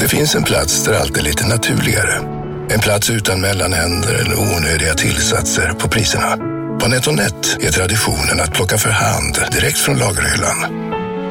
Det 0.00 0.08
finns 0.08 0.34
en 0.34 0.42
plats 0.42 0.84
där 0.84 0.92
allt 0.92 1.18
är 1.18 1.22
lite 1.22 1.46
naturligare. 1.46 2.18
En 2.70 2.80
plats 2.80 3.10
utan 3.10 3.40
mellanhänder 3.40 4.14
eller 4.14 4.38
onödiga 4.38 4.94
tillsatser 4.94 5.72
på 5.78 5.88
priserna. 5.88 6.36
På 6.80 6.88
NetOnNet 6.88 7.56
är 7.60 7.72
traditionen 7.72 8.40
att 8.40 8.52
plocka 8.52 8.78
för 8.78 8.90
hand 8.90 9.38
direkt 9.52 9.78
från 9.78 9.98
lagerhyllan. 9.98 10.56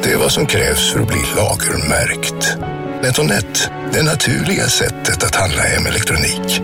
Det 0.03 0.11
är 0.11 0.17
vad 0.17 0.31
som 0.31 0.45
krävs 0.45 0.91
för 0.93 0.99
att 0.99 1.07
bli 1.07 1.21
lagermärkt. 1.35 2.57
NetOnNet, 3.03 3.71
det 3.93 4.03
naturliga 4.03 4.67
sättet 4.67 5.23
att 5.23 5.35
handla 5.35 5.61
hem 5.61 5.85
elektronik. 5.85 6.61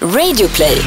Radioplay. 0.00 0.82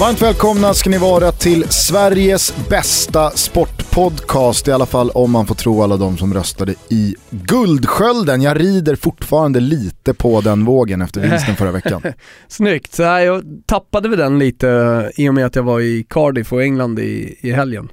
Varmt 0.00 0.22
välkomna 0.22 0.74
ska 0.74 0.90
ni 0.90 0.98
vara 0.98 1.32
till 1.32 1.64
Sveriges 1.68 2.68
bästa 2.68 3.30
sportpodcast, 3.30 4.68
i 4.68 4.72
alla 4.72 4.86
fall 4.86 5.10
om 5.10 5.30
man 5.30 5.46
får 5.46 5.54
tro 5.54 5.82
alla 5.82 5.96
de 5.96 6.18
som 6.18 6.34
röstade 6.34 6.74
i 6.90 7.14
Guldskölden. 7.30 8.42
Jag 8.42 8.60
rider 8.60 8.96
fortfarande 8.96 9.60
lite 9.60 10.14
på 10.14 10.40
den 10.40 10.64
vågen 10.64 11.02
efter 11.02 11.20
vinsten 11.20 11.56
förra 11.56 11.72
veckan. 11.72 12.02
Snyggt, 12.48 12.94
så 12.94 13.02
här, 13.02 13.20
jag 13.20 13.44
tappade 13.66 14.08
väl 14.08 14.18
den 14.18 14.38
lite 14.38 14.68
eh, 14.70 15.24
i 15.24 15.28
och 15.28 15.34
med 15.34 15.46
att 15.46 15.56
jag 15.56 15.62
var 15.62 15.80
i 15.80 16.06
Cardiff 16.08 16.52
och 16.52 16.62
England 16.62 16.98
i, 16.98 17.38
i 17.40 17.52
helgen. 17.52 17.88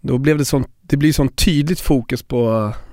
Då 0.00 0.18
blev 0.18 0.38
det 0.38 0.44
sånt, 0.44 0.68
det 0.82 0.96
blir 0.96 1.12
sånt 1.12 1.36
tydligt 1.36 1.80
fokus 1.80 2.22
på 2.22 2.50
eh, 2.50 2.83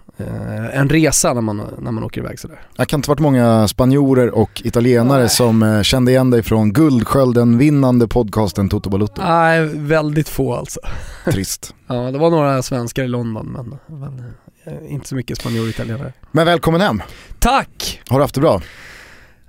en 0.73 0.89
resa 0.89 1.33
när 1.33 1.41
man, 1.41 1.61
när 1.79 1.91
man 1.91 2.03
åker 2.03 2.21
iväg 2.21 2.39
sådär. 2.39 2.61
Det 2.77 2.85
kan 2.85 2.99
inte 2.99 3.09
varit 3.09 3.19
många 3.19 3.67
spanjorer 3.67 4.29
och 4.35 4.61
italienare 4.65 5.29
som 5.29 5.63
eh, 5.63 5.81
kände 5.81 6.11
igen 6.11 6.29
dig 6.29 6.43
från 6.43 6.73
Guldskölden 6.73 7.57
vinnande 7.57 8.07
podcasten 8.07 8.69
Toto 8.69 8.89
Balutto. 8.89 9.21
Nej, 9.21 9.65
väldigt 9.75 10.29
få 10.29 10.55
alltså. 10.55 10.79
Trist. 11.25 11.75
Ja, 11.87 11.95
det 12.11 12.17
var 12.17 12.29
några 12.29 12.61
svenskar 12.61 13.03
i 13.03 13.07
London 13.07 13.45
men, 13.45 13.99
men 13.99 14.23
eh, 14.63 14.93
inte 14.93 15.07
så 15.07 15.15
mycket 15.15 15.37
spanjorer 15.37 15.63
och 15.63 15.69
italienare. 15.69 16.13
Men 16.31 16.45
välkommen 16.45 16.81
hem. 16.81 17.01
Tack! 17.39 18.01
Har 18.07 18.19
du 18.19 18.23
haft 18.23 18.35
det 18.35 18.41
bra? 18.41 18.61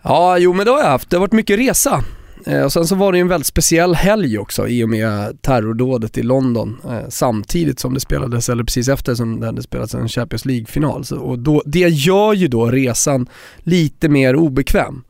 Ja, 0.03 0.39
jo 0.39 0.53
men 0.53 0.67
det 0.67 0.73
har 0.73 0.79
jag 0.79 0.91
haft. 0.91 1.11
Det 1.11 1.17
har 1.17 1.21
varit 1.21 1.33
mycket 1.33 1.59
resa. 1.59 2.05
Eh, 2.47 2.65
och 2.65 2.73
sen 2.73 2.87
så 2.87 2.95
var 2.95 3.13
det 3.13 3.19
ju 3.19 3.23
en 3.23 3.29
väldigt 3.29 3.47
speciell 3.47 3.95
helg 3.95 4.39
också 4.39 4.69
i 4.69 4.85
och 4.85 4.89
med 4.89 5.43
terrordådet 5.43 6.19
i 6.19 6.23
London 6.23 6.81
eh, 6.91 7.09
samtidigt 7.09 7.81
som 7.81 7.95
det 7.95 8.01
spelades, 8.01 8.49
eller 8.49 8.65
precis 8.65 8.89
efter 8.89 9.15
som 9.15 9.41
det 9.41 9.47
hade 9.47 9.63
spelats 9.63 9.95
en 9.95 10.09
Champions 10.09 10.45
League-final. 10.45 11.05
Och 11.21 11.39
då, 11.39 11.63
det 11.67 11.89
gör 11.89 12.33
ju 12.33 12.49
då 12.49 12.67
resan 12.67 13.27
lite 13.59 14.09
mer 14.09 14.37
obekväm. 14.37 15.05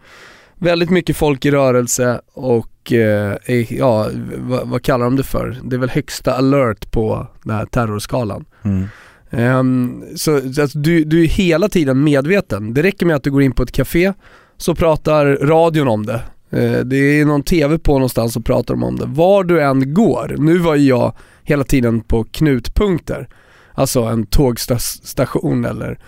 Väldigt 0.58 0.90
mycket 0.90 1.16
folk 1.16 1.44
i 1.44 1.50
rörelse 1.50 2.20
och 2.34 2.92
eh, 2.92 3.36
ja, 3.68 4.08
vad, 4.36 4.68
vad 4.68 4.82
kallar 4.82 5.04
de 5.04 5.16
det 5.16 5.22
för? 5.22 5.60
Det 5.64 5.76
är 5.76 5.80
väl 5.80 5.90
högsta 5.90 6.34
alert 6.34 6.90
på 6.90 7.26
den 7.42 7.56
här 7.56 7.66
terrorskalan. 7.66 8.44
Mm. 8.62 8.86
Ehm, 9.30 10.04
så 10.16 10.36
alltså, 10.36 10.78
du, 10.78 11.04
du 11.04 11.22
är 11.22 11.28
hela 11.28 11.68
tiden 11.68 12.04
medveten. 12.04 12.74
Det 12.74 12.82
räcker 12.82 13.06
med 13.06 13.16
att 13.16 13.22
du 13.22 13.30
går 13.30 13.42
in 13.42 13.52
på 13.52 13.62
ett 13.62 13.72
café 13.72 14.12
så 14.56 14.74
pratar 14.74 15.26
radion 15.26 15.88
om 15.88 16.06
det. 16.06 16.20
Eh, 16.52 16.78
det 16.80 16.96
är 16.96 17.24
någon 17.24 17.42
TV 17.42 17.78
på 17.78 17.92
någonstans 17.92 18.36
och 18.36 18.44
pratar 18.44 18.74
de 18.74 18.82
om 18.84 18.96
det. 18.96 19.06
Var 19.06 19.44
du 19.44 19.62
än 19.62 19.94
går, 19.94 20.34
nu 20.38 20.58
var 20.58 20.74
ju 20.74 20.88
jag 20.88 21.12
hela 21.44 21.64
tiden 21.64 22.00
på 22.00 22.24
knutpunkter. 22.24 23.28
Alltså 23.74 24.00
en 24.02 24.26
tågstation 24.26 25.64
eller 25.64 25.98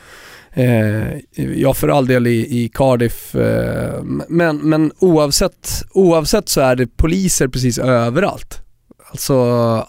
Eh, 0.56 1.18
ja 1.56 1.74
för 1.74 1.88
all 1.88 2.06
del 2.06 2.26
i, 2.26 2.62
i 2.64 2.68
Cardiff, 2.74 3.34
eh, 3.34 4.02
men, 4.28 4.56
men 4.56 4.92
oavsett, 4.98 5.70
oavsett 5.90 6.48
så 6.48 6.60
är 6.60 6.76
det 6.76 6.96
poliser 6.96 7.48
precis 7.48 7.78
överallt. 7.78 8.60
Alltså 9.10 9.34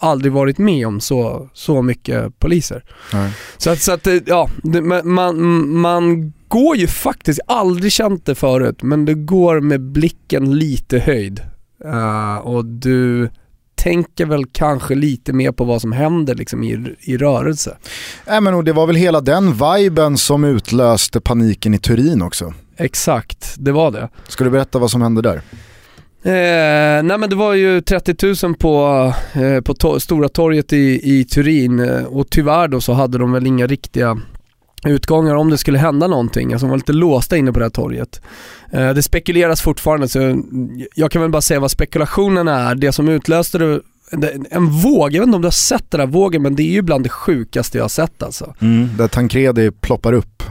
aldrig 0.00 0.32
varit 0.32 0.58
med 0.58 0.86
om 0.86 1.00
så, 1.00 1.48
så 1.52 1.82
mycket 1.82 2.38
poliser. 2.38 2.84
Nej. 3.12 3.32
Så 3.56 3.70
att, 3.70 3.80
så 3.80 3.92
att 3.92 4.04
det- 4.04 4.28
ja, 4.28 4.50
det, 4.62 4.80
man, 5.04 5.70
man 5.80 6.32
går 6.48 6.76
ju 6.76 6.86
faktiskt, 6.86 7.40
aldrig 7.46 7.92
känt 7.92 8.26
det 8.26 8.34
förut, 8.34 8.82
men 8.82 9.04
du 9.04 9.14
går 9.14 9.60
med 9.60 9.80
blicken 9.80 10.58
lite 10.58 10.98
höjd. 10.98 11.40
Eh, 11.84 12.36
och 12.36 12.64
du 12.64 13.30
tänker 13.74 14.26
väl 14.26 14.44
kanske 14.52 14.94
lite 14.94 15.32
mer 15.32 15.52
på 15.52 15.64
vad 15.64 15.80
som 15.80 15.92
händer 15.92 16.34
liksom 16.34 16.62
i, 16.62 16.94
i 17.00 17.16
rörelse. 17.16 17.76
Nej, 18.26 18.40
men 18.40 18.54
och 18.54 18.64
det 18.64 18.72
var 18.72 18.86
väl 18.86 18.96
hela 18.96 19.20
den 19.20 19.52
viben 19.52 20.16
som 20.16 20.44
utlöste 20.44 21.20
paniken 21.20 21.74
i 21.74 21.78
Turin 21.78 22.22
också. 22.22 22.54
Exakt, 22.76 23.54
det 23.58 23.72
var 23.72 23.90
det. 23.90 24.08
Ska 24.28 24.44
du 24.44 24.50
berätta 24.50 24.78
vad 24.78 24.90
som 24.90 25.02
hände 25.02 25.22
där? 25.22 25.40
Eh, 26.22 27.02
nej 27.02 27.18
men 27.18 27.30
det 27.30 27.36
var 27.36 27.54
ju 27.54 27.80
30 27.80 28.46
000 28.46 28.54
på, 28.54 29.12
eh, 29.32 29.60
på 29.60 29.74
to- 29.74 29.98
Stora 29.98 30.28
torget 30.28 30.72
i, 30.72 31.00
i 31.18 31.24
Turin 31.24 31.78
eh, 31.80 32.04
och 32.04 32.30
tyvärr 32.30 32.68
då 32.68 32.80
så 32.80 32.92
hade 32.92 33.18
de 33.18 33.32
väl 33.32 33.46
inga 33.46 33.66
riktiga 33.66 34.18
utgångar 34.90 35.34
om 35.34 35.50
det 35.50 35.58
skulle 35.58 35.78
hända 35.78 36.06
någonting. 36.06 36.52
Alltså 36.52 36.66
de 36.66 36.70
var 36.70 36.76
lite 36.76 36.92
låsta 36.92 37.36
inne 37.36 37.52
på 37.52 37.58
det 37.58 37.64
här 37.64 37.70
torget. 37.70 38.20
Eh, 38.70 38.90
det 38.90 39.02
spekuleras 39.02 39.62
fortfarande 39.62 40.08
så 40.08 40.42
jag 40.94 41.10
kan 41.10 41.22
väl 41.22 41.30
bara 41.30 41.42
säga 41.42 41.60
vad 41.60 41.70
spekulationerna 41.70 42.70
är. 42.70 42.74
Det 42.74 42.92
som 42.92 43.08
utlöste 43.08 43.58
det 43.58 43.80
en 44.50 44.66
våg, 44.66 45.12
jag 45.12 45.20
vet 45.20 45.26
inte 45.26 45.36
om 45.36 45.42
du 45.42 45.46
har 45.46 45.50
sett 45.50 45.90
den 45.90 46.00
här 46.00 46.06
vågen 46.06 46.42
men 46.42 46.56
det 46.56 46.62
är 46.62 46.72
ju 46.72 46.82
bland 46.82 47.04
det 47.04 47.08
sjukaste 47.08 47.78
jag 47.78 47.84
har 47.84 47.88
sett 47.88 48.22
alltså. 48.22 48.54
Där 48.98 49.08
Tancredi 49.08 49.70
ploppar 49.70 50.12
upp 50.12 50.42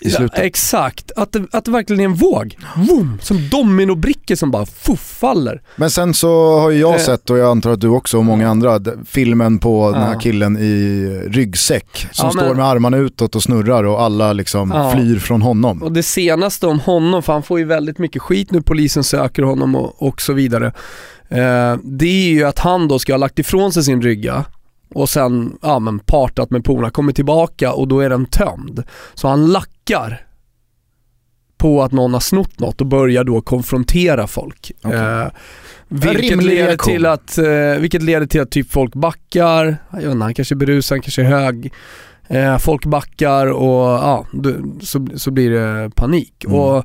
i 0.00 0.10
slutet. 0.10 0.38
Ja, 0.38 0.44
exakt, 0.44 1.12
att 1.16 1.32
det, 1.32 1.44
att 1.52 1.64
det 1.64 1.70
verkligen 1.70 2.00
är 2.00 2.04
en 2.04 2.14
våg. 2.14 2.56
Vroom, 2.76 3.18
som 3.22 3.48
dominobrickor 3.48 4.34
som 4.34 4.50
bara 4.50 4.66
fuff, 4.66 5.00
faller. 5.20 5.62
Men 5.76 5.90
sen 5.90 6.14
så 6.14 6.58
har 6.58 6.70
ju 6.70 6.78
jag 6.80 6.94
Eh. 6.94 7.00
sett, 7.00 7.30
och 7.30 7.38
jag 7.38 7.50
antar 7.50 7.70
att 7.70 7.80
du 7.80 7.88
också 7.88 8.18
och 8.18 8.24
många 8.24 8.48
andra, 8.48 8.80
filmen 9.06 9.58
på 9.58 9.90
den 9.92 10.02
här 10.02 10.20
killen 10.20 10.56
i 10.58 11.04
ryggsäck 11.26 12.06
som 12.12 12.26
Ja, 12.26 12.32
men- 12.34 12.44
står 12.44 12.54
med 12.54 12.64
armarna 12.66 12.96
utåt 12.96 13.34
och 13.36 13.42
snurrar 13.42 13.84
och 13.84 14.02
alla 14.02 14.32
liksom 14.32 14.70
Ja. 14.74 14.90
flyr 14.90 15.18
från 15.18 15.42
honom. 15.42 15.82
Och 15.82 15.92
det 15.92 16.02
senaste 16.02 16.66
om 16.66 16.80
honom, 16.80 17.22
för 17.22 17.32
han 17.32 17.42
får 17.42 17.58
ju 17.58 17.64
väldigt 17.64 17.98
mycket 17.98 18.22
skit 18.22 18.50
nu, 18.50 18.62
polisen 18.62 19.04
söker 19.04 19.42
honom 19.42 19.74
och, 19.74 20.02
och 20.02 20.20
så 20.22 20.32
vidare. 20.32 20.66
Eh, 21.30 21.76
det 21.84 22.06
är 22.06 22.30
ju 22.30 22.44
att 22.44 22.58
han 22.58 22.88
då 22.88 22.98
ska 22.98 23.12
ha 23.12 23.18
lagt 23.18 23.38
ifrån 23.38 23.72
sig 23.72 23.84
sin 23.84 24.02
rygga 24.02 24.44
och 24.94 25.08
sen, 25.08 25.58
ja 25.62 25.78
men 25.78 25.98
partat 25.98 26.50
med 26.50 26.64
polarna, 26.64 26.90
kommer 26.90 27.12
tillbaka 27.12 27.72
och 27.72 27.88
då 27.88 28.00
är 28.00 28.10
den 28.10 28.26
tömd. 28.26 28.82
Så 29.14 29.28
han 29.28 29.46
lackar 29.46 30.24
på 31.58 31.82
att 31.82 31.92
någon 31.92 32.12
har 32.12 32.20
snott 32.20 32.60
något 32.60 32.80
och 32.80 32.86
börjar 32.86 33.24
då 33.24 33.40
konfrontera 33.40 34.26
folk. 34.26 34.72
Okej. 34.82 34.98
Eh, 34.98 35.26
vilket, 35.88 36.42
leder 36.44 36.76
till 36.76 37.06
att, 37.06 37.38
eh, 37.38 37.80
vilket 37.80 38.02
leder 38.02 38.26
till 38.26 38.40
att 38.40 38.50
typ 38.50 38.70
folk 38.70 38.94
backar, 38.94 39.76
jag 39.92 39.98
vet 40.00 40.10
inte, 40.10 40.24
han 40.24 40.34
kanske 40.34 40.54
är 40.54 40.56
berusad, 40.56 40.96
han 40.96 41.02
kanske 41.02 41.22
är 41.22 41.26
hög. 41.26 41.72
Eh, 42.28 42.58
folk 42.58 42.84
backar 42.84 43.46
och 43.46 43.86
ja, 43.86 44.26
så, 44.82 45.06
så 45.16 45.30
blir 45.30 45.50
det 45.50 45.90
panik. 45.94 46.44
Mm. 46.44 46.56
Och, 46.56 46.84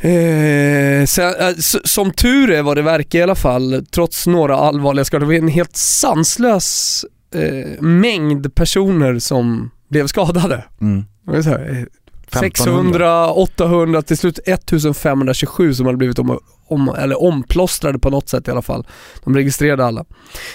eh, 0.00 1.04
sen, 1.06 1.34
eh, 1.40 1.54
som 1.84 2.10
tur 2.10 2.50
är 2.50 2.62
vad 2.62 2.76
det 2.76 2.82
verkar 2.82 3.18
i 3.18 3.22
alla 3.22 3.34
fall, 3.34 3.86
trots 3.90 4.26
några 4.26 4.56
allvarliga 4.56 5.04
skador, 5.04 5.26
det 5.26 5.26
var 5.26 5.34
en 5.34 5.48
helt 5.48 5.76
sanslös 5.76 7.04
eh, 7.34 7.82
mängd 7.82 8.54
personer 8.54 9.18
som 9.18 9.70
blev 9.88 10.06
skadade. 10.06 10.64
Mm. 10.80 11.04
Här, 11.26 11.70
eh, 11.70 11.84
1500. 12.32 13.30
600, 13.30 13.30
800, 13.32 14.02
till 14.02 14.18
slut 14.18 14.38
1527 14.46 15.74
som 15.74 15.86
hade 15.86 15.98
blivit 15.98 16.18
om, 16.18 16.38
om, 16.66 16.88
eller 16.88 17.22
omplåstrade 17.22 17.98
på 17.98 18.10
något 18.10 18.28
sätt 18.28 18.48
i 18.48 18.50
alla 18.50 18.62
fall. 18.62 18.86
De 19.24 19.36
registrerade 19.36 19.84
alla. 19.84 20.00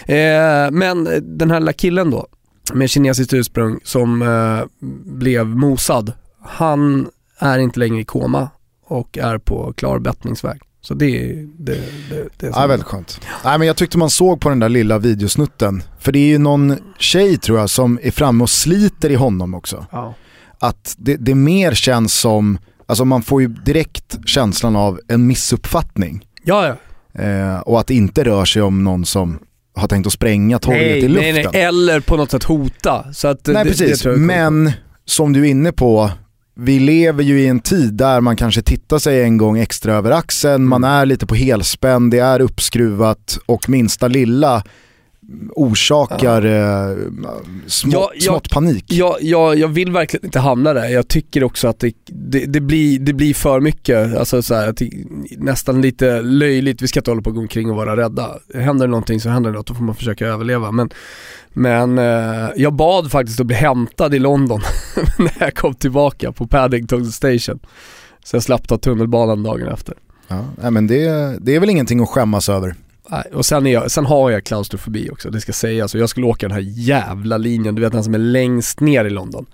Eh, 0.06 0.72
men 0.72 1.08
eh, 1.08 1.14
den 1.22 1.52
här 1.52 1.60
lilla 1.60 1.74
killen 1.74 2.12
då, 2.12 2.28
med 2.74 2.90
kinesiskt 2.90 3.34
ursprung 3.34 3.80
som 3.84 4.22
eh, 4.22 4.86
blev 5.06 5.48
mosad, 5.48 6.14
han 6.42 7.08
är 7.40 7.60
inte 7.60 7.80
längre 7.80 8.02
i 8.02 8.06
koma 8.06 8.50
och 8.88 9.18
är 9.18 9.38
på 9.38 9.74
klar 9.74 10.00
bettningsväg. 10.00 10.60
Så 10.82 10.94
det 10.94 11.06
är 11.06 11.48
det, 11.58 11.82
det, 12.10 12.30
det 12.38 12.52
Ja, 12.56 12.68
väldigt 12.68 12.88
skönt. 12.88 13.22
Nej, 13.44 13.58
men 13.58 13.68
jag 13.68 13.76
tyckte 13.76 13.98
man 13.98 14.10
såg 14.10 14.42
på 14.42 14.50
den 14.50 14.60
där 14.60 14.70
lilla 14.70 15.00
videosnutten, 15.00 15.84
för 16.00 16.12
det 16.12 16.20
är 16.20 16.28
ju 16.28 16.38
någon 16.38 16.78
tjej 17.00 17.38
tror 17.38 17.60
jag 17.60 17.70
som 17.70 18.00
är 18.04 18.12
framme 18.12 18.44
och 18.44 18.50
sliter 18.50 19.10
i 19.10 19.16
honom 19.16 19.54
också. 19.54 19.86
Ja. 19.92 20.14
Att 20.60 20.96
det, 20.98 21.16
det 21.16 21.36
mer 21.36 21.74
känns 21.74 22.20
som, 22.20 22.58
alltså 22.86 23.06
man 23.06 23.22
får 23.22 23.42
ju 23.42 23.48
direkt 23.48 24.18
känslan 24.26 24.76
av 24.76 25.00
en 25.08 25.28
missuppfattning. 25.28 26.28
Ja, 26.44 26.68
ja. 26.68 26.76
Eh, 27.24 27.60
och 27.60 27.80
att 27.80 27.88
det 27.88 27.94
inte 27.94 28.24
rör 28.24 28.46
sig 28.46 28.62
om 28.62 28.84
någon 28.84 29.06
som 29.06 29.40
har 29.76 29.88
tänkt 29.88 30.08
att 30.08 30.14
spränga 30.14 30.60
torget 30.60 31.04
i 31.04 31.08
luften. 31.08 31.34
nej, 31.34 31.48
nej, 31.54 31.64
eller 31.64 32.00
på 32.00 32.18
något 32.18 32.32
sätt 32.32 32.44
hota. 32.44 33.14
Så 33.14 33.28
att, 33.28 33.48
Nej 33.48 33.64
det, 33.64 33.70
precis, 33.70 33.90
det 33.90 33.96
tror 33.98 34.14
jag 34.14 34.22
är 34.22 34.26
men 34.28 34.72
som 35.06 35.34
du 35.34 35.42
är 35.42 35.50
inne 35.50 35.72
på, 35.72 36.12
vi 36.56 36.80
lever 36.80 37.24
ju 37.24 37.40
i 37.40 37.48
en 37.48 37.60
tid 37.60 37.94
där 37.94 38.22
man 38.22 38.36
kanske 38.36 38.62
tittar 38.62 39.00
sig 39.00 39.24
en 39.24 39.38
gång 39.38 39.58
extra 39.58 39.94
över 39.94 40.12
axeln, 40.12 40.68
man 40.68 40.84
är 40.84 41.06
lite 41.06 41.26
på 41.26 41.36
helspänn, 41.36 42.10
det 42.10 42.20
är 42.20 42.40
uppskruvat 42.40 43.40
och 43.46 43.70
minsta 43.70 44.08
lilla 44.08 44.64
orsakar 45.56 46.42
ja. 46.42 46.92
eh, 46.92 46.98
ja, 47.86 48.12
jag, 48.14 48.24
smått 48.24 48.50
panik. 48.50 48.86
Ja, 48.88 49.18
ja, 49.22 49.56
jag 49.56 49.68
vill 49.68 49.92
verkligen 49.92 50.26
inte 50.26 50.40
hamna 50.40 50.74
där. 50.74 50.90
Jag 50.90 51.08
tycker 51.08 51.44
också 51.44 51.68
att 51.68 51.80
det, 51.80 51.94
det, 52.06 52.46
det 52.46 52.62
blir, 52.62 53.00
det 53.00 53.14
blir 53.14 53.34
för 53.34 53.60
mycket, 53.60 54.18
alltså 54.18 54.42
så 54.42 54.56
här, 54.56 54.74
nästan 55.38 55.82
lite 55.82 56.22
löjligt. 56.22 56.82
Vi 56.82 56.88
ska 56.88 57.00
inte 57.00 57.12
hålla 57.12 57.22
på 57.22 57.30
och 57.30 57.36
gå 57.36 57.42
omkring 57.42 57.70
och 57.70 57.76
vara 57.76 57.98
rädda. 57.98 58.30
Händer 58.54 58.88
det 58.88 58.92
någonting 58.92 59.20
så 59.20 59.30
händer 59.30 59.52
det 59.52 59.58
något, 59.58 59.68
då 59.68 59.74
får 59.74 59.84
man 59.84 59.96
försöka 59.96 60.28
överleva. 60.28 60.72
Men, 60.72 60.90
men 61.54 61.98
eh, 61.98 62.50
jag 62.56 62.74
bad 62.74 63.12
faktiskt 63.12 63.40
att 63.40 63.48
bli 63.48 63.56
hämtad 63.56 64.14
i 64.16 64.20
London 64.20 64.62
när 65.18 65.34
jag 65.40 65.56
kom 65.56 65.74
tillbaka 65.74 66.32
på 66.32 66.48
Paddington 66.48 67.06
Station. 67.06 67.60
Så 68.24 68.36
jag 68.36 68.44
slapp 68.44 68.68
ta 68.68 68.78
tunnelbanan 68.78 69.44
dagen 69.44 69.68
efter. 69.68 69.96
Ja, 70.28 70.72
men 70.72 70.88
det, 70.88 71.38
det 71.42 71.56
är 71.56 71.60
väl 71.60 71.70
ingenting 71.70 72.00
att 72.00 72.10
skämmas 72.10 72.50
över. 72.50 72.76
Och 73.34 73.46
sen, 73.46 73.68
är 73.68 73.74
jag, 73.74 73.92
sen 73.92 74.06
har 74.06 74.32
jag 74.32 74.44
klaustrofobi 74.44 75.10
också, 75.10 75.30
det 75.30 75.42
ska 75.42 75.54
sägas. 75.54 75.96
Och 75.96 76.02
jag 76.02 76.10
skulle 76.10 76.26
åka 76.26 76.48
den 76.48 76.56
här 76.56 76.64
jävla 76.66 77.38
linjen, 77.38 77.76
du 77.76 77.82
vet 77.82 77.92
den 77.92 78.04
som 78.04 78.14
är 78.14 78.20
längst 78.20 78.80
ner 78.80 79.06
i 79.06 79.10
London. 79.10 79.46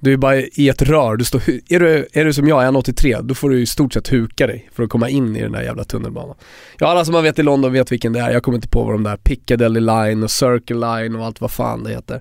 Du 0.00 0.12
är 0.12 0.16
bara 0.16 0.36
i 0.36 0.68
ett 0.68 0.82
rör, 0.82 1.16
du 1.16 1.24
står, 1.24 1.42
är, 1.68 1.80
du, 1.80 2.08
är 2.12 2.24
du 2.24 2.32
som 2.32 2.48
jag, 2.48 2.74
1,83, 2.74 3.22
då 3.22 3.34
får 3.34 3.50
du 3.50 3.60
i 3.60 3.66
stort 3.66 3.92
sett 3.92 4.12
huka 4.12 4.46
dig 4.46 4.70
för 4.72 4.82
att 4.82 4.90
komma 4.90 5.08
in 5.08 5.36
i 5.36 5.42
den 5.42 5.52
där 5.52 5.62
jävla 5.62 5.84
tunnelbanan. 5.84 6.36
Ja 6.78 6.86
alla 6.86 7.04
som 7.04 7.12
man 7.12 7.22
vet 7.22 7.38
i 7.38 7.42
London 7.42 7.72
vet 7.72 7.92
vilken 7.92 8.12
det 8.12 8.20
är, 8.20 8.30
jag 8.30 8.42
kommer 8.42 8.58
inte 8.58 8.68
på 8.68 8.84
vad 8.84 8.94
de 8.94 9.02
där 9.02 9.16
Piccadilly 9.16 9.80
line 9.80 10.22
och 10.22 10.30
Circle 10.30 10.76
line 10.76 11.16
och 11.16 11.26
allt 11.26 11.40
vad 11.40 11.50
fan 11.50 11.84
det 11.84 11.90
heter. 11.90 12.20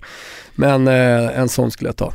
Men 0.56 0.88
eh, 0.88 1.40
en 1.40 1.50
sån 1.50 1.72
skulle 1.72 1.88
jag 1.88 1.96
ta. 1.96 2.14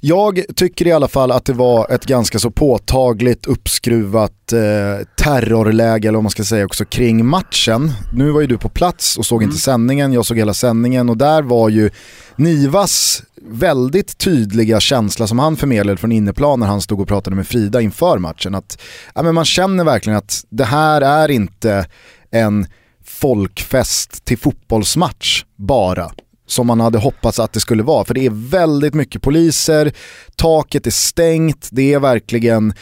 Jag 0.00 0.42
tycker 0.56 0.86
i 0.86 0.92
alla 0.92 1.08
fall 1.08 1.30
att 1.30 1.44
det 1.44 1.52
var 1.52 1.90
ett 1.90 2.04
ganska 2.04 2.38
så 2.38 2.50
påtagligt 2.50 3.46
uppskruvat 3.46 4.52
eh, 4.52 5.06
terrorläge, 5.16 6.08
eller 6.08 6.16
vad 6.16 6.22
man 6.22 6.30
ska 6.30 6.44
säga 6.44 6.64
också, 6.64 6.84
kring 6.84 7.26
matchen. 7.26 7.92
Nu 8.12 8.30
var 8.30 8.40
ju 8.40 8.46
du 8.46 8.58
på 8.58 8.68
plats 8.68 9.18
och 9.18 9.26
såg 9.26 9.42
mm. 9.42 9.50
inte 9.50 9.62
sändningen, 9.62 10.12
jag 10.12 10.26
såg 10.26 10.38
hela 10.38 10.54
sändningen 10.54 11.08
och 11.08 11.16
där 11.16 11.42
var 11.42 11.68
ju 11.68 11.90
Nivas 12.36 13.22
väldigt 13.42 14.18
tydliga 14.18 14.80
känsla 14.80 15.26
som 15.26 15.38
han 15.38 15.56
förmedlade 15.56 15.96
från 15.96 16.12
inneplan 16.12 16.60
när 16.60 16.66
han 16.66 16.80
stod 16.80 17.00
och 17.00 17.08
pratade 17.08 17.36
med 17.36 17.46
Frida 17.46 17.80
inför 17.80 18.18
matchen. 18.18 18.54
Att, 18.54 18.78
ja, 19.14 19.22
men 19.22 19.34
man 19.34 19.44
känner 19.44 19.84
verkligen 19.84 20.16
att 20.16 20.44
det 20.50 20.64
här 20.64 21.00
är 21.00 21.30
inte 21.30 21.86
en 22.30 22.66
folkfest 23.04 24.24
till 24.24 24.38
fotbollsmatch 24.38 25.44
bara 25.56 26.10
som 26.46 26.66
man 26.66 26.80
hade 26.80 26.98
hoppats 26.98 27.38
att 27.38 27.52
det 27.52 27.60
skulle 27.60 27.82
vara. 27.82 28.04
För 28.04 28.14
det 28.14 28.26
är 28.26 28.50
väldigt 28.50 28.94
mycket 28.94 29.22
poliser, 29.22 29.92
taket 30.36 30.86
är 30.86 30.90
stängt, 30.90 31.68
det 31.72 31.94
är 31.94 32.00
verkligen 32.00 32.72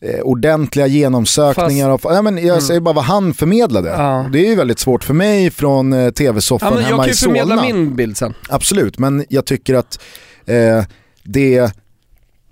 eh, 0.00 0.20
ordentliga 0.20 0.86
genomsökningar. 0.86 1.90
Fast, 1.90 2.04
av, 2.04 2.12
ja, 2.14 2.22
men 2.22 2.36
jag 2.36 2.46
mm. 2.46 2.60
säger 2.60 2.80
bara 2.80 2.94
vad 2.94 3.04
han 3.04 3.34
förmedlade. 3.34 3.88
Ja. 3.88 4.28
Det 4.32 4.38
är 4.38 4.48
ju 4.48 4.54
väldigt 4.54 4.78
svårt 4.78 5.04
för 5.04 5.14
mig 5.14 5.50
från 5.50 5.92
eh, 5.92 6.10
tv-soffan 6.10 6.72
ja, 6.76 6.80
hemma 6.80 7.08
i 7.08 7.14
Solna. 7.14 7.36
Jag 7.38 7.48
kan 7.48 7.58
ju 7.58 7.58
förmedla 7.58 7.74
min 7.76 7.96
bild 7.96 8.16
sen. 8.16 8.34
Absolut, 8.48 8.98
men 8.98 9.24
jag 9.28 9.44
tycker 9.44 9.74
att 9.74 9.98
eh, 10.46 10.84
det, 11.22 11.72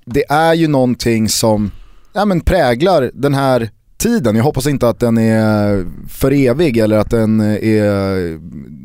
det 0.04 0.24
är 0.28 0.54
ju 0.54 0.68
någonting 0.68 1.28
som 1.28 1.70
ja, 2.12 2.24
men 2.24 2.40
präglar 2.40 3.10
den 3.14 3.34
här 3.34 3.70
tiden. 3.98 4.36
Jag 4.36 4.44
hoppas 4.44 4.66
inte 4.66 4.88
att 4.88 5.00
den 5.00 5.18
är 5.18 5.86
för 6.08 6.32
evig 6.32 6.78
eller 6.78 6.98
att 6.98 7.10
den 7.10 7.40
är 7.40 8.40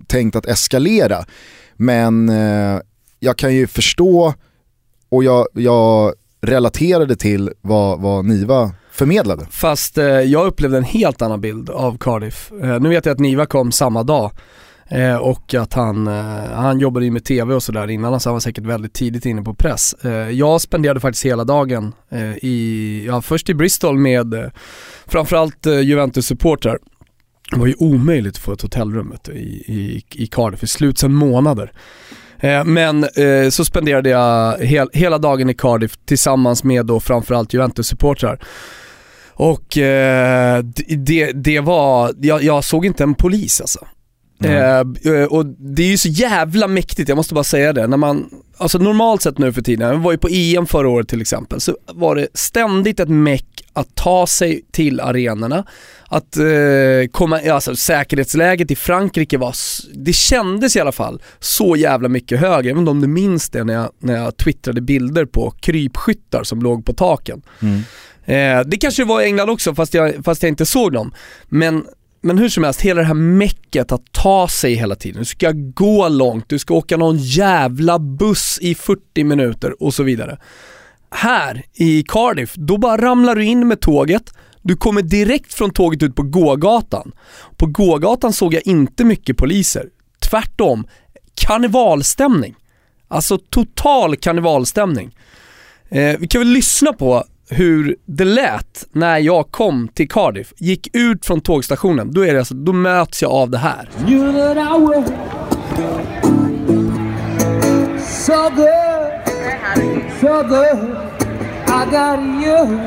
tänkt 0.07 0.35
att 0.35 0.45
eskalera. 0.45 1.25
Men 1.77 2.29
eh, 2.29 2.79
jag 3.19 3.37
kan 3.37 3.55
ju 3.55 3.67
förstå 3.67 4.33
och 5.09 5.23
jag, 5.23 5.47
jag 5.53 6.13
relaterade 6.41 7.15
till 7.15 7.51
vad, 7.61 8.01
vad 8.01 8.25
Niva 8.25 8.71
förmedlade. 8.91 9.45
Fast 9.51 9.97
eh, 9.97 10.05
jag 10.05 10.47
upplevde 10.47 10.77
en 10.77 10.83
helt 10.83 11.21
annan 11.21 11.41
bild 11.41 11.69
av 11.69 11.97
Cardiff. 11.97 12.51
Eh, 12.51 12.79
nu 12.79 12.89
vet 12.89 13.05
jag 13.05 13.13
att 13.13 13.19
Niva 13.19 13.45
kom 13.45 13.71
samma 13.71 14.03
dag 14.03 14.31
eh, 14.87 15.15
och 15.15 15.53
att 15.53 15.73
han, 15.73 16.07
eh, 16.07 16.51
han 16.53 16.79
jobbade 16.79 17.05
ju 17.05 17.11
med 17.11 17.25
tv 17.25 17.55
och 17.55 17.63
sådär 17.63 17.89
innan 17.89 18.19
så 18.19 18.29
han 18.29 18.33
var 18.35 18.39
säkert 18.39 18.63
väldigt 18.63 18.93
tidigt 18.93 19.25
inne 19.25 19.41
på 19.41 19.53
press. 19.53 19.93
Eh, 19.93 20.11
jag 20.11 20.61
spenderade 20.61 20.99
faktiskt 20.99 21.25
hela 21.25 21.43
dagen 21.43 21.93
eh, 22.09 22.31
i, 22.37 23.03
ja 23.07 23.21
först 23.21 23.49
i 23.49 23.53
Bristol 23.53 23.97
med 23.97 24.33
eh, 24.33 24.49
framförallt 25.05 25.65
eh, 25.65 25.79
Juventus-supportrar 25.79 26.77
det 27.51 27.59
var 27.59 27.67
ju 27.67 27.75
omöjligt 27.77 28.35
att 28.35 28.41
få 28.41 28.53
ett 28.53 28.61
hotellrum 28.61 29.13
i, 29.33 29.37
i, 29.37 30.03
i 30.15 30.27
Cardiff 30.27 30.63
i 30.63 30.67
slut 30.67 30.97
sedan 30.97 31.13
månader. 31.13 31.71
Eh, 32.39 32.63
men 32.63 33.03
eh, 33.03 33.49
så 33.49 33.65
spenderade 33.65 34.09
jag 34.09 34.57
hel, 34.57 34.89
hela 34.93 35.17
dagen 35.17 35.49
i 35.49 35.53
Cardiff 35.53 35.97
tillsammans 36.05 36.63
med 36.63 36.85
då 36.85 36.99
framförallt 36.99 37.53
Juventus-supportrar. 37.53 38.39
Och 39.33 39.77
eh, 39.77 40.63
det, 40.87 41.31
det 41.31 41.59
var, 41.59 42.13
jag, 42.21 42.43
jag, 42.43 42.63
såg 42.63 42.85
inte 42.85 43.03
en 43.03 43.15
polis 43.15 43.61
alltså. 43.61 43.87
Mm. 44.43 44.95
Eh, 45.05 45.23
och 45.23 45.45
det 45.45 45.83
är 45.83 45.87
ju 45.87 45.97
så 45.97 46.09
jävla 46.09 46.67
mäktigt, 46.67 47.09
jag 47.09 47.15
måste 47.15 47.33
bara 47.33 47.43
säga 47.43 47.73
det. 47.73 47.87
När 47.87 47.97
man, 47.97 48.29
alltså 48.57 48.77
normalt 48.77 49.21
sett 49.21 49.37
nu 49.37 49.53
för 49.53 49.61
tiden, 49.61 49.89
jag 49.89 49.97
var 49.97 50.11
ju 50.11 50.17
på 50.17 50.27
EM 50.31 50.67
förra 50.67 50.89
året 50.89 51.07
till 51.07 51.21
exempel, 51.21 51.61
så 51.61 51.77
var 51.85 52.15
det 52.15 52.27
ständigt 52.33 52.99
ett 52.99 53.09
meck 53.09 53.45
att 53.73 53.95
ta 53.95 54.27
sig 54.27 54.61
till 54.71 54.99
arenorna. 54.99 55.65
Att 56.09 56.37
eh, 56.37 56.43
komma, 57.11 57.39
alltså 57.51 57.75
säkerhetsläget 57.75 58.71
i 58.71 58.75
Frankrike 58.75 59.37
var, 59.37 59.55
det 59.93 60.13
kändes 60.13 60.75
i 60.75 60.79
alla 60.79 60.91
fall 60.91 61.21
så 61.39 61.75
jävla 61.75 62.09
mycket 62.09 62.39
högre. 62.39 62.67
Jag 62.67 62.75
vet 62.75 62.79
inte 62.79 62.91
om 62.91 63.01
du 63.01 63.07
minns 63.07 63.49
det 63.49 63.63
när 63.63 63.73
jag, 63.73 63.91
när 63.99 64.15
jag 64.15 64.37
twittrade 64.37 64.81
bilder 64.81 65.25
på 65.25 65.53
krypskyttar 65.59 66.43
som 66.43 66.61
låg 66.61 66.85
på 66.85 66.93
taken. 66.93 67.41
Mm. 67.61 67.81
Eh, 68.25 68.65
det 68.65 68.77
kanske 68.77 69.03
var 69.03 69.21
i 69.21 69.25
England 69.25 69.49
också 69.49 69.75
fast 69.75 69.93
jag, 69.93 70.25
fast 70.25 70.43
jag 70.43 70.49
inte 70.49 70.65
såg 70.65 70.93
dem. 70.93 71.13
Men 71.49 71.85
men 72.21 72.37
hur 72.37 72.49
som 72.49 72.63
helst, 72.63 72.81
hela 72.81 73.01
det 73.01 73.07
här 73.07 73.13
mecket 73.13 73.91
att 73.91 74.11
ta 74.11 74.47
sig 74.47 74.73
hela 74.73 74.95
tiden. 74.95 75.19
Du 75.19 75.25
ska 75.25 75.51
gå 75.55 76.09
långt, 76.09 76.49
du 76.49 76.59
ska 76.59 76.73
åka 76.73 76.97
någon 76.97 77.17
jävla 77.17 77.99
buss 77.99 78.59
i 78.61 78.75
40 78.75 79.23
minuter 79.23 79.83
och 79.83 79.93
så 79.93 80.03
vidare. 80.03 80.37
Här 81.11 81.63
i 81.73 82.03
Cardiff, 82.03 82.53
då 82.55 82.77
bara 82.77 83.01
ramlar 83.01 83.35
du 83.35 83.45
in 83.45 83.67
med 83.67 83.79
tåget, 83.79 84.33
du 84.61 84.75
kommer 84.75 85.01
direkt 85.01 85.53
från 85.53 85.71
tåget 85.71 86.03
ut 86.03 86.15
på 86.15 86.23
gågatan. 86.23 87.11
På 87.57 87.65
gågatan 87.65 88.33
såg 88.33 88.53
jag 88.53 88.67
inte 88.67 89.03
mycket 89.03 89.37
poliser. 89.37 89.85
Tvärtom, 90.29 90.87
karnevalstämning. 91.35 92.55
Alltså 93.07 93.37
total 93.37 94.15
karnevalstämning. 94.15 95.15
Eh, 95.89 96.17
vi 96.19 96.27
kan 96.27 96.41
väl 96.41 96.47
lyssna 96.47 96.93
på 96.93 97.23
hur 97.49 97.95
det 98.05 98.25
lät 98.25 98.87
när 98.91 99.17
jag 99.17 99.51
kom 99.51 99.87
till 99.87 100.09
Cardiff, 100.09 100.53
gick 100.57 100.95
ut 100.95 101.25
från 101.25 101.41
tågstationen, 101.41 102.13
då, 102.13 102.25
är 102.25 102.33
det 102.33 102.39
alltså, 102.39 102.53
då 102.53 102.73
möts 102.73 103.21
jag 103.21 103.31
av 103.31 103.49
det 103.49 103.57
här. 103.57 103.89
I 111.67 111.85
got 111.91 112.19
you. 112.45 112.79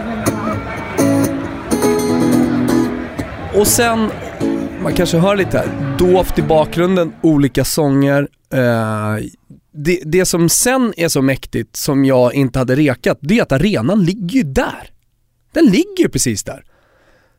Och 3.60 3.66
sen, 3.66 4.10
man 4.82 4.92
kanske 4.92 5.18
hör 5.18 5.36
lite 5.36 5.58
här, 5.58 5.96
doft 5.98 6.38
i 6.38 6.42
bakgrunden, 6.42 7.12
olika 7.22 7.64
sånger. 7.64 8.28
Eh, 8.52 9.24
det, 9.72 10.02
det 10.04 10.24
som 10.24 10.48
sen 10.48 10.94
är 10.96 11.08
så 11.08 11.22
mäktigt 11.22 11.76
som 11.76 12.04
jag 12.04 12.34
inte 12.34 12.58
hade 12.58 12.76
rekat, 12.76 13.18
det 13.20 13.38
är 13.38 13.42
att 13.42 13.52
arenan 13.52 14.04
ligger 14.04 14.36
ju 14.36 14.42
där. 14.42 14.90
Den 15.52 15.64
ligger 15.64 16.02
ju 16.02 16.08
precis 16.08 16.44
där. 16.44 16.64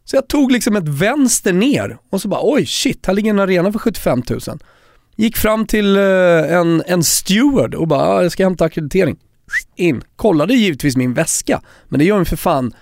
Så 0.04 0.16
jag 0.16 0.28
tog 0.28 0.52
liksom 0.52 0.76
ett 0.76 0.88
vänster 0.88 1.54
ner 1.54 1.98
och 2.10 2.22
så 2.22 2.28
bara 2.28 2.42
oj 2.44 2.66
shit, 2.66 3.06
här 3.06 3.14
ligger 3.14 3.30
en 3.30 3.40
arena 3.40 3.72
för 3.72 3.80
75 3.80 4.24
000. 4.30 4.40
Gick 5.16 5.38
fram 5.38 5.66
till 5.66 5.98
eh, 5.98 6.04
en, 6.54 6.84
en 6.86 7.04
steward 7.04 7.76
och 7.76 7.88
bara, 7.88 8.24
jag 8.24 8.32
ska 8.32 8.44
hämta 8.44 8.66
akkreditering. 8.66 9.18
In. 9.76 10.04
Kollade 10.16 10.54
givetvis 10.54 10.98
min 10.98 11.14
väska, 11.14 11.62
men 11.90 12.00
det 12.00 12.06
gör 12.06 12.16
de 12.16 12.26
för 12.26 12.36
fan 12.36 12.74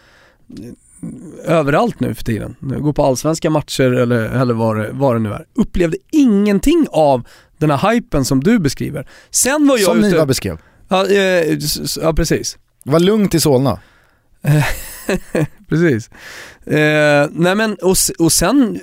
eh, 1.43 1.55
överallt 1.55 1.99
nu 1.99 2.13
för 2.13 2.23
tiden. 2.23 2.55
Går 2.59 2.93
på 2.93 3.05
allsvenska 3.05 3.49
matcher 3.49 3.91
eller, 3.91 4.21
eller 4.21 4.53
vad, 4.53 4.77
det, 4.77 4.89
vad 4.91 5.15
det 5.15 5.19
nu 5.19 5.33
är. 5.33 5.45
Upplevde 5.55 5.97
ingenting 6.11 6.87
av 6.91 7.27
den 7.59 7.71
här 7.71 7.91
hypen 7.91 8.25
som 8.25 8.43
du 8.43 8.59
beskriver. 8.59 9.07
Sen 9.29 9.67
var 9.67 9.77
jag 9.77 9.85
Som 9.85 9.99
ute... 9.99 10.07
Niva 10.07 10.25
beskrev. 10.25 10.57
Ja, 10.89 11.07
eh, 11.07 11.57
ja 12.01 12.13
precis. 12.13 12.57
Det 12.83 12.91
var 12.91 12.99
lugnt 12.99 13.33
i 13.33 13.39
Solna. 13.39 13.79
precis. 15.69 16.09
Eh, 16.65 17.27
nej 17.31 17.55
men, 17.55 17.77
och, 17.81 17.95
och 18.19 18.31
sen 18.31 18.79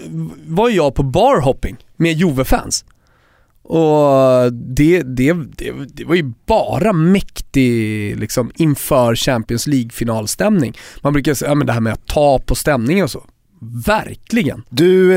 var 0.47 0.71
jag 0.71 0.95
på 0.95 1.03
barhopping 1.03 1.77
med 1.97 2.13
Juve-fans. 2.13 2.85
Och 3.63 4.53
det, 4.53 5.03
det, 5.03 5.33
det, 5.33 5.73
det, 5.89 6.05
var 6.05 6.15
ju 6.15 6.33
bara 6.47 6.93
mäktig 6.93 8.17
liksom 8.17 8.53
inför 8.55 9.15
Champions 9.15 9.67
League-finalstämning. 9.67 10.79
Man 11.03 11.13
brukar 11.13 11.35
säga, 11.35 11.51
ja 11.51 11.55
men 11.55 11.67
det 11.67 11.73
här 11.73 11.81
med 11.81 11.93
att 11.93 12.07
ta 12.07 12.39
på 12.39 12.55
stämningen 12.55 13.05
och 13.05 13.11
så. 13.11 13.25
Verkligen. 13.87 14.63
Du 14.71 15.13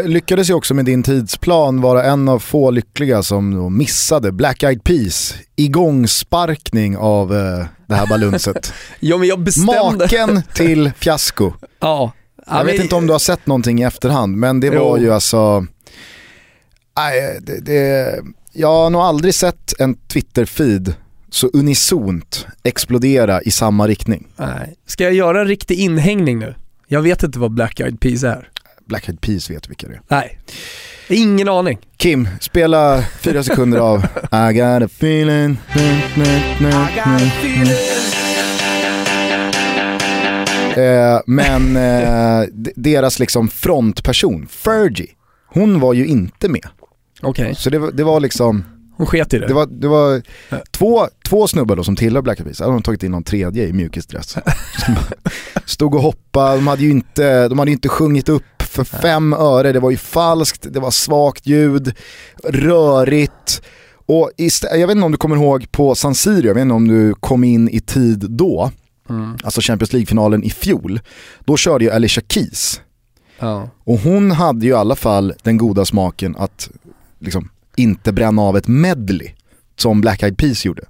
eh, 0.00 0.08
lyckades 0.08 0.50
ju 0.50 0.54
också 0.54 0.74
med 0.74 0.84
din 0.84 1.02
tidsplan 1.02 1.80
vara 1.80 2.04
en 2.04 2.28
av 2.28 2.38
få 2.38 2.70
lyckliga 2.70 3.22
som 3.22 3.76
missade 3.78 4.32
Black 4.32 4.62
Eyed 4.62 4.84
Peas 4.84 5.34
igångsparkning 5.56 6.96
av 6.96 7.34
eh, 7.36 7.64
det 7.86 7.94
här 7.94 8.06
balunset. 8.06 8.72
Ja 9.00 9.18
men 9.18 9.28
jag 9.28 9.40
bestämde... 9.40 9.96
Maken 9.98 10.42
till 10.54 10.92
fiasko. 10.98 11.52
Ja. 11.80 12.12
Ja, 12.46 12.58
Jag 12.58 12.64
vet 12.64 12.74
men- 12.74 12.82
inte 12.82 12.94
om 12.94 13.06
du 13.06 13.12
har 13.12 13.18
sett 13.18 13.46
någonting 13.46 13.80
i 13.80 13.84
efterhand, 13.84 14.36
men 14.36 14.60
det 14.60 14.70
var 14.70 14.98
Jo. 14.98 15.04
ju 15.04 15.12
alltså... 15.12 15.66
Nej, 16.96 17.38
det, 17.42 17.60
det, 17.60 18.14
jag 18.52 18.68
har 18.68 18.90
nog 18.90 19.02
aldrig 19.02 19.34
sett 19.34 19.72
en 19.78 19.94
Twitter-feed 19.96 20.92
så 21.30 21.46
unisont 21.52 22.46
explodera 22.62 23.42
i 23.42 23.50
samma 23.50 23.86
riktning. 23.88 24.26
Nej. 24.36 24.74
Ska 24.86 25.04
jag 25.04 25.14
göra 25.14 25.40
en 25.40 25.46
riktig 25.46 25.78
inhängning 25.78 26.38
nu? 26.38 26.54
Jag 26.94 27.02
vet 27.02 27.22
inte 27.22 27.38
vad 27.38 27.50
Black 27.50 27.80
Eyed 27.80 28.00
Peas 28.00 28.24
är. 28.24 28.48
Black 28.86 29.08
Eyed 29.08 29.20
Peas 29.20 29.50
vet 29.50 29.70
vilka 29.70 29.88
det 29.88 29.94
är. 29.94 30.00
Nej. 30.08 30.38
Ingen 31.08 31.48
aning. 31.48 31.78
Kim, 31.96 32.28
spela 32.40 33.04
fyra 33.20 33.42
sekunder 33.42 33.78
av 33.78 33.98
I 34.32 34.52
got 34.52 34.82
a 34.82 34.84
feeling. 34.84 35.56
Eh, 40.76 41.20
men 41.26 41.76
eh, 41.76 42.48
deras 42.76 43.18
liksom 43.18 43.48
frontperson, 43.48 44.46
Fergie, 44.46 45.10
hon 45.46 45.80
var 45.80 45.92
ju 45.92 46.06
inte 46.06 46.48
med. 46.48 46.66
Okej, 47.22 47.54
Så 47.54 47.70
det, 47.70 47.90
det 47.90 48.04
var 48.04 48.20
liksom, 48.20 48.64
hon 48.96 49.06
sket 49.06 49.34
i 49.34 49.38
det. 49.38 49.46
det 49.46 49.54
var, 49.54 49.66
det 49.66 49.88
var 49.88 50.22
två, 50.70 51.06
två 51.28 51.46
snubbar 51.48 51.76
då 51.76 51.84
som 51.84 51.96
tillhör 51.96 52.22
Black 52.22 52.38
Eyed 52.40 52.46
Peas, 52.46 52.60
hade 52.60 52.72
de 52.72 52.82
tagit 52.82 53.02
in 53.02 53.10
någon 53.10 53.24
tredje 53.24 53.66
i 53.68 53.72
mjukisdress. 53.72 54.36
Stod 55.64 55.94
och 55.94 56.00
hoppade, 56.02 56.56
de 56.56 56.66
hade 56.66 56.82
ju 56.82 56.90
inte, 56.90 57.48
de 57.48 57.58
hade 57.58 57.70
inte 57.70 57.88
sjungit 57.88 58.28
upp 58.28 58.42
för 58.62 58.84
fem 58.84 59.32
öre, 59.32 59.72
det 59.72 59.80
var 59.80 59.90
ju 59.90 59.96
falskt, 59.96 60.66
det 60.72 60.80
var 60.80 60.90
svagt 60.90 61.46
ljud, 61.46 61.92
rörigt. 62.44 63.62
Och 64.06 64.30
istä- 64.36 64.76
jag 64.76 64.86
vet 64.86 64.94
inte 64.96 65.04
om 65.06 65.12
du 65.12 65.18
kommer 65.18 65.36
ihåg 65.36 65.72
på 65.72 65.94
San 65.94 66.14
Siro, 66.14 66.46
jag 66.46 66.54
vet 66.54 66.62
inte 66.62 66.74
om 66.74 66.88
du 66.88 67.14
kom 67.14 67.44
in 67.44 67.68
i 67.68 67.80
tid 67.80 68.26
då, 68.30 68.70
Mm. 69.10 69.36
alltså 69.44 69.60
Champions 69.60 69.92
League-finalen 69.92 70.44
i 70.44 70.50
fjol. 70.50 71.00
Då 71.44 71.56
körde 71.56 71.84
ju 71.84 71.90
Alicia 71.90 72.22
Keys 72.28 72.80
Ja. 73.38 73.68
och 73.84 73.98
hon 73.98 74.30
hade 74.30 74.66
ju 74.66 74.72
i 74.72 74.74
alla 74.74 74.96
fall 74.96 75.34
den 75.42 75.56
goda 75.56 75.84
smaken 75.84 76.36
att 76.38 76.70
liksom 77.18 77.48
inte 77.76 78.12
bränna 78.12 78.42
av 78.42 78.56
ett 78.56 78.68
medley 78.68 79.30
som 79.76 80.00
Black 80.00 80.22
Eyed 80.22 80.38
Peas 80.38 80.64
gjorde. 80.64 80.82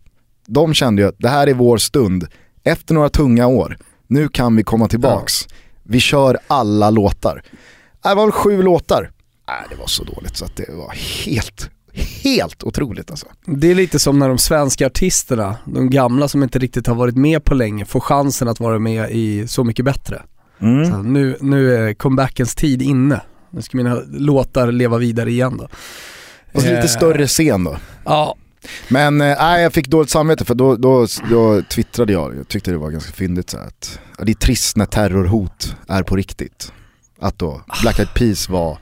De 0.46 0.74
kände 0.74 1.02
ju 1.02 1.08
att 1.08 1.18
det 1.18 1.28
här 1.28 1.46
är 1.46 1.54
vår 1.54 1.78
stund, 1.78 2.26
efter 2.64 2.94
några 2.94 3.08
tunga 3.08 3.46
år, 3.46 3.78
nu 4.06 4.28
kan 4.28 4.56
vi 4.56 4.62
komma 4.62 4.88
tillbaks. 4.88 5.46
Vi 5.82 6.00
kör 6.00 6.38
alla 6.46 6.90
låtar. 6.90 7.42
Äh, 8.04 8.10
Det 8.10 8.14
var 8.14 8.22
väl 8.24 8.32
sju 8.32 8.62
låtar. 8.62 9.10
Äh, 9.48 9.70
det 9.70 9.76
var 9.76 9.86
så 9.86 10.04
dåligt 10.04 10.36
så 10.36 10.44
att 10.44 10.56
det 10.56 10.70
var 10.74 10.92
helt, 11.26 11.70
helt 12.24 12.62
otroligt 12.64 13.10
alltså. 13.10 13.26
Det 13.46 13.70
är 13.70 13.74
lite 13.74 13.98
som 13.98 14.18
när 14.18 14.28
de 14.28 14.38
svenska 14.38 14.86
artisterna, 14.86 15.56
de 15.64 15.90
gamla 15.90 16.28
som 16.28 16.42
inte 16.42 16.58
riktigt 16.58 16.86
har 16.86 16.94
varit 16.94 17.16
med 17.16 17.44
på 17.44 17.54
länge, 17.54 17.84
får 17.84 18.00
chansen 18.00 18.48
att 18.48 18.60
vara 18.60 18.78
med 18.78 19.10
i 19.10 19.48
Så 19.48 19.64
mycket 19.64 19.84
bättre. 19.84 20.22
Så 20.90 21.02
nu, 21.02 21.36
nu 21.40 21.74
är 21.74 21.94
comebackens 21.94 22.54
tid 22.54 22.82
inne. 22.82 23.20
Nu 23.50 23.62
ska 23.62 23.76
mina 23.76 23.94
låtar 24.12 24.72
leva 24.72 24.98
vidare 24.98 25.30
igen 25.30 25.56
då. 25.56 25.68
Och 26.54 26.60
så 26.60 26.66
lite 26.68 26.78
Eh, 26.80 26.86
större 26.86 27.26
scen 27.26 27.64
då. 27.64 27.76
Ja, 28.04 28.34
Men 28.88 29.20
eh, 29.20 29.36
nej, 29.40 29.62
jag 29.62 29.72
fick 29.72 29.88
dåligt 29.88 30.10
samvete 30.10 30.44
för 30.44 30.54
då, 30.54 30.76
då, 30.76 31.06
då 31.30 31.62
twittrade 31.62 32.12
jag, 32.12 32.36
jag 32.36 32.48
tyckte 32.48 32.70
det 32.70 32.78
var 32.78 32.90
ganska 32.90 33.12
fyndigt 33.12 33.50
så 33.50 33.58
att 33.58 33.98
det 34.18 34.32
är 34.32 34.36
trist 34.36 34.76
när 34.76 34.86
terrorhot 34.86 35.76
är 35.88 36.02
på 36.02 36.16
riktigt. 36.16 36.72
Att 37.20 37.38
då 37.38 37.62
Black 37.82 37.98
Eyed 37.98 38.14
Peas 38.14 38.48
var 38.48 38.78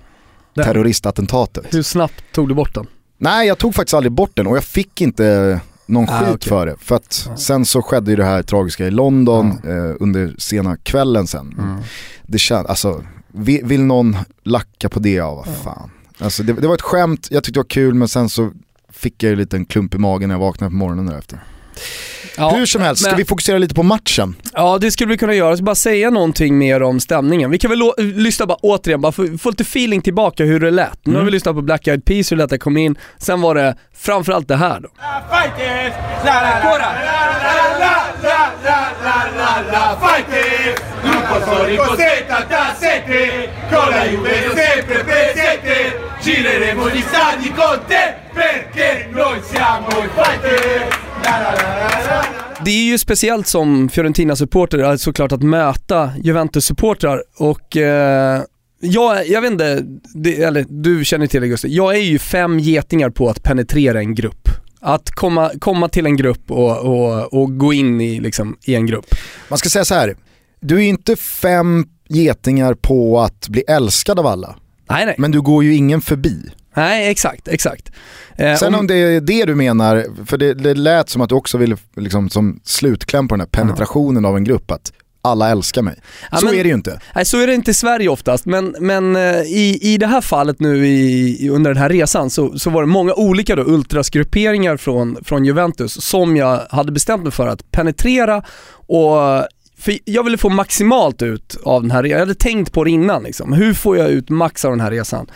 terroristattentatet. 0.73 1.75
hur 1.75 1.83
snabbt 1.83 2.25
tog 2.33 2.49
du 2.49 2.55
bort 2.55 2.75
den? 2.75 2.87
Nej 3.19 3.49
jag 3.49 3.59
tog 3.59 3.75
faktiskt 3.75 3.95
aldrig 3.95 4.13
bort 4.13 4.31
den 4.35 4.47
och 4.47 4.57
jag 4.57 4.65
fick 4.65 5.01
inte 5.01 5.61
någon 5.87 6.09
Ah, 6.09 6.19
skit 6.19 6.29
okej. 6.35 6.49
för 6.49 6.67
det. 6.67 6.77
För 6.81 6.97
att 6.97 7.27
Ja. 7.29 7.37
sen 7.37 7.65
så 7.65 7.83
skedde 7.83 8.11
ju 8.11 8.17
det 8.17 8.25
här 8.25 8.43
tragiska 8.43 8.87
i 8.87 8.91
London 8.91 9.51
eh, 9.51 9.97
under 10.01 10.35
sena 10.39 10.77
kvällen 10.77 11.27
sen. 11.27 11.79
Det 12.27 12.39
känd, 12.39 12.67
alltså, 12.67 13.05
vill, 13.29 13.65
vill 13.65 13.83
någon 13.83 14.17
lacka 14.45 14.89
på 14.89 14.99
det, 14.99 15.13
ja 15.13 15.35
vad 15.35 15.57
fan. 15.57 15.91
Alltså, 16.19 16.43
det, 16.43 16.53
det 16.53 16.67
var 16.69 16.75
ett 16.75 16.83
skämt, 16.83 17.29
jag 17.31 17.45
tyckte 17.45 17.59
det 17.59 17.63
var 17.63 17.69
kul 17.69 17.95
men 17.95 18.09
sen 18.09 18.29
så 18.29 18.53
fick 18.89 19.23
jag 19.23 19.29
ju 19.29 19.33
en 19.33 19.39
liten 19.39 19.65
klump 19.65 19.95
i 19.95 19.99
magen 19.99 20.29
när 20.29 20.35
jag 20.35 20.41
vaknade 20.41 20.71
på 20.71 20.77
morgonen 20.77 21.07
därefter. 21.07 21.45
Ja, 22.37 22.51
Hur 22.51 22.67
som 22.67 22.83
helst, 22.83 23.03
ska 23.03 23.11
men- 23.11 23.19
vi 23.19 23.25
fokusera 23.25 23.59
lite 23.59 23.75
på 23.75 23.83
matchen? 23.83 24.37
Ja 24.53 24.79
det 24.81 24.91
skulle 24.91 25.11
vi 25.11 25.19
kunna 25.19 25.35
göra, 25.35 25.49
jag 25.49 25.59
ska 25.59 25.65
bara 25.65 25.75
säga 25.75 26.11
någonting 26.11 26.59
mer 26.59 26.83
om 26.83 27.01
stämningen. 27.01 27.51
Vi 27.51 27.59
kan 27.59 27.71
väl 27.71 27.93
lyssna 27.99 28.47
bara 28.47 28.59
återigen, 28.63 29.01
bara 29.01 29.13
få, 29.13 29.39
få 29.39 29.51
lite 29.51 29.63
feeling 29.63 30.03
tillbaka 30.03 30.45
hur 30.45 30.61
det 30.61 30.71
lät. 30.71 30.99
Nu 31.07 31.17
har 31.17 31.23
vi 31.25 31.31
lyssnat 31.31 31.55
på 31.55 31.63
Black 31.63 31.87
Eyed 31.87 32.05
Peas, 32.05 32.33
hur 32.33 32.37
det 32.37 32.43
lät 32.43 32.53
att 32.53 32.61
komma 32.61 32.79
in. 32.79 32.99
Sen 33.19 33.41
var 33.41 33.55
det 33.55 33.77
framförallt 33.99 34.49
det 34.49 34.57
här 34.57 34.81
då. 34.81 34.89
Fighters! 35.31 35.95
La 36.25 36.35
la 36.43 36.53
ancora! 36.55 36.87
La 37.05 37.21
la 37.79 37.97
la 38.23 38.51
la 38.65 38.81
la 39.05 39.25
la 39.39 39.73
la 39.73 40.09
Fighters! 40.09 40.81
Gruppo 41.05 41.41
storico 41.47 41.85
Z87 41.85 43.49
Con 43.71 43.91
la 43.91 44.05
Juve 44.07 44.31
sempre 44.55 45.05
presente 45.05 45.93
Gireremo 46.23 46.89
gli 46.89 47.01
stadi 47.03 47.51
con 47.51 47.79
te 47.89 48.15
Perché 48.35 49.09
noi 49.13 49.41
siamo 49.43 49.89
i 49.89 50.09
Fighters! 50.15 50.97
Det 52.65 52.71
är 52.71 52.85
ju 52.85 52.99
speciellt 52.99 53.47
som 53.47 53.89
Fiorentina-supporter 53.89 54.97
såklart 54.97 55.33
att 55.33 55.43
möta 55.43 56.11
Juventus-supportrar 56.23 57.23
och 57.37 57.77
eh, 57.77 58.43
jag, 58.81 59.29
jag 59.29 59.41
vet 59.41 59.53
inte, 59.53 59.83
det, 60.15 60.43
eller 60.43 60.67
du 60.69 61.05
känner 61.05 61.27
till 61.27 61.41
det 61.41 61.49
Gustav, 61.49 61.71
jag 61.71 61.95
är 61.95 62.01
ju 62.01 62.19
fem 62.19 62.59
getingar 62.59 63.11
på 63.11 63.29
att 63.29 63.43
penetrera 63.43 63.99
en 63.99 64.15
grupp. 64.15 64.49
Att 64.81 65.11
komma, 65.11 65.51
komma 65.61 65.89
till 65.89 66.07
en 66.07 66.17
grupp 66.17 66.51
och, 66.51 66.79
och, 66.79 67.35
och 67.35 67.59
gå 67.59 67.73
in 67.73 68.01
i, 68.01 68.21
liksom, 68.21 68.57
i 68.65 68.75
en 68.75 68.87
grupp. 68.87 69.07
Man 69.49 69.59
ska 69.59 69.69
säga 69.69 69.85
så 69.85 69.95
här. 69.95 70.17
du 70.61 70.77
är 70.77 70.89
inte 70.89 71.17
fem 71.17 71.85
getingar 72.09 72.75
på 72.75 73.21
att 73.21 73.49
bli 73.49 73.65
älskad 73.69 74.19
av 74.19 74.27
alla. 74.27 74.57
Nej 74.91 75.07
nej, 75.07 75.15
Men 75.19 75.31
du 75.31 75.43
går 75.43 75.65
ju 75.65 75.75
ingen 75.75 76.01
förbi. 76.01 76.51
Nej 76.75 77.11
exakt, 77.11 77.49
exakt. 77.49 77.91
Eh, 78.37 78.57
Sen 78.57 78.75
om- 78.75 78.81
om 78.81 78.87
det 78.87 78.95
är 78.95 79.21
det 79.21 79.45
du 79.45 79.55
menar, 79.55 80.07
för 80.27 80.39
det, 80.39 80.55
det 80.55 80.75
lät 80.75 81.09
som 81.09 81.23
att 81.23 81.29
du 81.29 81.35
också 81.35 81.59
ville 81.59 81.77
liksom, 81.97 82.31
som 82.31 82.61
slutkläm 82.65 83.29
på 83.29 83.35
den 83.35 83.41
här 83.41 83.47
penetrationen 83.47 84.25
av 84.25 84.37
en 84.37 84.45
grupp, 84.45 84.71
att 84.71 84.93
alla 85.25 85.51
älskar 85.51 85.83
mig. 85.83 85.95
Ja, 86.31 86.37
så 86.39 86.47
men- 86.47 86.55
är 86.55 86.63
det 86.63 86.69
ju 86.69 86.75
inte. 86.75 87.01
Nej 87.15 87.25
så 87.25 87.39
är 87.41 87.47
det 87.47 87.55
inte 87.55 87.71
i 87.71 87.75
Sverige 87.75 88.09
oftast, 88.09 88.47
men, 88.47 88.77
men 88.81 89.17
eh, 89.17 89.41
i, 89.43 89.79
i 89.83 89.99
det 89.99 90.07
här 90.07 90.21
fallet 90.21 90.61
nu 90.61 90.87
i- 90.87 91.49
under 91.49 91.71
den 91.75 91.83
här 91.83 91.89
resan 91.89 92.31
så, 92.31 92.59
så 92.59 92.71
var 92.71 92.83
det 92.83 92.87
många 92.89 93.15
olika 93.15 93.57
då, 93.57 93.63
ultrasgrupperingar 93.63 94.77
från, 94.77 95.19
från 95.25 95.45
Juventus 95.45 96.05
som 96.05 96.37
jag 96.37 96.61
hade 96.71 96.93
bestämt 96.93 97.23
mig 97.23 97.33
för 97.33 97.49
att 97.49 97.71
penetrera 97.71 98.43
och 98.75 99.17
för 99.79 99.99
jag 100.05 100.25
ville 100.25 100.39
få 100.39 100.49
maximalt 100.49 101.23
ut 101.23 101.57
av 101.65 101.83
den 101.83 101.91
här 101.91 102.03
resan. 102.03 102.11
Jag 102.13 102.19
hade 102.27 102.35
tänkt 102.35 102.73
på 102.73 102.85
det 102.85 102.91
innan 102.91 103.23
liksom. 103.23 103.53
Hur 103.53 103.75
får 103.75 103.97
jag 103.99 104.11
ut 104.11 104.29
max 104.31 104.65
av 104.65 104.71
den 104.71 104.81
här 104.81 104.91
resan? 104.91 105.27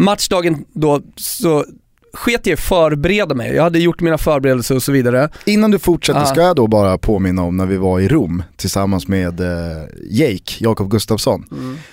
Matchdagen 0.00 0.64
då 0.72 1.00
så 1.16 1.64
sket 2.12 2.46
jag 2.46 2.58
förbereda 2.58 3.34
mig. 3.34 3.54
Jag 3.54 3.62
hade 3.62 3.78
gjort 3.78 4.00
mina 4.00 4.18
förberedelser 4.18 4.74
och 4.74 4.82
så 4.82 4.92
vidare. 4.92 5.28
Innan 5.46 5.70
du 5.70 5.78
fortsätter 5.78 6.24
ska 6.24 6.40
jag 6.40 6.56
då 6.56 6.66
bara 6.66 6.98
påminna 6.98 7.42
om 7.42 7.56
när 7.56 7.66
vi 7.66 7.76
var 7.76 8.00
i 8.00 8.08
Rom 8.08 8.42
tillsammans 8.56 9.08
med 9.08 9.40
eh, 9.40 9.82
Jake, 10.10 10.52
Jakob 10.58 10.90
Gustafsson. 10.90 11.44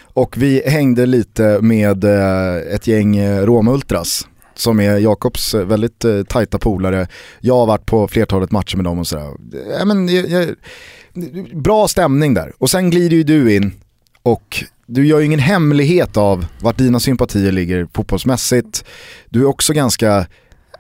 Och 0.02 0.38
vi 0.38 0.64
hängde 0.66 1.06
lite 1.06 1.60
med 1.62 2.04
eh, 2.04 2.74
ett 2.76 2.88
gäng 2.88 3.18
eh, 3.18 3.46
Roma-ultras 3.46 4.28
som 4.56 4.80
är 4.80 4.98
Jakobs 4.98 5.54
eh, 5.54 5.66
väldigt 5.66 6.06
eh, 6.06 6.24
tajta 6.24 6.60
polare. 6.60 7.08
Jag 7.40 7.56
har 7.56 7.66
varit 7.66 7.86
på 7.86 8.08
flertalet 8.08 8.52
matcher 8.52 8.76
med 8.76 8.86
dem 8.86 9.00
och 9.00 9.08
sådär. 9.08 9.32
Ja, 9.80 9.86
men, 9.86 10.10
jag, 10.10 10.30
jag, 10.30 10.48
bra 11.64 11.88
stämning 11.88 12.34
där. 12.34 12.54
Och 12.58 12.70
sen 12.70 12.90
glider 12.90 13.18
ju 13.18 13.24
du 13.24 13.56
in 13.56 13.72
och 14.28 14.64
du 14.86 15.08
gör 15.08 15.20
ju 15.20 15.26
ingen 15.26 15.40
hemlighet 15.40 16.18
av 16.18 16.46
vart 16.62 16.78
dina 16.78 17.00
sympatier 17.00 17.52
ligger 17.52 17.88
fotbollsmässigt. 17.94 18.86
Du 19.30 19.42
är 19.42 19.46
också 19.46 19.74
ganska, 19.74 20.26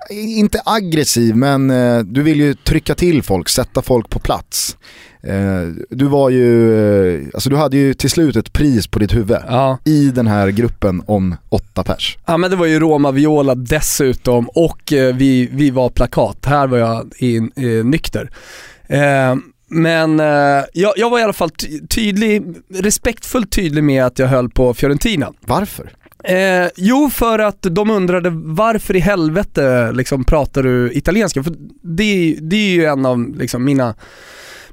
inte 0.09 0.61
aggressiv 0.65 1.35
men 1.35 1.69
eh, 1.69 1.99
du 1.99 2.23
vill 2.23 2.39
ju 2.39 2.53
trycka 2.53 2.95
till 2.95 3.23
folk, 3.23 3.49
sätta 3.49 3.81
folk 3.81 4.09
på 4.09 4.19
plats. 4.19 4.77
Eh, 5.23 5.61
du 5.89 6.05
var 6.05 6.29
ju, 6.29 6.73
eh, 7.15 7.27
alltså 7.33 7.49
du 7.49 7.55
hade 7.55 7.77
ju 7.77 7.93
till 7.93 8.09
slut 8.09 8.35
ett 8.35 8.53
pris 8.53 8.87
på 8.87 8.99
ditt 8.99 9.15
huvud 9.15 9.37
Ja. 9.47 9.77
i 9.83 10.11
den 10.11 10.27
här 10.27 10.47
gruppen 10.49 11.03
om 11.05 11.35
åtta 11.49 11.83
pers. 11.83 12.17
Ja 12.25 12.37
men 12.37 12.49
det 12.51 12.55
var 12.57 12.65
ju 12.65 12.79
Roma 12.79 13.11
Viola 13.11 13.55
dessutom 13.55 14.49
och 14.49 14.81
vi, 15.13 15.49
vi 15.51 15.69
var 15.69 15.89
plakat. 15.89 16.45
Här 16.45 16.67
var 16.67 16.77
jag 16.77 17.13
i, 17.17 17.37
eh, 17.37 17.85
nykter. 17.85 18.29
Eh, 18.87 19.35
men 19.69 20.19
eh, 20.19 20.65
jag, 20.73 20.93
jag 20.95 21.09
var 21.09 21.19
i 21.19 21.23
alla 21.23 21.33
fall 21.33 21.49
ty- 21.49 21.87
tydlig, 21.87 22.43
respektfullt 22.73 23.51
tydlig 23.51 23.83
med 23.83 24.05
att 24.05 24.19
jag 24.19 24.27
höll 24.27 24.49
på 24.49 24.73
Fiorentina. 24.73 25.33
Varför? 25.41 25.91
Eh, 26.23 26.67
jo, 26.77 27.09
för 27.09 27.39
att 27.39 27.61
de 27.61 27.89
undrade 27.91 28.29
varför 28.33 28.95
i 28.95 28.99
helvete 28.99 29.91
liksom, 29.91 30.23
pratar 30.23 30.63
du 30.63 30.91
italienska? 30.93 31.43
För 31.43 31.53
det, 31.81 32.03
är- 32.03 32.41
det 32.41 32.55
är 32.55 32.69
ju 32.69 32.85
en 32.85 33.05
av 33.05 33.35
liksom, 33.37 33.63
mina, 33.63 33.95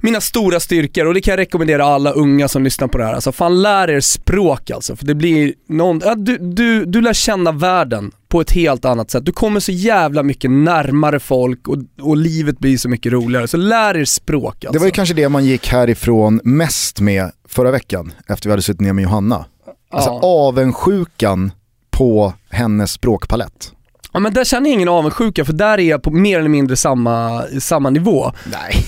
mina 0.04 0.20
stora 0.20 0.60
styrkor 0.60 1.06
och 1.06 1.14
det 1.14 1.20
kan 1.20 1.32
jag 1.32 1.38
rekommendera 1.38 1.84
alla 1.84 2.10
unga 2.10 2.48
som 2.48 2.62
lyssnar 2.64 2.88
på 2.88 2.98
det 2.98 3.04
här. 3.04 3.12
Alltså 3.14 3.32
fan 3.32 3.62
lär 3.62 3.90
er 3.90 4.00
språk 4.00 4.70
alltså, 4.70 4.96
för 4.96 5.06
det 5.06 5.14
blir 5.14 5.54
någon, 5.68 6.00
ja, 6.04 6.14
du, 6.14 6.38
du, 6.38 6.84
du 6.84 7.00
lär 7.00 7.12
känna 7.12 7.52
världen 7.52 8.12
på 8.28 8.40
ett 8.40 8.50
helt 8.52 8.84
annat 8.84 9.10
sätt. 9.10 9.24
Du 9.24 9.32
kommer 9.32 9.60
så 9.60 9.72
jävla 9.72 10.22
mycket 10.22 10.50
närmare 10.50 11.20
folk 11.20 11.68
och, 11.68 11.76
och 12.00 12.16
livet 12.16 12.58
blir 12.58 12.78
så 12.78 12.88
mycket 12.88 13.12
roligare. 13.12 13.48
Så 13.48 13.56
lär 13.56 13.96
er 13.96 14.04
språk 14.04 14.54
alltså. 14.54 14.72
Det 14.72 14.78
var 14.78 14.86
ju 14.86 14.90
kanske 14.92 15.14
det 15.14 15.28
man 15.28 15.44
gick 15.44 15.68
härifrån 15.68 16.40
mest 16.44 17.00
med 17.00 17.30
förra 17.48 17.70
veckan, 17.70 18.12
efter 18.28 18.48
vi 18.48 18.50
hade 18.52 18.62
suttit 18.62 18.80
ner 18.80 18.92
med 18.92 19.02
Johanna. 19.02 19.44
Alltså 19.90 20.10
Ja. 20.10 20.20
avundsjukan 20.22 21.52
på 21.90 22.32
hennes 22.50 22.92
språkpalett. 22.92 23.72
Ja 24.12 24.20
men 24.20 24.34
där 24.34 24.44
känner 24.44 24.70
jag 24.70 24.74
ingen 24.74 24.88
avundsjuka 24.88 25.44
för 25.44 25.52
där 25.52 25.78
är 25.78 25.82
jag 25.90 26.02
på 26.02 26.10
mer 26.10 26.38
eller 26.38 26.48
mindre 26.48 26.76
samma, 26.76 27.42
samma 27.60 27.90
nivå. 27.90 28.32
Nej. 28.52 28.84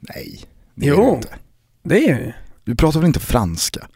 Nej, 0.00 0.40
det 0.74 0.86
är 0.86 0.90
Jo. 0.90 1.10
det 1.10 1.16
inte. 1.16 1.28
Det 1.82 2.10
är 2.10 2.36
Du 2.64 2.74
pratar 2.74 3.00
väl 3.00 3.06
inte 3.06 3.20
franska? 3.20 3.86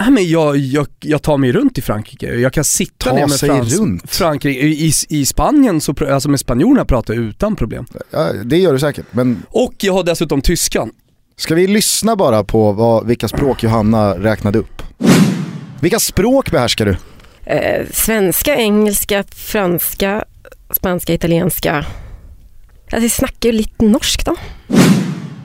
Nej 0.00 0.10
men 0.10 0.28
jag, 0.28 0.56
jag, 0.56 0.86
jag 1.00 1.22
tar 1.22 1.36
mig 1.38 1.52
runt 1.52 1.78
i 1.78 1.82
Frankrike, 1.82 2.26
jag 2.26 2.52
kan 2.52 2.64
sitta 2.64 3.10
Ta 3.10 3.14
ner 3.16 3.26
med 3.26 3.30
sig 3.38 3.48
Frans, 3.48 3.78
runt? 3.78 4.10
Frankrike. 4.10 4.60
I, 4.60 4.92
I 5.08 5.26
Spanien, 5.26 5.80
så, 5.80 5.92
pr- 5.92 6.10
alltså 6.12 6.28
med 6.28 6.40
spanjorerna 6.40 6.84
pratar 6.84 7.14
jag 7.14 7.22
utan 7.24 7.56
problem. 7.56 7.86
Ja, 8.10 8.32
det 8.32 8.58
gör 8.58 8.72
du 8.72 8.78
säkert, 8.78 9.06
men 9.10 9.42
Och 9.48 9.74
jag 9.80 9.92
har 9.92 10.02
dessutom 10.04 10.40
tyskan. 10.42 10.90
ska 11.36 11.54
vi 11.54 11.66
lyssna 11.66 12.16
bara 12.16 12.44
på 12.44 12.72
vad, 12.72 13.06
vilka 13.06 13.28
språk 13.28 13.62
Johanna 13.62 14.18
räknade 14.18 14.58
upp? 14.58 14.82
Vilka 15.80 15.98
språk 16.00 16.50
behärskar 16.50 16.84
du? 16.86 16.96
Eh, 17.44 17.86
svenska, 17.92 18.56
engelska, 18.56 19.24
franska, 19.28 20.24
spanska, 20.76 21.14
italienska. 21.14 21.76
Alltså, 22.84 23.00
jag 23.00 23.10
snackar 23.10 23.48
ju 23.48 23.52
lite 23.56 23.84
norsk 23.84 24.24
då. 24.26 24.36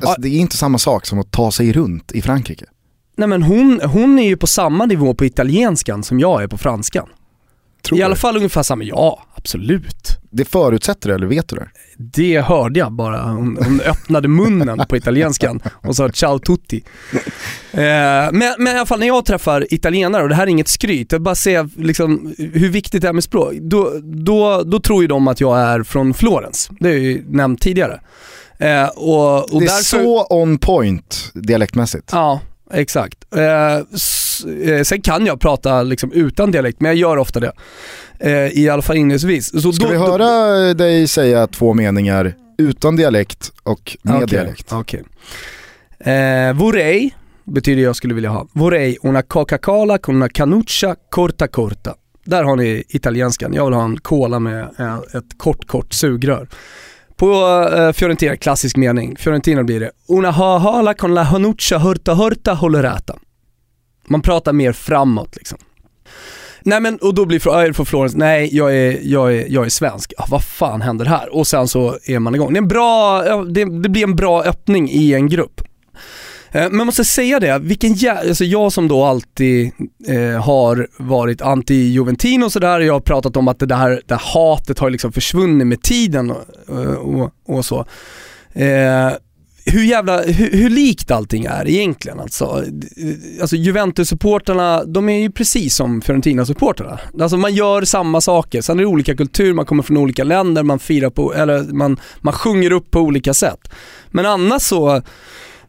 Alltså, 0.01 0.22
det 0.22 0.27
är 0.27 0.39
inte 0.39 0.58
samma 0.58 0.77
sak 0.77 1.06
som 1.06 1.20
att 1.20 1.32
ta 1.32 1.51
sig 1.51 1.74
runt 1.74 2.12
i 2.12 2.22
Frankrike. 2.22 2.66
Nej 3.18 3.27
men 3.27 3.44
hon, 3.44 3.82
hon 3.82 4.20
är 4.20 4.27
ju 4.27 4.38
på 4.38 4.48
samma 4.48 4.86
nivå 4.86 5.13
på 5.13 5.25
italienskan 5.25 6.04
som 6.04 6.20
jag 6.20 6.44
är 6.44 6.48
på 6.48 6.58
franskan. 6.58 7.08
Tror 7.82 8.00
I 8.00 8.04
alla 8.04 8.16
fall 8.16 8.38
ungefär 8.38 8.63
samma, 8.63 8.84
ja 8.84 9.24
absolut. 9.36 10.18
Det 10.32 10.46
förutsätter 10.46 11.10
det, 11.10 11.16
eller 11.16 11.27
vet 11.27 11.50
du 11.50 11.56
det? 11.56 11.68
Det 11.98 12.42
hörde 12.42 12.80
jag 12.80 12.92
bara, 12.92 13.24
hon, 13.24 13.58
hon 13.63 13.82
öppnade 13.82 14.27
munnen 14.27 14.82
på 14.89 14.98
italienskan 14.98 15.60
och 15.68 15.96
sa 15.96 16.10
ciao 16.10 16.39
tutti. 16.39 16.84
Eh, 17.72 17.80
men, 18.32 18.54
men 18.58 18.68
i 18.68 18.70
alla 18.70 18.86
fall 18.86 19.00
när 19.00 19.08
jag 19.08 19.25
träffar 19.25 19.74
italienare, 19.74 20.24
och 20.24 20.30
det 20.30 20.36
här 20.36 20.44
är 20.44 20.48
inget 20.48 20.68
skryt, 20.68 21.12
jag 21.12 21.22
bara 21.22 21.36
ser 21.36 21.70
liksom 21.75 22.34
hur 22.38 22.70
viktigt 22.70 23.01
det 23.01 23.08
är 23.08 23.13
med 23.13 23.24
språk, 23.24 23.54
då, 23.62 23.94
då, 24.04 24.63
då 24.63 24.80
tror 24.80 25.01
ju 25.01 25.08
de 25.08 25.27
att 25.27 25.42
jag 25.42 25.60
är 25.60 25.84
från 25.84 26.13
Florens. 26.13 26.70
Det 26.80 26.88
har 26.88 26.94
jag 26.94 27.04
ju 27.04 27.24
nämnt 27.27 27.62
tidigare. 27.62 28.00
Eh, 28.59 28.87
och, 28.87 29.53
och 29.53 29.59
det 29.61 29.65
är 29.65 29.69
därför, 29.69 29.83
så 29.83 30.25
on 30.29 30.57
point 30.57 31.31
dialektmässigt. 31.33 32.09
Ja, 32.11 32.41
exakt. 32.73 33.17
Eh, 33.35 33.75
eh, 34.73 34.83
sen 34.83 35.01
kan 35.01 35.25
jag 35.25 35.39
prata 35.39 35.83
liksom 35.83 36.11
utan 36.11 36.51
dialekt, 36.51 36.79
men 36.81 36.89
jag 36.89 36.95
gör 36.97 37.17
ofta 37.17 37.39
det. 37.39 37.51
Eh, 38.19 38.57
I 38.59 38.69
alla 38.69 38.81
fall 38.81 38.95
inledningsvis. 38.97 39.61
Så 39.61 39.73
Ska 39.73 39.85
då- 39.85 39.91
vi 39.91 39.97
då- 39.97 40.05
höra 40.05 40.73
dig 40.73 41.07
säga 41.07 41.47
två 41.47 41.73
meningar 41.73 42.33
utan 42.57 42.95
dialekt 42.95 43.51
och 43.63 43.97
med 44.01 44.15
Okej, 44.15 44.27
dialekt? 44.27 44.73
Okej. 44.73 45.03
Eh, 45.99 46.53
vorrei 46.53 47.13
betyder 47.45 47.83
jag 47.83 47.95
skulle 47.95 48.13
vilja 48.13 48.29
ha. 48.29 48.47
Vorrei 48.53 48.97
una 49.01 49.21
Coca-Cola 49.21 49.97
con 49.97 50.15
una 50.15 50.29
canuccia 50.29 50.95
corta 51.09 51.47
corta. 51.47 51.95
Där 52.25 52.43
har 52.43 52.55
ni 52.55 52.83
italienskan. 52.89 53.53
Jag 53.53 53.65
vill 53.65 53.73
ha 53.73 53.83
en 53.83 53.97
cola 53.99 54.39
med 54.39 54.59
eh, 54.79 54.97
ett 54.97 55.37
kort, 55.37 55.67
kort 55.67 55.93
sugrör. 55.93 56.47
På 57.17 57.33
eh, 57.77 57.91
Fiorentina, 57.91 58.36
klassisk 58.36 58.77
mening. 58.77 59.15
Fiorentina 59.15 59.63
blir 59.63 59.79
det 59.79 59.91
una 60.07 60.31
hahala 60.31 60.93
con 60.93 61.13
la 61.13 61.24
hanuccia 61.24 61.77
hurta 61.77 62.13
hurta 62.13 62.53
holerata. 62.53 63.15
Man 64.07 64.21
pratar 64.21 64.53
mer 64.53 64.71
framåt 64.71 65.36
liksom. 65.36 65.57
Nej 66.62 66.81
men 66.81 66.97
och 66.97 67.13
då 67.13 67.25
blir 67.25 67.39
frågan, 67.39 67.59
är 67.59 67.63
eh, 67.63 67.67
du 67.67 67.74
från 67.74 67.86
Florens? 67.86 68.15
Nej 68.15 68.55
jag 68.55 68.75
är, 68.75 69.00
jag 69.03 69.33
är, 69.33 69.45
jag 69.50 69.65
är 69.65 69.69
svensk. 69.69 70.13
Ah, 70.17 70.25
vad 70.29 70.43
fan 70.43 70.81
händer 70.81 71.05
här? 71.05 71.36
Och 71.36 71.47
sen 71.47 71.67
så 71.67 71.97
är 72.03 72.19
man 72.19 72.36
igång. 72.36 72.53
Det, 72.53 72.57
är 72.57 72.62
en 72.62 72.67
bra, 72.67 73.21
det, 73.43 73.81
det 73.81 73.89
blir 73.89 74.03
en 74.03 74.15
bra 74.15 74.43
öppning 74.43 74.89
i 74.89 75.13
en 75.13 75.29
grupp. 75.29 75.62
Eh, 76.51 76.62
men 76.70 76.77
jag 76.77 76.86
måste 76.86 77.06
säga 77.06 77.39
det, 77.39 77.60
vilken 77.60 77.94
jä- 77.96 78.27
alltså 78.30 78.46
jag 78.46 78.72
som 78.74 78.88
då 78.88 79.04
alltid 79.04 79.72
eh, 80.08 80.44
har 80.44 80.88
varit 80.98 81.42
anti-Juventino 81.42 82.44
och 82.44 82.51
sådär, 82.51 82.80
jag 82.80 82.94
har 82.94 83.00
pratat 83.00 83.38
om 83.38 83.48
att 83.48 83.60
det 83.60 83.66
där, 83.66 84.01
det 84.06 84.16
här 84.16 84.34
hatet 84.34 84.79
har 84.79 84.90
liksom 84.90 85.12
försvunnit 85.12 85.68
med 85.68 85.81
tiden 85.81 86.31
och, 86.31 86.44
eh, 86.70 86.94
och, 86.94 87.31
och 87.48 87.66
så. 87.66 87.86
Eh, 88.53 89.12
hur 89.70 89.83
jävla, 89.83 90.22
hur, 90.22 90.51
hur 90.51 90.70
likt 90.70 91.12
allting 91.12 91.46
är 91.46 91.68
egentligen 91.68 92.20
alltså. 92.20 92.64
Alltså 93.42 93.55
Juventus-supporterna, 93.55 94.83
de 94.86 95.10
är 95.10 95.20
ju 95.20 95.31
precis 95.31 95.75
som 95.75 96.01
Fiorentina-supporterna. 96.01 97.00
Alltså 97.22 97.38
man 97.38 97.53
gör 97.53 97.81
samma 97.81 98.22
saker, 98.22 98.62
sen 98.62 98.77
är 98.79 98.83
det 98.83 98.88
olika 98.88 99.16
kultur, 99.16 99.53
man 99.53 99.66
kommer 99.66 99.83
från 99.83 99.98
olika 99.98 100.24
länder, 100.24 100.64
man 100.64 100.79
firar 100.79 101.10
på, 101.10 101.33
eller 101.33 101.64
man, 101.64 102.00
man 102.22 102.33
sjunger 102.33 102.72
upp 102.72 102.92
på 102.92 103.00
olika 103.00 103.33
sätt. 103.33 103.70
Men 104.12 104.25
annars 104.25 104.62
så, 104.62 105.01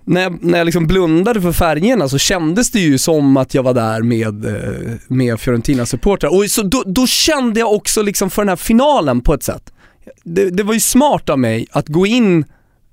när 0.08 0.20
jag, 0.20 0.44
när 0.44 0.58
jag 0.58 0.64
liksom 0.64 0.86
blundade 0.86 1.40
för 1.40 1.52
färgerna 1.52 2.08
så 2.08 2.18
kändes 2.18 2.70
det 2.70 2.80
ju 2.80 2.98
som 2.98 3.36
att 3.36 3.54
jag 3.54 3.62
var 3.62 3.74
där 3.74 4.02
med, 4.02 4.46
eh, 4.46 4.96
med 5.08 5.40
Fiorentina-supportrar. 5.40 6.36
Och 6.36 6.50
så 6.50 6.62
då, 6.62 6.82
då 6.86 7.06
kände 7.06 7.60
jag 7.60 7.72
också 7.72 8.02
liksom 8.02 8.30
för 8.30 8.42
den 8.42 8.48
här 8.48 8.56
finalen 8.56 9.20
på 9.20 9.34
ett 9.34 9.42
sätt. 9.42 9.72
Det, 10.24 10.50
det 10.50 10.62
var 10.62 10.74
ju 10.74 10.80
smart 10.80 11.28
av 11.28 11.38
mig 11.38 11.66
att 11.70 11.88
gå 11.88 12.06
in, 12.06 12.44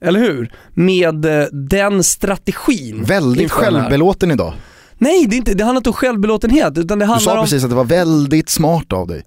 eller 0.02 0.20
hur? 0.20 0.52
Med 0.74 1.26
eh, 1.26 1.46
den 1.52 2.04
strategin. 2.04 3.04
Väldigt 3.04 3.52
självbelåten 3.52 4.32
idag. 4.32 4.54
Nej, 4.98 5.26
det, 5.28 5.36
är 5.36 5.38
inte, 5.38 5.54
det 5.54 5.64
handlar 5.64 5.80
inte 5.80 5.90
om 5.90 5.94
självbelåtenhet 5.94 6.78
utan 6.78 7.00
det 7.00 7.06
Du 7.06 7.10
handlar 7.10 7.34
sa 7.34 7.40
om... 7.40 7.46
precis 7.46 7.64
att 7.64 7.70
det 7.70 7.76
var 7.76 7.84
väldigt 7.84 8.50
smart 8.50 8.94
av 8.94 9.08
dig. 9.08 9.24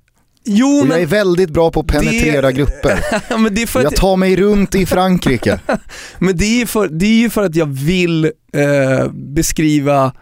Jo 0.51 0.67
Och 0.67 0.87
jag 0.87 0.95
är 0.97 1.01
men, 1.01 1.07
väldigt 1.09 1.51
bra 1.51 1.71
på 1.71 1.81
att 1.81 1.87
penetrera 1.87 2.47
Det- 2.47 2.53
grupper. 2.53 3.01
men 3.39 3.67
för 3.67 3.81
Jag 3.81 3.87
att, 3.89 3.97
tar 3.97 4.17
mig 4.17 4.37
runt 4.37 4.75
i 4.75 4.87
Frankrike. 4.87 5.61
men 6.19 6.37
det 6.37 6.63
är 6.63 6.67
för, 6.67 6.89
det 6.89 7.07
är 7.07 7.19
ju 7.21 7.31
för 7.31 7.43
att 7.43 7.57
jag 7.57 7.67
vill 7.67 8.25
eh, 8.25 9.13
beskriva 9.13 10.13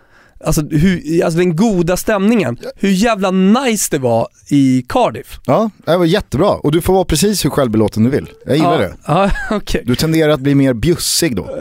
Alltså, 0.44 0.62
hur, 0.70 1.24
alltså 1.24 1.38
den 1.38 1.56
goda 1.56 1.96
stämningen, 1.96 2.58
hur 2.76 2.90
jävla 2.90 3.30
nice 3.30 3.88
det 3.90 3.98
var 3.98 4.28
i 4.50 4.84
Cardiff. 4.88 5.40
Ja, 5.46 5.70
det 5.84 5.96
var 5.96 6.04
jättebra. 6.04 6.48
Och 6.48 6.72
du 6.72 6.80
får 6.80 6.92
vara 6.94 7.04
precis 7.04 7.44
hur 7.44 7.50
självbelåten 7.50 8.04
du 8.04 8.10
vill. 8.10 8.28
Jag 8.46 8.56
gillar 8.56 8.72
ja, 8.82 8.88
det. 8.88 8.94
Ja, 9.06 9.30
okej. 9.56 9.82
Du 9.86 9.96
tenderar 9.96 10.32
att 10.32 10.40
bli 10.40 10.54
mer 10.54 10.74
bjussig 10.74 11.36
då. 11.36 11.58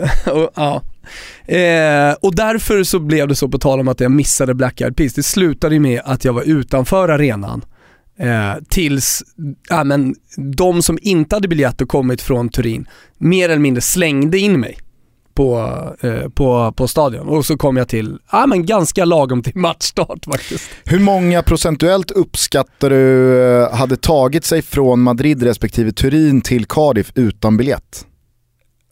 Ja. 0.56 0.82
Eh, 1.54 2.14
och 2.22 2.36
därför 2.36 2.84
så 2.84 3.00
blev 3.00 3.28
det 3.28 3.36
så 3.36 3.48
på 3.48 3.60
tal 3.60 3.80
om 3.80 3.88
att 3.88 4.00
jag 4.00 4.12
missade 4.12 4.54
Black 4.54 4.82
Eyed 4.82 4.96
Peas. 4.98 5.14
Det 5.14 5.24
slutade 5.24 5.76
ju 5.76 5.80
med 5.80 6.02
att 6.06 6.26
jag 6.26 6.34
var 6.34 6.44
utanför 6.44 7.10
arenan 7.10 7.66
eh, 8.20 8.54
tills 8.70 9.24
ja, 9.70 9.84
men, 9.84 10.16
de 10.56 10.82
som 10.82 10.98
inte 11.02 11.36
hade 11.36 11.48
biljett 11.48 11.82
och 11.82 11.90
kommit 11.90 12.22
från 12.22 12.50
Turin 12.50 12.88
mer 13.18 13.50
eller 13.50 13.60
mindre 13.60 13.82
slängde 13.82 14.40
in 14.40 14.60
mig 14.60 14.78
på, 15.36 15.70
eh, 16.02 16.30
på, 16.30 16.74
på 16.78 16.88
stadion. 16.88 17.28
Och 17.28 17.46
så 17.46 17.58
kom 17.58 17.78
jag 17.78 17.88
till, 17.88 18.20
ja 18.32 18.46
men 18.48 18.66
ganska 18.66 19.06
lagom 19.06 19.44
till 19.44 19.58
matchstart 19.58 20.26
faktiskt. 20.26 20.70
Hur 20.86 21.00
många 21.00 21.44
procentuellt 21.44 22.12
uppskattar 22.12 22.90
du 22.90 23.44
eh, 23.44 23.76
hade 23.76 23.98
tagit 23.98 24.46
sig 24.46 24.62
från 24.62 25.02
Madrid 25.02 25.44
respektive 25.44 25.92
Turin 25.92 26.42
till 26.42 26.66
Cardiff 26.66 27.12
utan 27.16 27.58
biljett? 27.58 28.06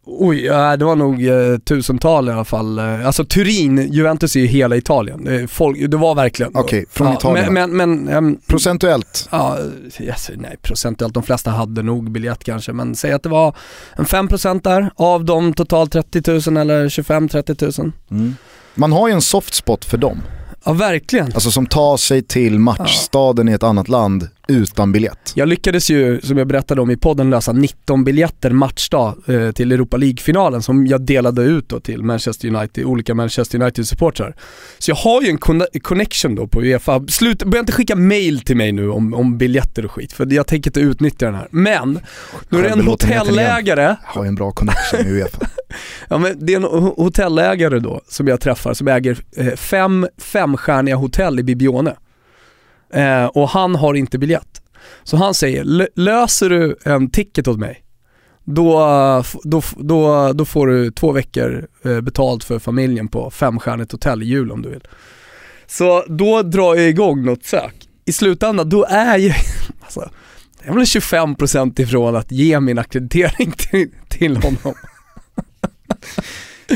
Oj, 0.06 0.46
ja, 0.46 0.78
det 0.78 0.86
var 0.86 0.96
nog 0.96 1.26
eh, 1.26 1.58
tusental 1.58 2.30
i 2.30 2.32
alla 2.32 2.46
fall. 2.46 2.80
Eh, 2.80 3.06
Alltså 3.06 3.26
Turin, 3.26 3.92
Juventus 3.92 4.36
är 4.36 4.40
ju 4.40 4.46
hela 4.46 4.76
Italien. 4.76 5.48
Folk, 5.48 5.90
det 5.92 5.98
var 5.98 6.16
verkligen... 6.16 6.52
Okej, 6.56 6.86
från 6.90 7.08
ja, 7.08 7.14
Italien. 7.14 7.54
Men, 7.54 7.72
men, 7.78 8.04
men 8.04 8.16
ehm, 8.16 8.38
Procentuellt? 8.48 9.28
Ja, 9.32 9.58
yes, 10.00 10.32
nej 10.36 10.58
procentuellt, 10.62 11.14
de 11.14 11.24
flesta 11.24 11.52
hade 11.52 11.84
nog 11.84 12.12
biljett 12.12 12.44
kanske, 12.44 12.74
men 12.74 12.96
säg 12.96 13.12
att 13.12 13.24
det 13.24 13.30
var 13.30 13.56
en 13.96 14.06
5% 14.06 14.62
där 14.64 14.92
av 14.96 15.26
de 15.26 15.54
totalt 15.54 15.92
30 15.92 16.50
000 16.52 16.58
eller 16.58 16.90
25-30 16.90 17.82
000. 17.82 17.92
Mm. 18.12 18.36
Man 18.76 18.92
har 18.92 19.08
ju 19.08 19.14
en 19.14 19.22
soft 19.22 19.54
spot 19.54 19.86
för 19.86 19.98
dem. 19.98 20.22
Ja 20.66 20.74
verkligen. 20.74 21.26
Alltså 21.26 21.52
som 21.52 21.66
tar 21.66 21.98
sig 21.98 22.22
till 22.22 22.60
matchstaden 22.60 23.50
i 23.50 23.52
ett 23.52 23.64
annat 23.64 23.90
land 23.90 24.30
utan 24.48 24.92
biljett. 24.92 25.32
Jag 25.36 25.48
lyckades 25.48 25.90
ju, 25.90 26.22
som 26.22 26.38
jag 26.38 26.48
berättade 26.48 26.82
om 26.82 26.92
i 26.92 26.98
podden, 26.98 27.30
lösa 27.30 27.52
19 27.54 28.04
biljetter 28.04 28.52
matchdag 28.52 29.16
eh, 29.28 29.52
till 29.52 29.72
Europa 29.72 29.98
League-finalen 29.98 30.62
som 30.62 30.88
jag 30.88 31.02
delade 31.02 31.42
ut 31.44 31.70
då 31.70 31.80
till 31.80 32.04
Manchester 32.04 32.48
United, 32.56 32.86
olika 32.86 33.14
Manchester 33.16 33.62
United-supportrar. 33.62 34.34
Så 34.80 34.92
jag 34.92 34.96
har 34.96 35.22
ju 35.22 35.30
en 35.30 35.38
conne- 35.40 35.80
connection 35.82 36.36
då 36.36 36.48
på 36.48 36.62
Uefa. 36.62 37.04
Slut, 37.08 37.44
börja 37.44 37.60
inte 37.60 37.72
skicka 37.72 37.96
mail 37.96 38.40
till 38.42 38.58
mig 38.58 38.72
nu 38.72 38.90
om, 38.90 39.14
om 39.14 39.38
biljetter 39.38 39.86
och 39.86 39.92
skit, 39.92 40.14
för 40.14 40.34
jag 40.34 40.48
tänker 40.48 40.70
inte 40.70 40.80
utnyttja 40.80 41.26
den 41.26 41.36
här. 41.36 41.48
Men, 41.52 42.00
då 42.50 42.58
är 42.58 42.64
det 42.64 42.70
en 42.70 42.82
hotellägare 42.88 43.82
Jag 43.82 43.96
har 44.04 44.24
ju 44.24 44.28
en 44.28 44.36
bra 44.36 44.52
connection 44.52 45.00
i 45.08 45.10
Uefa. 45.10 45.48
Ja 46.10 46.18
men 46.18 46.46
det 46.46 46.54
är 46.54 46.58
en 46.58 46.66
ho- 46.66 46.96
hotellägare 46.98 47.80
då 47.80 48.02
som 48.10 48.28
jag 48.28 48.40
träffar 48.42 48.74
som 48.74 48.88
äger 48.88 49.18
eh, 49.38 49.48
fem 49.56 50.08
femstjärniga 50.18 50.96
hotell 50.96 51.40
i 51.40 51.44
Bibione. 51.44 51.96
Eh, 52.94 53.26
och 53.26 53.50
han 53.50 53.76
har 53.76 53.94
inte 53.94 54.18
biljett. 54.18 54.62
Så 55.04 55.18
han 55.18 55.34
säger, 55.34 55.64
"Lö- 55.64 55.88
löser 55.96 56.50
du 56.50 56.76
en 56.86 57.10
ticket 57.10 57.48
åt 57.48 57.60
mig, 57.60 57.84
då, 58.44 58.80
då, 59.44 59.62
då, 59.78 60.34
då 60.34 60.46
får 60.46 60.68
du 60.68 60.92
två 60.92 61.12
veckor 61.12 61.68
eh, 61.86 62.02
betalt 62.02 62.44
för 62.44 62.60
familjen 62.60 63.08
på 63.08 63.32
femstjärnigt 63.32 63.92
hotell 63.92 64.24
i 64.24 64.26
jul 64.26 64.52
om 64.52 64.62
du 64.62 64.70
vill. 64.70 64.84
Så 65.68 66.04
då 66.08 66.42
drar 66.42 66.76
jag 66.76 66.90
igång 66.90 67.26
något 67.26 67.46
sök. 67.46 67.76
I 68.06 68.12
slutändan, 68.14 68.70
då 68.70 68.86
är 68.86 69.18
ju, 69.18 69.34
alltså. 69.82 70.10
Jag 70.64 70.70
är 70.70 70.74
väl 70.76 70.84
25% 70.84 71.82
ifrån 71.82 72.16
att 72.16 72.32
ge 72.32 72.60
min 72.60 72.80
akkreditering 72.80 73.52
till, 73.58 73.90
till 74.08 74.38
honom. 74.38 74.74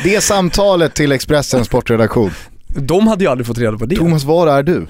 Det 0.04 0.24
samtalet 0.24 0.96
till 0.96 1.12
Expressens 1.12 1.68
sportredaktion. 1.68 2.32
De 2.68 3.08
hade 3.08 3.24
ju 3.24 3.30
aldrig 3.30 3.48
fått 3.48 3.58
reda 3.58 3.78
på 3.78 3.86
det. 3.86 3.96
Thomas, 3.96 4.24
var 4.24 4.48
är 4.48 4.64
du? 4.64 4.88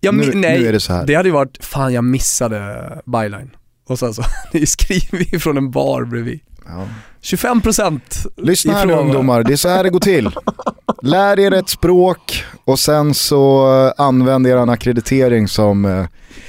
Jag, 0.00 0.14
nu, 0.14 0.32
nej, 0.34 0.60
nu 0.60 0.66
är 0.66 0.72
det 0.72 0.80
så 0.80 0.92
här. 0.92 1.06
det 1.06 1.14
hade 1.14 1.28
ju 1.28 1.32
varit, 1.32 1.64
fan 1.64 1.92
jag 1.92 2.04
missade 2.04 3.02
byline. 3.06 3.50
Och 3.88 3.98
sen 3.98 4.14
så, 4.14 4.22
ni 4.52 4.66
skriver 4.66 5.18
vi 5.18 5.38
från 5.38 5.56
en 5.56 5.70
bar 5.70 6.04
bredvid. 6.04 6.40
Ja. 6.66 6.88
25% 7.22 8.00
Lyssna 8.36 8.72
här 8.72 8.86
nu 8.86 8.92
ungdomar, 8.92 9.42
det 9.42 9.52
är 9.52 9.56
så 9.56 9.68
här 9.68 9.84
det 9.84 9.90
går 9.90 10.00
till. 10.00 10.30
Lär 11.02 11.40
er 11.40 11.52
ett 11.52 11.68
språk 11.68 12.44
och 12.64 12.78
sen 12.78 13.14
så 13.14 13.72
eh, 13.86 14.04
använd 14.04 14.46
er 14.46 14.56
akkreditering 14.56 15.48
som 15.48 15.84
eh, 15.84 16.06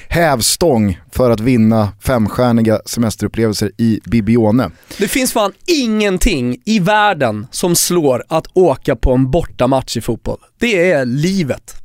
hävstång 0.07 0.99
för 1.11 1.31
att 1.31 1.39
vinna 1.39 1.89
femstjärniga 2.01 2.79
semesterupplevelser 2.85 3.71
i 3.77 3.99
Bibione. 4.05 4.71
Det 4.97 5.07
finns 5.07 5.33
fan 5.33 5.51
ingenting 5.65 6.57
i 6.65 6.79
världen 6.79 7.47
som 7.51 7.75
slår 7.75 8.23
att 8.27 8.47
åka 8.53 8.95
på 8.95 9.13
en 9.13 9.31
bortamatch 9.31 9.97
i 9.97 10.01
fotboll. 10.01 10.39
Det 10.59 10.91
är 10.91 11.05
livet. 11.05 11.75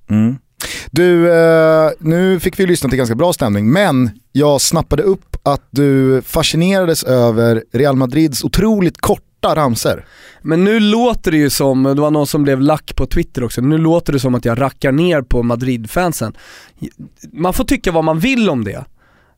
Du, 0.91 1.33
eh, 1.33 1.91
nu 1.99 2.41
fick 2.41 2.59
vi 2.61 2.67
lyssna 2.67 2.89
till 2.89 2.99
ganska 2.99 3.15
bra 3.15 3.33
stämning, 3.33 3.73
men 3.73 4.11
jag 4.33 4.61
snappade 4.61 5.03
upp 5.03 5.37
att 5.43 5.69
du 5.71 6.23
fascinerades 6.23 7.05
över 7.05 7.65
Real 7.73 7.97
Madrids 7.97 8.45
otroligt 8.45 9.01
korta 9.01 9.55
ramser. 9.57 10.05
Men 10.43 10.65
nu 10.65 10.81
låter 10.81 11.31
det 11.31 11.37
ju 11.37 11.51
som, 11.51 11.83
det 11.83 12.01
var 12.01 12.11
någon 12.11 12.27
som 12.27 12.43
blev 12.43 12.61
lack 12.61 12.97
på 12.97 13.07
Twitter 13.07 13.45
också, 13.45 13.61
nu 13.61 13.79
låter 13.79 14.13
det 14.13 14.21
som 14.21 14.35
att 14.35 14.45
jag 14.45 14.61
rackar 14.61 14.93
ner 14.93 15.23
på 15.23 15.43
Madrid-fansen. 15.43 16.33
Man 17.33 17.53
får 17.53 17.65
tycka 17.65 17.93
vad 17.93 18.05
man 18.05 18.19
vill 18.19 18.51
om 18.51 18.65
det, 18.65 18.85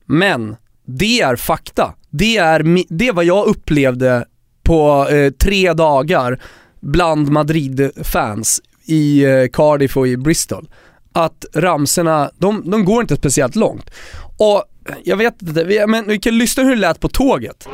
men 0.06 0.56
det 0.86 1.20
är 1.20 1.36
fakta. 1.36 1.94
Det 2.10 2.36
är, 2.36 2.84
det 2.88 3.08
är 3.08 3.12
vad 3.12 3.24
jag 3.24 3.46
upplevde 3.46 4.24
på 4.62 5.08
eh, 5.08 5.30
tre 5.30 5.72
dagar 5.72 6.42
bland 6.80 7.28
Madrid-fans 7.28 8.60
i 8.86 9.24
eh, 9.24 9.46
Cardiff 9.52 9.96
och 9.96 10.08
i 10.08 10.16
Bristol. 10.16 10.68
Att 11.16 11.44
ramserna, 11.54 12.30
de, 12.38 12.70
de 12.70 12.84
går 12.84 13.00
inte 13.02 13.16
speciellt 13.16 13.56
långt. 13.56 13.90
Och 14.38 14.64
jag 15.04 15.16
vet 15.16 15.42
inte, 15.42 15.64
vi- 15.64 15.86
men 15.86 16.08
vi 16.08 16.18
kan 16.18 16.38
lyssna 16.38 16.62
hur 16.62 16.70
det 16.70 16.80
lät 16.80 17.00
på 17.00 17.08
tåget. 17.08 17.68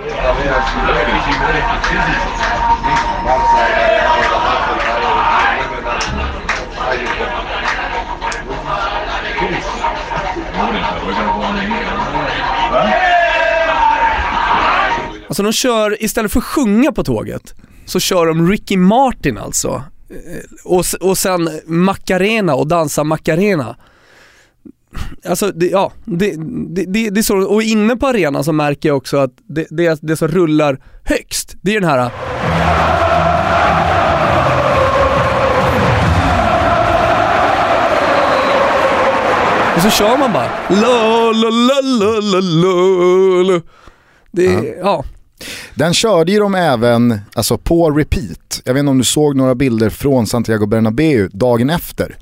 Alltså 15.26 15.42
de 15.42 15.52
kör, 15.52 16.02
istället 16.04 16.32
för 16.32 16.38
att 16.38 16.44
sjunga 16.44 16.92
på 16.92 17.04
tåget, 17.04 17.54
så 17.86 18.00
kör 18.00 18.26
de 18.26 18.48
Ricky 18.50 18.76
Martin 18.76 19.38
alltså. 19.38 19.82
Och, 20.64 20.84
och 21.00 21.18
sen 21.18 21.50
Macarena 21.66 22.54
och 22.54 22.66
dansa 22.66 23.04
Macarena. 23.04 23.76
Alltså 25.24 25.52
det, 25.52 25.66
ja, 25.66 25.92
det, 26.04 26.34
det, 26.68 27.10
det, 27.10 27.20
är 27.20 27.22
så, 27.22 27.38
och 27.38 27.62
inne 27.62 27.96
på 27.96 28.06
arenan 28.06 28.44
så 28.44 28.52
märker 28.52 28.88
jag 28.88 28.96
också 28.96 29.16
att 29.16 29.30
det, 29.46 29.66
det, 29.70 29.98
det 30.02 30.16
som 30.16 30.28
rullar 30.28 30.78
högst, 31.04 31.56
det 31.62 31.76
är 31.76 31.80
den 31.80 31.88
här 31.90 32.10
Och 39.76 39.82
så 39.82 39.90
kör 39.90 40.16
man 40.18 40.32
bara 40.32 40.48
la 40.68 41.32
la 41.32 41.50
la 41.50 42.20
la 42.20 42.40
la 42.40 43.52
la. 43.52 43.60
Det 44.30 44.46
är, 44.46 44.78
ja. 44.80 45.04
Den 45.74 45.94
körde 45.94 46.32
ju 46.32 46.38
de 46.38 46.54
även 46.54 47.20
alltså 47.34 47.58
på 47.58 47.90
repeat. 47.90 48.62
Jag 48.64 48.74
vet 48.74 48.80
inte 48.80 48.90
om 48.90 48.98
du 48.98 49.04
såg 49.04 49.36
några 49.36 49.54
bilder 49.54 49.90
från 49.90 50.26
Santiago 50.26 50.66
Bernabéu 50.66 51.28
dagen 51.32 51.70
efter. 51.70 52.16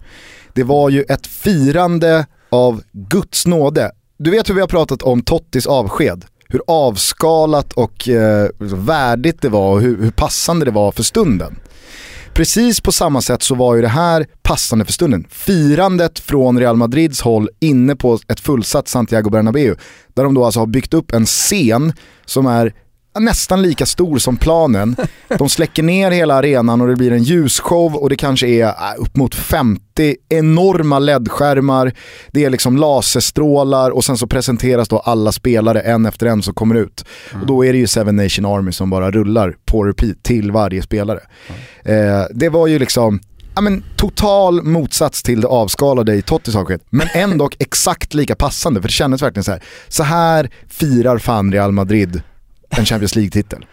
Det 0.52 0.62
var 0.62 0.90
ju 0.90 1.02
ett 1.02 1.26
firande 1.26 2.26
av 2.50 2.82
Guds 2.92 3.46
nåde. 3.46 3.90
Du 4.18 4.30
vet 4.30 4.48
hur 4.50 4.54
vi 4.54 4.60
har 4.60 4.68
pratat 4.68 5.02
om 5.02 5.22
Tottis 5.22 5.66
avsked. 5.66 6.24
Hur 6.48 6.62
avskalat 6.66 7.72
och 7.72 8.08
eh, 8.08 8.48
värdigt 8.58 9.42
det 9.42 9.48
var 9.48 9.72
och 9.72 9.80
hur, 9.80 10.02
hur 10.02 10.10
passande 10.10 10.64
det 10.64 10.70
var 10.70 10.92
för 10.92 11.02
stunden. 11.02 11.56
Precis 12.34 12.80
på 12.80 12.92
samma 12.92 13.20
sätt 13.20 13.42
så 13.42 13.54
var 13.54 13.74
ju 13.74 13.82
det 13.82 13.88
här 13.88 14.26
passande 14.42 14.84
för 14.84 14.92
stunden. 14.92 15.26
Firandet 15.30 16.18
från 16.18 16.58
Real 16.58 16.76
Madrids 16.76 17.20
håll 17.20 17.48
inne 17.60 17.96
på 17.96 18.18
ett 18.28 18.40
fullsatt 18.40 18.88
Santiago 18.88 19.30
Bernabéu. 19.30 19.76
Där 20.14 20.24
de 20.24 20.34
då 20.34 20.44
alltså 20.44 20.60
har 20.60 20.66
byggt 20.66 20.94
upp 20.94 21.12
en 21.12 21.26
scen 21.26 21.92
som 22.26 22.46
är 22.46 22.74
nästan 23.18 23.62
lika 23.62 23.86
stor 23.86 24.18
som 24.18 24.36
planen. 24.36 24.96
De 25.38 25.48
släcker 25.48 25.82
ner 25.82 26.10
hela 26.10 26.34
arenan 26.34 26.80
och 26.80 26.88
det 26.88 26.96
blir 26.96 27.12
en 27.12 27.22
ljusshow 27.22 27.94
och 27.94 28.08
det 28.08 28.16
kanske 28.16 28.46
är 28.46 28.66
äh, 28.66 28.72
upp 28.98 29.16
mot 29.16 29.34
50 29.34 30.16
enorma 30.28 30.98
LED-skärmar. 30.98 31.92
Det 32.32 32.44
är 32.44 32.50
liksom 32.50 32.76
laserstrålar 32.76 33.90
och 33.90 34.04
sen 34.04 34.18
så 34.18 34.26
presenteras 34.26 34.88
då 34.88 34.98
alla 34.98 35.32
spelare 35.32 35.80
en 35.80 36.06
efter 36.06 36.26
en 36.26 36.42
som 36.42 36.54
kommer 36.54 36.74
ut. 36.74 37.04
Och 37.40 37.46
då 37.46 37.64
är 37.64 37.72
det 37.72 37.78
ju 37.78 37.86
Seven 37.86 38.16
Nation 38.16 38.46
Army 38.46 38.72
som 38.72 38.90
bara 38.90 39.10
rullar 39.10 39.56
på 39.64 39.84
repeat 39.84 40.22
till 40.22 40.52
varje 40.52 40.82
spelare. 40.82 41.20
Eh, 41.84 42.24
det 42.34 42.48
var 42.48 42.66
ju 42.66 42.78
liksom 42.78 43.20
Ja, 43.54 43.60
men, 43.60 43.84
total 43.96 44.62
motsats 44.62 45.22
till 45.22 45.40
det 45.40 45.48
avskalade 45.48 46.14
i 46.14 46.22
Tottis 46.22 46.56
avsked. 46.56 46.80
Men 46.90 47.08
ändå 47.14 47.50
exakt 47.58 48.14
lika 48.14 48.34
passande 48.34 48.80
för 48.80 48.88
det 48.88 48.92
kändes 48.92 49.22
verkligen 49.22 49.44
så 49.44 49.50
här. 49.50 49.62
Så 49.88 50.02
här 50.02 50.50
firar 50.68 51.18
fan 51.18 51.52
Real 51.52 51.72
Madrid 51.72 52.22
en 52.70 52.84
Champions 52.84 53.14
League-titel. 53.16 53.66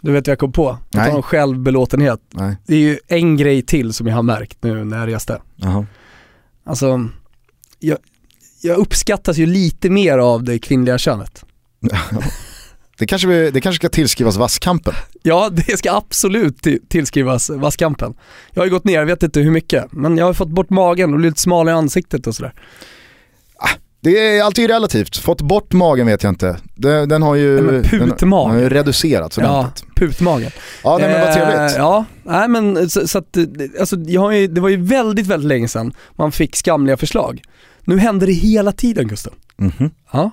Du 0.00 0.12
vet 0.12 0.26
vad 0.26 0.32
jag 0.32 0.38
kom 0.38 0.52
på? 0.52 0.78
Nej. 0.90 1.06
tal 1.08 1.16
om 1.16 1.22
självbelåtenhet. 1.22 2.20
Nej. 2.30 2.56
Det 2.66 2.74
är 2.74 2.78
ju 2.78 2.98
en 3.08 3.36
grej 3.36 3.62
till 3.62 3.92
som 3.92 4.06
jag 4.06 4.14
har 4.14 4.22
märkt 4.22 4.58
nu 4.60 4.84
när 4.84 4.98
jag 4.98 5.08
reste. 5.14 5.40
Jaha. 5.56 5.86
Alltså, 6.64 7.08
jag, 7.78 7.98
jag 8.62 8.76
uppskattas 8.78 9.36
ju 9.36 9.46
lite 9.46 9.90
mer 9.90 10.18
av 10.18 10.44
det 10.44 10.58
kvinnliga 10.58 10.98
könet. 10.98 11.44
Det 12.98 13.06
kanske, 13.06 13.50
det 13.50 13.60
kanske 13.60 13.76
ska 13.76 13.88
tillskrivas 13.88 14.36
vasskampen. 14.36 14.94
Ja, 15.22 15.48
det 15.52 15.76
ska 15.78 15.92
absolut 15.96 16.66
ti- 16.66 16.78
tillskrivas 16.88 17.50
vasskampen. 17.50 18.14
Jag 18.52 18.60
har 18.60 18.64
ju 18.66 18.70
gått 18.70 18.84
ner, 18.84 18.98
jag 18.98 19.06
vet 19.06 19.22
inte 19.22 19.40
hur 19.40 19.50
mycket, 19.50 19.92
men 19.92 20.16
jag 20.18 20.24
har 20.26 20.34
fått 20.34 20.48
bort 20.48 20.70
magen 20.70 21.12
och 21.12 21.18
blivit 21.18 21.38
smalare 21.38 21.74
i 21.74 21.78
ansiktet 21.78 22.26
och 22.26 22.34
sådär. 22.34 22.52
Det 24.02 24.18
är 24.36 24.42
alltid 24.42 24.70
relativt. 24.70 25.16
Fått 25.16 25.40
bort 25.42 25.72
magen 25.72 26.06
vet 26.06 26.22
jag 26.22 26.30
inte. 26.30 26.56
Den, 26.74 27.08
den 27.08 27.22
har 27.22 27.34
ju, 27.34 27.60
Nej, 27.60 27.82
den, 27.90 28.30
den 28.30 28.70
reducerats 28.70 29.38
Ja, 29.38 29.58
ordentligt. 29.60 29.94
putmagen. 29.96 30.50
Ja, 30.84 30.98
nej, 30.98 31.08
men 31.08 31.20
vad 31.20 31.28
Eh, 31.28 31.34
trevligt. 31.34 31.76
Ja, 31.76 32.04
nej 32.22 32.48
men 32.48 32.90
så, 32.90 33.08
så 33.08 33.18
att, 33.18 33.36
eh, 33.36 33.44
alltså, 33.80 33.96
jag 33.96 34.20
har 34.20 34.32
ju, 34.32 34.46
det 34.46 34.60
var 34.60 34.68
ju 34.68 34.76
väldigt, 34.76 35.26
väldigt 35.26 35.48
länge 35.48 35.68
sedan 35.68 35.92
man 36.16 36.32
fick 36.32 36.56
skamliga 36.56 36.96
förslag. 36.96 37.42
Nu 37.84 37.98
händer 37.98 38.26
det 38.26 38.32
hela 38.32 38.72
tiden 38.72 39.08
Gustav. 39.08 39.32
Mhm. 39.56 39.90
Ja. 40.12 40.30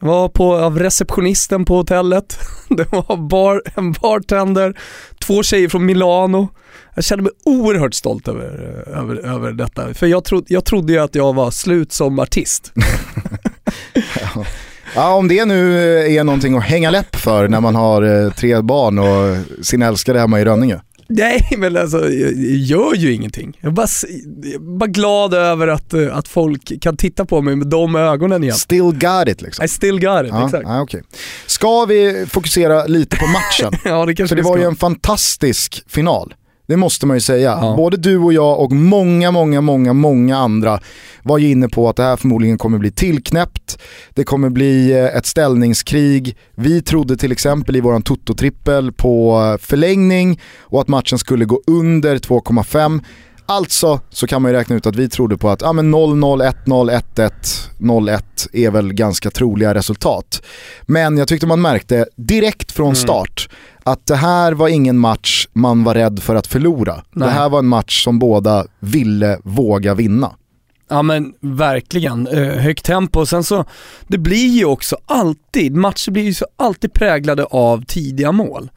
Jag 0.00 0.08
var 0.08 0.28
på, 0.28 0.56
av 0.56 0.78
receptionisten 0.78 1.64
på 1.64 1.76
hotellet, 1.76 2.38
det 2.68 2.92
var 2.92 3.16
bar, 3.16 3.62
en 3.74 3.92
bartender, 3.92 4.78
två 5.20 5.42
tjejer 5.42 5.68
från 5.68 5.86
Milano. 5.86 6.48
Jag 6.94 7.04
kände 7.04 7.22
mig 7.22 7.32
oerhört 7.44 7.94
stolt 7.94 8.28
över, 8.28 8.44
över, 8.86 9.16
över 9.16 9.52
detta, 9.52 9.94
för 9.94 10.06
jag, 10.06 10.24
tro, 10.24 10.44
jag 10.48 10.64
trodde 10.64 10.92
ju 10.92 10.98
att 10.98 11.14
jag 11.14 11.34
var 11.34 11.50
slut 11.50 11.92
som 11.92 12.18
artist. 12.18 12.72
Ja, 14.94 15.14
om 15.14 15.28
det 15.28 15.44
nu 15.44 15.78
är 16.16 16.24
någonting 16.24 16.56
att 16.56 16.64
hänga 16.64 16.90
läpp 16.90 17.16
för 17.16 17.48
när 17.48 17.60
man 17.60 17.74
har 17.74 18.02
eh, 18.02 18.32
tre 18.32 18.60
barn 18.60 18.98
och 18.98 19.36
sin 19.66 19.82
älskade 19.82 20.20
hemma 20.20 20.40
i 20.40 20.44
Rönninge. 20.44 20.80
Nej 21.08 21.48
men 21.58 21.76
alltså, 21.76 22.10
jag, 22.10 22.32
gör 22.56 22.94
ju 22.94 23.12
ingenting. 23.12 23.58
Jag 23.60 23.70
är 23.70 23.74
bara, 23.74 23.86
jag 24.42 24.54
är 24.54 24.78
bara 24.78 24.86
glad 24.86 25.34
över 25.34 25.68
att, 25.68 25.94
eh, 25.94 26.16
att 26.16 26.28
folk 26.28 26.82
kan 26.82 26.96
titta 26.96 27.24
på 27.24 27.42
mig 27.42 27.56
med 27.56 27.66
de 27.66 27.96
ögonen 27.96 28.44
igen. 28.44 28.56
Still 28.56 28.82
got 28.82 29.28
it 29.28 29.42
liksom. 29.42 29.64
I 29.64 29.68
still 29.68 30.00
got 30.00 30.24
it, 30.24 30.30
Ja, 30.30 30.44
exakt. 30.44 30.64
ja, 30.68 30.80
okej. 30.80 31.02
Ska 31.46 31.84
vi 31.84 32.26
fokusera 32.30 32.86
lite 32.86 33.16
på 33.16 33.26
matchen? 33.26 33.72
Ja 33.84 34.06
det 34.06 34.14
kanske 34.14 34.36
För 34.36 34.42
det 34.42 34.48
var 34.48 34.58
ju 34.58 34.64
en 34.64 34.76
fantastisk 34.76 35.84
final. 35.86 36.34
Det 36.68 36.76
måste 36.76 37.06
man 37.06 37.16
ju 37.16 37.20
säga. 37.20 37.58
Ja. 37.62 37.74
Både 37.76 37.96
du 37.96 38.18
och 38.18 38.32
jag 38.32 38.60
och 38.60 38.72
många, 38.72 39.30
många, 39.30 39.60
många, 39.60 39.92
många 39.92 40.38
andra 40.38 40.80
var 41.22 41.38
ju 41.38 41.50
inne 41.50 41.68
på 41.68 41.88
att 41.88 41.96
det 41.96 42.02
här 42.02 42.16
förmodligen 42.16 42.58
kommer 42.58 42.78
bli 42.78 42.90
tillknäppt. 42.90 43.78
Det 44.14 44.24
kommer 44.24 44.50
bli 44.50 44.92
eh, 44.92 45.16
ett 45.16 45.26
ställningskrig. 45.26 46.36
Vi 46.54 46.82
trodde 46.82 47.16
till 47.16 47.32
exempel 47.32 47.76
i 47.76 47.80
våran 47.80 48.02
Toto-trippel 48.02 48.92
på 48.92 49.40
eh, 49.40 49.66
förlängning 49.66 50.40
och 50.60 50.80
att 50.80 50.88
matchen 50.88 51.18
skulle 51.18 51.44
gå 51.44 51.60
under 51.66 52.16
2,5. 52.16 53.00
Alltså 53.46 54.00
så 54.10 54.26
kan 54.26 54.42
man 54.42 54.50
ju 54.50 54.56
räkna 54.58 54.76
ut 54.76 54.86
att 54.86 54.96
vi 54.96 55.08
trodde 55.08 55.36
på 55.36 55.48
att 55.48 55.62
ja, 55.62 55.72
men 55.72 55.94
0-0, 55.94 56.52
1-0, 56.66 57.00
1-1, 57.14 57.32
0-1 57.78 58.22
är 58.52 58.70
väl 58.70 58.92
ganska 58.92 59.30
troliga 59.30 59.74
resultat. 59.74 60.42
Men 60.82 61.18
jag 61.18 61.28
tyckte 61.28 61.46
man 61.46 61.60
märkte 61.60 62.06
direkt 62.16 62.72
från 62.72 62.96
start 62.96 63.48
att 63.88 64.06
det 64.06 64.16
här 64.16 64.52
var 64.52 64.68
ingen 64.68 64.98
match 64.98 65.46
man 65.52 65.84
var 65.84 65.94
rädd 65.94 66.22
för 66.22 66.34
att 66.34 66.46
förlora. 66.46 66.94
Nej. 67.12 67.28
Det 67.28 67.34
här 67.34 67.48
var 67.48 67.58
en 67.58 67.66
match 67.68 68.04
som 68.04 68.18
båda 68.18 68.66
ville 68.78 69.38
våga 69.44 69.94
vinna. 69.94 70.32
Ja 70.90 71.02
men 71.02 71.34
verkligen, 71.40 72.26
eh, 72.26 72.48
högt 72.48 72.84
tempo. 72.84 73.26
Sen 73.26 73.44
så, 73.44 73.64
det 74.06 74.18
blir 74.18 74.48
ju 74.48 74.64
också 74.64 74.96
alltid, 75.06 75.76
matcher 75.76 76.10
blir 76.10 76.22
ju 76.22 76.34
så 76.34 76.46
alltid 76.56 76.92
präglade 76.92 77.44
av 77.44 77.84
tidiga 77.84 78.32
mål. 78.32 78.70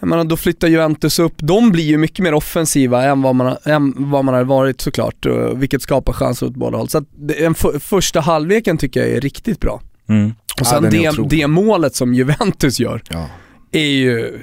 Jag 0.00 0.08
menar, 0.08 0.24
då 0.24 0.36
flyttar 0.36 0.68
Juventus 0.68 1.18
upp, 1.18 1.34
de 1.36 1.70
blir 1.70 1.84
ju 1.84 1.98
mycket 1.98 2.18
mer 2.18 2.34
offensiva 2.34 3.04
än 3.04 3.22
vad 3.22 3.34
man, 3.34 3.56
än 3.64 3.94
vad 3.96 4.24
man 4.24 4.34
har 4.34 4.44
varit 4.44 4.80
såklart, 4.80 5.26
vilket 5.54 5.82
skapar 5.82 6.12
chanser 6.12 6.46
åt 6.46 6.54
båda 6.54 6.78
håll. 6.78 6.88
Så 6.88 6.98
att 6.98 7.04
den 7.16 7.54
första 7.80 8.20
halvleken 8.20 8.78
tycker 8.78 9.00
jag 9.00 9.10
är 9.10 9.20
riktigt 9.20 9.60
bra. 9.60 9.80
Mm. 10.08 10.34
Och 10.60 10.66
sen 10.66 11.02
Ja, 11.02 11.12
det, 11.12 11.28
det 11.28 11.46
målet 11.46 11.94
som 11.94 12.14
Juventus 12.14 12.80
gör 12.80 13.02
Ja 13.10 13.26
är 13.72 13.86
ju, 13.86 14.38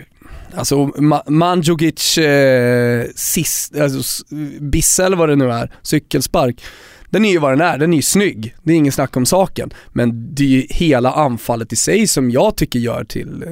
alltså 0.56 0.76
Ma- 0.86 1.30
Mandzukic 1.30 2.18
eh, 2.18 3.06
sist, 3.16 3.78
alltså 3.78 4.26
bissa 4.36 4.60
bisse 4.60 5.06
eller 5.06 5.18
vad 5.18 5.30
det 5.30 5.36
nu 5.36 5.52
är, 5.52 5.72
cykelspark. 5.82 6.64
Den 7.10 7.26
är 7.26 7.32
ju 7.32 7.40
vad 7.40 7.52
den 7.52 7.62
är, 7.62 7.78
den 7.78 7.94
är 7.94 7.98
ju 7.98 8.02
snygg. 8.02 8.56
Det 8.64 8.74
är 8.74 8.78
ingen 8.78 8.92
snack 8.92 9.18
om 9.18 9.26
saken. 9.26 9.74
Men 9.94 10.36
det 10.36 10.44
är 10.44 10.48
ju 10.48 10.66
hela 10.70 11.12
anfallet 11.12 11.74
i 11.74 11.76
sig 11.76 12.08
som 12.08 12.32
jag 12.32 12.56
tycker 12.56 12.80
gör 12.80 13.04
till 13.04 13.44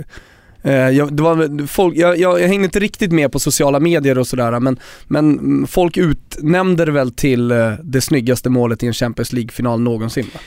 eh, 0.62 0.72
eh 0.74 0.90
jag, 0.90 1.14
det 1.14 1.24
var, 1.24 1.68
folk, 1.68 1.98
jag, 1.98 2.18
jag, 2.18 2.42
jag 2.42 2.48
hängde 2.48 2.66
inte 2.66 2.80
riktigt 2.80 3.12
med 3.12 3.32
på 3.32 3.40
sociala 3.40 3.80
medier 3.80 4.18
och 4.18 4.28
sådär 4.28 4.60
men, 4.60 4.80
men 5.08 5.68
folk 5.68 5.98
utnämnde 5.98 6.86
det 6.86 6.92
väl 6.92 7.12
till 7.12 7.52
eh, 7.52 7.74
det 7.84 8.02
snyggaste 8.02 8.50
målet 8.50 8.84
i 8.84 8.88
en 8.88 8.94
Champions 8.94 9.34
League-final 9.34 9.82
någonsin. 9.82 10.26
va? 10.34 10.40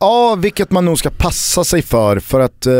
Ja, 0.00 0.34
vilket 0.38 0.70
man 0.70 0.84
nog 0.84 0.98
ska 0.98 1.10
passa 1.10 1.64
sig 1.64 1.82
för. 1.82 2.18
För 2.18 2.40
att 2.40 2.66
eh, 2.66 2.72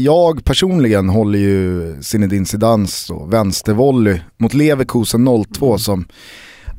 jag 0.00 0.44
personligen 0.44 1.08
håller 1.08 1.38
ju 1.38 1.96
Zinedine 2.02 2.46
Zidans 2.46 3.10
vänstervolley 3.28 4.20
mot 4.38 4.54
Leverkusen 4.54 5.44
02 5.54 5.78
som 5.78 6.04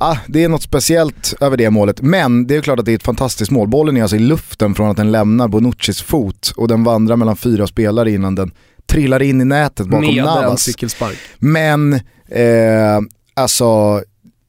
Ah, 0.03 0.17
det 0.27 0.43
är 0.43 0.49
något 0.49 0.63
speciellt 0.63 1.33
över 1.41 1.57
det 1.57 1.69
målet, 1.69 2.01
men 2.01 2.47
det 2.47 2.55
är 2.55 2.61
klart 2.61 2.79
att 2.79 2.85
det 2.85 2.91
är 2.91 2.95
ett 2.95 3.03
fantastiskt 3.03 3.51
mål. 3.51 3.67
Bollen 3.67 3.97
är 3.97 4.01
alltså 4.01 4.15
i 4.15 4.19
luften 4.19 4.75
från 4.75 4.89
att 4.89 4.97
den 4.97 5.11
lämnar 5.11 5.47
Bonuccis 5.47 6.01
fot 6.01 6.53
och 6.55 6.67
den 6.67 6.83
vandrar 6.83 7.15
mellan 7.15 7.35
fyra 7.35 7.67
spelare 7.67 8.11
innan 8.11 8.35
den 8.35 8.51
trillar 8.85 9.21
in 9.21 9.41
i 9.41 9.45
nätet 9.45 9.87
bakom 9.87 10.05
Med 10.05 10.17
en 10.17 10.25
Navas. 10.25 10.61
cykelspark. 10.61 11.17
Men 11.39 11.93
eh, 12.29 12.99
alltså, 13.33 14.01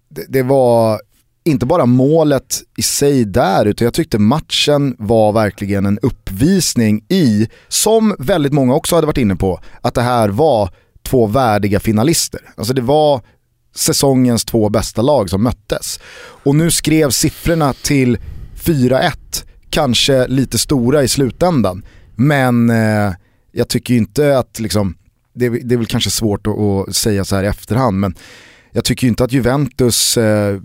det, 0.09 0.25
det 0.29 0.42
var 0.42 1.01
inte 1.44 1.66
bara 1.66 1.87
målet 1.87 2.61
i 2.76 2.83
sig 2.83 3.24
där, 3.24 3.64
utan 3.66 3.85
jag 3.85 3.94
tyckte 3.94 4.18
matchen 4.18 4.96
var 4.98 5.33
verkligen 5.33 5.87
en 5.87 5.98
uppvisning 6.02 7.05
i, 7.09 7.48
som 7.68 8.16
väldigt 8.18 8.52
många 8.52 8.74
också 8.74 8.94
hade 8.94 9.07
varit 9.07 9.18
inne 9.18 9.37
på, 9.37 9.61
att 9.81 9.94
det 9.94 10.02
här 10.02 10.28
var 10.28 10.70
två 11.02 11.26
värdiga 11.26 11.81
finalister. 11.81 12.40
Alltså 12.57 12.72
det 12.74 12.83
var 12.83 13.20
säsongens 13.74 14.44
två 14.44 14.68
bästa 14.68 15.02
lag 15.02 15.31
som 15.31 15.42
möttes. 15.42 16.00
Och 16.44 16.55
nu 16.55 16.70
skrev 16.70 17.11
siffrorna 17.11 17.72
till 17.72 18.18
4-1, 18.64 19.11
kanske 19.70 20.26
lite 20.28 20.59
stora 20.59 21.02
i 21.02 21.09
slutändan. 21.09 21.85
Men 22.16 22.70
eh, 22.70 23.12
jag 23.52 23.68
tycker 23.68 23.94
inte 23.94 24.38
att 24.38 24.61
liksom, 24.61 24.94
det, 25.35 25.46
är- 25.46 25.50
det 25.64 25.74
är 25.74 25.76
väl 25.78 25.87
kanske 25.87 26.11
svårt 26.11 26.46
att, 26.46 26.59
att 26.88 26.96
säga 26.96 27.24
så 27.24 27.37
här 27.37 27.42
i 27.44 27.46
efterhand, 27.46 28.00
men 28.00 28.14
jag 28.72 28.85
tycker 28.85 29.07
inte 29.07 29.24
att 29.24 29.33
Juventus 29.33 30.16
eh, 30.16 30.61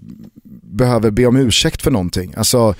behöver 0.67 1.11
be 1.11 1.25
om 1.25 1.35
ursäkt 1.35 1.81
för 1.81 1.91
någonting. 1.91 2.33
Alltså, 2.37 2.75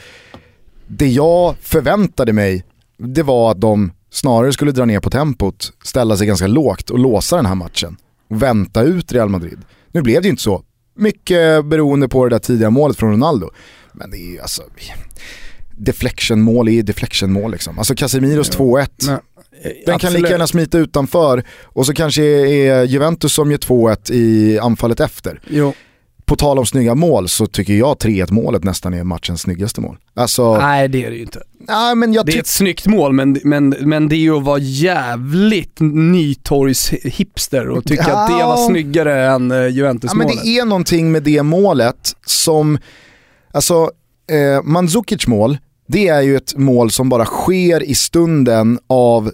det 0.88 1.08
jag 1.08 1.56
förväntade 1.62 2.34
mig, 2.34 2.64
det 2.98 3.24
var 3.24 3.52
att 3.52 3.62
de 3.62 3.92
snarare 4.12 4.54
skulle 4.54 4.72
dra 4.72 4.86
ner 4.86 5.00
på 5.00 5.10
tempot, 5.10 5.74
ställa 5.84 6.18
sig 6.18 6.28
ganska 6.28 6.48
lågt 6.48 6.90
och 6.90 7.00
låsa 7.00 7.36
den 7.36 7.46
här 7.46 7.56
matchen. 7.56 7.98
Och 8.30 8.42
vänta 8.42 8.84
ut 8.84 9.12
Real 9.12 9.30
Madrid. 9.30 9.60
Nu 9.92 10.02
blev 10.02 10.22
det 10.22 10.26
ju 10.26 10.32
inte 10.32 10.44
så. 10.44 10.64
Mycket 10.96 11.66
beroende 11.66 12.08
på 12.08 12.24
det 12.24 12.30
där 12.30 12.40
tidiga 12.40 12.70
målet 12.70 12.98
från 12.98 13.12
Ronaldo. 13.12 13.50
Men 13.94 14.12
det 14.12 14.18
är 14.18 14.32
ju 14.32 14.40
alltså, 14.40 14.62
deflection-mål 15.72 16.70
är 16.70 16.84
deflection-mål 16.84 17.52
liksom. 17.52 17.78
Alltså 17.78 17.96
Casemiros 17.96 18.52
2-1. 18.52 18.90
Nej, 19.08 19.84
Den 19.86 20.00
kan 20.00 20.14
lika 20.14 20.30
gärna 20.30 20.48
smita 20.48 20.78
utanför 20.78 21.44
och 21.64 21.86
så 21.86 21.94
kanske 21.94 22.24
är 22.24 22.84
Juventus 22.84 23.34
som 23.34 23.52
gör 23.52 23.58
2-1 23.58 24.12
i 24.12 24.60
anfallet 24.60 25.00
efter. 25.00 25.42
Jo. 25.48 25.74
På 26.28 26.36
tal 26.36 26.60
om 26.60 26.66
snygga 26.66 26.96
mål 26.96 27.30
så 27.30 27.46
tycker 27.48 27.74
jag 27.74 27.98
3-1 27.98 28.34
målet 28.34 28.64
nästan 28.64 28.94
är 28.94 29.04
matchens 29.04 29.42
snyggaste 29.42 29.82
mål. 29.82 29.98
Alltså, 30.14 30.58
Nej 30.58 30.88
det 30.88 31.06
är 31.06 31.10
det 31.10 31.16
ju 31.16 31.22
inte. 31.22 31.42
nej 31.60 31.96
men 31.96 32.14
jag 32.14 32.26
Det 32.26 32.36
är 32.36 32.40
ett 32.40 32.48
snyggt 32.48 32.88
mål 32.88 33.14
men, 33.14 33.40
men, 33.44 33.70
men 33.70 34.10
det 34.10 34.16
är 34.16 34.20
ju 34.20 34.38
att 34.38 34.44
vara 34.44 34.60
jävligt 34.60 35.80
Nytorgs 35.80 36.90
hipster 36.90 37.70
och 37.70 37.84
tycka 37.86 38.14
att 38.16 38.28
det 38.30 38.40
Ja. 38.40 38.48
var 38.48 38.68
snyggare 38.70 39.26
än 39.32 39.52
eh, 39.52 39.58
Ja, 39.58 39.64
men 39.64 39.74
Juventus-målet. 39.74 40.44
det 40.44 40.50
är 40.60 40.66
någonting 40.66 41.12
med 41.12 41.24
det 41.24 41.44
målet 41.44 42.16
som, 42.26 42.78
alltså 43.52 43.92
eh, 44.32 44.64
Mandzukic 44.64 45.28
mål, 45.28 45.58
det 45.88 46.08
är 46.08 46.22
ju 46.22 46.36
ett 46.38 46.56
mål 46.58 46.92
som 46.92 47.10
bara 47.10 47.26
sker 47.26 47.84
i 47.84 47.96
stunden 47.96 48.80
av, 48.88 49.26
ja, 49.26 49.32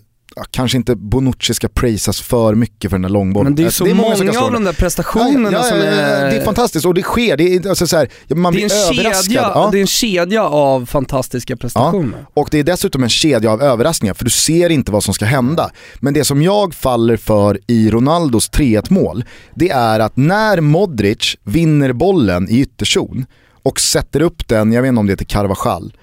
kanske 0.51 0.77
inte 0.77 0.95
Bonucci 0.95 1.53
ska 1.53 1.67
prisas 1.67 2.21
för 2.21 2.55
mycket 2.55 2.89
för 2.91 2.95
den 2.97 3.01
där 3.01 3.09
långbollen. 3.09 3.45
Men 3.45 3.55
det 3.55 3.61
är 3.63 3.65
Alltså, 3.65 3.85
så 3.85 3.95
många 3.95 4.15
som 4.15 4.25
många 4.25 4.33
slå 4.37 4.45
av 4.45 4.51
de 4.53 4.63
där 4.63 4.73
prestationerna 4.73 5.51
Ja, 5.51 5.57
ja, 5.57 5.63
som 5.63 5.77
ja, 5.77 5.85
ja, 5.85 5.91
är... 5.91 6.31
Det 6.31 6.37
är 6.37 6.45
fantastiskt 6.45 6.85
och 6.85 6.93
det 6.93 7.01
sker, 7.01 7.37
det 7.37 7.55
är, 7.55 7.69
alltså, 7.69 7.87
så 7.87 7.97
här, 7.97 8.09
man 8.35 8.53
det 8.53 8.59
är 8.63 8.67
blir 8.67 8.75
en 8.75 8.97
överraskad. 8.99 9.25
kedja, 9.25 9.51
Ja. 9.55 9.69
det 9.71 9.77
är 9.77 9.81
en 9.81 9.87
kedja 9.87 10.43
av 10.43 10.85
fantastiska 10.85 11.55
prestationer. 11.57 12.25
Och 12.33 12.47
det 12.51 12.59
är 12.59 12.63
dessutom 12.63 13.03
en 13.03 13.09
kedja 13.09 13.51
av 13.51 13.61
överraskningar 13.61 14.13
för 14.13 14.25
du 14.25 14.31
ser 14.31 14.69
inte 14.69 14.91
vad 14.91 15.03
som 15.03 15.13
ska 15.13 15.25
hända. 15.25 15.69
Men 15.99 16.13
det 16.13 16.25
som 16.25 16.41
jag 16.41 16.73
faller 16.75 17.17
för 17.17 17.59
i 17.67 17.89
Ronaldos 17.91 18.51
3-1 18.51 18.85
mål, 18.93 19.23
det 19.55 19.69
är 19.69 19.99
att 19.99 20.17
när 20.17 20.61
Modric 20.61 21.37
vinner 21.43 21.93
bollen 21.93 22.49
i 22.49 22.59
ytterzon 22.61 23.25
och 23.63 23.79
sätter 23.79 24.21
upp 24.21 24.47
den, 24.47 24.73
jag 24.73 24.81
vet 24.81 24.89
inte 24.89 24.99
om 24.99 25.07
det 25.07 25.13
är 25.13 25.17
till 25.17 25.27
Carvajal. 25.27 25.93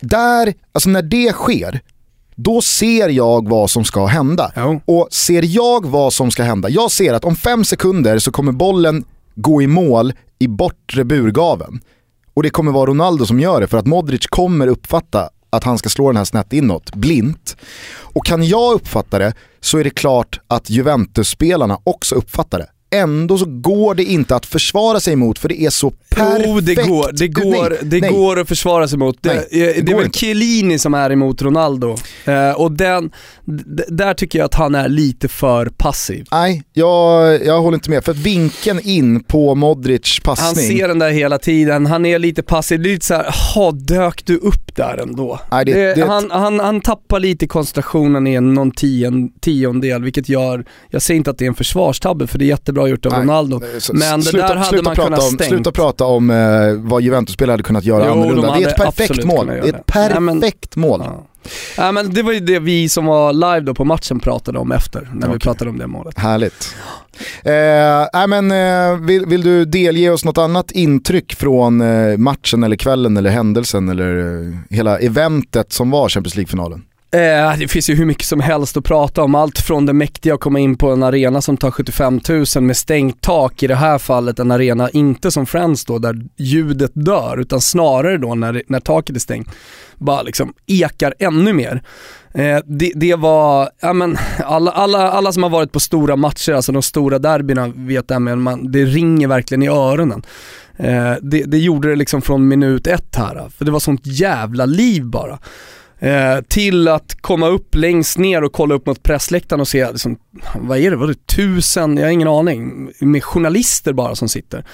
Där, 0.00 0.54
alltså 0.72 0.90
när 0.90 1.02
det 1.02 1.32
sker, 1.32 1.80
då 2.34 2.60
ser 2.60 3.08
jag 3.08 3.48
vad 3.48 3.70
som 3.70 3.84
ska 3.84 4.06
hända. 4.06 4.52
Jo. 4.56 4.80
Och 4.84 5.08
ser 5.10 5.42
jag 5.42 5.86
vad 5.86 6.12
som 6.12 6.30
ska 6.30 6.42
hända, 6.42 6.68
jag 6.68 6.90
ser 6.90 7.14
att 7.14 7.24
om 7.24 7.36
fem 7.36 7.64
sekunder 7.64 8.18
så 8.18 8.32
kommer 8.32 8.52
bollen 8.52 9.04
gå 9.34 9.62
i 9.62 9.66
mål 9.66 10.12
i 10.38 10.48
bortre 10.48 11.04
burgaven. 11.04 11.80
Och 12.34 12.42
det 12.42 12.50
kommer 12.50 12.72
vara 12.72 12.90
Ronaldo 12.90 13.26
som 13.26 13.40
gör 13.40 13.60
det 13.60 13.66
för 13.66 13.78
att 13.78 13.86
Modric 13.86 14.26
kommer 14.26 14.66
uppfatta 14.66 15.28
att 15.50 15.64
han 15.64 15.78
ska 15.78 15.88
slå 15.88 16.08
den 16.08 16.16
här 16.16 16.24
snett 16.24 16.52
inåt, 16.52 16.94
blint. 16.94 17.56
Och 17.98 18.26
kan 18.26 18.44
jag 18.44 18.74
uppfatta 18.74 19.18
det 19.18 19.34
så 19.60 19.78
är 19.78 19.84
det 19.84 19.90
klart 19.90 20.40
att 20.48 20.70
Juventus-spelarna 20.70 21.78
också 21.84 22.14
uppfattar 22.14 22.58
det. 22.58 22.66
Ändå 22.92 23.38
så 23.38 23.44
går 23.48 23.94
det 23.94 24.04
inte 24.04 24.36
att 24.36 24.46
försvara 24.46 25.00
sig 25.00 25.12
emot 25.12 25.38
för 25.38 25.48
det 25.48 25.60
är 25.62 25.70
så 25.70 25.90
perfekt. 25.90 26.44
Jo 26.48 26.60
det 26.60 26.74
går, 26.74 27.10
det 27.12 27.28
går, 27.28 27.70
Nej, 27.70 27.78
det 27.82 28.00
nej. 28.00 28.10
går 28.10 28.38
att 28.40 28.48
försvara 28.48 28.88
sig 28.88 28.98
mot. 28.98 29.16
Det, 29.20 29.34
Nej, 29.34 29.46
det 29.50 29.82
det, 29.82 29.92
är 29.92 29.96
väl 29.96 30.04
inte. 30.04 30.18
Chiellini 30.18 30.78
som 30.78 30.94
är 30.94 31.10
emot 31.12 31.42
Ronaldo. 31.42 31.96
Eh, 32.24 32.50
och 32.50 32.72
den, 32.72 33.10
där 33.88 34.14
tycker 34.14 34.38
jag 34.38 34.46
att 34.46 34.54
han 34.54 34.74
är 34.74 34.88
lite 34.88 35.28
för 35.28 35.66
passiv. 35.66 36.26
Nej, 36.30 36.62
jag, 36.72 37.44
jag 37.46 37.62
håller 37.62 37.74
inte 37.74 37.90
med. 37.90 38.04
För 38.04 38.12
att 38.12 38.18
vinkeln 38.18 38.80
in 38.82 39.24
på 39.24 39.54
Modric 39.54 40.20
Han 40.24 40.36
passning, 40.36 40.78
ser 40.78 40.88
den 40.88 40.98
där 40.98 41.10
hela 41.10 41.38
tiden, 41.38 41.86
han 41.86 42.06
är 42.06 42.18
lite 42.18 42.42
passiv, 42.42 42.82
det 42.82 42.88
är 42.88 42.92
lite 42.92 43.06
såhär, 43.06 43.34
jaha 43.54 43.72
dök 43.72 44.24
du 44.26 44.36
upp 44.36 44.76
där 44.76 44.98
ändå? 45.02 45.40
Nej, 45.50 45.64
det- 45.64 45.72
Det- 45.74 45.94
det- 45.94 46.04
han, 46.06 46.30
han, 46.30 46.60
han 46.60 46.80
tappar 46.80 47.20
lite 47.20 47.46
koncentrationen 47.46 48.26
i 48.26 48.40
någon 48.40 48.70
tion, 48.70 49.30
tiondel 49.40 50.02
vilket 50.04 50.28
gör, 50.28 50.64
jag 50.90 51.02
säger 51.02 51.18
inte 51.18 51.30
att 51.30 51.38
det 51.38 51.44
är 51.44 51.48
en 51.48 51.54
försvarstabbe 51.54 52.26
för 52.26 52.38
det 52.38 52.44
är 52.44 52.46
jättebra 52.46 52.81
gjort 52.88 53.06
av 53.06 53.12
Nej, 53.12 53.20
Ronaldo. 53.20 53.60
Så 53.78 53.92
Men 53.94 54.20
det 54.20 54.26
sluta, 54.26 54.48
där 54.48 54.56
hade 54.56 54.82
man 54.82 54.94
prata 54.94 55.02
kunnat 55.08 55.20
om, 55.22 55.26
stängt. 55.26 55.48
Sluta 55.50 55.72
prata 55.72 56.04
om 56.04 56.30
eh, 56.30 56.36
vad 56.78 57.02
Juventus-spelare 57.02 57.52
hade 57.52 57.62
kunnat 57.62 57.84
göra 57.84 58.04
Jo, 58.06 58.14
de 58.14 58.20
annorlunda. 58.22 58.54
Det 58.56 58.64
är 58.64 58.68
ett 58.68 58.76
perfekt 58.76 59.24
mål. 59.24 59.46
Det 59.46 59.52
är 59.52 59.58
ett 59.58 59.64
det. 59.64 59.72
Nej, 59.72 59.82
perfekt 59.86 60.76
men- 60.76 60.88
mål. 60.88 61.00
Ja. 61.04 61.26
Ja, 61.76 61.92
men 61.92 62.14
det 62.14 62.22
var 62.22 62.32
ju 62.32 62.40
det 62.40 62.58
vi 62.58 62.88
som 62.88 63.06
var 63.06 63.32
live 63.32 63.60
då 63.60 63.74
på 63.74 63.84
matchen 63.84 64.20
pratade 64.20 64.58
om 64.58 64.72
efter, 64.72 65.10
när 65.14 65.26
vi 65.26 65.32
Okej. 65.32 65.40
pratade 65.40 65.70
om 65.70 65.78
det 65.78 65.86
målet. 65.86 66.18
Härligt. 66.18 66.74
Eh, 67.44 68.06
nej, 68.12 68.26
men, 68.28 68.50
eh, 68.50 68.96
vill, 69.06 69.26
vill 69.26 69.42
du 69.42 69.64
delge 69.64 70.10
oss 70.10 70.24
något 70.24 70.38
annat 70.38 70.70
intryck 70.70 71.34
från 71.34 71.80
eh, 71.80 72.16
matchen 72.16 72.62
eller 72.62 72.76
kvällen 72.76 73.16
eller 73.16 73.30
händelsen 73.30 73.88
eller 73.88 74.18
eh, 74.18 74.54
hela 74.70 74.98
eventet 74.98 75.72
som 75.72 75.90
var 75.90 76.08
Champions 76.08 76.36
League-finalen? 76.36 76.82
Eh, 77.14 77.58
det 77.58 77.68
finns 77.68 77.90
ju 77.90 77.94
hur 77.94 78.04
mycket 78.04 78.26
som 78.26 78.40
helst 78.40 78.76
att 78.76 78.84
prata 78.84 79.22
om. 79.22 79.34
Allt 79.34 79.58
från 79.58 79.86
det 79.86 79.92
mäktiga 79.92 80.34
att 80.34 80.40
komma 80.40 80.58
in 80.58 80.76
på 80.76 80.90
en 80.90 81.02
arena 81.02 81.40
som 81.42 81.56
tar 81.56 81.70
75 81.70 82.20
000 82.28 82.64
med 82.64 82.76
stängt 82.76 83.20
tak, 83.20 83.62
i 83.62 83.66
det 83.66 83.74
här 83.74 83.98
fallet 83.98 84.38
en 84.38 84.50
arena 84.50 84.90
inte 84.90 85.30
som 85.30 85.46
Friends 85.46 85.84
då 85.84 85.98
där 85.98 86.16
ljudet 86.36 86.90
dör, 86.94 87.40
utan 87.40 87.60
snarare 87.60 88.18
då 88.18 88.34
när, 88.34 88.62
när 88.66 88.80
taket 88.80 89.16
är 89.16 89.20
stängt, 89.20 89.48
bara 89.98 90.22
liksom 90.22 90.52
ekar 90.66 91.14
ännu 91.18 91.52
mer. 91.52 91.82
Eh, 92.34 92.58
det, 92.64 92.92
det 92.94 93.14
var, 93.14 93.70
ja 93.80 93.92
men 93.92 94.16
alla, 94.44 94.70
alla, 94.70 95.10
alla 95.10 95.32
som 95.32 95.42
har 95.42 95.50
varit 95.50 95.72
på 95.72 95.80
stora 95.80 96.16
matcher, 96.16 96.52
alltså 96.52 96.72
de 96.72 96.82
stora 96.82 97.18
derbyna 97.18 97.72
vet 97.76 98.08
det, 98.08 98.14
här, 98.14 98.20
med 98.20 98.38
man, 98.38 98.72
det 98.72 98.84
ringer 98.84 99.28
verkligen 99.28 99.62
i 99.62 99.68
öronen. 99.68 100.22
Eh, 100.76 101.14
det, 101.22 101.42
det 101.42 101.58
gjorde 101.58 101.88
det 101.88 101.96
liksom 101.96 102.22
från 102.22 102.48
minut 102.48 102.86
ett 102.86 103.16
här, 103.16 103.48
för 103.56 103.64
det 103.64 103.70
var 103.70 103.80
sånt 103.80 104.06
jävla 104.06 104.66
liv 104.66 105.04
bara. 105.04 105.38
Eh, 106.02 106.40
till 106.48 106.88
att 106.88 107.16
komma 107.20 107.48
upp 107.48 107.74
längst 107.74 108.18
ner 108.18 108.44
och 108.44 108.52
kolla 108.52 108.74
upp 108.74 108.86
mot 108.86 109.02
pressläktaren 109.02 109.60
och 109.60 109.68
se, 109.68 109.90
liksom, 109.90 110.18
vad 110.54 110.78
är 110.78 110.90
det, 110.90 110.96
vad 110.96 111.10
är 111.10 111.14
det, 111.14 111.26
tusen, 111.26 111.96
jag 111.96 112.04
har 112.04 112.10
ingen 112.10 112.28
aning, 112.28 112.92
med 113.00 113.24
journalister 113.24 113.92
bara 113.92 114.14
som 114.14 114.28
sitter. 114.28 114.64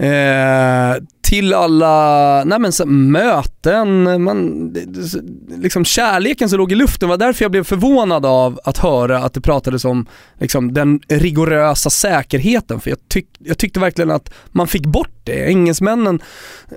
Eh, 0.00 1.02
till 1.22 1.54
alla 1.54 2.44
nej 2.44 2.58
men, 2.58 2.72
så, 2.72 2.86
möten, 2.86 4.22
man, 4.22 4.70
liksom 5.56 5.84
kärleken 5.84 6.48
som 6.48 6.58
låg 6.58 6.72
i 6.72 6.74
luften 6.74 7.08
var 7.08 7.16
därför 7.16 7.44
jag 7.44 7.50
blev 7.50 7.64
förvånad 7.64 8.26
av 8.26 8.60
att 8.64 8.78
höra 8.78 9.18
att 9.18 9.34
det 9.34 9.40
pratades 9.40 9.84
om 9.84 10.06
liksom, 10.38 10.74
den 10.74 11.00
rigorösa 11.08 11.90
säkerheten. 11.90 12.80
För 12.80 12.90
jag, 12.90 12.98
tyck, 13.08 13.26
jag 13.38 13.58
tyckte 13.58 13.80
verkligen 13.80 14.10
att 14.10 14.32
man 14.46 14.66
fick 14.66 14.86
bort 14.86 15.20
det. 15.24 15.48
Engelsmännen, 15.48 16.22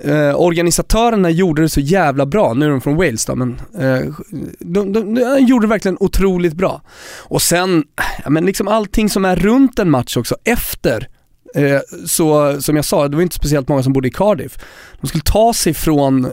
eh, 0.02 0.40
organisatörerna 0.40 1.30
gjorde 1.30 1.62
det 1.62 1.68
så 1.68 1.80
jävla 1.80 2.26
bra, 2.26 2.54
nu 2.54 2.66
är 2.66 2.70
de 2.70 2.80
från 2.80 2.96
Wales 2.96 3.26
då, 3.26 3.34
men 3.34 3.60
eh, 3.78 4.14
de, 4.58 4.92
de, 4.92 5.14
de, 5.14 5.38
gjorde 5.38 5.66
det 5.66 5.70
verkligen 5.70 5.96
otroligt 6.00 6.54
bra. 6.54 6.82
Och 7.18 7.42
sen, 7.42 7.84
ja, 8.24 8.30
men 8.30 8.46
liksom 8.46 8.68
allting 8.68 9.10
som 9.10 9.24
är 9.24 9.36
runt 9.36 9.78
en 9.78 9.90
match 9.90 10.16
också, 10.16 10.36
efter 10.44 11.08
så 12.06 12.60
som 12.62 12.76
jag 12.76 12.84
sa, 12.84 13.08
det 13.08 13.16
var 13.16 13.22
inte 13.22 13.36
speciellt 13.36 13.68
många 13.68 13.82
som 13.82 13.92
bodde 13.92 14.08
i 14.08 14.10
Cardiff. 14.10 14.58
De 15.00 15.06
skulle 15.06 15.22
ta 15.22 15.52
sig 15.52 15.74
från, 15.74 16.32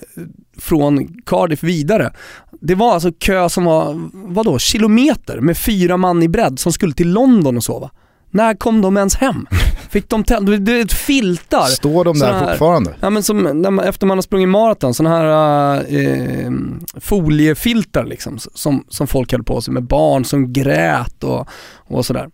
från 0.57 1.07
Cardiff 1.25 1.63
vidare. 1.63 2.13
Det 2.62 2.75
var 2.75 2.93
alltså 2.93 3.12
kö 3.12 3.49
som 3.49 3.65
var, 3.65 4.10
vadå, 4.13 4.60
kilometer 4.60 5.39
med 5.39 5.57
fyra 5.57 5.97
man 5.97 6.23
i 6.23 6.27
bredd 6.27 6.60
som 6.60 6.71
skulle 6.71 6.93
till 6.93 7.12
London 7.12 7.57
och 7.57 7.63
sova. 7.63 7.89
När 8.34 8.53
kom 8.53 8.81
de 8.81 8.97
ens 8.97 9.15
hem? 9.15 9.47
Fick 9.89 10.10
de? 10.10 10.23
Det 10.23 10.71
är 10.71 10.81
ett 10.81 10.93
filtar. 10.93 11.65
Står 11.65 12.05
de 12.05 12.19
där 12.19 12.34
här, 12.34 12.49
fortfarande? 12.49 12.95
Ja 12.99 13.10
men 13.10 13.23
som, 13.23 13.62
man, 13.62 13.79
efter 13.79 14.07
man 14.07 14.17
har 14.17 14.21
sprungit 14.21 14.49
maraton, 14.49 14.93
sådana 14.93 15.17
här 15.17 15.75
eh, 15.89 16.51
foliefiltar 16.99 18.05
liksom, 18.05 18.39
som, 18.39 18.86
som 18.89 19.07
folk 19.07 19.31
höll 19.31 19.43
på 19.43 19.62
sig 19.62 19.73
med, 19.73 19.84
barn 19.84 20.25
som 20.25 20.53
grät 20.53 21.23
och, 21.23 21.47
och 21.88 22.05
sådär. 22.05 22.29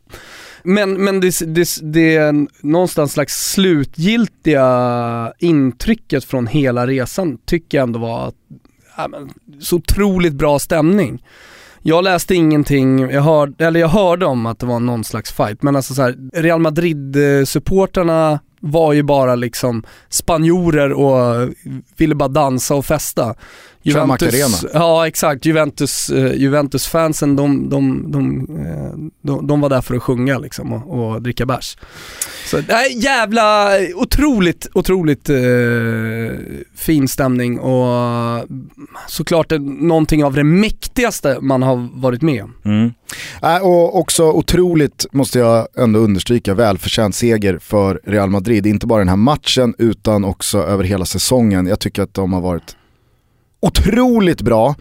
Men, 0.69 1.03
men 1.03 1.19
det, 1.19 1.39
det, 1.39 1.67
det 1.81 2.15
är 2.15 2.47
någonstans 2.61 3.13
slags 3.13 3.51
slutgiltiga 3.51 5.33
intrycket 5.39 6.23
från 6.23 6.47
hela 6.47 6.87
resan 6.87 7.37
tycker 7.45 7.77
jag 7.77 7.83
ändå 7.83 7.99
var 7.99 8.27
att, 8.27 8.35
ja, 8.97 9.07
men, 9.07 9.29
så 9.59 9.75
otroligt 9.75 10.33
bra 10.33 10.59
stämning. 10.59 11.23
Jag 11.81 12.03
läste 12.03 12.35
ingenting, 12.35 12.99
jag 12.99 13.21
hörde, 13.21 13.65
eller 13.65 13.79
jag 13.79 13.87
hörde 13.87 14.25
om 14.25 14.45
att 14.45 14.59
det 14.59 14.65
var 14.65 14.79
någon 14.79 15.03
slags 15.03 15.31
fight, 15.31 15.63
men 15.63 15.75
alltså 15.75 15.93
så 15.93 16.01
här, 16.01 16.15
Real 16.33 16.59
Madrid-supporterna 16.59 18.39
var 18.59 18.93
ju 18.93 19.03
bara 19.03 19.35
liksom 19.35 19.83
spanjorer 20.09 20.93
och 20.93 21.49
ville 21.97 22.15
bara 22.15 22.29
dansa 22.29 22.75
och 22.75 22.85
festa. 22.85 23.35
Juventus, 23.87 24.65
ja 24.73 25.07
exakt, 25.07 25.45
Juventus, 25.45 26.09
uh, 26.09 26.35
Juventus-fansen 26.35 27.35
de, 27.35 27.69
de, 27.69 28.11
de, 28.11 28.49
uh, 28.49 29.09
de, 29.21 29.47
de, 29.47 29.61
var 29.61 29.69
där 29.69 29.81
för 29.81 29.95
att 29.95 30.03
sjunga 30.03 30.37
liksom 30.37 30.73
och, 30.73 31.13
och 31.13 31.21
dricka 31.21 31.45
bärs. 31.45 31.77
Så 32.45 32.61
nej, 32.67 32.97
jävla 32.97 33.69
otroligt, 33.95 34.67
otroligt 34.73 35.29
uh, 35.29 36.31
fin 36.75 37.07
stämning 37.07 37.59
och 37.59 38.45
såklart 39.07 39.51
någonting 39.59 40.23
av 40.23 40.33
det 40.33 40.43
mäktigaste 40.43 41.37
man 41.41 41.63
har 41.63 41.89
varit 42.01 42.21
med 42.21 42.43
om. 42.43 42.53
Mm. 42.65 42.93
Äh, 43.41 43.67
och 43.67 43.99
också 43.99 44.23
otroligt, 44.23 45.05
måste 45.11 45.39
jag 45.39 45.67
ändå 45.77 45.99
understryka, 45.99 46.53
välförtjänt 46.53 47.15
seger 47.15 47.59
för 47.59 48.01
Real 48.03 48.29
Madrid. 48.29 48.65
Inte 48.67 48.87
bara 48.87 48.99
den 48.99 49.09
här 49.09 49.15
matchen 49.15 49.75
utan 49.77 50.25
också 50.25 50.57
över 50.57 50.83
hela 50.83 51.05
säsongen. 51.05 51.67
Jag 51.67 51.79
tycker 51.79 52.01
att 52.01 52.13
de 52.13 52.33
har 52.33 52.41
varit 52.41 52.75
otroligt 53.59 54.41
bra. 54.41 54.75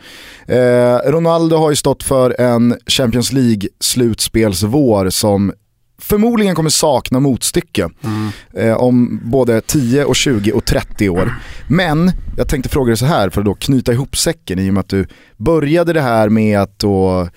Eh, 0.49 0.97
Ronaldo 1.07 1.57
har 1.57 1.71
ju 1.71 1.77
stått 1.77 2.03
för 2.03 2.41
en 2.41 2.77
Champions 2.87 3.33
League-slutspelsvår 3.33 5.11
som 5.11 5.53
förmodligen 5.99 6.55
kommer 6.55 6.71
sakna 6.71 7.21
motstycke 7.21 7.89
mm. 8.05 8.31
eh, 8.55 8.77
om 8.77 9.21
både 9.25 9.61
10 9.61 10.05
och 10.05 10.17
20 10.17 10.53
och 10.53 10.65
30 10.65 11.09
år. 11.09 11.35
Men 11.69 12.11
jag 12.37 12.49
tänkte 12.49 12.69
fråga 12.69 12.89
dig 12.89 12.97
så 12.97 13.07
här 13.07 13.31
för 13.31 13.41
att 13.41 13.45
då 13.45 13.55
knyta 13.55 13.93
ihop 13.93 14.17
säcken 14.17 14.59
i 14.59 14.71
och 14.71 14.75
med 14.75 14.81
att 14.81 14.89
du 14.89 15.07
började 15.37 15.93
det 15.93 16.01
här 16.01 16.29
med 16.29 16.61
att 16.61 16.79
då 16.79 17.29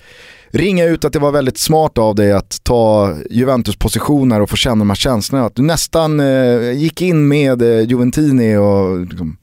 ringa 0.52 0.84
ut 0.84 1.04
att 1.04 1.12
det 1.12 1.18
var 1.18 1.32
väldigt 1.32 1.58
smart 1.58 1.98
av 1.98 2.14
dig 2.14 2.32
att 2.32 2.58
ta 2.62 3.14
Juventus 3.30 3.76
positioner 3.76 4.40
och 4.40 4.50
få 4.50 4.56
känna 4.56 4.78
de 4.78 4.90
här 4.90 4.96
känslorna. 4.96 5.46
Att 5.46 5.56
du 5.56 5.62
nästan 5.62 6.20
eh, 6.20 6.72
gick 6.72 7.02
in 7.02 7.28
med 7.28 7.62
eh, 7.62 7.80
Juventini 7.80 8.56
och 8.56 9.00
liksom, 9.00 9.36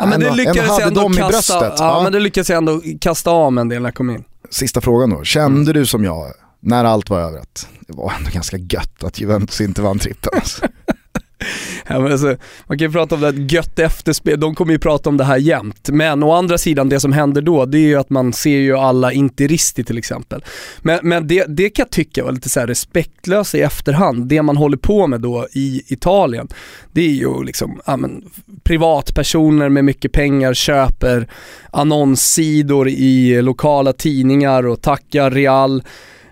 Ja, 0.00 0.06
men 0.06 0.20
det 0.20 0.30
lyckades 0.30 0.78
jag 0.78 0.82
ändå 0.82 1.10
kasta, 1.10 1.64
ja, 1.64 1.74
ja, 1.78 2.00
men 2.02 2.12
det 2.12 2.20
lyckades 2.20 2.50
jag 2.50 2.56
ändå 2.56 2.80
kasta 3.00 3.30
av 3.30 3.58
en 3.58 3.68
del 3.68 3.82
när 3.82 3.88
jag 3.88 3.94
kom 3.94 4.10
in. 4.10 4.24
Sista 4.50 4.80
frågan 4.80 5.10
då, 5.10 5.24
kände 5.24 5.70
mm. 5.70 5.74
du 5.74 5.86
som 5.86 6.04
jag 6.04 6.32
när 6.60 6.84
allt 6.84 7.10
var 7.10 7.20
över 7.20 7.38
att 7.38 7.68
det 7.80 7.92
var 7.92 8.12
ändå 8.18 8.30
ganska 8.30 8.56
gött 8.56 9.04
att 9.04 9.20
Juventus 9.20 9.60
inte 9.60 9.82
vann 9.82 9.98
trippen? 9.98 10.32
Alltså. 10.34 10.66
Ja, 11.88 12.00
men 12.00 12.12
alltså, 12.12 12.36
man 12.66 12.78
kan 12.78 12.86
ju 12.86 12.92
prata 12.92 13.14
om 13.14 13.20
det 13.20 13.26
här 13.26 13.46
gött 13.50 13.78
efterspel, 13.78 14.40
de 14.40 14.54
kommer 14.54 14.72
ju 14.72 14.78
prata 14.78 15.08
om 15.08 15.16
det 15.16 15.24
här 15.24 15.36
jämt. 15.36 15.88
Men 15.92 16.22
å 16.22 16.32
andra 16.32 16.58
sidan, 16.58 16.88
det 16.88 17.00
som 17.00 17.12
händer 17.12 17.42
då, 17.42 17.64
det 17.64 17.78
är 17.78 17.86
ju 17.86 17.96
att 17.96 18.10
man 18.10 18.32
ser 18.32 18.58
ju 18.58 18.76
alla 18.76 19.12
interisti 19.12 19.84
till 19.84 19.98
exempel. 19.98 20.44
Men, 20.82 20.98
men 21.02 21.28
det, 21.28 21.44
det 21.48 21.70
kan 21.70 21.82
jag 21.82 21.90
tycka 21.90 22.24
var 22.24 22.32
lite 22.32 22.48
så 22.48 22.60
respektlöst 22.60 23.54
i 23.54 23.60
efterhand. 23.60 24.26
Det 24.26 24.42
man 24.42 24.56
håller 24.56 24.76
på 24.76 25.06
med 25.06 25.20
då 25.20 25.46
i 25.52 25.82
Italien, 25.86 26.48
det 26.92 27.00
är 27.00 27.12
ju 27.12 27.42
liksom, 27.42 27.80
ja, 27.86 27.96
men, 27.96 28.24
privatpersoner 28.64 29.68
med 29.68 29.84
mycket 29.84 30.12
pengar 30.12 30.54
köper 30.54 31.28
annonssidor 31.70 32.88
i 32.88 33.42
lokala 33.42 33.92
tidningar 33.92 34.66
och 34.66 34.80
tackar 34.80 35.30
Real. 35.30 35.82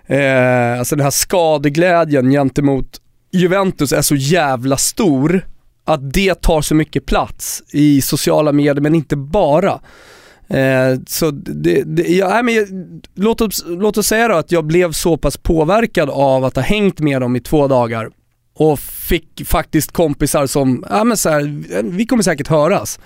Eh, 0.05 0.79
alltså 0.79 0.95
den 0.95 1.03
här 1.03 1.11
skadeglädjen 1.11 2.31
gentemot 2.31 2.99
Juventus 3.33 3.91
är 3.91 4.01
så 4.01 4.15
jävla 4.15 4.77
stor 4.77 5.47
att 5.85 6.13
det 6.13 6.41
tar 6.41 6.61
så 6.61 6.75
mycket 6.75 7.05
plats 7.05 7.63
i 7.71 8.01
sociala 8.01 8.51
medier, 8.51 8.81
men 8.81 8.95
inte 8.95 9.15
bara. 9.15 9.79
Eh, 10.47 10.99
så 11.07 11.31
det, 11.31 11.83
det, 11.85 12.07
ja, 12.07 12.43
men, 12.43 13.01
låt, 13.15 13.41
oss, 13.41 13.63
låt 13.67 13.97
oss 13.97 14.07
säga 14.07 14.27
då 14.27 14.35
att 14.35 14.51
jag 14.51 14.65
blev 14.65 14.91
så 14.91 15.17
pass 15.17 15.37
påverkad 15.37 16.09
av 16.09 16.45
att 16.45 16.55
ha 16.55 16.63
hängt 16.63 16.99
med 16.99 17.21
dem 17.21 17.35
i 17.35 17.39
två 17.39 17.67
dagar 17.67 18.09
och 18.55 18.79
fick 18.79 19.47
faktiskt 19.47 19.91
kompisar 19.91 20.47
som, 20.47 20.85
ja 20.89 21.03
men 21.03 21.17
så 21.17 21.29
här, 21.29 21.41
vi 21.83 22.05
kommer 22.05 22.23
säkert 22.23 22.47
höras. 22.47 22.99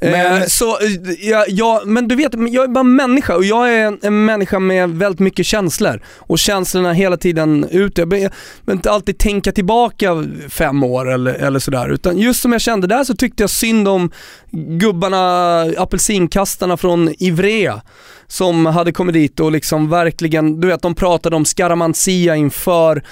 Men, 0.00 0.42
eh, 0.42 0.46
så, 0.46 0.78
ja, 1.18 1.44
ja, 1.48 1.82
men 1.84 2.08
du 2.08 2.14
vet, 2.16 2.32
jag 2.34 2.64
är 2.64 2.68
bara 2.68 2.84
människa 2.84 3.36
och 3.36 3.44
jag 3.44 3.72
är 3.72 3.86
en, 3.86 3.98
en 4.02 4.24
människa 4.24 4.58
med 4.58 4.90
väldigt 4.90 5.20
mycket 5.20 5.46
känslor. 5.46 6.02
Och 6.16 6.38
känslorna 6.38 6.92
hela 6.92 7.16
tiden 7.16 7.66
ute. 7.70 8.00
Jag 8.00 8.08
behöver 8.08 8.32
inte 8.70 8.90
alltid 8.90 9.18
tänka 9.18 9.52
tillbaka 9.52 10.24
fem 10.48 10.84
år 10.84 11.12
eller, 11.12 11.34
eller 11.34 11.58
sådär. 11.58 11.88
Utan 11.88 12.18
just 12.18 12.42
som 12.42 12.52
jag 12.52 12.60
kände 12.60 12.86
där 12.86 13.04
så 13.04 13.14
tyckte 13.14 13.42
jag 13.42 13.50
synd 13.50 13.88
om 13.88 14.10
gubbarna, 14.52 15.62
apelsinkastarna 15.78 16.76
från 16.76 17.14
Ivrea 17.18 17.82
som 18.26 18.66
hade 18.66 18.92
kommit 18.92 19.12
dit 19.12 19.40
och 19.40 19.52
liksom 19.52 19.90
verkligen, 19.90 20.60
du 20.60 20.68
vet 20.68 20.82
de 20.82 20.94
pratade 20.94 21.36
om 21.36 21.44
Scaramanzia 21.44 22.36
inför 22.36 23.02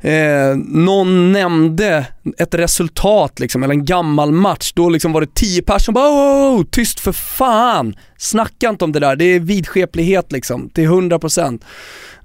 eh, 0.00 0.56
någon 0.56 1.32
nämnde 1.32 2.06
ett 2.38 2.54
resultat 2.54 3.40
liksom, 3.40 3.62
eller 3.62 3.74
en 3.74 3.84
gammal 3.84 4.32
match, 4.32 4.72
då 4.74 4.88
liksom 4.88 5.12
var 5.12 5.20
det 5.20 5.34
tio 5.34 5.62
personer 5.62 5.78
som 5.80 5.94
bara 5.94 6.08
oh, 6.08 6.64
tyst 6.70 7.00
för 7.00 7.12
fan! 7.12 7.94
Snacka 8.18 8.68
inte 8.68 8.84
om 8.84 8.92
det 8.92 9.00
där, 9.00 9.16
det 9.16 9.24
är 9.24 9.40
vidskeplighet 9.40 10.32
liksom, 10.32 10.70
till 10.70 10.88
100%. 10.88 11.60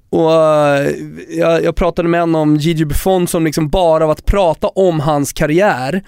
Och 0.10 0.34
eh, 0.34 0.92
jag, 1.30 1.64
jag, 1.64 1.76
pratade 1.76 2.10
med 2.10 2.22
en 2.22 2.36
om 2.36 2.56
Gigi 2.56 2.86
Buffon 2.86 3.28
som 3.28 3.46
liksom 3.46 3.70
bara 3.70 4.04
av 4.04 4.10
att 4.10 4.26
prata 4.26 4.68
om 4.68 5.00
hans 5.00 5.34
karriär, 5.34 6.04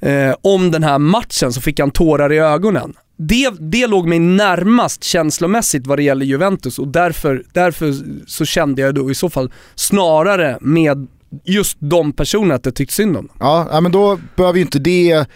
eh, 0.00 0.34
om 0.42 0.70
den 0.70 0.82
här 0.82 0.98
matchen 0.98 1.52
så 1.52 1.60
fick 1.60 1.80
han 1.80 1.90
tårar 1.90 2.32
i 2.32 2.38
ögonen 2.38 2.94
det, 3.22 3.50
det 3.58 3.86
låg 3.86 4.08
mig 4.08 4.18
närmast 4.18 5.04
känslomässigt 5.04 5.86
vad 5.86 5.98
det 5.98 6.02
gäller 6.02 6.26
Juventus 6.26 6.78
och 6.78 6.88
därför, 6.88 7.44
därför 7.52 7.94
så 8.26 8.44
kände 8.44 8.82
jag 8.82 8.94
då 8.94 9.10
i 9.10 9.14
så 9.14 9.30
fall 9.30 9.52
snarare 9.74 10.58
med 10.60 11.06
just 11.44 11.76
de 11.80 12.12
personerna 12.12 12.54
att 12.54 12.64
jag 12.64 12.74
tyckte 12.74 12.94
synd 12.94 13.16
om 13.16 13.26
dem. 13.26 13.36
Ja, 13.40 13.80
men 13.80 13.92
då 13.92 14.20
behöver 14.36 14.58
ju 14.58 14.62
inte 14.64 14.78
det 14.78 15.26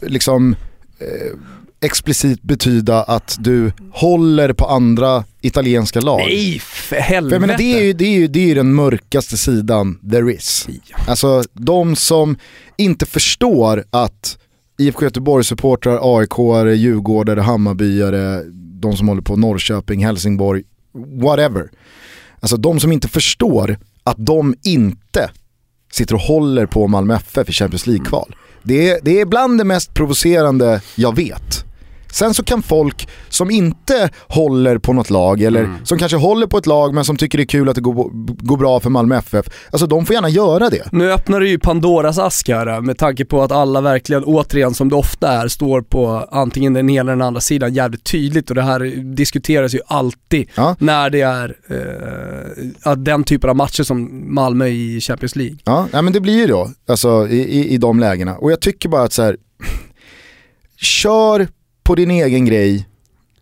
liksom 0.00 0.56
eh, 0.98 1.38
explicit 1.80 2.42
betyda 2.42 3.02
att 3.02 3.36
du 3.40 3.72
håller 3.92 4.52
på 4.52 4.66
andra 4.66 5.24
italienska 5.40 6.00
lag. 6.00 6.18
Nej, 6.18 6.58
för 6.58 6.96
helvete. 6.96 7.34
För 7.34 7.40
menar, 7.40 7.58
det, 7.58 7.78
är 7.78 7.84
ju, 7.84 7.92
det, 7.92 8.04
är 8.04 8.18
ju, 8.18 8.26
det 8.26 8.38
är 8.38 8.46
ju 8.46 8.54
den 8.54 8.74
mörkaste 8.74 9.36
sidan 9.36 9.98
there 10.10 10.34
is. 10.34 10.68
Ja. 10.86 10.96
Alltså 11.08 11.42
de 11.52 11.96
som 11.96 12.36
inte 12.76 13.06
förstår 13.06 13.84
att 13.90 14.38
IFK 14.78 15.02
Göteborg-supportrar, 15.02 16.18
aik 16.18 16.30
Djurgårdare, 16.76 17.40
Hammarbyare, 17.40 18.42
de 18.80 18.96
som 18.96 19.08
håller 19.08 19.22
på 19.22 19.36
Norrköping, 19.36 20.04
Helsingborg, 20.04 20.62
whatever. 21.22 21.70
Alltså 22.40 22.56
de 22.56 22.80
som 22.80 22.92
inte 22.92 23.08
förstår 23.08 23.78
att 24.04 24.16
de 24.18 24.54
inte 24.62 25.30
sitter 25.92 26.14
och 26.14 26.20
håller 26.20 26.66
på 26.66 26.88
Malmö 26.88 27.14
FF 27.14 27.48
i 27.48 27.52
Champions 27.52 27.86
League-kval. 27.86 28.36
Det 28.62 28.90
är, 28.90 28.98
det 29.02 29.20
är 29.20 29.26
bland 29.26 29.58
det 29.58 29.64
mest 29.64 29.94
provocerande 29.94 30.80
jag 30.96 31.16
vet. 31.16 31.64
Sen 32.14 32.34
så 32.34 32.42
kan 32.44 32.62
folk 32.62 33.08
som 33.28 33.50
inte 33.50 34.10
håller 34.28 34.78
på 34.78 34.92
något 34.92 35.10
lag 35.10 35.42
eller 35.42 35.64
Mm. 35.64 35.76
som 35.84 35.98
kanske 35.98 36.16
håller 36.18 36.46
på 36.46 36.58
ett 36.58 36.66
lag 36.66 36.94
men 36.94 37.04
som 37.04 37.16
tycker 37.16 37.38
det 37.38 37.44
är 37.44 37.46
kul 37.46 37.68
att 37.68 37.74
det 37.74 37.80
går, 37.80 38.10
går 38.44 38.56
bra 38.56 38.80
för 38.80 38.90
Malmö 38.90 39.16
FF, 39.16 39.46
alltså 39.70 39.86
de 39.86 40.06
får 40.06 40.14
gärna 40.14 40.28
göra 40.28 40.70
det. 40.70 40.82
Nu 40.92 41.12
öppnar 41.12 41.40
du 41.40 41.48
ju 41.48 41.58
Pandoras 41.58 42.18
ask 42.18 42.48
här 42.48 42.80
med 42.80 42.98
tanke 42.98 43.24
på 43.24 43.42
att 43.42 43.52
alla 43.52 43.80
verkligen, 43.80 44.24
återigen 44.24 44.74
som 44.74 44.88
det 44.88 44.96
ofta 44.96 45.28
är, 45.32 45.48
står 45.48 45.82
på 45.82 46.28
antingen 46.30 46.72
den 46.72 46.90
ena 46.90 47.00
eller 47.00 47.12
den 47.12 47.22
andra 47.26 47.40
sidan 47.40 47.74
jävligt 47.74 48.04
tydligt 48.04 48.48
och 48.50 48.54
det 48.56 48.62
här 48.62 48.80
diskuteras 49.14 49.74
ju 49.74 49.80
alltid 49.86 50.48
Ja. 50.54 50.76
när 50.78 51.10
det 51.10 51.20
är 51.20 51.56
eh, 52.86 52.92
den 52.96 53.24
typen 53.24 53.50
av 53.50 53.56
matcher 53.56 53.82
som 53.82 54.24
Malmö 54.34 54.66
i 54.66 55.00
Champions 55.00 55.36
League. 55.36 55.56
Ja, 55.64 55.86
men 55.92 56.12
det 56.12 56.20
blir 56.20 56.36
ju 56.38 56.46
då, 56.46 56.70
alltså 56.88 57.28
i, 57.28 57.36
i, 57.38 57.68
i 57.74 57.78
de 57.78 58.00
lägena. 58.00 58.36
Och 58.36 58.52
jag 58.52 58.60
tycker 58.60 58.88
bara 58.88 59.02
att 59.02 59.12
så 59.12 59.22
här, 59.22 59.36
kör 60.76 61.48
på 61.84 61.94
din 61.94 62.10
egen 62.10 62.44
grej, 62.44 62.88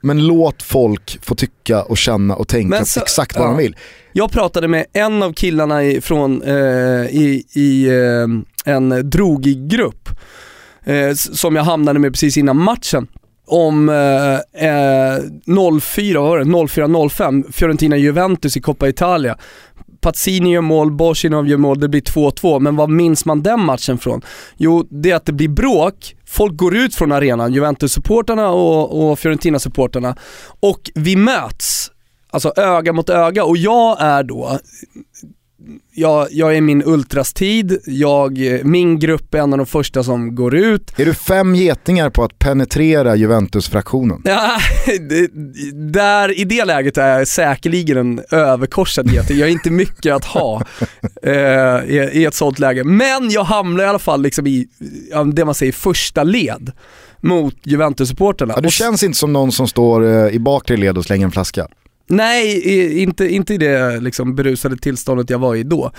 men 0.00 0.26
låt 0.26 0.62
folk 0.62 1.18
få 1.24 1.34
tycka 1.34 1.82
och 1.82 1.98
känna 1.98 2.36
och 2.36 2.48
tänka 2.48 2.84
så- 2.84 3.00
exakt 3.00 3.36
vad 3.36 3.44
ja. 3.46 3.50
de 3.50 3.58
vill. 3.58 3.76
Jag 4.12 4.30
pratade 4.32 4.68
med 4.68 4.84
en 4.92 5.22
av 5.22 5.32
killarna 5.32 5.84
i, 5.84 6.00
från, 6.00 6.42
eh, 6.42 6.54
i, 7.06 7.44
i 7.54 7.88
eh, 7.88 8.72
en 8.74 9.10
drogig 9.10 9.68
grupp 9.68 10.08
eh, 10.84 11.14
som 11.14 11.56
jag 11.56 11.64
hamnade 11.64 11.98
med 11.98 12.12
precis 12.12 12.36
innan 12.36 12.56
matchen 12.56 13.06
om 13.46 13.88
eh, 13.88 14.68
eh, 14.68 15.18
04, 15.80 16.20
vad 16.20 16.30
var 16.30 16.38
det? 16.38 16.44
04-05, 16.44 17.52
Fiorentina-Juventus 17.52 18.56
i 18.56 18.60
Coppa 18.60 18.88
Italia. 18.88 19.38
Pazzini 20.02 20.52
gör 20.52 20.60
mål, 20.60 20.90
Borsinov 20.90 21.48
gör 21.48 21.56
mål, 21.56 21.80
det 21.80 21.88
blir 21.88 22.00
2-2, 22.00 22.60
men 22.60 22.76
vad 22.76 22.90
minns 22.90 23.24
man 23.24 23.42
den 23.42 23.60
matchen 23.60 23.98
från? 23.98 24.22
Jo, 24.56 24.86
det 24.90 25.10
är 25.10 25.16
att 25.16 25.26
det 25.26 25.32
blir 25.32 25.48
bråk, 25.48 26.16
folk 26.26 26.56
går 26.56 26.76
ut 26.76 26.94
från 26.94 27.12
arenan, 27.12 27.52
Juventus-supporterna 27.52 28.48
och, 28.48 29.10
och 29.10 29.18
Fiorentina-supporterna. 29.18 30.16
Och 30.60 30.90
vi 30.94 31.16
möts, 31.16 31.90
alltså 32.30 32.52
öga 32.56 32.92
mot 32.92 33.10
öga. 33.10 33.44
Och 33.44 33.56
jag 33.56 34.00
är 34.00 34.22
då 34.22 34.58
jag, 35.94 36.28
jag 36.30 36.56
är 36.56 36.60
min 36.60 36.82
ultrastid, 36.86 37.78
jag, 37.86 38.38
min 38.64 38.98
grupp 38.98 39.34
är 39.34 39.38
en 39.38 39.52
av 39.52 39.58
de 39.58 39.66
första 39.66 40.04
som 40.04 40.34
går 40.34 40.54
ut. 40.54 40.98
Är 40.98 41.04
du 41.04 41.14
fem 41.14 41.54
getingar 41.54 42.10
på 42.10 42.24
att 42.24 42.38
penetrera 42.38 43.16
Juventus-fraktionen? 43.16 44.22
Ja, 44.24 44.58
det, 44.86 45.30
där, 45.92 46.38
I 46.38 46.44
det 46.44 46.64
läget 46.64 46.98
är 46.98 47.18
jag 47.18 47.28
säkerligen 47.28 47.96
en 47.96 48.24
överkorsad 48.30 49.10
geting. 49.10 49.38
Jag 49.38 49.48
är 49.48 49.52
inte 49.52 49.70
mycket 49.70 50.14
att 50.14 50.24
ha 50.24 50.62
eh, 51.22 51.32
i, 51.86 52.10
i 52.12 52.24
ett 52.24 52.34
sånt 52.34 52.58
läge. 52.58 52.84
Men 52.84 53.30
jag 53.30 53.44
hamnar 53.44 53.84
i 53.84 53.86
alla 53.86 53.98
fall 53.98 54.22
liksom 54.22 54.46
i 54.46 54.68
det 55.34 55.44
man 55.44 55.54
säger 55.54 55.72
första 55.72 56.22
led 56.22 56.72
mot 57.20 57.54
Juventus-supporterna. 57.62 58.52
Ja, 58.56 58.60
du 58.60 58.70
känns 58.70 59.02
inte 59.02 59.18
som 59.18 59.32
någon 59.32 59.52
som 59.52 59.68
står 59.68 60.04
eh, 60.04 60.34
i 60.34 60.38
bakre 60.38 60.76
led 60.76 60.98
och 60.98 61.04
slänger 61.04 61.24
en 61.24 61.32
flaska. 61.32 61.68
Nej, 62.12 63.02
inte, 63.02 63.28
inte 63.28 63.54
i 63.54 63.58
det 63.58 64.00
liksom 64.00 64.34
berusade 64.34 64.76
tillståndet 64.76 65.30
jag 65.30 65.38
var 65.38 65.54
i 65.54 65.62
då. 65.62 65.90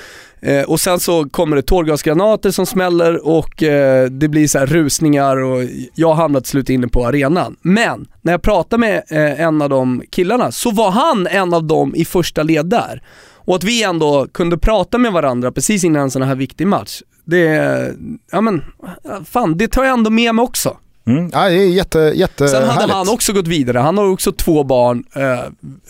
Eh, 0.41 0.64
och 0.64 0.80
sen 0.80 0.99
så 0.99 1.30
kommer 1.30 1.55
det 1.55 1.61
tårgasgranater 1.61 2.51
som 2.51 2.66
smäller 2.66 3.28
och 3.28 3.64
eh, 3.64 4.09
det 4.09 4.28
blir 4.28 4.47
så 4.47 4.59
här 4.59 4.66
rusningar 4.66 5.38
och 5.38 5.64
jag 5.95 6.14
hamnar 6.14 6.39
till 6.39 6.49
slut 6.49 6.70
inne 6.70 6.88
på 6.88 7.05
arenan. 7.05 7.55
Men 7.61 8.07
när 8.22 8.34
jag 8.34 8.41
pratade 8.41 8.80
med 8.80 9.03
eh, 9.09 9.41
en 9.41 9.61
av 9.61 9.70
de 9.70 10.03
killarna 10.09 10.51
så 10.51 10.72
var 10.72 10.91
han 10.91 11.28
en 11.28 11.53
av 11.53 11.64
dem 11.64 11.95
i 11.95 12.05
första 12.05 12.43
led 12.43 12.66
där. 12.66 13.01
Och 13.36 13.55
att 13.55 13.64
vi 13.64 13.84
ändå 13.84 14.28
kunde 14.34 14.57
prata 14.57 14.97
med 14.97 15.11
varandra 15.11 15.51
precis 15.51 15.84
innan 15.84 16.01
en 16.01 16.11
sån 16.11 16.22
här 16.22 16.36
viktig 16.36 16.68
match. 16.68 17.01
Det, 17.26 17.95
ja 18.32 18.41
men, 18.41 18.64
fan 19.26 19.57
det 19.57 19.68
tar 19.68 19.84
jag 19.84 19.93
ändå 19.93 20.09
med 20.09 20.36
mig 20.36 20.43
också. 20.43 20.78
Mm. 21.06 21.30
Ja, 21.34 21.49
det 21.49 21.56
är 21.56 21.70
jätte, 21.70 21.99
jätte 22.16 22.47
Sen 22.47 22.62
hade 22.64 22.74
härligt. 22.74 22.95
han 22.95 23.10
också 23.10 23.34
gått 23.34 23.47
vidare, 23.47 23.78
han 23.78 23.97
har 23.97 24.06
också 24.10 24.32
två 24.32 24.64
barn. 24.64 25.04
Eh, 25.16 25.39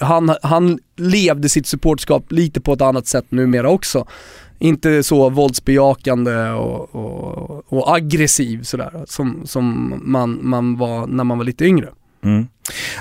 han, 0.07 0.35
han 0.41 0.79
levde 0.97 1.49
sitt 1.49 1.67
supportskap 1.67 2.31
lite 2.31 2.61
på 2.61 2.73
ett 2.73 2.81
annat 2.81 3.07
sätt 3.07 3.25
numera 3.29 3.69
också. 3.69 4.07
Inte 4.59 5.03
så 5.03 5.29
våldsbejakande 5.29 6.49
och, 6.49 6.95
och, 6.95 7.63
och 7.73 7.95
aggressiv 7.95 8.63
sådär 8.63 8.91
som, 9.07 9.41
som 9.45 9.93
man, 10.05 10.39
man 10.41 10.77
var 10.77 11.07
när 11.07 11.23
man 11.23 11.37
var 11.37 11.45
lite 11.45 11.65
yngre. 11.65 11.87
Mm. 12.23 12.47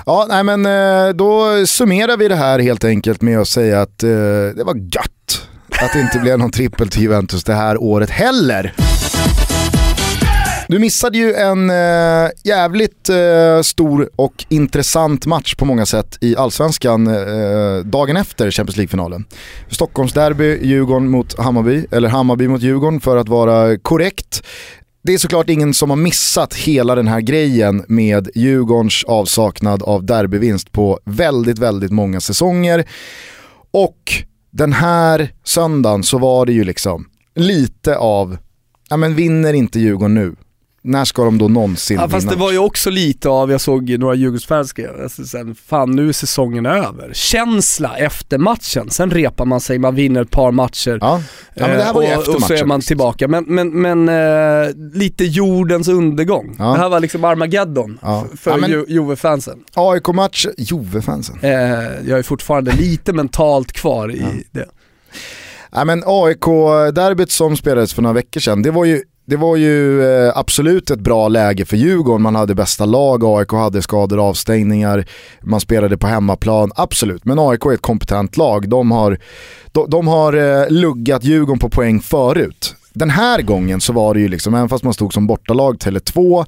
Ja, 0.05 0.25
nej 0.29 0.43
men 0.43 0.65
eh, 0.65 1.13
då 1.13 1.65
summerar 1.65 2.17
vi 2.17 2.27
det 2.27 2.35
här 2.35 2.59
helt 2.59 2.83
enkelt 2.83 3.21
med 3.21 3.39
att 3.39 3.47
säga 3.47 3.81
att 3.81 4.03
eh, 4.03 4.09
det 4.55 4.63
var 4.65 4.75
gött 4.75 5.47
att 5.81 5.93
det 5.93 6.01
inte 6.01 6.19
blev 6.19 6.39
någon 6.39 6.51
trippel 6.51 6.89
till 6.89 7.01
Juventus 7.01 7.43
det 7.43 7.53
här 7.53 7.83
året 7.83 8.09
heller. 8.09 8.73
Du 10.73 10.79
missade 10.79 11.17
ju 11.17 11.33
en 11.33 11.69
eh, 11.69 12.29
jävligt 12.43 13.09
eh, 13.09 13.61
stor 13.61 14.09
och 14.15 14.45
intressant 14.49 15.25
match 15.25 15.55
på 15.55 15.65
många 15.65 15.85
sätt 15.85 16.17
i 16.21 16.35
Allsvenskan 16.35 17.07
eh, 17.07 17.77
dagen 17.85 18.17
efter 18.17 18.51
Champions 18.51 18.77
League-finalen. 18.77 19.25
Stockholmsderby, 19.69 20.59
Djurgården 20.61 21.09
mot 21.09 21.39
Hammarby, 21.39 21.85
eller 21.91 22.09
Hammarby 22.09 22.47
mot 22.47 22.61
Djurgården 22.61 22.99
för 22.99 23.17
att 23.17 23.29
vara 23.29 23.77
korrekt. 23.77 24.43
Det 25.03 25.13
är 25.13 25.17
såklart 25.17 25.49
ingen 25.49 25.73
som 25.73 25.89
har 25.89 25.97
missat 25.97 26.53
hela 26.53 26.95
den 26.95 27.07
här 27.07 27.21
grejen 27.21 27.85
med 27.87 28.29
Djurgårdens 28.35 29.03
avsaknad 29.03 29.83
av 29.83 30.05
derbyvinst 30.05 30.71
på 30.71 30.99
väldigt, 31.05 31.59
väldigt 31.59 31.91
många 31.91 32.21
säsonger. 32.21 32.85
Och 33.71 34.13
den 34.51 34.73
här 34.73 35.33
söndagen 35.43 36.03
så 36.03 36.17
var 36.17 36.45
det 36.45 36.53
ju 36.53 36.63
liksom 36.63 37.05
lite 37.35 37.97
av, 37.97 38.37
ja 38.89 38.97
men 38.97 39.15
vinner 39.15 39.53
inte 39.53 39.79
Djurgården 39.79 40.13
nu, 40.13 40.35
när 40.85 41.05
ska 41.05 41.23
de 41.23 41.37
då 41.37 41.47
någonsin 41.47 41.97
Ja, 41.97 42.09
fast 42.09 42.23
vinna? 42.25 42.31
det 42.35 42.39
var 42.39 42.51
ju 42.51 42.57
också 42.57 42.89
lite 42.89 43.29
av, 43.29 43.51
jag 43.51 43.61
såg 43.61 43.99
några 43.99 44.15
Djurgårdsfans 44.15 44.69
skriva, 44.69 45.03
alltså, 45.03 45.23
sen, 45.25 45.55
fan 45.55 45.91
nu 45.91 46.09
är 46.09 46.13
säsongen 46.13 46.65
över. 46.65 47.11
Känsla 47.13 47.97
efter 47.97 48.37
matchen, 48.37 48.89
sen 48.89 49.11
repar 49.11 49.45
man 49.45 49.59
sig, 49.61 49.79
man 49.79 49.95
vinner 49.95 50.21
ett 50.21 50.31
par 50.31 50.51
matcher. 50.51 50.97
Ja, 51.01 51.21
ja 51.55 51.67
men 51.67 51.77
det 51.77 51.83
här 51.83 51.93
var 51.93 52.01
ju 52.01 52.07
Eh, 52.07 52.17
efter 52.17 52.29
och, 52.29 52.35
och 52.35 52.41
så 52.43 52.53
är 52.53 52.65
man 52.65 52.81
tillbaka. 52.81 53.27
Men, 53.27 53.43
men, 53.47 53.69
men 53.81 54.09
eh, 54.09 54.69
lite 54.93 55.25
jordens 55.25 55.87
undergång. 55.87 56.55
Ja. 56.59 56.65
Det 56.65 56.77
här 56.77 56.89
var 56.89 56.99
liksom 56.99 57.23
Armageddon 57.23 57.99
Ja. 58.01 58.25
för 58.37 58.51
Ja, 58.51 58.83
Juve-fansen. 58.87 59.59
AIK-match, 59.73 60.47
Juve-fansen. 60.57 61.37
Eh, 61.41 61.51
jag 62.09 62.19
är 62.19 62.23
fortfarande 62.23 62.71
lite 62.71 63.13
mentalt 63.13 63.71
kvar 63.71 64.11
i 64.11 64.43
det. 64.51 64.65
Ja, 65.71 65.85
men 65.85 66.03
AIK-derbyt 66.05 67.31
som 67.31 67.57
spelades 67.57 67.93
för 67.93 68.01
några 68.01 68.13
veckor 68.13 68.39
sedan, 68.39 68.61
det 68.61 68.71
var 68.71 68.85
ju, 68.85 69.01
det 69.25 69.35
var 69.35 69.55
ju 69.55 70.03
eh, 70.03 70.37
absolut 70.37 70.91
ett 70.91 70.99
bra 70.99 71.27
läge 71.27 71.65
för 71.65 71.77
Djurgården. 71.77 72.21
Man 72.21 72.35
hade 72.35 72.55
bästa 72.55 72.85
lag, 72.85 73.23
AIK 73.23 73.51
hade 73.51 73.81
skador 73.81 74.19
och 74.19 74.25
avstängningar, 74.25 75.05
man 75.41 75.59
spelade 75.59 75.97
på 75.97 76.07
hemmaplan, 76.07 76.71
absolut. 76.75 77.25
Men 77.25 77.39
AIK 77.39 77.65
är 77.65 77.73
ett 77.73 77.81
kompetent 77.81 78.37
lag, 78.37 78.69
de 78.69 78.91
har, 78.91 79.17
de, 79.71 79.89
de 79.89 80.07
har 80.07 80.33
eh, 80.33 80.69
luggat 80.69 81.23
Djurgården 81.23 81.59
på 81.59 81.69
poäng 81.69 82.01
förut. 82.01 82.75
Den 82.93 83.09
här 83.09 83.41
gången 83.41 83.81
så 83.81 83.93
var 83.93 84.13
det 84.13 84.19
ju 84.19 84.27
liksom, 84.27 84.53
även 84.53 84.69
fast 84.69 84.83
man 84.83 84.93
stod 84.93 85.13
som 85.13 85.27
bortalag, 85.27 85.77
Tele2, 85.77 86.45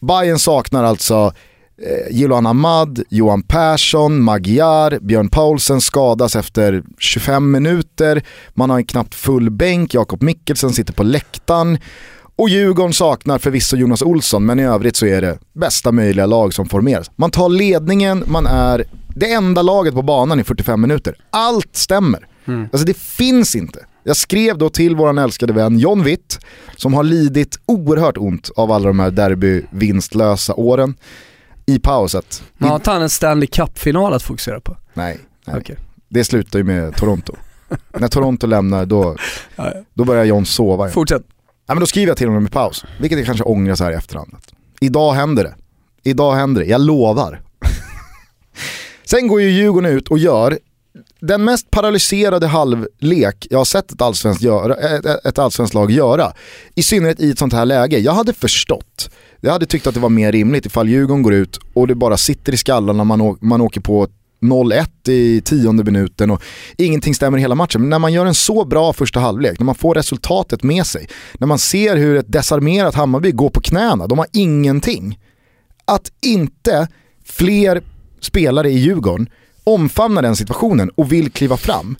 Bayern 0.00 0.38
saknar 0.38 0.84
alltså 0.84 1.32
Jiloan 2.10 2.46
Ahmad, 2.46 3.02
Johan 3.08 3.42
Persson, 3.42 4.22
Magyar, 4.22 4.98
Björn 5.00 5.28
Paulsen 5.28 5.80
skadas 5.80 6.36
efter 6.36 6.82
25 6.98 7.50
minuter. 7.50 8.22
Man 8.54 8.70
har 8.70 8.76
en 8.76 8.84
knappt 8.84 9.14
full 9.14 9.50
bänk, 9.50 9.94
Jakob 9.94 10.22
Mikkelsen 10.22 10.70
sitter 10.70 10.92
på 10.92 11.02
läktaren. 11.02 11.78
Och 12.36 12.48
Djurgården 12.48 12.92
saknar 12.92 13.38
förvisso 13.38 13.76
Jonas 13.76 14.02
Olsson, 14.02 14.46
men 14.46 14.60
i 14.60 14.64
övrigt 14.64 14.96
så 14.96 15.06
är 15.06 15.20
det 15.20 15.38
bästa 15.52 15.92
möjliga 15.92 16.26
lag 16.26 16.54
som 16.54 16.68
formeras. 16.68 17.10
Man 17.16 17.30
tar 17.30 17.48
ledningen, 17.48 18.24
man 18.26 18.46
är 18.46 18.84
det 19.16 19.32
enda 19.32 19.62
laget 19.62 19.94
på 19.94 20.02
banan 20.02 20.40
i 20.40 20.44
45 20.44 20.80
minuter. 20.80 21.14
Allt 21.30 21.76
stämmer. 21.76 22.26
Alltså 22.72 22.86
det 22.86 22.96
finns 22.96 23.56
inte. 23.56 23.84
Jag 24.04 24.16
skrev 24.16 24.58
då 24.58 24.70
till 24.70 24.96
våran 24.96 25.18
älskade 25.18 25.52
vän 25.52 25.78
John 25.78 26.04
Witt, 26.04 26.38
som 26.76 26.94
har 26.94 27.02
lidit 27.02 27.58
oerhört 27.66 28.16
ont 28.16 28.50
av 28.56 28.72
alla 28.72 28.86
de 28.86 29.00
här 29.00 29.10
derbyvinstlösa 29.10 30.54
åren, 30.54 30.94
i 31.66 31.78
pauset. 31.78 32.42
Har 32.58 32.74
inte 32.74 32.90
han 32.90 33.02
en 33.02 33.10
Stanley 33.10 33.46
Cup-final 33.46 34.12
att 34.12 34.22
fokusera 34.22 34.60
på? 34.60 34.76
Nej, 34.94 35.18
nej. 35.46 35.56
Okej. 35.60 35.76
det 36.08 36.24
slutar 36.24 36.58
ju 36.58 36.64
med 36.64 36.96
Toronto. 36.96 37.34
När 37.98 38.08
Toronto 38.08 38.46
lämnar 38.46 38.86
då, 38.86 39.16
då 39.94 40.04
börjar 40.04 40.24
John 40.24 40.46
sova 40.46 40.84
igen. 40.84 40.94
Fortsätt. 40.94 41.22
Ja, 41.66 41.74
men 41.74 41.80
då 41.80 41.86
skriver 41.86 42.08
jag 42.08 42.16
till 42.16 42.28
honom 42.28 42.46
i 42.46 42.50
paus, 42.50 42.84
vilket 43.00 43.18
jag 43.18 43.26
kanske 43.26 43.44
ångrar 43.44 43.74
så 43.74 43.84
här 43.84 43.92
i 43.92 43.94
efterhand. 43.94 44.36
Idag 44.80 45.12
händer 45.12 45.44
det. 45.44 45.54
Idag 46.02 46.34
händer 46.34 46.60
det, 46.60 46.66
jag 46.66 46.80
lovar. 46.80 47.40
Sen 49.04 49.28
går 49.28 49.40
ju 49.40 49.50
Djurgården 49.50 49.90
ut 49.90 50.08
och 50.08 50.18
gör 50.18 50.58
den 51.20 51.44
mest 51.44 51.70
paralyserade 51.70 52.46
halvlek 52.46 53.46
jag 53.50 53.58
har 53.58 53.64
sett 53.64 53.92
ett 53.92 54.02
allsvenskt, 54.02 54.42
göra, 54.42 54.74
ett, 54.74 55.26
ett 55.26 55.38
allsvenskt 55.38 55.74
lag 55.74 55.90
göra. 55.90 56.32
I 56.74 56.82
synnerhet 56.82 57.20
i 57.20 57.30
ett 57.30 57.38
sånt 57.38 57.52
här 57.52 57.64
läge. 57.64 57.98
Jag 57.98 58.12
hade 58.12 58.32
förstått, 58.32 59.10
jag 59.40 59.52
hade 59.52 59.66
tyckt 59.66 59.86
att 59.86 59.94
det 59.94 60.00
var 60.00 60.08
mer 60.08 60.32
rimligt 60.32 60.66
ifall 60.66 60.88
Djurgården 60.88 61.22
går 61.22 61.34
ut 61.34 61.58
och 61.74 61.86
det 61.86 61.94
bara 61.94 62.16
sitter 62.16 62.54
i 62.54 62.56
skallen 62.56 62.96
när 62.96 63.04
man, 63.04 63.36
man 63.40 63.60
åker 63.60 63.80
på 63.80 64.08
0-1 64.42 65.10
i 65.10 65.40
tionde 65.40 65.84
minuten 65.84 66.30
och 66.30 66.42
ingenting 66.76 67.14
stämmer 67.14 67.38
hela 67.38 67.54
matchen. 67.54 67.80
Men 67.80 67.90
när 67.90 67.98
man 67.98 68.12
gör 68.12 68.26
en 68.26 68.34
så 68.34 68.64
bra 68.64 68.92
första 68.92 69.20
halvlek, 69.20 69.58
när 69.58 69.64
man 69.64 69.74
får 69.74 69.94
resultatet 69.94 70.62
med 70.62 70.86
sig, 70.86 71.08
när 71.38 71.46
man 71.46 71.58
ser 71.58 71.96
hur 71.96 72.16
ett 72.16 72.32
desarmerat 72.32 72.94
Hammarby 72.94 73.30
går 73.30 73.50
på 73.50 73.60
knäna, 73.60 74.06
de 74.06 74.18
har 74.18 74.26
ingenting. 74.32 75.18
att 75.84 76.12
inte 76.20 76.88
fler 77.24 77.82
spelare 78.20 78.70
i 78.70 78.78
Djurgården 78.78 79.28
omfamnar 79.64 80.22
den 80.22 80.36
situationen 80.36 80.90
och 80.90 81.12
vill 81.12 81.30
kliva 81.30 81.56
fram. 81.56 81.96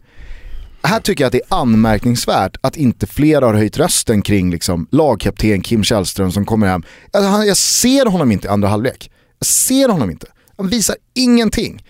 Här 0.83 1.01
tycker 1.01 1.25
jag 1.25 1.27
att 1.27 1.33
det 1.33 1.39
är 1.51 1.57
anmärkningsvärt 1.61 2.57
att 2.61 2.77
inte 2.77 3.07
fler 3.07 3.43
har 3.43 3.55
höjt 3.55 3.77
rösten 3.79 4.23
kring 4.23 4.51
liksom 4.51 4.89
lagkapten 4.91 5.61
Kim 5.63 5.85
Källström 5.85 6.33
som 6.33 6.45
kommer 6.47 6.67
hem. 6.67 6.83
Jag, 7.13 7.47
jag 7.47 7.57
ser 7.57 8.07
honom 8.07 8.33
inte 8.33 8.47
i 8.47 8.51
andra 8.51 8.69
halvlek. 8.69 9.11
Jag 9.39 9.47
ser 9.47 9.89
honom 9.89 10.11
inte. 10.11 10.27
Han 10.57 10.69
visar 10.69 10.97
ingenting. 11.15 11.85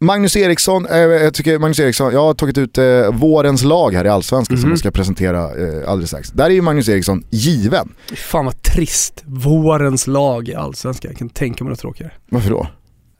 Magnus 0.00 0.36
Eriksson, 0.36 0.86
eh, 0.86 0.96
jag 0.98 1.34
tycker 1.34 1.58
Magnus 1.58 1.78
Eriksson, 1.80 2.12
jag 2.12 2.20
har 2.20 2.34
tagit 2.34 2.58
ut 2.58 2.78
eh, 2.78 3.12
vårens 3.12 3.62
lag 3.64 3.94
här 3.94 4.04
i 4.04 4.08
Allsvenskan 4.08 4.56
som 4.56 4.64
Mhm. 4.64 4.70
jag 4.72 4.78
ska 4.78 4.90
presentera 4.90 5.38
eh, 5.42 5.88
alldeles 5.90 6.10
strax. 6.10 6.30
Där 6.30 6.44
är 6.44 6.50
ju 6.50 6.62
Magnus 6.62 6.88
Eriksson 6.88 7.24
given. 7.30 7.94
Fan 8.16 8.44
vad 8.44 8.62
trist. 8.62 9.22
Vårens 9.26 10.06
lag 10.06 10.48
i 10.48 10.54
Allsvenskan. 10.54 11.10
Jag 11.10 11.18
kan 11.18 11.28
tänka 11.28 11.64
mig 11.64 11.68
något 11.70 11.78
tråkigare. 11.80 12.12
Varför 12.30 12.50
då? 12.50 12.66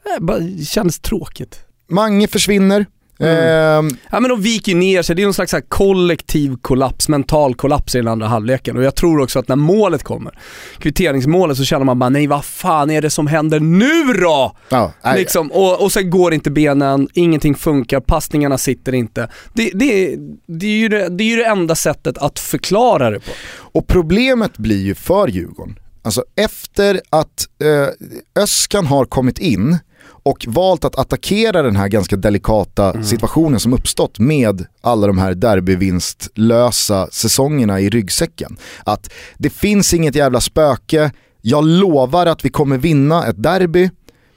Det 0.05 0.21
bara 0.25 0.39
det 0.39 0.65
kändes 0.65 0.99
tråkigt. 0.99 1.59
Mange 1.89 2.29
försvinner. 2.29 2.87
Mm. 3.23 3.89
Ehm, 3.89 3.97
Ja 4.11 4.21
men 4.21 4.29
de 4.29 4.43
viker 4.43 4.75
ner 4.75 5.03
sig, 5.03 5.17
det 5.17 5.23
är 5.23 5.27
någon 5.27 5.35
slags 5.35 5.51
så 5.51 5.57
här 5.57 5.65
kollektiv 5.69 6.57
kollaps, 6.63 7.09
mental 7.09 7.55
kollaps 7.55 7.95
i 7.95 7.99
den 7.99 8.09
andra 8.09 8.27
halvleken 8.27 8.77
och 8.77 8.83
jag 8.85 8.95
tror 8.95 9.21
också 9.21 9.39
att 9.39 9.49
när 9.49 9.57
målet 9.57 10.03
kommer, 10.03 10.39
kvitteringsmålet, 10.79 11.57
så 11.57 11.65
känner 11.65 11.85
man 11.85 11.99
bara 11.99 12.11
nej 12.11 12.27
vad 12.27 12.45
fan 12.45 12.91
är 12.91 13.03
det 13.03 13.11
som 13.11 13.27
händer 13.27 13.61
nu 13.61 14.13
då? 14.21 14.57
ja, 15.03 15.15
Liksom, 15.17 15.53
och, 15.53 15.83
och 15.83 15.93
sen 15.93 16.11
går 16.11 16.35
inte 16.35 16.51
benen, 16.51 17.09
ingenting 17.15 17.55
funkar, 17.55 18.01
passningarna 18.01 18.59
sitter 18.59 18.95
inte. 18.95 19.29
Det, 19.55 19.71
det, 19.75 20.17
det, 20.47 20.67
är 20.67 20.77
ju 20.79 20.89
det, 20.89 21.09
det 21.09 21.25
är 21.25 21.29
ju 21.29 21.37
det 21.37 21.47
enda 21.47 21.75
sättet 21.75 22.19
att 22.19 22.39
förklara 22.39 23.11
det 23.11 23.21
på. 23.21 23.33
Och 23.59 23.87
problemet 23.87 24.59
blir 24.59 24.83
ju 24.83 24.95
för 24.95 25.29
Djurgården, 25.29 25.79
alltså 26.03 26.25
efter 26.37 27.01
att 27.11 27.49
eh, 27.65 28.43
Öskan 28.43 28.87
har 28.87 29.05
kommit 29.05 29.39
in 29.39 29.79
och 30.23 30.45
valt 30.49 30.85
att 30.85 30.99
attackera 30.99 31.63
den 31.63 31.77
här 31.77 31.89
ganska 31.89 32.17
delikata 32.17 33.03
situationen 33.03 33.61
som 33.61 33.73
uppstått 33.73 34.19
med 34.19 34.67
alla 34.81 35.07
de 35.07 35.19
här 35.19 35.35
derbyvinstlösa 35.35 37.09
säsongerna 37.11 37.81
i 37.81 37.91
ryggsäcken. 37.91 38.57
Att 38.85 39.13
det 39.39 39.51
finns 39.51 39.95
inget 39.95 40.15
jävla 40.15 40.41
spöke, 40.41 41.11
jag 41.41 41.65
lovar 41.65 42.27
att 42.27 42.45
vi 42.45 42.49
kommer 42.49 42.79
vinna 42.79 43.27
ett 43.27 43.43
derby. 43.43 43.91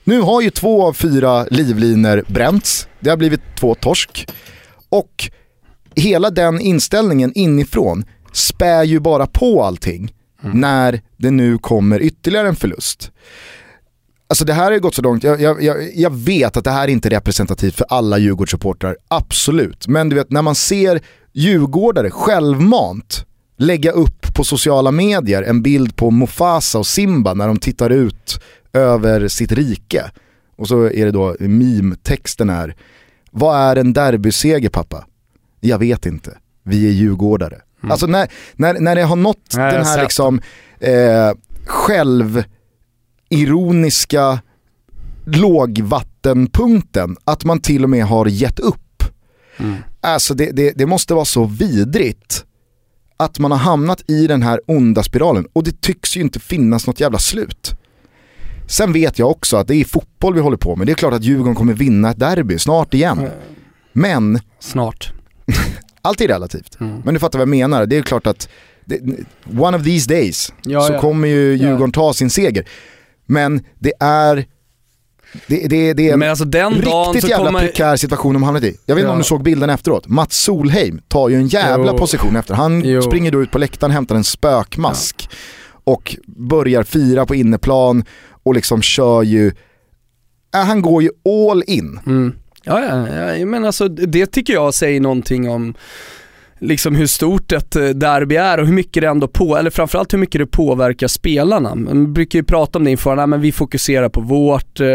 Nu 0.04 0.22
har 0.22 0.42
ju 0.42 0.50
två 0.50 0.88
av 0.88 0.94
fyra 0.94 1.44
livliner 1.44 2.24
bränts, 2.28 2.88
det 3.00 3.10
har 3.10 3.18
blivit 3.18 3.42
två 3.60 3.76
torsk. 3.76 4.28
Och 4.90 5.30
hela 5.96 6.30
den 6.30 6.62
inställningen 6.62 7.32
inifrån 7.36 8.06
spär 8.34 8.84
ju 8.84 9.00
bara 9.00 9.28
på 9.28 9.64
allting 9.64 10.12
när 10.42 11.02
det 11.18 11.32
nu 11.32 11.58
kommer 11.58 12.02
ytterligare 12.02 12.48
en 12.48 12.56
förlust. 12.56 13.12
Alltså 14.28 14.46
det 14.46 14.54
här 14.54 14.64
har 14.64 14.72
ju 14.72 14.80
gått 14.80 14.96
så 14.96 15.02
långt, 15.02 15.24
jag, 15.24 15.42
jag, 15.42 15.90
jag, 15.96 16.14
vet 16.14 16.58
att 16.58 16.64
det 16.64 16.72
här 16.72 16.88
inte 16.88 17.08
är 17.08 17.10
representativt 17.10 17.76
för 17.76 17.86
alla 17.90 18.18
Djurgårdssupportrar, 18.18 18.98
absolut. 19.08 19.88
Men 19.88 20.10
du 20.10 20.16
vet 20.16 20.32
när 20.32 20.42
man 20.42 20.56
ser 20.56 21.02
djurgårdare 21.34 22.12
självmant 22.12 23.26
lägga 23.58 23.92
upp 23.92 24.36
på 24.36 24.44
sociala 24.44 24.92
medier 24.92 25.44
en 25.44 25.62
bild 25.62 25.96
på 25.96 26.12
Mufasa 26.12 26.80
och 26.80 26.88
Simba 26.88 27.34
när 27.34 27.48
de 27.48 27.58
tittar 27.58 27.90
ut 27.90 28.42
över 28.74 29.28
sitt 29.28 29.52
rike. 29.52 30.12
Och 30.58 30.68
så 30.68 30.90
är 30.90 31.06
det 31.06 31.12
då 31.12 31.36
meme-texten 31.40 32.50
är, 32.50 32.76
vad 33.32 33.58
är 33.58 33.76
en 33.76 33.94
derbyseger 33.94 34.70
pappa? 34.70 35.06
Jag 35.60 35.80
vet 35.80 36.06
inte, 36.06 36.38
vi 36.64 36.88
är 36.88 36.92
djurgårdare. 36.92 37.62
Alltså 37.90 38.08
när, 38.08 38.28
när, 38.54 38.80
när 38.80 38.96
det 38.96 39.04
har 39.04 39.16
nått 39.16 39.54
Nej, 39.56 39.74
den 39.74 39.86
här 39.86 40.02
liksom 40.02 40.42
eh, 40.80 41.32
självironiska 43.30 44.40
lågvattenpunkten, 45.26 47.18
att 47.24 47.44
man 47.44 47.60
till 47.60 47.84
och 47.84 47.90
med 47.90 48.06
har 48.06 48.26
gett 48.26 48.60
upp. 48.60 49.04
Mm. 49.58 49.76
Alltså 50.02 50.34
det, 50.34 50.52
det, 50.52 50.72
det 50.76 50.86
måste 50.86 51.14
vara 51.14 51.26
så 51.26 51.46
vidrigt 51.46 52.46
att 53.18 53.40
man 53.40 53.52
har 53.52 53.58
hamnat 53.58 54.10
i 54.10 54.28
den 54.28 54.42
här 54.42 54.62
onda 54.68 55.04
spiralen 55.04 55.48
och 55.54 55.64
det 55.64 55.82
tycks 55.82 56.18
ju 56.18 56.22
inte 56.22 56.40
finnas 56.40 56.88
något 56.88 57.00
jävla 57.00 57.20
slut. 57.20 57.76
Sen 58.68 58.94
vet 58.94 59.20
jag 59.20 59.32
också 59.32 59.58
att 59.58 59.68
det 59.68 59.76
är 59.76 59.86
fotboll 59.86 60.34
vi 60.34 60.40
håller 60.42 60.58
på 60.58 60.76
med. 60.76 60.88
Det 60.88 60.94
är 60.94 60.96
klart 60.96 61.14
att 61.14 61.24
Djurgården 61.24 61.56
kommer 61.56 61.74
vinna 61.74 62.10
ett 62.10 62.20
derby 62.20 62.60
snart 62.60 62.94
igen. 62.94 63.30
Men 63.94 64.40
Snart. 64.60 65.14
allt 66.02 66.22
är 66.22 66.28
relativt. 66.28 66.80
Mm. 66.80 67.02
Men 67.06 67.14
du 67.14 67.20
fattar 67.20 67.40
vad 67.40 67.48
jag 67.48 67.50
menar. 67.50 67.86
Det 67.86 67.98
är 67.98 68.02
klart 68.02 68.28
att 68.28 68.50
det, 68.86 69.00
one 69.60 69.78
of 69.78 69.84
these 69.84 70.10
days 70.10 70.54
Ja, 70.64 70.82
så 70.82 70.94
ja. 70.94 71.02
kommer 71.02 71.28
ju 71.28 71.56
Djurgården 71.56 71.92
ta 71.92 72.14
sin 72.14 72.30
seger. 72.30 72.66
Men 73.26 73.64
det 73.80 73.94
är 74.00 74.46
det, 75.48 75.68
det, 75.68 75.94
det 75.94 76.10
är 76.10 76.14
en 76.14 76.24
alltså 76.24 76.46
riktigt 76.46 77.30
jävla 77.30 77.46
kommer... 77.46 77.60
prekär 77.60 77.96
situation 77.96 78.34
de 78.34 78.44
hamnat 78.44 78.64
i. 78.64 78.78
Jag 78.86 78.96
vet 78.96 79.02
inte 79.02 79.08
Ja. 79.08 79.12
om 79.12 79.18
du 79.18 79.24
såg 79.24 79.44
bilden 79.44 79.70
efteråt. 79.70 80.08
Mats 80.08 80.38
Solheim 80.38 81.02
tar 81.08 81.30
ju 81.30 81.36
en 81.36 81.48
jävla 81.48 81.92
Jo. 81.92 81.98
position 81.98 82.36
efter. 82.36 82.54
Han 82.54 82.82
Jo. 82.86 83.02
springer 83.02 83.32
då 83.32 83.42
ut 83.44 83.52
på 83.52 83.58
läktaren, 83.58 83.92
hämtar 83.92 84.16
en 84.16 84.24
spökmask 84.24 85.30
och 85.84 86.16
börjar 86.28 86.84
fira 86.84 87.26
på 87.26 87.36
inneplan 87.36 88.04
och 88.44 88.54
liksom 88.56 88.82
kör 88.82 89.24
ju, 89.24 89.48
äh, 90.56 90.64
han 90.66 90.82
går 90.82 91.04
ju 91.04 91.10
all 91.52 91.64
in. 91.68 92.00
Mm. 92.06 92.36
Ja, 92.64 92.84
ja, 92.84 93.36
ja, 93.38 93.46
men 93.46 93.66
alltså 93.66 93.88
det 93.88 94.26
tycker 94.26 94.54
jag 94.54 94.74
säger 94.74 95.00
någonting 95.00 95.50
om 95.50 95.74
liksom 96.66 96.96
hur 96.96 97.08
stort 97.08 97.52
ett 97.52 97.76
eh, 97.76 97.84
derby 97.84 98.36
är 98.36 98.58
och 98.58 98.66
hur 98.66 98.74
mycket 98.74 99.02
det 99.02 99.08
ändå 99.08 99.28
på, 99.28 99.58
eller 99.58 99.70
framförallt 99.70 100.14
hur 100.14 100.18
mycket 100.18 100.42
det 100.42 100.48
påverkar 100.48 101.08
spelarna. 101.08 101.76
Man 101.76 102.14
brukar 102.14 102.40
ju 102.40 102.44
prata 102.44 102.80
om 102.80 102.86
det 102.86 102.92
inför, 102.92 103.16
nej, 103.16 103.28
men 103.28 103.42
vi 103.42 103.52
fokuserar 103.52 104.10
på 104.10 104.22
vårt, 104.22 104.80
eh, 104.80 104.88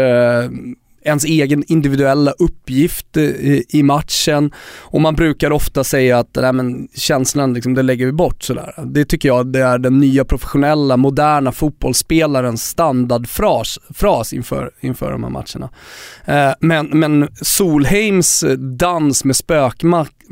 ens 1.03 1.25
egen 1.25 1.63
individuella 1.67 2.31
uppgift 2.31 3.17
eh, 3.17 3.23
i 3.69 3.83
matchen 3.83 4.51
och 4.79 5.01
man 5.01 5.15
brukar 5.15 5.51
ofta 5.51 5.83
säga 5.83 6.19
att 6.19 6.35
nej, 6.35 6.53
men 6.53 6.87
känslan 6.95 7.53
liksom, 7.53 7.73
det 7.73 7.81
lägger 7.81 8.05
vi 8.05 8.11
bort 8.11 8.43
sådär. 8.43 8.73
Det 8.85 9.05
tycker 9.05 9.29
jag 9.29 9.47
det 9.47 9.59
är 9.59 9.77
den 9.77 9.99
nya 9.99 10.25
professionella, 10.25 10.97
moderna 10.97 11.51
fotbollsspelarens 11.51 12.63
standardfras 12.63 13.79
fras 13.89 14.33
inför, 14.33 14.71
inför 14.79 15.11
de 15.11 15.23
här 15.23 15.29
matcherna. 15.29 15.69
Eh, 16.25 16.53
men, 16.59 16.85
men 16.85 17.27
Solheims 17.41 18.43
eh, 18.43 18.57
dans 18.57 19.23
med 19.23 19.35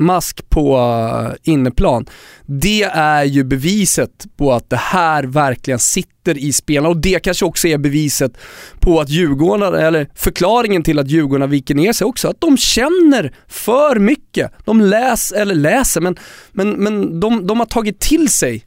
mask 0.00 0.50
på 0.50 0.76
eh, 0.76 1.52
inneplan, 1.52 2.06
det 2.46 2.82
är 2.82 3.24
ju 3.24 3.44
beviset 3.44 4.26
på 4.36 4.52
att 4.52 4.70
det 4.70 4.76
här 4.76 5.24
verkligen 5.24 5.78
sitter 5.78 6.38
i 6.38 6.52
spelarna 6.52 6.88
och 6.88 6.96
det 6.96 7.22
kanske 7.22 7.44
också 7.44 7.68
är 7.68 7.78
beviset 7.78 8.32
på 8.80 9.00
att 9.00 9.08
Djurgården, 9.08 9.74
eller 9.74 10.08
förklaringen 10.14 10.82
till 10.82 10.98
att 10.98 11.08
Djurgården 11.08 11.50
viker 11.50 11.74
ner 11.74 11.92
sig 11.92 12.04
också, 12.04 12.28
att 12.28 12.40
de 12.40 12.56
känner 12.56 13.34
för 13.48 13.96
mycket. 13.96 14.52
De 14.64 14.80
läser, 14.80 15.36
eller 15.36 15.54
läser, 15.54 16.00
men, 16.00 16.16
men, 16.52 16.70
men 16.70 17.20
de, 17.20 17.46
de 17.46 17.58
har 17.58 17.66
tagit 17.66 18.00
till 18.00 18.28
sig 18.28 18.64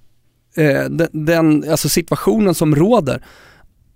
eh, 0.57 0.83
den, 0.83 1.25
den 1.25 1.71
alltså 1.71 1.89
situationen 1.89 2.55
som 2.55 2.75
råder 2.75 3.23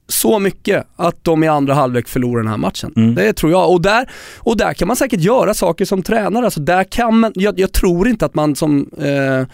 så 0.07 0.39
mycket 0.39 0.87
att 0.95 1.23
de 1.23 1.43
i 1.43 1.47
andra 1.47 1.73
halvlek 1.73 2.07
förlorar 2.07 2.41
den 2.41 2.51
här 2.51 2.57
matchen. 2.57 2.93
Mm. 2.95 3.15
Det 3.15 3.33
tror 3.33 3.51
jag. 3.51 3.71
Och 3.71 3.81
där, 3.81 4.09
och 4.37 4.57
där 4.57 4.73
kan 4.73 4.87
man 4.87 4.97
säkert 4.97 5.21
göra 5.21 5.53
saker 5.53 5.85
som 5.85 6.03
tränare. 6.03 6.45
Alltså 6.45 6.59
där 6.59 6.83
kan 6.83 7.19
man, 7.19 7.31
jag, 7.35 7.59
jag 7.59 7.71
tror 7.71 8.07
inte 8.07 8.25
att 8.25 8.35
man 8.35 8.55
som, 8.55 8.89
eh, 8.97 9.47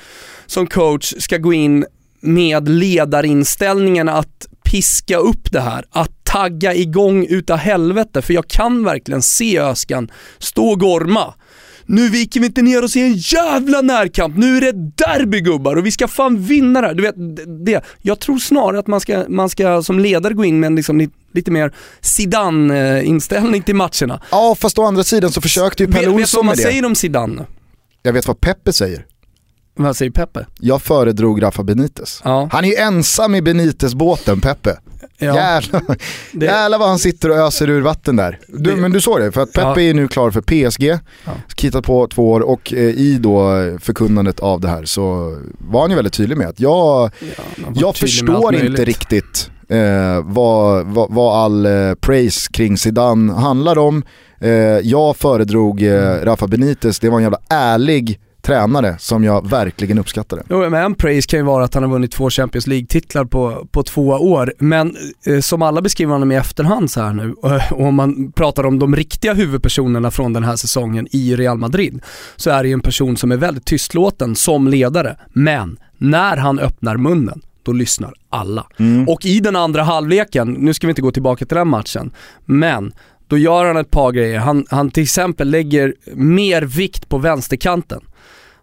som 0.46 0.68
coach 0.68 1.14
ska 1.20 1.38
gå 1.38 1.54
in 1.54 1.86
med 2.22 2.70
ledarinställningen 2.70 4.10
att 4.10 4.48
piska 4.64 5.18
upp 5.18 5.52
det 5.52 5.62
här, 5.62 5.86
att 5.90 6.24
tagga 6.24 6.74
igång 6.74 7.26
utav 7.30 7.58
helvete. 7.58 8.22
För 8.22 8.34
jag 8.34 8.48
kan 8.48 8.84
verkligen 8.84 9.22
se 9.22 9.60
Öskan 9.60 10.12
stå 10.40 10.68
och 10.68 10.80
gorma. 10.80 11.34
Nu 11.86 12.10
viker 12.10 12.40
vi 12.40 12.46
inte 12.46 12.62
ner 12.62 12.84
oss 12.84 12.96
i 12.96 13.02
en 13.02 13.14
jävla 13.14 13.82
närkamp, 13.82 14.38
nu 14.38 14.58
är 14.58 14.62
det 14.62 14.72
derby 14.72 15.42
gubbar 15.42 15.76
och 15.76 15.86
vi 15.86 15.92
ska 15.92 16.08
fan 16.08 16.38
vinna 16.44 16.82
det 16.82 16.88
här. 16.88 16.94
Du 16.94 17.04
vet, 17.04 17.16
det- 17.36 17.66
det. 17.66 17.84
Jag 18.02 18.20
tror 18.20 18.38
snarare 18.38 18.80
att 18.80 18.88
man 18.88 19.00
ska, 19.00 19.26
man 19.30 19.50
ska 19.50 19.84
som 19.84 20.00
ledare 20.00 20.34
gå 20.34 20.46
in 20.46 20.60
med 20.60 20.68
en 20.68 20.76
liksom 20.76 20.98
li- 20.98 21.10
lite 21.34 21.52
mer 21.52 21.74
Zidane-inställning 22.02 23.62
till 23.64 23.76
matcherna. 23.76 24.22
Ja 24.32 24.56
fast 24.60 24.80
å 24.80 24.84
andra 24.86 25.04
sidan 25.04 25.32
så 25.32 25.42
försökte 25.42 25.84
ju 25.84 25.88
Pelle 25.92 26.08
vet 26.08 26.16
du 26.16 26.22
Olsson 26.22 26.38
vad 26.38 26.46
man 26.46 26.52
med 26.52 26.58
det. 26.58 26.62
säger 26.64 26.86
om 26.86 26.96
Zidane? 26.96 27.46
Jag 28.04 28.14
vet 28.14 28.28
vad 28.28 28.42
Peppe 28.42 28.74
säger. 28.74 29.06
Vad 29.76 29.98
säger 29.98 30.12
Peppe? 30.12 30.46
Jag 30.60 30.82
föredrog 30.82 31.42
Rafa 31.44 31.64
Benitez. 31.64 32.22
Ja. 32.24 32.50
Han 32.52 32.66
är 32.66 32.70
ju 32.70 32.76
ensam 32.76 33.36
i 33.36 33.42
Benitez-båten 33.42 34.42
Peppe. 34.42 34.78
Ja. 35.18 35.36
Jävlar. 35.36 35.82
Det- 36.32 36.46
Jävlar 36.46 36.80
vad 36.80 36.88
han 36.90 37.00
sitter 37.00 37.30
och 37.30 37.36
öser 37.38 37.70
ur 37.70 37.82
vatten 37.82 38.16
där. 38.16 38.40
Du, 38.48 38.72
Det- 38.72 38.76
men 38.82 38.92
du 38.92 39.02
såg 39.02 39.20
det, 39.20 39.32
för 39.32 39.42
att 39.42 39.54
Peppe 39.54 39.82
Ja. 39.82 39.90
är 39.90 39.94
nu 39.94 40.08
klar 40.08 40.32
för 40.32 40.42
PSG, 40.42 41.00
kittat 41.56 41.86
på 41.86 42.08
två 42.08 42.32
år 42.32 42.40
och 42.42 42.74
eh, 42.74 42.80
i 42.80 43.18
då 43.22 43.50
förkunnandet 43.82 44.40
av 44.40 44.62
det 44.62 44.68
här 44.68 44.86
så 44.86 45.38
var 45.58 45.82
han 45.82 45.90
ju 45.90 45.96
väldigt 45.96 46.14
tydlig 46.14 46.38
med 46.38 46.48
att 46.48 46.60
jag, 46.60 46.76
var 46.76 47.12
jag 47.76 47.96
förstår 47.96 48.56
inte 48.56 48.86
riktigt 48.86 49.50
eh, 49.70 50.22
vad, 50.24 50.86
vad, 50.86 51.14
vad 51.14 51.44
all 51.44 51.66
eh, 51.66 51.94
praise 51.94 52.50
kring 52.54 52.78
Zidane 52.78 53.34
handlar 53.34 53.78
om. 53.78 54.04
Eh, 54.42 54.50
jag 54.84 55.18
föredrog 55.18 55.82
eh, 55.84 55.94
Mm. 56.14 56.26
Rafa 56.26 56.48
Benitez, 56.48 57.00
det 57.00 57.10
var 57.10 57.18
en 57.18 57.24
jävla 57.24 57.40
ärlig 57.50 58.20
tränare 58.46 58.96
som 59.00 59.24
jag 59.24 59.50
verkligen 59.50 60.00
uppskattade. 60.00 60.44
Jo, 60.50 60.70
men 60.70 60.74
en 60.74 60.96
praise 60.96 61.28
kan 61.28 61.40
ju 61.40 61.46
vara 61.46 61.64
att 61.64 61.74
han 61.74 61.84
har 61.84 61.90
vunnit 61.90 62.12
två 62.12 62.30
Champions 62.30 62.68
League-titlar 62.68 63.26
på, 63.26 63.68
på 63.72 63.84
två 63.84 64.08
år. 64.08 64.54
Men 64.60 64.96
eh, 65.26 65.40
som 65.40 65.62
alla 65.62 65.82
beskriver 65.82 66.14
honom 66.14 66.32
i 66.32 66.36
efterhand 66.36 66.92
så 66.92 67.02
här 67.02 67.14
nu, 67.14 67.34
och 67.72 67.82
om 67.82 67.96
man 67.96 68.32
pratar 68.32 68.66
om 68.66 68.80
de 68.80 68.96
riktiga 68.96 69.34
huvudpersonerna 69.34 70.12
från 70.12 70.34
den 70.34 70.44
här 70.44 70.56
säsongen 70.56 71.08
i 71.12 71.36
Real 71.36 71.58
Madrid, 71.58 72.02
så 72.36 72.50
är 72.50 72.64
det 72.64 72.70
ju 72.70 72.74
en 72.74 72.80
person 72.80 73.18
som 73.18 73.32
är 73.32 73.38
väldigt 73.38 73.66
tystlåten 73.66 74.36
som 74.36 74.68
ledare. 74.68 75.18
Men 75.34 75.78
när 75.98 76.38
han 76.38 76.60
öppnar 76.60 76.98
munnen, 76.98 77.42
då 77.64 77.72
lyssnar 77.72 78.14
alla. 78.30 78.68
Mm. 78.80 79.10
Och 79.10 79.26
i 79.26 79.40
den 79.40 79.56
andra 79.56 79.84
halvleken, 79.84 80.52
nu 80.52 80.74
ska 80.74 80.88
vi 80.88 80.92
inte 80.92 81.02
gå 81.02 81.12
tillbaka 81.12 81.46
till 81.46 81.58
den 81.58 81.68
matchen, 81.68 82.12
men 82.46 82.94
då 83.28 83.38
gör 83.38 83.66
han 83.66 83.78
ett 83.78 83.92
par 83.92 84.12
grejer. 84.12 84.40
Han, 84.40 84.66
han 84.70 84.92
till 84.92 85.04
exempel 85.04 85.50
lägger 85.50 85.94
mer 86.14 86.62
vikt 86.62 87.10
på 87.10 87.18
vänsterkanten. 87.18 88.02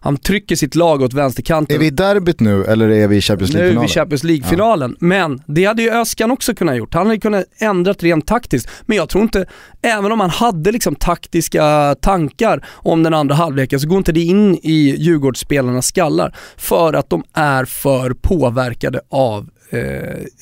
Han 0.03 0.17
trycker 0.17 0.55
sitt 0.55 0.75
lag 0.75 1.01
åt 1.01 1.13
vänsterkanten. 1.13 1.75
Är 1.75 1.79
vi 1.79 1.85
i 1.85 1.89
derbyt 1.89 2.39
nu 2.39 2.65
eller 2.65 2.89
är 2.89 3.07
vi 3.07 3.17
i 3.17 3.21
Champions 3.21 3.53
Nu 3.53 3.59
är 3.59 3.63
League-finalen? 3.63 3.81
vi 3.81 3.91
i 3.91 3.93
Champions 3.93 4.23
League-finalen. 4.23 4.95
Men 4.99 5.41
det 5.45 5.65
hade 5.65 5.81
ju 5.81 5.91
Öskan 5.91 6.31
också 6.31 6.55
kunnat 6.55 6.77
gjort. 6.77 6.93
Han 6.93 7.05
hade 7.05 7.19
kunnat 7.19 7.45
ändrat 7.57 8.03
rent 8.03 8.27
taktiskt. 8.27 8.69
Men 8.85 8.97
jag 8.97 9.09
tror 9.09 9.23
inte, 9.23 9.45
även 9.81 10.11
om 10.11 10.19
han 10.19 10.29
hade 10.29 10.71
liksom 10.71 10.95
taktiska 10.95 11.95
tankar 12.01 12.65
om 12.71 13.03
den 13.03 13.13
andra 13.13 13.35
halvleken 13.35 13.79
så 13.79 13.87
går 13.87 13.97
inte 13.97 14.11
det 14.11 14.21
in 14.21 14.55
i 14.63 14.95
Djurgårdsspelarnas 14.97 15.87
skallar. 15.87 16.35
För 16.57 16.93
att 16.93 17.09
de 17.09 17.23
är 17.33 17.65
för 17.65 18.13
påverkade 18.13 19.01
av 19.09 19.49
eh, 19.69 19.79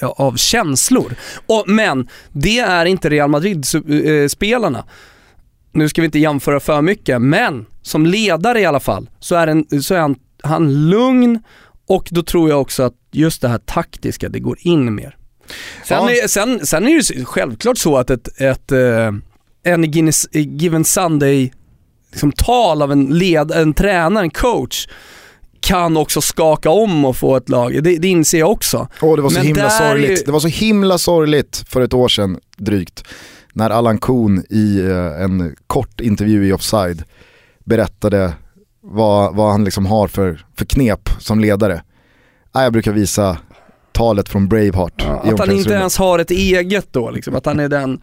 ja, 0.02 0.16
av 0.18 0.36
känslor. 0.36 1.14
Och, 1.48 1.64
men 1.68 2.08
det 2.32 2.60
är 2.60 2.86
inte 2.86 3.10
Real 3.10 3.30
Madrid-spelarna. 3.30 4.84
Nu 5.72 5.90
ska 5.90 6.02
vi 6.02 6.06
inte 6.06 6.20
jämföra 6.20 6.60
för 6.60 6.82
mycket, 6.82 7.22
men 7.22 7.66
som 7.90 8.06
ledare 8.06 8.62
i 8.62 8.66
alla 8.66 8.80
fall 8.80 9.10
så 9.20 9.36
är, 9.36 9.48
en, 9.48 9.82
så 9.82 9.94
är 9.96 10.00
han, 10.00 10.16
han 10.44 10.90
lugn 10.90 11.40
och 11.88 12.08
då 12.12 12.24
tror 12.24 12.50
jag 12.50 12.62
också 12.62 12.84
att 12.84 12.94
just 13.12 13.42
det 13.42 13.48
här 13.48 13.58
taktiska, 13.58 14.30
det 14.30 14.40
går 14.40 14.58
in 14.62 14.96
mer. 14.96 15.16
Sen, 15.86 15.98
Ja. 16.04 16.12
är, 16.12 16.28
sen, 16.28 16.66
sen 16.68 16.84
är 16.88 16.88
det 16.96 17.16
ju 17.20 17.26
självklart 17.26 17.78
så 17.78 17.98
att 17.98 18.10
ett, 18.10 18.42
ett 18.42 18.72
eh, 18.72 19.12
en 19.64 19.86
Guinness- 19.86 20.28
Given 20.32 20.86
Sunday 20.86 21.54
liksom, 22.12 22.32
tal 22.32 22.82
av 22.82 22.92
en, 22.92 23.06
led, 23.06 23.52
en 23.52 23.74
tränare, 23.74 24.24
en 24.24 24.30
coach 24.30 24.88
kan 25.62 25.98
också 25.98 26.22
skaka 26.22 26.70
om 26.70 27.06
och 27.06 27.18
få 27.18 27.36
ett 27.36 27.50
lag. 27.50 27.84
Det, 27.84 27.98
det 27.98 28.08
inser 28.08 28.40
jag 28.40 28.52
också. 28.52 28.88
Åh, 29.02 29.16
det 29.16 29.22
var 29.22 29.30
så 29.30 29.38
Men 29.38 29.46
himla 29.48 29.70
sorgligt. 29.70 30.10
ju- 30.20 30.24
Det 30.26 30.32
var 30.32 30.40
så 30.40 30.48
himla 30.48 30.98
sorgligt 30.98 31.64
för 31.70 31.82
ett 31.82 31.94
år 31.94 32.08
sedan 32.08 32.38
drygt. 32.58 33.04
När 33.54 33.70
Allan 33.70 33.98
Kuhn 33.98 34.44
i 34.50 34.80
eh, 34.80 35.22
en 35.24 35.56
kort 35.68 36.02
intervju 36.02 36.48
i 36.48 36.54
Offside 36.54 37.04
berättade 37.70 38.34
vad, 38.82 39.36
vad 39.36 39.52
han 39.52 39.64
liksom 39.64 39.86
har 39.86 40.08
för, 40.08 40.46
för 40.58 40.66
knep 40.66 41.10
som 41.20 41.40
ledare. 41.40 41.82
Jag 42.54 42.74
brukar 42.74 42.92
visa 42.92 43.38
talet 43.92 44.30
från 44.30 44.48
Braveheart 44.48 45.02
i 45.02 45.30
Att 45.30 45.40
han 45.40 45.52
inte 45.52 45.74
ens 45.74 45.98
har 45.98 46.20
ett 46.20 46.32
eget 46.32 46.88
då, 46.92 47.12
liksom, 47.12 47.36
att 47.36 47.46
han 47.46 47.60
är 47.60 47.70
den... 47.70 48.02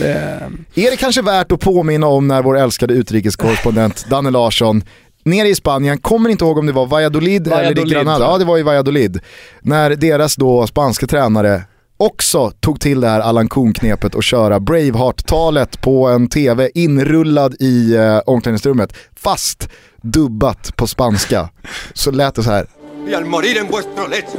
Eh, 0.00 0.84
Är 0.84 0.90
det 0.90 0.96
kanske 0.96 1.22
värt 1.22 1.52
att 1.52 1.60
påminna 1.60 2.06
om 2.06 2.28
när 2.28 2.42
vår 2.42 2.58
älskade 2.58 2.94
utrikeskorrespondent 2.94 4.06
Danne 4.10 4.30
Larsson 4.30 4.82
nere 5.24 5.48
i 5.48 5.54
Spanien, 5.54 5.98
kommer 5.98 6.30
inte 6.30 6.44
ihåg 6.44 6.58
om 6.58 6.66
det 6.66 6.72
var 6.72 6.86
Valladolid, 6.86 7.46
eller 7.46 7.56
Valladolid, 7.56 7.86
i 7.86 7.94
Granada, 7.94 8.24
ja 8.24 8.38
det 8.38 8.44
var 8.44 8.58
i 8.58 8.62
Valladolid. 8.62 9.20
När 9.60 9.90
deras 9.90 10.36
då 10.36 10.66
spanska 10.66 11.06
tränare 11.06 11.62
också 11.96 12.50
tog 12.50 12.80
till 12.80 13.00
det 13.00 13.08
här 13.08 13.20
Allan 13.20 13.48
Kuhn-knepet 13.48 14.14
och 14.14 14.22
köra 14.22 14.60
Braveheart-talet 14.60 15.80
på 15.80 16.08
en 16.08 16.28
TV 16.28 16.70
inrullad 16.74 17.54
i 17.60 17.94
eh, 17.94 18.18
omklädningsrummet, 18.26 18.92
fast 19.16 19.68
dubbat 20.02 20.76
på 20.76 20.86
spanska. 20.86 21.48
Så 21.94 22.10
lät 22.10 22.34
det 22.34 22.42
så 22.42 22.50
här. 22.50 22.66
y 23.06 23.14
al 23.14 23.24
morir 23.24 23.56
en 23.58 23.68
vuestro 23.68 24.08
lecho, 24.08 24.38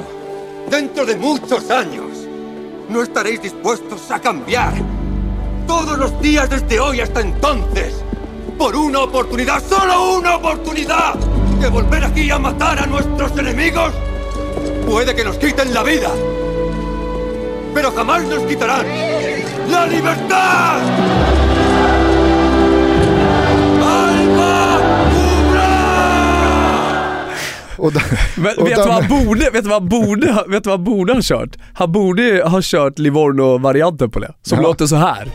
dentro 0.70 1.06
de 1.06 1.16
muchos 1.16 1.72
años, 1.72 2.28
no 2.90 3.02
estaréis 3.02 3.42
dispuestos 3.42 4.12
a 4.12 4.20
cambiar. 4.20 4.74
Todos 5.66 5.98
los 5.98 6.22
días 6.22 6.50
desde 6.50 6.80
hoy 6.80 7.00
hasta 7.00 7.22
entonces, 7.22 7.94
por 8.58 8.76
una 8.76 9.00
oportunidad, 9.00 9.64
solo 9.64 10.18
una 10.18 10.36
oportunidad, 10.36 11.16
de 11.62 11.70
volver 11.70 12.04
aquí 12.04 12.30
a 12.30 12.38
matar 12.40 12.80
a 12.80 12.86
nuestros 12.88 13.38
enemigos. 13.38 13.94
Puede 14.86 15.16
que 15.16 15.24
nos 15.24 15.38
quiten 15.38 15.74
la 15.74 15.84
vida, 15.84 16.12
pero 17.78 17.92
jamás 17.92 18.24
nos 18.24 18.44
quitarán 18.48 18.88
la 19.70 19.86
libertad. 19.86 20.82
Och 27.78 27.94
då, 27.94 28.00
Men 28.36 28.58
och 28.58 28.68
vet, 28.68 28.76
du 28.76 28.82
vad 28.82 28.94
han 28.94 29.08
borde, 29.26 29.50
vet, 29.50 29.64
du 29.64 29.70
vad 29.70 29.82
han 29.82 29.90
borde, 29.90 30.44
vet 30.48 30.64
du 30.64 30.70
vad 30.70 30.80
han 30.80 30.84
borde 30.84 31.14
ha 31.14 31.22
kört? 31.24 31.56
Han 31.74 31.92
borde 31.92 32.44
ha 32.46 32.62
kört 32.62 33.00
Livorno-varianten 33.00 34.12
på 34.12 34.20
det, 34.20 34.34
som 34.42 34.58
Ja. 34.58 34.64
låter 34.64 34.86
så 34.86 34.96
här. 34.96 35.32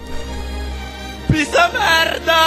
¡Pisa 1.28 1.68
merda! 1.72 2.42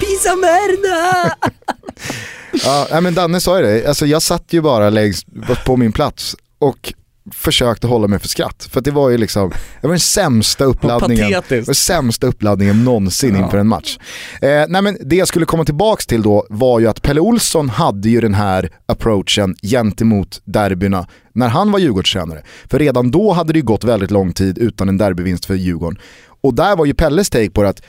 Pisa 0.00 0.36
merda! 0.36 1.36
Ja, 2.90 3.00
men 3.00 3.14
Danne 3.14 3.40
sa 3.40 3.58
ju 3.60 3.66
det, 3.66 3.86
alltså, 3.88 4.06
jag 4.06 4.22
satt 4.22 4.52
ju 4.52 4.60
bara 4.60 4.90
längst 4.90 5.26
på 5.64 5.76
min 5.76 5.92
plats 5.92 6.36
och 6.58 6.92
försökte 7.32 7.86
hålla 7.86 8.08
mig 8.08 8.18
för 8.18 8.28
skratt. 8.28 8.68
För 8.70 8.80
det 8.80 8.90
var 8.90 9.10
ju 9.10 9.18
liksom, 9.18 9.50
det 9.80 9.86
var 9.86 9.90
den 9.90 10.00
sämsta 10.00 10.64
uppladdningen, 10.64 11.32
var 11.66 11.74
sämsta 11.74 12.26
uppladdningen 12.26 12.84
någonsin 12.84 13.36
inför 13.36 13.58
en 13.58 13.68
match. 13.68 13.98
Eh, 14.40 14.64
nej, 14.68 14.82
men 14.82 14.96
det 15.00 15.16
jag 15.16 15.28
skulle 15.28 15.46
komma 15.46 15.64
tillbaka 15.64 16.02
till 16.08 16.22
då 16.22 16.46
var 16.50 16.80
ju 16.80 16.86
att 16.86 17.02
Pelle 17.02 17.20
Olsson 17.20 17.68
hade 17.68 18.08
ju 18.08 18.20
den 18.20 18.34
här 18.34 18.70
approachen 18.86 19.56
gentemot 19.62 20.40
derbyna 20.44 21.06
när 21.32 21.48
han 21.48 21.72
var 21.72 21.78
Djurgårdstränare. 21.78 22.42
För 22.70 22.78
redan 22.78 23.10
då 23.10 23.32
hade 23.32 23.52
det 23.52 23.58
ju 23.58 23.64
gått 23.64 23.84
väldigt 23.84 24.10
lång 24.10 24.32
tid 24.32 24.58
utan 24.58 24.88
en 24.88 24.98
derbyvinst 24.98 25.44
för 25.44 25.54
Djurgården. 25.54 25.98
Och 26.42 26.54
där 26.54 26.76
var 26.76 26.86
ju 26.86 26.94
Pelles 26.94 27.30
take 27.30 27.50
på 27.50 27.62
det 27.62 27.68
att 27.68 27.82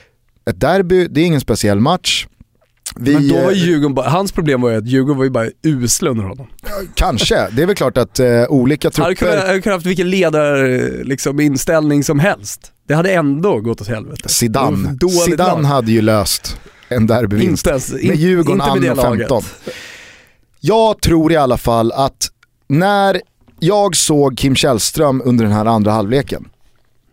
ett 0.49 0.59
derby, 0.59 1.07
det 1.07 1.22
är 1.22 1.26
ingen 1.26 1.41
speciell 1.41 1.80
match. 1.80 2.28
Vi, 2.96 3.14
Men 3.14 3.28
då 3.28 3.41
var 3.41 3.52
Djurgården 3.52 3.94
bara, 3.94 4.10
hans 4.10 4.32
problem 4.32 4.62
var 4.62 4.70
ju 4.70 4.78
att 4.78 4.86
Djurgården 4.88 5.18
var 5.18 5.24
ju 5.24 5.30
bara 5.30 5.48
usla 5.64 6.10
under 6.10 6.24
honom. 6.24 6.48
Kanske, 6.96 7.50
det 7.52 7.62
är 7.62 7.66
väl 7.66 7.76
klart 7.76 7.98
att 7.98 8.20
eh, 8.20 8.44
olika 8.50 8.91
Han 8.96 9.04
hade 9.04 9.16
kunnat, 9.16 9.34
trupper, 9.34 9.62
kunnat 9.62 9.76
haft 9.76 9.86
vilken 9.86 10.10
ledar, 10.10 11.04
liksom, 11.04 11.39
inställning 11.39 12.04
som 12.04 12.20
helst. 12.20 12.72
Det 12.88 12.94
hade 12.94 13.14
ändå 13.14 13.60
gått 13.60 13.82
åt 13.82 13.88
helvete. 13.88 14.30
Zidane, 14.30 14.98
Zidane 15.26 15.62
lag. 15.62 15.68
hade 15.70 15.91
ju 15.91 16.02
löst 16.02 16.60
en 16.88 17.08
derbyvinst 17.08 17.68
Inte 17.68 18.02
in, 18.02 18.08
med 18.08 18.18
Djurgården 18.18 18.62
inte 18.62 18.80
med 18.80 18.82
det 18.82 18.91
anno 18.91 19.10
laget. 19.10 19.30
15. 19.30 19.44
Jag 20.60 21.02
tror 21.02 21.32
i 21.32 21.36
alla 21.36 21.58
fall 21.58 21.91
att 21.91 22.30
när 22.68 23.22
jag 23.60 23.96
såg 23.96 24.38
Kim 24.38 24.56
Källström 24.56 25.22
under 25.26 25.44
den 25.46 25.54
här 25.54 25.66
andra 25.66 25.91
halvleken, 25.91 26.46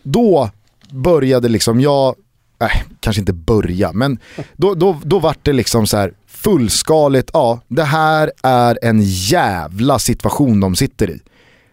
då 0.03 0.51
började 0.91 1.49
liksom 1.49 1.81
jag, 1.81 2.15
nej 2.61 2.85
kanske 3.01 3.21
inte 3.21 3.33
börja, 3.33 3.93
men 3.93 4.19
då, 4.57 4.75
då, 4.75 5.01
då 5.05 5.19
vart 5.19 5.39
det 5.43 5.53
liksom 5.53 5.87
så 5.87 5.97
här 5.97 6.13
fullskaligt, 6.27 7.31
ja 7.33 7.61
det 7.69 7.83
här 7.85 8.33
är 8.43 8.79
en 8.83 9.03
jävla 9.03 9.99
situation 9.99 10.61
de 10.61 10.77
sitter 10.77 11.11
i. 11.11 11.21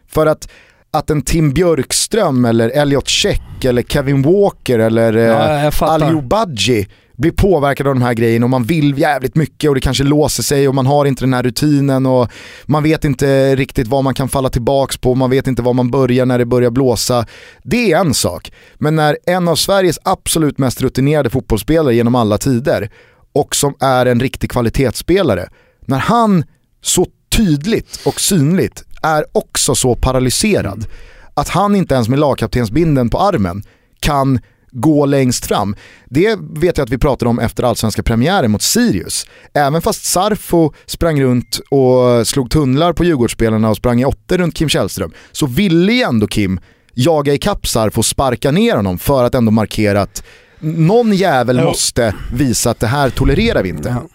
För 0.08 0.26
att, 0.26 0.50
att 0.92 1.10
en 1.10 1.22
Tim 1.22 1.54
Björkström 1.54 2.46
eller 2.46 2.70
Elliot 2.70 3.08
Check 3.08 3.66
eller 3.66 3.82
Kevin 3.82 4.22
Walker 4.22 4.80
eller 4.80 5.14
Ja, 5.14 5.68
eh. 5.68 5.84
Aliou 5.84 6.22
Badji 6.22 6.88
blir 7.18 7.32
påverkad 7.32 7.88
av 7.88 7.96
de 7.96 8.02
här 8.02 8.14
grejerna 8.14 8.46
och 8.46 8.50
man 8.50 8.64
vill 8.64 9.00
jävligt 9.00 9.36
mycket 9.36 9.70
och 9.70 9.76
det 9.76 9.82
kanske 9.82 10.04
låser 10.04 10.44
sig 10.44 10.68
och 10.68 10.76
man 10.76 10.86
har 10.86 11.06
inte 11.06 11.24
den 11.24 11.34
här 11.34 11.44
rutinen 11.44 12.06
och 12.06 12.32
man 12.66 12.84
vet 12.84 13.06
inte 13.06 13.56
riktigt 13.56 13.88
vad 13.88 14.04
man 14.04 14.14
kan 14.14 14.30
falla 14.30 14.50
tillbaks 14.50 14.98
på, 14.98 15.16
man 15.16 15.30
vet 15.30 15.48
inte 15.48 15.62
var 15.62 15.74
man 15.74 15.92
börjar 15.92 16.26
när 16.26 16.38
det 16.38 16.46
börjar 16.46 16.70
blåsa. 16.70 17.26
Det 17.64 17.92
är 17.92 18.00
en 18.00 18.14
sak. 18.14 18.52
Men 18.76 18.96
när 18.96 19.18
en 19.26 19.48
av 19.48 19.56
Sveriges 19.56 20.00
absolut 20.04 20.58
mest 20.58 20.82
rutinerade 20.82 21.30
fotbollsspelare 21.30 21.96
genom 21.96 22.16
alla 22.16 22.38
tider 22.38 22.90
och 23.34 23.56
som 23.56 23.76
är 23.80 24.06
en 24.06 24.20
riktig 24.20 24.52
kvalitetsspelare, 24.52 25.50
när 25.86 26.00
han 26.00 26.44
så 26.82 27.06
tydligt 27.38 28.00
och 28.06 28.22
synligt 28.22 28.84
är 29.02 29.26
också 29.32 29.76
så 29.76 29.96
paralyserad 29.96 30.86
att 31.34 31.50
han 31.50 31.76
inte 31.76 31.96
ens 31.96 32.10
med 32.10 32.20
lagkaptensbinden 32.20 33.10
på 33.10 33.20
armen 33.20 33.64
kan 34.00 34.40
gå 34.72 35.06
längst 35.06 35.46
fram. 35.46 35.76
Det 36.10 36.40
vet 36.40 36.78
jag 36.78 36.86
att 36.86 36.90
vi 36.92 36.98
pratade 36.98 37.30
om 37.30 37.40
efter 37.40 37.64
allsvenska 37.64 38.04
premiären 38.04 38.52
mot 38.52 38.62
Sirius. 38.62 39.26
Även 39.54 39.82
fast 39.82 40.06
Sarfo 40.06 40.74
sprang 40.86 41.22
runt 41.22 41.60
och 41.70 42.28
slog 42.28 42.50
tunnlar 42.52 42.94
på 42.94 43.04
Djurgårdsspelarna 43.04 43.70
och 43.70 43.78
sprang 43.78 44.02
i 44.02 44.06
åttor 44.06 44.38
runt 44.38 44.56
Kim 44.56 44.70
Källström 44.70 45.12
så 45.32 45.46
ville 45.46 45.94
ju 45.94 46.02
ändå 46.02 46.28
Kim 46.28 46.60
jaga 46.94 47.34
ikapp 47.34 47.68
Sarfo 47.68 48.00
och 48.00 48.06
sparka 48.06 48.52
ner 48.52 48.76
honom 48.76 49.00
för 49.00 49.24
att 49.24 49.36
ändå 49.36 49.52
markera 49.52 50.02
att 50.02 50.24
någon 50.60 51.14
jävel 51.14 51.64
måste 51.64 52.16
visa 52.34 52.70
att 52.70 52.80
det 52.80 52.88
här 52.88 53.10
tolererar 53.10 53.64
vi 53.64 53.70
inte. 53.70 53.90
Ja. 53.90 54.08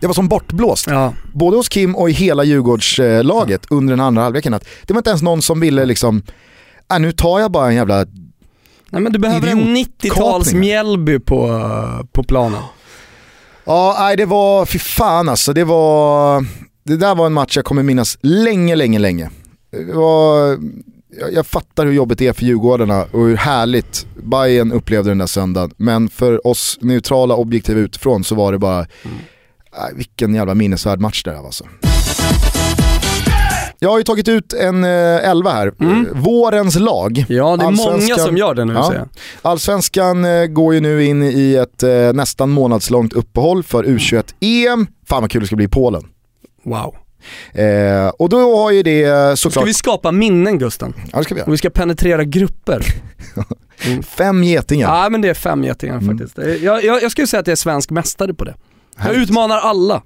Det 0.00 0.06
var 0.06 0.14
som 0.14 0.28
bortblåst 0.28 0.86
Ja. 0.90 1.12
både 1.32 1.56
hos 1.56 1.68
Kim 1.68 1.96
och 1.96 2.10
i 2.10 2.12
hela 2.12 2.44
Djurgårdslaget 2.44 3.66
under 3.70 3.92
den 3.92 4.00
andra 4.00 4.22
halvleken 4.22 4.54
att 4.54 4.64
det 4.86 4.92
var 4.92 4.98
inte 4.98 5.10
ens 5.10 5.22
någon 5.22 5.42
som 5.42 5.60
ville 5.60 5.84
liksom, 5.84 6.22
äh, 6.92 6.98
nu 6.98 7.12
tar 7.12 7.40
jag 7.40 7.52
bara 7.52 7.68
en 7.68 7.74
jävla 7.74 8.06
Nej 8.90 9.02
men 9.02 9.12
du 9.12 9.18
behöver 9.18 9.48
en 9.48 9.76
Idiotkapningar. 9.76 10.14
90-tals 10.14 10.54
Mjällby 10.54 11.18
på, 11.18 11.62
på 12.12 12.22
planen. 12.22 12.62
Ja, 13.64 13.96
nej 13.98 14.16
det 14.16 14.26
var, 14.26 14.66
fy 14.66 14.78
fan 14.78 15.28
alltså. 15.28 15.52
Det 15.52 15.64
var, 15.64 16.44
det 16.84 16.96
där 16.96 17.14
var 17.14 17.26
en 17.26 17.32
match 17.32 17.56
jag 17.56 17.64
kommer 17.64 17.82
minnas 17.82 18.18
länge, 18.22 18.76
länge, 18.76 18.98
länge. 18.98 19.30
Det 19.70 19.94
var, 19.94 20.46
jag, 21.20 21.32
jag 21.32 21.46
fattar 21.46 21.86
hur 21.86 21.92
jobbigt 21.92 22.18
det 22.18 22.26
är 22.26 22.32
för 22.32 22.44
Djurgårdarna 22.44 23.02
och 23.02 23.20
hur 23.20 23.36
härligt 23.36 24.06
Bayern 24.22 24.72
upplevde 24.72 25.10
den 25.10 25.18
där 25.18 25.26
söndagen. 25.26 25.70
Men 25.76 26.08
för 26.08 26.46
oss 26.46 26.78
neutrala 26.80 27.34
objektiva 27.34 27.80
utifrån 27.80 28.24
så 28.24 28.34
var 28.34 28.52
det 28.52 28.58
bara, 28.58 28.86
nej, 29.78 29.92
vilken 29.94 30.34
jävla 30.34 30.54
minnesvärd 30.54 31.00
match 31.00 31.22
det 31.22 31.30
där 31.30 31.38
var 31.38 31.46
alltså. 31.46 31.64
Jag 33.80 33.90
har 33.90 33.98
ju 33.98 34.04
tagit 34.04 34.28
ut 34.28 34.52
en 34.52 34.84
eh, 34.84 34.90
elva 35.30 35.50
här. 35.52 35.66
Eh, 35.80 35.86
Vårens 36.12 36.78
lag. 36.78 37.24
Ja, 37.28 37.56
det 37.56 37.64
är 37.64 37.70
många 37.70 38.16
som 38.16 38.36
gör 38.36 38.54
det 38.54 38.64
nu 38.64 38.72
Ja. 38.72 38.94
jag. 38.94 39.08
Allsvenskan 39.42 40.24
eh, 40.24 40.46
går 40.46 40.74
ju 40.74 40.80
nu 40.80 41.04
in 41.04 41.22
i 41.22 41.54
ett 41.54 41.82
eh, 41.82 42.12
nästan 42.12 42.50
månadslångt 42.50 43.12
uppehåll 43.12 43.62
för 43.62 43.84
U21-EM. 43.84 44.86
Fan 45.08 45.22
vad 45.22 45.30
kul 45.30 45.40
det 45.40 45.46
ska 45.46 45.56
bli 45.56 45.64
i 45.64 45.68
Polen. 45.68 46.02
Wow. 46.64 46.94
Eh, 47.52 48.08
och 48.08 48.28
då 48.28 48.56
har 48.56 48.70
ju 48.70 48.82
det 48.82 49.02
eh, 49.04 49.28
Ska 49.28 49.36
såklart... 49.36 49.68
vi 49.68 49.74
skapa 49.74 50.12
minnen 50.12 50.58
Gusten? 50.58 50.94
Ja 51.12 51.18
det 51.18 51.24
ska 51.24 51.34
vi 51.34 51.38
göra. 51.38 51.46
Och 51.46 51.52
vi 51.52 51.58
ska 51.58 51.70
penetrera 51.70 52.24
grupper. 52.24 52.82
Fem 54.02 54.44
getingar. 54.44 55.02
Ja 55.02 55.08
men 55.10 55.20
det 55.20 55.28
är 55.28 55.34
fem 55.34 55.64
getingar 55.64 56.00
faktiskt. 56.00 56.38
Jag, 56.62 56.84
jag, 56.84 57.02
jag 57.02 57.10
skulle 57.10 57.26
säga 57.26 57.40
att 57.40 57.46
jag 57.46 57.52
är 57.52 57.56
svensk 57.56 57.90
mästare 57.90 58.34
på 58.34 58.44
det. 58.44 58.54
Jag 58.96 59.02
Härligt. 59.04 59.22
utmanar 59.22 59.58
alla. 59.58 60.02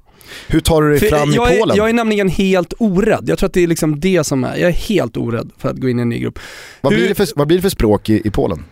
Hur 0.48 0.60
tar 0.60 0.82
du 0.82 0.90
dig 0.90 1.00
För 1.00 1.06
fram 1.06 1.32
jag, 1.32 1.52
i 1.52 1.58
Polen? 1.58 1.74
är, 1.74 1.78
jag 1.78 1.88
är 1.88 1.92
nämligen 1.92 2.28
helt 2.28 2.74
orädd. 2.78 3.24
Jag 3.26 3.38
tror 3.38 3.46
att 3.46 3.52
det 3.52 3.60
är 3.62 3.66
liksom 3.66 4.00
det 4.00 4.24
som 4.24 4.44
är, 4.44 4.56
jag 4.56 4.68
är 4.68 4.74
helt 4.74 5.16
orädd 5.16 5.50
för 5.58 5.68
att 5.68 5.76
gå 5.76 5.88
in 5.88 5.98
i 5.98 6.02
en 6.02 6.08
ny 6.08 6.18
grupp. 6.18 6.38
vad, 6.80 6.92
hur- 6.92 7.00
blir 7.00 7.08
det 7.08 7.14
för, 7.14 7.28
vad 7.36 7.46
blir 7.46 7.58
det 7.58 7.62
för 7.62 7.68
språk 7.68 8.08
i, 8.10 8.22
i 8.24 8.30
Polen? 8.30 8.64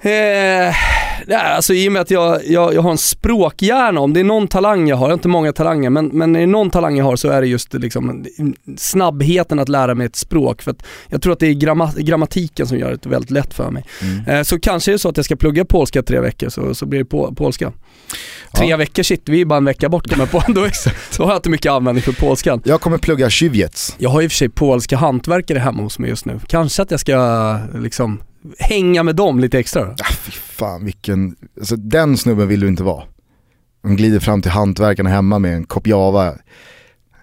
Eh, 0.00 0.74
nej, 1.26 1.36
alltså 1.36 1.74
i 1.74 1.88
och 1.88 1.92
med 1.92 2.02
att 2.02 2.10
jag, 2.10 2.40
jag, 2.46 2.74
jag 2.74 2.82
har 2.82 2.90
en 2.90 2.98
språkhjärna, 2.98 4.00
om 4.00 4.12
det 4.12 4.20
är 4.20 4.24
någon 4.24 4.48
talang 4.48 4.88
jag 4.88 4.96
har, 4.96 5.04
jag 5.06 5.08
har 5.10 5.14
inte 5.14 5.28
många 5.28 5.52
talanger, 5.52 5.90
men, 5.90 6.06
men 6.06 6.36
är 6.36 6.40
det 6.40 6.46
någon 6.46 6.70
talang 6.70 6.96
jag 6.96 7.04
har 7.04 7.16
så 7.16 7.28
är 7.28 7.40
det 7.40 7.46
just 7.46 7.74
liksom 7.74 8.24
snabbheten 8.76 9.58
att 9.58 9.68
lära 9.68 9.94
mig 9.94 10.06
ett 10.06 10.16
språk. 10.16 10.62
För 10.62 10.70
att 10.70 10.82
jag 11.08 11.22
tror 11.22 11.32
att 11.32 11.38
det 11.38 11.46
är 11.46 11.52
gramma, 11.52 11.92
grammatiken 11.96 12.66
som 12.66 12.78
gör 12.78 12.98
det 13.02 13.08
väldigt 13.08 13.30
lätt 13.30 13.54
för 13.54 13.70
mig. 13.70 13.84
Eh, 14.28 14.42
så 14.42 14.60
kanske 14.60 14.90
är 14.90 14.92
det 14.92 14.98
så 14.98 15.08
att 15.08 15.16
jag 15.16 15.24
ska 15.24 15.36
plugga 15.36 15.64
polska 15.64 16.02
tre 16.02 16.20
veckor, 16.20 16.48
så, 16.48 16.74
så 16.74 16.86
blir 16.86 16.98
det 16.98 17.04
på, 17.04 17.34
polska. 17.34 17.72
Tre 18.56 18.66
Ja. 18.68 18.76
veckor, 18.76 19.02
shit, 19.02 19.22
vi 19.28 19.40
är 19.40 19.44
bara 19.44 19.56
en 19.56 19.64
vecka 19.64 19.88
bort 19.88 20.10
kommer 20.10 20.22
jag 20.22 20.30
på. 20.30 20.52
Då, 20.52 20.66
då 21.16 21.24
har 21.24 21.30
jag 21.30 21.38
inte 21.38 21.50
mycket 21.50 21.72
användning 21.72 22.02
för 22.02 22.12
polskan. 22.12 22.60
Jag 22.64 22.80
kommer 22.80 22.98
plugga 22.98 23.30
Tjuvjets. 23.30 23.94
Jag 23.98 24.10
har 24.10 24.22
i 24.22 24.26
och 24.26 24.30
för 24.30 24.36
sig 24.36 24.48
polska 24.48 24.96
hantverkare 24.96 25.58
hemma 25.58 25.82
hos 25.82 25.98
mig 25.98 26.10
just 26.10 26.24
nu. 26.24 26.40
Kanske 26.48 26.82
att 26.82 26.90
jag 26.90 27.00
ska 27.00 27.58
liksom 27.74 28.20
hänga 28.58 29.02
med 29.02 29.16
dem 29.16 29.40
lite 29.40 29.58
extra 29.58 29.84
då. 29.84 29.90
Ah, 29.90 30.12
fy 30.22 30.30
fan 30.32 30.84
vilken, 30.84 31.36
alltså, 31.60 31.76
den 31.76 32.16
snubben 32.16 32.48
vill 32.48 32.60
du 32.60 32.68
inte 32.68 32.82
vara. 32.82 33.04
De 33.82 33.96
glider 33.96 34.20
fram 34.20 34.42
till 34.42 34.50
hantverkarna 34.50 35.10
hemma 35.10 35.38
med 35.38 35.54
en 35.54 35.64
kopp 35.64 35.86
java. 35.86 36.32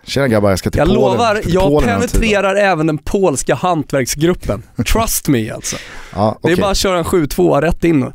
Tjena 0.04 0.28
grabbar 0.28 0.50
jag 0.50 0.60
ska 0.60 0.70
till 0.72 0.78
Jag 0.80 0.88
Polen. 0.88 1.02
lovar, 1.02 1.36
till 1.36 1.54
jag 1.54 1.64
Polen 1.64 1.90
här 1.90 1.96
tiden. 2.00 2.10
penetrerar 2.12 2.56
även 2.56 2.88
den 2.88 2.98
polska 2.98 3.56
hantverksgruppen. 3.56 4.64
Trust 4.94 5.28
me 5.28 5.50
alltså. 5.52 5.76
Ja, 6.16 6.40
Det 6.44 6.52
är 6.52 6.58
bara 6.58 6.72
att 6.72 6.78
köra 6.78 6.98
en 6.98 7.04
7-2 7.04 7.62
rätt 7.62 7.84
in. 7.84 8.12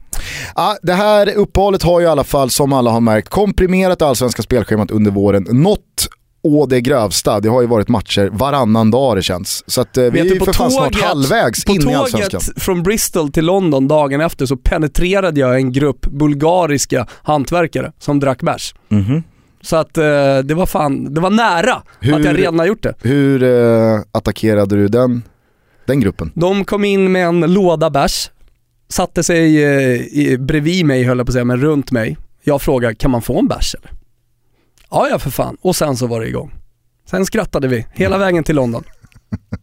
Ja, 0.54 0.76
det 0.82 0.92
här 0.94 1.34
uppehållet 1.34 1.82
har 1.82 2.00
ju 2.00 2.06
i 2.06 2.08
alla 2.08 2.24
fall, 2.24 2.50
som 2.50 2.72
alla 2.72 2.90
har 2.90 3.00
märkt, 3.00 3.28
komprimerat 3.28 4.02
allsvenska 4.02 4.42
spelschemat 4.42 4.90
under 4.90 5.10
våren. 5.10 5.46
Något 5.50 6.08
å 6.42 6.66
det 6.66 6.80
grövsta. 6.80 7.40
Det 7.40 7.48
har 7.48 7.60
ju 7.60 7.66
varit 7.66 7.88
matcher 7.88 8.30
varannan 8.32 8.90
dag 8.90 9.16
det 9.16 9.22
känns. 9.22 9.64
Så 9.66 9.80
att, 9.80 9.96
eh, 9.96 10.04
vi 10.04 10.10
Vet 10.10 10.20
är 10.26 10.32
ju 10.34 10.38
på 10.38 10.44
för 10.44 10.52
fan 10.52 10.70
snart 10.70 11.00
halvvägs 11.02 11.64
På 11.64 11.72
in 11.72 11.88
i 11.90 11.94
allsvenskan. 11.94 12.40
tåget 12.40 12.62
från 12.62 12.82
Bristol 12.82 13.32
till 13.32 13.44
London 13.44 13.88
dagen 13.88 14.20
efter 14.20 14.46
så 14.46 14.56
penetrerade 14.56 15.40
jag 15.40 15.54
en 15.56 15.72
grupp 15.72 16.00
bulgariska 16.06 17.06
hantverkare 17.22 17.92
som 17.98 18.20
drack 18.20 18.42
bärs. 18.42 18.74
Mhm. 18.88 19.22
Så 19.62 19.76
att 19.76 19.98
eh, 19.98 20.38
det 20.44 20.54
var 20.54 20.66
fan, 20.66 21.14
det 21.14 21.20
var 21.20 21.30
nära 21.30 21.82
Hur- 22.00 22.14
att 22.14 22.24
jag 22.24 22.38
redan 22.38 22.58
har 22.58 22.66
gjort 22.66 22.82
det. 22.82 22.94
Hur 23.02 23.42
eh, 23.42 24.00
attackerade 24.12 24.76
du 24.76 24.88
den, 24.88 25.22
den 25.86 26.00
gruppen? 26.00 26.32
De 26.34 26.64
kom 26.64 26.84
in 26.84 27.12
med 27.12 27.26
en 27.26 27.40
låda 27.40 27.90
bärs, 27.90 28.30
satte 28.88 29.22
sig 29.22 29.64
eh, 29.64 29.96
i, 30.00 30.36
bredvid 30.40 30.84
mig 30.86 31.02
höll 31.04 31.18
jag 31.18 31.26
på 31.26 31.30
att 31.30 31.34
säga, 31.34 31.44
men 31.44 31.60
runt 31.60 31.90
mig. 31.92 32.16
Jag 32.44 32.62
frågade, 32.62 32.94
kan 32.94 33.10
man 33.10 33.22
få 33.22 33.38
en 33.38 33.48
bärs 33.48 33.74
eller? 33.74 33.99
Ja, 34.90 35.08
ja 35.10 35.18
för 35.18 35.30
fan. 35.30 35.56
Och 35.60 35.76
sen 35.76 35.96
så 35.96 36.06
var 36.06 36.20
det 36.20 36.28
igång. 36.28 36.52
Sen 37.10 37.26
skrattade 37.26 37.68
vi 37.68 37.86
hela 37.92 38.18
vägen 38.18 38.44
till 38.44 38.56
London. 38.56 38.84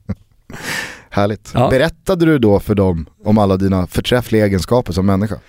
Härligt. 1.09 1.51
Ja. 1.53 1.69
Berättade 1.69 2.25
du 2.25 2.39
då 2.39 2.59
för 2.59 2.75
dem 2.75 3.05
om 3.23 3.37
alla 3.37 3.57
dina 3.57 3.87
förträffliga 3.87 4.45
egenskaper 4.45 4.93
som 4.93 5.05
människa? 5.05 5.39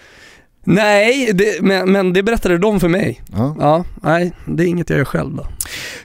Nej, 0.74 1.30
det, 1.34 1.62
men, 1.62 1.92
men 1.92 2.12
det 2.12 2.22
berättade 2.22 2.58
de 2.58 2.80
för 2.80 2.88
mig. 2.88 3.22
Ja. 3.32 3.56
Ja, 3.60 3.84
nej, 4.02 4.32
det 4.46 4.64
är 4.64 4.66
inget 4.66 4.90
jag 4.90 4.98
gör 4.98 5.04
själv 5.04 5.36
då. 5.36 5.46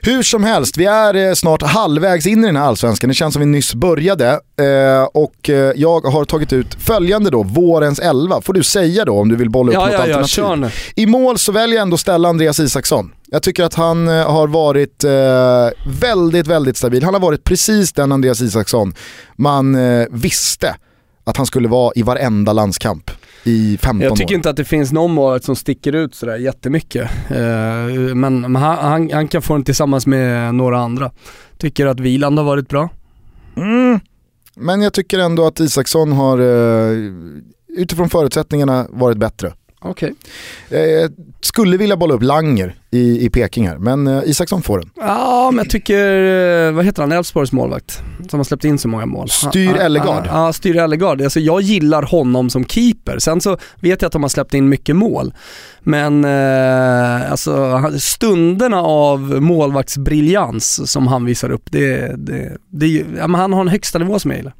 Hur 0.00 0.22
som 0.22 0.44
helst, 0.44 0.76
vi 0.76 0.84
är 0.84 1.14
eh, 1.28 1.34
snart 1.34 1.62
halvvägs 1.62 2.26
in 2.26 2.44
i 2.44 2.46
den 2.46 2.56
här 2.56 2.64
allsvenskan. 2.64 3.08
Det 3.08 3.14
känns 3.14 3.32
som 3.32 3.40
vi 3.40 3.46
nyss 3.46 3.74
började. 3.74 4.28
Eh, 4.30 5.04
och 5.14 5.50
eh, 5.50 5.72
jag 5.76 6.00
har 6.00 6.24
tagit 6.24 6.52
ut 6.52 6.74
följande 6.74 7.30
då, 7.30 7.42
vårens 7.42 7.98
11. 7.98 8.40
Får 8.40 8.52
du 8.52 8.62
säga 8.62 9.04
då 9.04 9.18
om 9.18 9.28
du 9.28 9.36
vill 9.36 9.50
bolla 9.50 9.68
upp 9.70 9.74
Ja, 9.74 9.80
något 9.80 9.92
ja, 9.92 9.98
ja, 9.98 10.02
alternativ. 10.02 10.28
kör 10.28 10.56
nu. 10.56 10.70
I 10.96 11.06
mål 11.06 11.38
så 11.38 11.52
väljer 11.52 11.76
jag 11.76 11.82
ändå 11.82 11.96
ställa 11.96 12.28
Andreas 12.28 12.60
Isaksson. 12.60 13.12
Jag 13.26 13.42
tycker 13.42 13.64
att 13.64 13.74
han 13.74 14.08
eh, 14.08 14.30
har 14.30 14.46
varit 14.48 15.04
eh, 15.04 15.10
väldigt, 16.00 16.46
väldigt 16.46 16.76
stabil. 16.76 17.04
Han 17.04 17.14
har 17.14 17.20
varit 17.20 17.44
precis 17.44 17.92
den 17.92 18.12
Andreas 18.12 18.40
Isaksson 18.40 18.94
man 19.36 19.74
eh, 19.74 20.06
visste 20.10 20.76
att 21.24 21.36
han 21.36 21.46
skulle 21.46 21.68
vara 21.68 21.92
i 21.96 22.02
varenda 22.02 22.52
landskamp 22.52 23.10
i 23.44 23.78
15 23.78 24.00
Jag 24.00 24.16
tycker 24.16 24.34
år. 24.34 24.36
inte 24.36 24.50
att 24.50 24.56
det 24.56 24.64
finns 24.64 24.92
någon 24.92 25.10
målvakt 25.14 25.44
som 25.44 25.56
sticker 25.56 25.92
ut 25.92 26.14
sådär 26.14 26.36
jättemycket. 26.36 27.10
Eh, 27.30 28.14
men 28.14 28.56
han, 28.56 29.10
han 29.12 29.28
kan 29.28 29.42
få 29.42 29.52
den 29.54 29.64
tillsammans 29.64 30.06
med 30.06 30.54
några 30.54 30.78
andra. 30.78 31.10
Tycker 31.58 31.86
att 31.86 32.00
Wieland 32.00 32.38
har 32.38 32.44
varit 32.44 32.68
bra. 32.68 32.88
Mm. 33.56 34.00
Men 34.56 34.82
jag 34.82 34.92
tycker 34.92 35.18
ändå 35.18 35.46
att 35.46 35.60
Isaksson 35.60 36.12
har 36.12 36.38
eh, 36.38 36.96
utifrån 37.68 38.10
förutsättningarna 38.10 38.86
varit 38.90 39.18
bättre. 39.18 39.52
Okej. 39.86 40.14
Jag 40.68 41.12
skulle 41.40 41.76
vilja 41.76 41.96
bolla 41.96 42.14
upp 42.14 42.22
Langer 42.22 42.74
i, 42.90 43.26
i 43.26 43.30
Peking 43.30 43.68
här, 43.68 43.78
men 43.78 44.06
eh, 44.06 44.22
Isaksson 44.24 44.62
får 44.62 44.78
den. 44.78 44.90
Ja, 44.96 45.50
men 45.50 45.64
jag 45.64 45.70
tycker, 45.70 46.22
eh, 46.66 46.72
vad 46.72 46.84
heter 46.84 47.02
han, 47.02 47.12
Elfsborgs 47.12 47.52
målvakt? 47.52 48.02
Som 48.28 48.38
har 48.38 48.44
släppt 48.44 48.64
in 48.64 48.78
så 48.78 48.88
många 48.88 49.06
mål. 49.06 49.28
Styr 49.28 49.76
Ellegard. 49.76 50.26
Ja, 50.26 50.52
Styr 50.52 50.76
Ellegard. 50.76 51.22
Alltså 51.22 51.40
jag 51.40 51.60
gillar 51.60 52.02
honom 52.02 52.50
som 52.50 52.64
keeper. 52.64 53.18
Sen 53.18 53.40
så 53.40 53.56
vet 53.80 54.02
jag 54.02 54.06
att 54.06 54.12
de 54.12 54.22
har 54.22 54.28
släppt 54.28 54.54
in 54.54 54.68
mycket 54.68 54.96
mål. 54.96 55.34
Men 55.80 56.24
eh, 56.24 57.30
alltså 57.30 57.82
stunderna 57.98 58.80
av 58.80 59.20
målvaktsbriljans 59.20 60.90
som 60.90 61.06
han 61.06 61.24
visar 61.24 61.50
upp, 61.50 61.72
det, 61.72 62.14
det, 62.16 62.56
det 62.70 62.86
ja, 62.88 63.36
han 63.36 63.52
har 63.52 63.60
en 63.60 63.68
högsta 63.68 63.98
nivå 63.98 64.18
som 64.18 64.30
jag 64.30 64.38
gillar. 64.38 64.54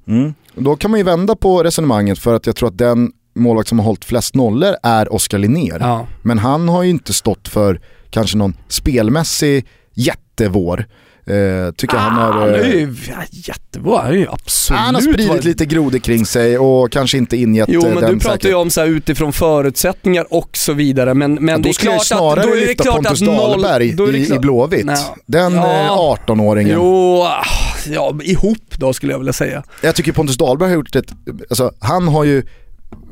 Då 0.54 0.76
kan 0.76 0.90
man 0.90 1.00
ju 1.00 1.04
vända 1.04 1.36
på 1.36 1.62
resonemanget 1.62 2.18
för 2.18 2.34
att 2.34 2.46
jag 2.46 2.56
tror 2.56 2.68
att 2.68 2.78
den 2.78 3.12
målvakt 3.34 3.68
som 3.68 3.78
har 3.78 3.86
hållit 3.86 4.04
flest 4.04 4.34
nollor 4.34 4.74
är 4.82 5.12
Oskar 5.12 5.38
Linnér. 5.38 5.76
Ja. 5.80 6.06
Men 6.22 6.38
han 6.38 6.68
har 6.68 6.82
ju 6.82 6.90
inte 6.90 7.12
stått 7.12 7.48
för 7.48 7.80
kanske 8.10 8.36
någon 8.36 8.56
spelmässig 8.68 9.66
jättevår. 9.94 10.86
Eh, 11.26 11.72
tycker 11.76 11.96
han 11.96 12.12
har... 12.12 12.32
han 12.32 12.48
är 12.48 12.58
eh, 12.58 12.70
ju 12.70 12.94
ja, 13.10 13.16
jättebra, 13.30 14.00
han 14.02 14.10
är 14.12 14.16
ju 14.16 14.26
absolut 14.30 14.80
han 14.80 14.94
har 14.94 15.02
spridit 15.02 15.28
varit- 15.28 15.44
lite 15.44 15.66
grodor 15.66 15.98
kring 15.98 16.26
sig 16.26 16.58
och 16.58 16.92
kanske 16.92 17.18
inte 17.18 17.36
ingett 17.36 17.68
Jo 17.72 17.86
eh, 17.86 17.94
men 17.94 18.02
den 18.02 18.14
du 18.14 18.20
pratar 18.20 18.48
ju 18.48 18.54
om 18.54 18.70
så 18.70 18.80
här 18.80 18.88
utifrån 18.88 19.32
förutsättningar 19.32 20.26
och 20.30 20.48
så 20.56 20.72
vidare 20.72 21.14
men, 21.14 21.34
men 21.34 21.48
Ja, 21.48 21.56
det 21.56 21.62
då 21.62 21.68
är 21.68 21.72
skulle 21.72 21.90
jag 21.90 22.00
klart 22.02 22.18
snarare 22.18 22.40
att, 22.40 22.46
då 22.46 22.52
är 22.52 22.60
det 22.60 22.66
lyfta 22.66 22.92
Pontus 22.92 23.22
att 23.22 23.26
noll, 23.28 23.36
Dahlberg 23.36 23.92
då 23.92 24.06
är 24.06 24.12
det 24.12 24.18
i, 24.18 24.34
i 24.34 24.38
Blåvitt. 24.38 24.84
Nej. 24.84 24.96
Den 25.26 25.54
Ja. 25.54 25.84
eh, 25.84 25.90
18-åringen. 26.26 26.74
Jo, 26.74 27.20
ah, 27.22 27.44
ja 27.86 28.18
ihop 28.22 28.74
då 28.76 28.92
skulle 28.92 29.12
jag 29.12 29.18
vilja 29.18 29.32
säga. 29.32 29.62
Jag 29.82 29.94
tycker 29.94 30.12
Pontus 30.12 30.36
Dahlberg 30.36 30.68
har 30.68 30.74
gjort 30.74 30.96
ett, 30.96 31.12
alltså, 31.50 31.72
han 31.80 32.08
har 32.08 32.24
ju 32.24 32.42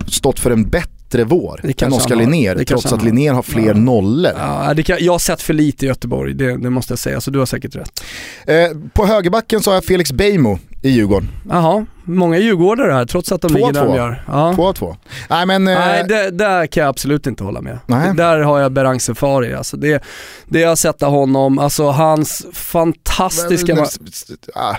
stått 0.08 0.38
för 0.40 0.50
en 0.50 0.68
bättre 0.68 1.24
vår 1.24 1.60
Det 1.62 1.82
än 1.82 1.92
Oskar 1.92 2.16
han. 2.16 2.24
Linnér, 2.24 2.64
trots 2.64 2.84
att 2.86 2.90
han 2.90 3.00
har. 3.00 3.06
Linnér 3.06 3.32
har 3.32 3.42
fler 3.42 3.66
Ja. 3.66 3.74
nollor. 3.74 4.32
Ja, 4.38 4.74
det 4.74 4.82
kan, 4.82 4.96
jag 5.00 5.12
har 5.12 5.18
sett 5.18 5.42
för 5.42 5.54
lite 5.54 5.84
i 5.84 5.88
Göteborg, 5.88 6.34
det, 6.34 6.56
det 6.56 6.70
måste 6.70 6.92
jag 6.92 6.98
säga, 6.98 7.20
så 7.20 7.30
du 7.30 7.38
har 7.38 7.46
säkert 7.46 7.74
rätt. 7.76 8.04
Eh, 8.46 8.78
på 8.94 9.06
högerbacken 9.06 9.62
så 9.62 9.70
har 9.70 9.74
jag 9.74 9.84
Felix 9.84 10.12
Beijmo 10.12 10.58
i 10.82 10.90
Djurgården. 10.90 11.28
Jaha, 11.50 11.86
många 12.04 12.38
djurgårdare 12.38 12.92
här 12.92 13.04
trots 13.06 13.32
att 13.32 13.40
de 13.40 13.48
Två 13.48 13.54
ligger 13.54 13.72
där 13.72 13.80
de 13.80 13.86
två. 13.88 13.96
gör. 13.96 14.24
Ja. 14.28 14.52
Två 14.54 14.66
av 14.68 14.72
två. 14.72 14.96
Nej 15.30 15.46
men... 15.46 15.68
Eh, 15.68 15.78
Nej, 15.78 16.04
det, 16.08 16.30
där 16.30 16.66
kan 16.66 16.80
jag 16.80 16.88
absolut 16.90 17.26
inte 17.26 17.44
hålla 17.44 17.60
med. 17.60 17.78
Nej. 17.86 18.14
Där 18.14 18.38
har 18.40 18.58
jag 18.60 18.72
Berang 18.72 19.00
Sefari. 19.00 19.54
Alltså 19.54 19.76
det, 19.76 20.02
det 20.46 20.60
jag 20.60 20.68
har 20.68 20.76
sett 20.76 21.02
av 21.02 21.10
honom, 21.10 21.58
alltså 21.58 21.90
hans 21.90 22.46
fantastiska... 22.52 23.74
men- 23.74 23.84
ma- 23.84 24.36
ah, 24.54 24.76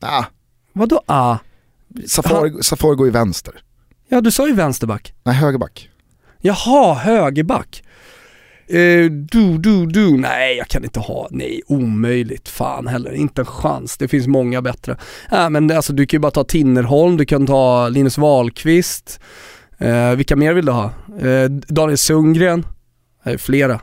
ah, 0.00 0.24
Vadå 0.72 1.02
ah? 1.06 1.36
Safari, 2.08 2.62
Safari 2.62 2.96
går 2.96 3.06
i 3.06 3.10
vänster. 3.10 3.54
Ja 4.12 4.20
du 4.20 4.30
sa 4.30 4.48
ju 4.48 4.54
vänsterback. 4.54 5.12
Nej, 5.22 5.34
högerback. 5.34 5.90
Jaha, 6.40 6.94
högerback. 6.94 7.82
Eh, 8.68 9.10
du, 9.10 9.58
du, 9.58 9.86
du. 9.86 10.10
Nej, 10.16 10.56
jag 10.56 10.68
kan 10.68 10.84
inte 10.84 11.00
ha, 11.00 11.28
nej, 11.30 11.62
omöjligt. 11.66 12.48
Fan 12.48 12.86
heller, 12.86 13.12
inte 13.12 13.42
en 13.42 13.46
chans. 13.46 13.96
Det 13.96 14.08
finns 14.08 14.26
många 14.26 14.62
bättre. 14.62 14.96
Äh, 15.32 15.50
men 15.50 15.70
alltså, 15.70 15.92
du 15.92 16.06
kan 16.06 16.18
ju 16.18 16.20
bara 16.20 16.30
ta 16.30 16.44
Tinnerholm, 16.44 17.16
du 17.16 17.24
kan 17.24 17.46
ta 17.46 17.88
Linus 17.88 18.18
Wahlqvist. 18.18 19.20
Eh, 19.78 20.10
vilka 20.10 20.36
mer 20.36 20.54
vill 20.54 20.66
du 20.66 20.72
ha? 20.72 20.84
Eh, 21.20 21.50
Daniel 21.50 21.98
Sundgren, 21.98 22.66
det 23.24 23.30
är 23.30 23.38
flera 23.38 23.80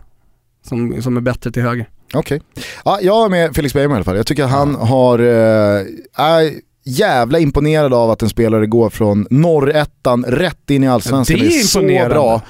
som, 0.66 1.02
som 1.02 1.18
är 1.18 1.22
bättre 1.22 1.52
till 1.52 1.64
höger. 1.64 1.90
Okej. 2.14 2.42
Ja, 2.86 3.00
jag 3.02 3.26
är 3.26 3.30
med 3.30 3.56
Felix 3.56 3.74
Bergman 3.74 3.96
i 3.96 3.98
alla 3.98 4.04
fall. 4.04 4.18
Jag 4.18 4.28
tycker 4.28 4.44
att 4.44 4.52
han 4.52 4.76
har, 4.76 5.20
eh, 5.20 5.86
är 6.16 6.67
jävla 6.88 7.40
imponerad 7.40 7.94
av 7.94 8.12
att 8.12 8.22
en 8.22 8.30
spelare 8.30 8.66
går 8.66 8.90
från 8.90 9.28
norrettan 9.30 10.26
rätt 10.28 10.70
in 10.70 10.84
i 10.84 10.88
allsvenskan. 10.88 11.38
Ja, 11.38 11.44
det 11.44 11.56
är 11.56 11.62
så 11.62 11.82
bra. 12.10 12.42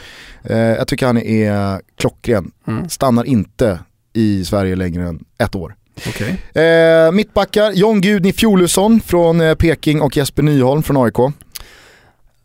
Eh, 0.44 0.58
jag 0.58 0.88
tycker 0.88 1.06
han 1.06 1.18
är 1.18 1.82
klockren. 1.98 2.52
Mm. 2.68 2.90
Stannar 2.90 3.24
inte 3.24 3.80
i 4.14 4.46
Sverige 4.46 4.76
längre 4.76 5.08
än 5.08 5.26
ett 5.38 5.56
år. 5.56 5.76
Okay. 5.98 6.64
Eh, 6.64 7.12
mittbackar, 7.12 7.72
John 7.72 8.02
Gudni 8.02 8.34
Fjolusson 8.34 9.00
från 9.00 9.42
eh, 9.42 9.56
Peking 9.56 10.02
och 10.02 10.18
Jesper 10.18 10.44
Nyholm 10.44 10.84
från 10.84 10.98
AIK. 10.98 11.34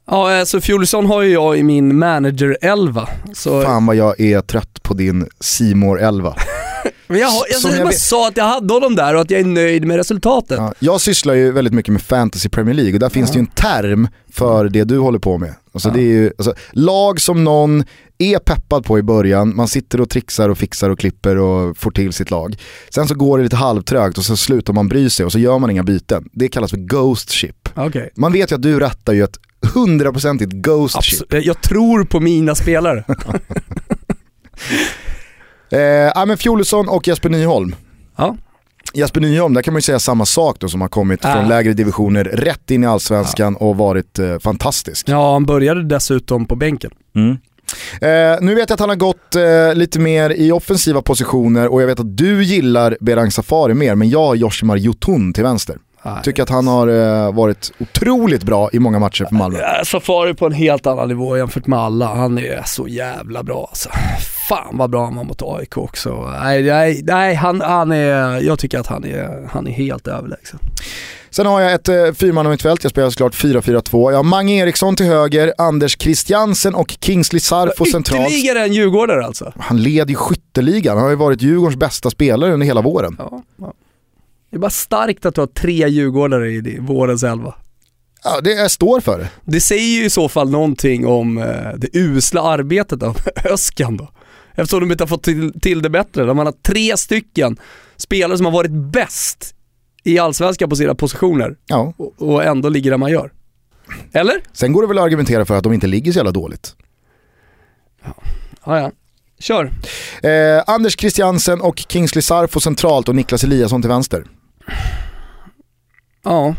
Ja, 0.07 0.39
alltså 0.39 0.61
Fjolesson 0.61 1.07
har 1.07 1.23
ju 1.23 1.33
jag 1.33 1.59
i 1.59 1.63
min 1.63 1.99
manager-elva. 1.99 3.09
Så... 3.35 3.63
Fan 3.63 3.87
vad 3.87 3.97
jag 3.97 4.21
är 4.21 4.41
trött 4.41 4.83
på 4.83 4.95
din 4.95 5.27
Simor 5.41 6.01
11 6.01 6.35
Men 7.07 7.19
jag, 7.21 7.29
har- 7.29 7.45
jag, 7.51 7.73
jag, 7.73 7.79
jag 7.79 7.87
bara 7.87 7.93
sa 7.93 8.29
att 8.29 8.37
jag 8.37 8.45
hade 8.45 8.75
honom 8.75 8.95
där 8.97 9.15
och 9.15 9.21
att 9.21 9.31
jag 9.31 9.41
är 9.41 9.45
nöjd 9.45 9.85
med 9.85 9.97
resultatet. 9.97 10.59
Ja, 10.59 10.75
jag 10.79 11.01
sysslar 11.01 11.35
ju 11.35 11.53
väldigt 11.53 11.75
mycket 11.75 11.93
med 11.93 12.03
fantasy 12.03 12.49
Premier 12.49 12.75
League 12.75 12.93
och 12.95 12.99
där 13.01 13.09
finns 13.09 13.31
det 13.31 13.35
ju 13.37 13.41
en 13.41 13.47
term 13.47 14.09
för 14.33 14.69
det 14.69 14.85
du 14.85 14.99
håller 14.99 15.19
på 15.19 15.39
med. 15.39 15.55
Alltså 15.73 15.89
Ja. 15.89 15.95
det 15.95 16.01
är 16.01 16.05
ju, 16.05 16.31
alltså, 16.39 16.55
lag 16.73 17.21
som 17.21 17.45
någon 17.45 17.85
är 18.19 18.39
peppad 18.39 18.85
på 18.85 18.99
i 18.99 19.03
början, 19.03 19.57
man 19.57 19.69
sitter 19.69 20.01
och 20.01 20.11
trixar 20.11 20.49
och 20.49 20.59
fixar 20.59 20.91
och 20.91 20.99
klipper 20.99 21.37
och 21.39 21.77
får 21.77 21.91
till 21.91 22.13
sitt 22.13 22.31
lag. 22.31 22.57
Sen 22.95 23.09
så 23.09 23.15
går 23.15 23.39
det 23.39 23.45
lite 23.45 23.57
halvtrögt 23.57 24.19
och 24.19 24.25
så 24.25 24.37
slutar 24.37 24.73
man 24.73 24.89
bry 24.89 25.11
sig 25.11 25.27
och 25.27 25.33
så 25.33 25.39
gör 25.39 25.59
man 25.59 25.71
inga 25.71 25.83
byten. 25.83 26.29
Det 26.33 26.49
kallas 26.49 26.71
för 26.71 26.77
ghost 26.79 27.31
ship. 27.31 27.69
Okej. 27.75 28.11
Man 28.17 28.33
vet 28.33 28.51
ju 28.53 28.57
att 28.57 28.63
du 28.63 28.81
rattar 28.81 29.13
ju 29.13 29.25
ett 29.25 29.37
hundraprocentigt 29.75 30.53
ghost 30.53 31.05
ship. 31.05 31.21
Absolut. 31.23 31.47
Jag 31.47 31.61
tror 31.63 32.05
på 32.05 32.21
mina 32.21 32.55
spelare. 32.55 33.05
Eh, 35.71 35.81
ja 36.15 36.25
men 36.27 36.37
Fjolusson 36.37 36.89
och 36.89 37.09
Jesper 37.09 37.29
Nyholm. 37.29 37.75
Ja. 38.17 38.37
Jesper 38.95 39.21
Nyholm, 39.21 39.55
där 39.55 39.63
kan 39.63 39.75
man 39.75 39.79
ju 39.79 39.83
säga 39.83 39.99
samma 39.99 40.27
sak 40.27 40.57
då 40.61 40.69
som 40.69 40.81
har 40.81 40.89
kommit 40.89 41.25
Ah. 41.25 41.33
från 41.33 41.49
lägre 41.49 41.73
divisioner 41.73 42.25
rätt 42.25 42.71
in 42.71 42.85
i 42.85 42.87
allsvenskan 42.87 43.57
och 43.57 43.77
varit 43.77 44.19
eh, 44.19 44.39
fantastisk. 44.39 45.09
ja, 45.09 45.33
han 45.33 45.45
började 45.47 45.83
dessutom 45.85 46.47
på 46.47 46.57
bänken. 46.57 46.91
Eh, 48.01 48.09
nu 48.41 48.55
vet 48.55 48.71
jag 48.71 48.75
att 48.75 48.81
han 48.81 48.89
har 48.89 48.97
gått 48.97 49.37
eh, 49.37 49.75
lite 49.75 50.01
mer 50.01 50.31
i 50.31 50.53
offensiva 50.53 51.03
positioner 51.03 51.69
och 51.69 51.83
jag 51.83 51.87
vet 51.87 52.01
att 52.01 52.17
du 52.17 52.45
gillar 52.45 52.97
Berang 53.01 53.31
Safari 53.31 53.75
mer, 53.75 53.95
men 53.95 54.11
jag 54.11 54.27
har 54.27 54.37
Yoshimar 54.37 54.77
Jotun 54.77 55.33
till 55.33 55.43
vänster. 55.43 55.77
Tycker 56.23 56.43
att 56.43 56.49
han 56.49 56.67
har 56.67 56.89
eh, 56.89 57.33
varit 57.33 57.73
otroligt 57.79 58.43
bra 58.43 58.71
i 58.73 58.79
många 58.79 58.99
matcher 58.99 59.25
för 59.25 59.35
Malmö. 59.35 59.59
Safari 59.85 60.35
på 60.35 60.47
en 60.47 60.53
helt 60.53 60.87
annan 60.87 61.09
nivå 61.09 61.37
jämfört 61.37 61.67
med 61.67 61.79
alla. 61.79 62.07
Han 62.07 62.39
är 62.39 62.63
så 62.67 62.89
jävla 62.89 63.43
bra 63.43 63.67
alltså. 63.69 63.89
Fan 64.49 64.79
vad 64.79 64.91
bra 64.91 65.05
han 65.05 65.17
var 65.17 65.25
mot 65.25 65.43
AIK 65.43 65.77
också. 65.77 66.31
Nej, 66.43 66.63
nej, 66.63 67.01
nej 67.05 67.35
han, 67.35 67.61
han 67.61 67.93
är, 67.93 68.41
jag 68.41 68.59
tycker 68.59 68.79
att 68.79 68.87
han 68.87 69.05
är, 69.05 69.49
han 69.51 69.67
är 69.67 69.73
helt 69.73 70.09
överlägsen. 70.09 70.59
Sen 71.31 71.47
har 71.47 71.61
jag 71.61 71.73
ett 71.73 71.89
eh, 71.89 72.13
fyrmannamittfält, 72.13 72.85
jag 72.85 72.91
spelar 72.91 73.11
såklart 73.11 73.35
4-4-2. 73.35 74.11
Jag 74.11 74.19
har 74.19 74.23
Mange 74.23 74.55
Eriksson 74.55 74.97
till 74.97 75.07
höger, 75.07 75.55
Anders 75.59 75.97
Christiansen 75.99 76.75
och 76.75 76.95
Kingsley 77.01 77.41
Sarfo 77.41 77.85
centralt. 77.85 78.29
Ytterligare 78.29 78.65
en 78.65 78.73
djurgårdare 78.73 79.25
alltså. 79.27 79.53
Han 79.59 79.83
leder 79.83 80.11
ju 80.11 80.17
skytteligan, 80.17 80.97
han 80.97 81.05
har 81.05 81.11
ju 81.11 81.17
varit 81.17 81.43
Djurgårdens 81.43 81.77
bästa 81.77 82.11
spelare 82.11 82.53
under 82.53 82.67
hela 82.67 82.81
våren. 82.83 83.17
Ja, 83.19 83.43
ja. 83.57 83.73
Det 84.53 84.57
är 84.57 84.61
bara 84.61 84.71
starkt 84.71 85.27
att 85.27 85.35
du 85.35 85.41
har 85.41 85.47
tre 85.47 85.89
djurgårdare 85.89 86.51
i 86.51 86.79
vårens 86.81 87.23
elva. 87.23 87.55
Ja, 88.25 88.41
det 88.41 88.53
jag 88.53 88.71
står 88.71 89.01
för 89.01 89.19
det. 89.19 89.29
Det 89.45 89.61
säger 89.61 89.99
ju 90.01 90.05
i 90.05 90.11
så 90.11 90.29
fall 90.29 90.51
någonting 90.51 91.07
om 91.07 91.39
eh, 91.39 91.73
det 91.77 91.89
usla 91.93 92.43
arbetet 92.43 93.03
av 93.03 93.17
Öskan 93.45 93.97
då. 93.97 94.11
Eftersom 94.55 94.81
de 94.81 94.93
inte 94.93 95.03
har 95.05 95.09
fått 95.09 95.23
till, 95.23 95.61
till 95.61 95.83
det 95.83 95.91
bättre. 95.91 96.25
De 96.25 96.37
man 96.37 96.47
har 96.47 96.55
tre 96.63 96.97
stycken 96.97 97.57
spelare 97.97 98.37
som 98.37 98.47
har 98.47 98.53
varit 98.53 98.71
bäst 98.71 99.55
i 100.05 100.19
allsvenskan 100.19 100.69
på 100.69 100.77
sina 100.77 100.95
positioner 100.95 101.57
Ja. 101.67 101.95
och, 101.97 102.15
och 102.23 102.45
ändå 102.45 102.69
ligger 102.69 102.91
där 102.91 102.99
man 102.99 103.11
gör. 103.11 103.33
Eller? 104.13 104.35
Sen 104.53 104.73
går 104.73 104.83
det 104.83 104.89
väl 104.89 104.99
att 104.99 105.05
argumentera 105.05 105.45
för 105.45 105.57
att 105.57 105.65
de 105.65 105.73
inte 105.73 105.87
ligger 105.87 106.13
så 106.13 106.17
jävla 106.19 106.33
dåligt. 106.33 106.77
Ja, 108.05 108.81
ja. 108.81 108.91
Kör. 109.39 109.73
Eh, 110.23 110.63
Anders 110.67 110.97
Christiansen 111.01 111.61
och 111.61 111.77
Kingsley 111.89 112.23
Sarfo 112.23 112.61
centralt 112.61 113.09
och 113.09 113.15
Niklas 113.17 113.45
Eliasson 113.45 113.83
till 113.83 113.89
vänster. 113.89 114.25
Ja. 116.25 116.55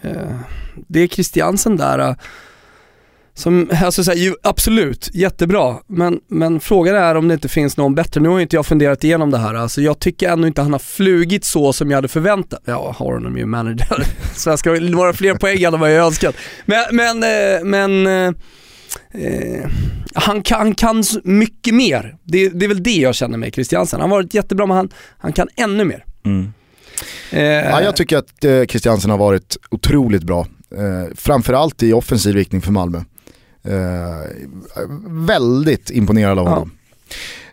Eh, 0.00 0.36
det 0.88 1.00
är 1.00 1.06
Christiansen 1.06 1.76
där 1.76 1.98
eh, 1.98 2.14
som, 3.34 3.70
alltså 3.84 4.04
så 4.04 4.10
här, 4.10 4.18
ju, 4.18 4.34
absolut, 4.42 5.10
jättebra. 5.12 5.76
Men, 5.86 6.20
men 6.28 6.60
frågan 6.60 6.96
är 6.96 7.14
om 7.14 7.28
det 7.28 7.34
inte 7.34 7.48
finns 7.48 7.76
någon 7.76 7.94
bättre. 7.94 8.20
Nu 8.20 8.28
har 8.28 8.36
ju 8.36 8.42
inte 8.42 8.56
jag 8.56 8.66
funderat 8.66 9.04
igenom 9.04 9.30
det 9.30 9.38
här. 9.38 9.54
Alltså 9.54 9.80
jag 9.80 9.98
tycker 9.98 10.28
ändå 10.28 10.46
inte 10.46 10.62
han 10.62 10.72
har 10.72 10.78
flugit 10.78 11.44
så 11.44 11.72
som 11.72 11.90
jag 11.90 11.98
hade 11.98 12.08
förväntat. 12.08 12.62
Ja, 12.64 12.94
har 12.98 13.12
honom 13.12 13.36
ju 13.36 13.46
manager. 13.46 14.06
Så 14.34 14.50
jag 14.50 14.58
ska 14.58 14.70
några 14.70 15.12
fler 15.12 15.34
poäng 15.34 15.62
än 15.62 15.80
vad 15.80 15.92
jag 15.92 16.06
önskat. 16.06 16.36
Men, 16.66 16.84
men, 16.92 17.22
eh, 17.22 17.64
men 17.64 18.06
eh, 18.06 18.34
eh, 19.12 19.70
han, 20.14 20.42
kan, 20.42 20.58
han 20.58 20.74
kan 20.74 21.04
mycket 21.24 21.74
mer. 21.74 22.16
Det, 22.24 22.48
det 22.48 22.64
är 22.64 22.68
väl 22.68 22.82
det 22.82 22.96
jag 22.96 23.14
känner 23.14 23.38
med 23.38 23.54
Christiansen. 23.54 24.00
Han 24.00 24.10
har 24.10 24.18
varit 24.18 24.34
jättebra 24.34 24.66
men 24.66 24.76
han, 24.76 24.88
han 25.18 25.32
kan 25.32 25.48
ännu 25.56 25.84
mer. 25.84 26.04
Mm. 26.24 26.52
Ja, 27.30 27.82
jag 27.82 27.96
tycker 27.96 28.16
att 28.18 28.44
eh, 28.44 28.64
Christiansen 28.64 29.10
har 29.10 29.18
varit 29.18 29.56
otroligt 29.70 30.22
bra. 30.22 30.46
Eh, 30.76 31.14
framförallt 31.16 31.82
i 31.82 31.92
offensiv 31.92 32.34
riktning 32.34 32.62
för 32.62 32.72
Malmö. 32.72 32.98
Eh, 33.64 33.74
väldigt 35.08 35.90
imponerad 35.90 36.38
av 36.38 36.44
Ja. 36.46 36.50
honom. 36.50 36.70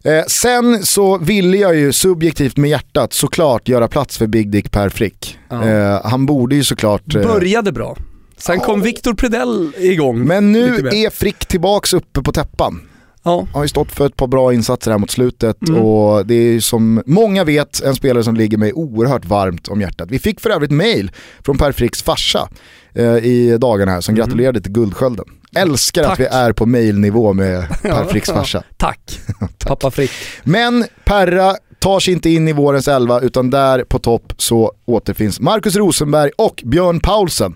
Eh, 0.04 0.24
sen 0.28 0.86
så 0.86 1.18
ville 1.18 1.58
jag 1.58 1.76
ju 1.76 1.93
subjektivt 1.93 2.58
med 2.58 2.70
hjärtat 2.70 3.14
såklart 3.14 3.68
göra 3.68 3.88
plats 3.88 4.18
för 4.18 4.28
Big 4.28 4.49
Dick 4.52 4.72
Per 4.72 4.89
Frick. 4.89 5.38
Ja. 5.49 5.68
Eh, 5.70 6.02
han 6.06 6.26
borde 6.26 6.56
ju 6.56 6.64
såklart... 6.64 7.16
eh, 7.16 7.22
Började 7.24 7.72
bra. 7.72 7.97
Sen 8.38 8.60
kom 8.60 8.82
Victor 8.82 9.14
Predell 9.14 9.72
igång. 9.78 10.20
men 10.28 10.52
nu 10.52 10.76
är 10.91 11.10
Frick 11.10 11.45
tillbaks 11.45 11.93
uppe 11.93 12.22
på 12.22 12.32
täppan. 12.32 12.82
Ja, 13.24 13.48
har 13.54 13.62
ju 13.64 13.68
stått 13.68 13.92
för 13.92 14.06
ett 14.06 14.16
par 14.16 14.28
bra 14.28 14.54
insatser 14.54 14.92
här 14.92 14.98
mot 14.98 15.12
slutet 15.12 15.70
Mm. 15.70 15.82
och 15.82 16.26
det 16.26 16.34
är 16.36 16.60
som 16.60 17.04
många 17.06 17.44
vet 17.44 17.82
en 17.82 17.96
spelare 17.96 18.24
som 18.24 18.36
ligger 18.36 18.58
mig 18.58 18.74
oerhört 18.74 19.26
varmt 19.26 19.68
om 19.68 19.82
hjärtat. 19.82 20.08
Vi 20.12 20.20
fick 20.20 20.40
för 20.40 20.50
övrigt 20.50 20.72
mail 20.72 21.12
från 21.46 21.58
Per 21.58 21.72
Fricks 21.72 22.04
farsa 22.04 22.50
eh, 22.96 23.06
i 23.16 23.58
dagarna 23.58 23.92
här 23.92 24.02
som 24.02 24.16
gratulerade 24.16 24.62
till 24.62 24.72
Guldskölden. 24.72 25.26
Älskar 25.56 26.02
Mm. 26.04 26.10
Tack. 26.10 26.20
att 26.20 26.26
vi 26.34 26.38
är 26.38 26.54
på 26.54 26.66
mailnivå 26.66 27.34
med 27.34 27.68
Per 27.82 28.06
Fricks 28.06 28.30
farsa. 28.30 28.64
tack. 28.78 29.20
Pappa 29.66 29.92
Frick. 29.92 30.12
Men 30.44 30.86
Perra 31.06 31.56
tar 31.80 32.00
sig 32.00 32.14
inte 32.14 32.30
in 32.30 32.48
i 32.48 32.54
vårens 32.54 32.88
elva 32.88 33.20
utan 33.20 33.50
där 33.50 33.84
på 33.84 34.00
topp 34.00 34.34
så 34.38 34.72
återfinns 34.86 35.40
Marcus 35.40 35.76
Rosenberg 35.76 36.32
och 36.38 36.64
Björn 36.66 37.00
Paulsen. 37.00 37.54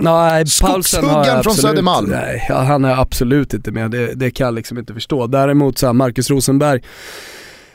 Nej, 0.00 0.44
Paulsen 0.60 0.64
har 0.64 0.76
jag 0.76 0.84
Skogshuggan 0.84 1.24
från 1.24 1.38
absolut- 1.38 1.56
Södermalm. 1.56 2.10
Nej, 2.10 2.46
han 2.48 2.84
är 2.84 3.00
absolut 3.00 3.54
inte 3.54 3.70
med. 3.70 3.90
Det, 3.90 4.14
det 4.14 4.30
kan 4.30 4.44
jag 4.44 4.54
liksom 4.54 4.78
inte 4.78 4.94
förstå. 4.94 5.26
Däremot 5.26 5.78
så 5.78 5.86
här, 5.86 5.92
Marcus 5.92 6.30
Rosenberg 6.30 6.82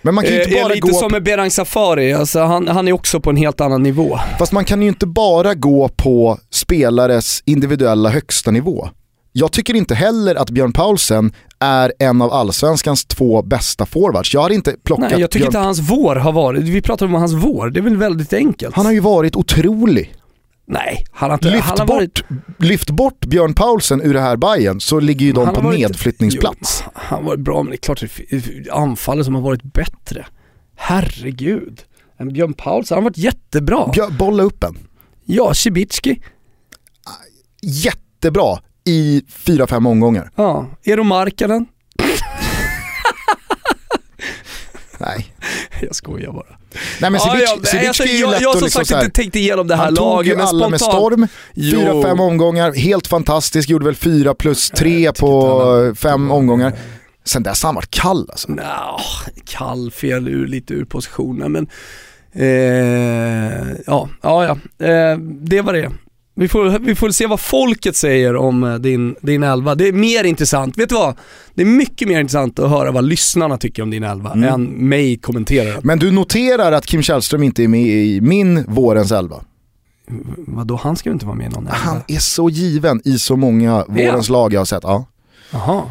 Men 0.01 0.15
man 0.15 0.23
kan 0.23 0.33
ju 0.33 0.39
eh, 0.39 0.43
inte 0.43 0.59
är 0.59 0.63
bara 0.63 0.73
lite 0.73 0.87
gå 0.87 0.93
som 0.93 1.11
med 1.11 1.23
Berang 1.23 1.51
Safari. 1.51 2.13
Alltså, 2.13 2.39
han, 2.39 2.67
han 2.67 2.87
är 2.87 2.91
också 2.93 3.19
på 3.19 3.29
en 3.29 3.37
helt 3.37 3.61
annan 3.61 3.83
nivå. 3.83 4.19
Fast 4.39 4.51
man 4.51 4.65
kan 4.65 4.81
ju 4.81 4.87
inte 4.87 5.07
bara 5.07 5.53
gå 5.53 5.89
på 5.89 6.37
spelares 6.51 7.43
individuella 7.45 8.09
högsta 8.09 8.51
nivå. 8.51 8.89
Jag 9.33 9.51
tycker 9.51 9.73
inte 9.75 9.95
heller 9.95 10.35
att 10.35 10.49
Björn 10.49 10.73
Paulsen 10.73 11.33
är 11.59 11.93
en 11.99 12.21
av 12.21 12.33
allsvenskans 12.33 13.05
två 13.05 13.41
bästa 13.41 13.85
forwards. 13.85 14.33
Jag 14.33 14.41
hade 14.41 14.55
inte 14.55 14.75
plockat 14.83 15.11
Nej, 15.11 15.21
jag 15.21 15.31
tycker 15.31 15.39
Björn... 15.39 15.47
inte 15.49 15.59
hans 15.59 15.79
vår 15.79 16.15
har 16.15 16.31
varit, 16.31 16.63
vi 16.63 16.81
pratar 16.81 17.05
om 17.05 17.13
hans 17.13 17.33
vår, 17.33 17.69
det 17.69 17.79
är 17.79 17.81
väl 17.81 17.97
väldigt 17.97 18.33
enkelt. 18.33 18.75
Han 18.75 18.85
har 18.85 18.93
ju 18.93 18.99
varit 18.99 19.35
otrolig. 19.35 20.13
Nej, 20.71 21.05
han 21.11 21.29
har 21.29 21.37
inte, 21.37 21.49
Lyft, 21.51 21.63
han 21.67 21.79
har 21.79 21.87
varit... 21.87 22.29
bort, 22.29 22.39
lyft 22.59 22.89
bort 22.89 23.25
Björn 23.25 23.53
Paulsen 23.53 24.01
ur 24.01 24.13
det 24.13 24.19
här 24.21 24.37
Bayern 24.37 24.79
så 24.81 24.99
ligger 24.99 25.25
ju 25.25 25.31
de 25.31 25.45
han 25.45 25.55
på 25.55 25.61
varit- 25.61 25.79
nedflyttningsplats. 25.79 26.83
Jo, 26.85 26.91
han 26.95 27.17
har 27.19 27.25
varit 27.25 27.39
bra, 27.39 27.63
men 27.63 27.71
det 27.71 27.75
är 27.75 27.77
klart 27.95 28.03
anfallet 28.71 29.25
som 29.25 29.35
har 29.35 29.41
varit 29.41 29.63
bättre. 29.63 30.25
Herregud. 30.75 31.81
En 32.17 32.33
Björn 32.33 32.53
Paulsen, 32.53 32.95
han 32.95 33.03
har 33.03 33.09
varit 33.09 33.17
jättebra. 33.17 33.89
Björ, 33.93 34.09
bolla 34.09 34.43
upp 34.43 34.63
en. 34.63 34.77
Ja, 35.25 35.53
Cibicki. 35.53 36.21
Jättebra 37.61 38.57
i 38.85 39.23
4-5 39.29 39.87
omgångar. 39.87 40.31
Ja, 40.35 40.65
Eero 40.83 41.03
Markkanen. 41.03 41.65
Nej. 44.99 45.33
Jag 45.81 45.95
skojar 45.95 46.31
bara. 46.31 46.57
Nej 47.01 47.09
men 47.11 47.13
Ja, 47.13 47.19
Sivic, 47.19 47.49
ja, 47.49 47.69
Sivic 47.69 47.87
alltså, 47.87 48.03
jag, 48.03 48.19
jag 48.19 48.27
har 48.27 48.35
att 48.35 48.57
som 48.57 48.63
liksom 48.63 48.85
sagt 48.85 48.91
här, 48.91 49.03
inte 49.05 49.21
tänkt 49.21 49.35
igenom 49.35 49.67
det 49.67 49.75
här 49.75 49.85
Han 49.85 49.95
tog 49.95 50.05
laget, 50.05 50.37
ju 50.37 50.41
alla 50.41 50.69
med 50.69 50.81
storm, 50.81 51.27
fyra, 51.55 52.03
fem 52.03 52.19
omgångar, 52.19 52.73
helt 52.73 53.07
fantastisk, 53.07 53.69
gjorde 53.69 53.85
väl 53.85 53.95
fyra 53.95 54.33
plus 54.33 54.69
tre 54.69 55.11
på 55.11 55.93
fem 55.97 56.31
omgångar. 56.31 56.73
Sen 57.25 57.43
dess 57.43 57.63
har 57.63 57.67
han 57.67 57.75
varit 57.75 57.91
kall 57.91 58.27
alltså. 58.31 58.51
Nja, 58.51 58.99
kall, 59.45 59.91
fel, 59.91 60.27
ur, 60.27 60.47
lite 60.47 60.73
ur 60.73 60.85
positionen 60.85 61.51
men 61.51 61.67
eh, 62.33 63.67
ja, 63.87 64.09
ja, 64.21 64.45
ja. 64.45 64.85
Eh, 64.87 65.17
det 65.19 65.61
var 65.61 65.73
det. 65.73 65.91
Vi 66.35 66.47
får, 66.47 66.79
vi 66.79 66.95
får 66.95 67.09
se 67.09 67.27
vad 67.27 67.39
folket 67.39 67.95
säger 67.95 68.35
om 68.35 68.63
eh, 68.63 68.75
din, 68.75 69.15
din 69.21 69.43
elva. 69.43 69.75
Det 69.75 69.87
är 69.87 69.93
mer 69.93 70.23
intressant, 70.23 70.77
vet 70.77 70.89
du 70.89 70.95
vad? 70.95 71.15
Det 71.53 71.61
är 71.61 71.65
mycket 71.65 72.07
mer 72.07 72.19
intressant 72.19 72.59
att 72.59 72.69
höra 72.69 72.91
vad 72.91 73.03
lyssnarna 73.03 73.57
tycker 73.57 73.83
om 73.83 73.89
din 73.89 74.03
elva 74.03 74.31
Mm. 74.33 74.53
än 74.53 74.63
mig 74.63 75.17
kommentera. 75.17 75.79
Men 75.83 75.99
du 75.99 76.11
noterar 76.11 76.71
att 76.71 76.85
Kim 76.85 77.01
Källström 77.01 77.43
inte 77.43 77.63
är 77.63 77.67
med 77.67 77.81
i 77.87 78.21
min 78.21 78.65
vårens 78.67 79.11
elva. 79.11 79.43
Vadå, 80.37 80.75
han 80.83 80.95
ska 80.95 81.09
ju 81.09 81.13
inte 81.13 81.25
vara 81.25 81.35
med 81.35 81.45
i 81.45 81.49
någon 81.49 81.63
elva? 81.67 81.77
Han 81.77 82.01
är 82.07 82.19
så 82.19 82.49
given 82.49 83.01
i 83.05 83.19
så 83.19 83.35
många 83.35 83.85
vårens 83.87 84.29
lag 84.29 84.53
jag 84.53 84.59
har 84.59 84.65
sett. 84.65 84.83
Ja. 84.83 85.05
Jaha. 85.51 85.81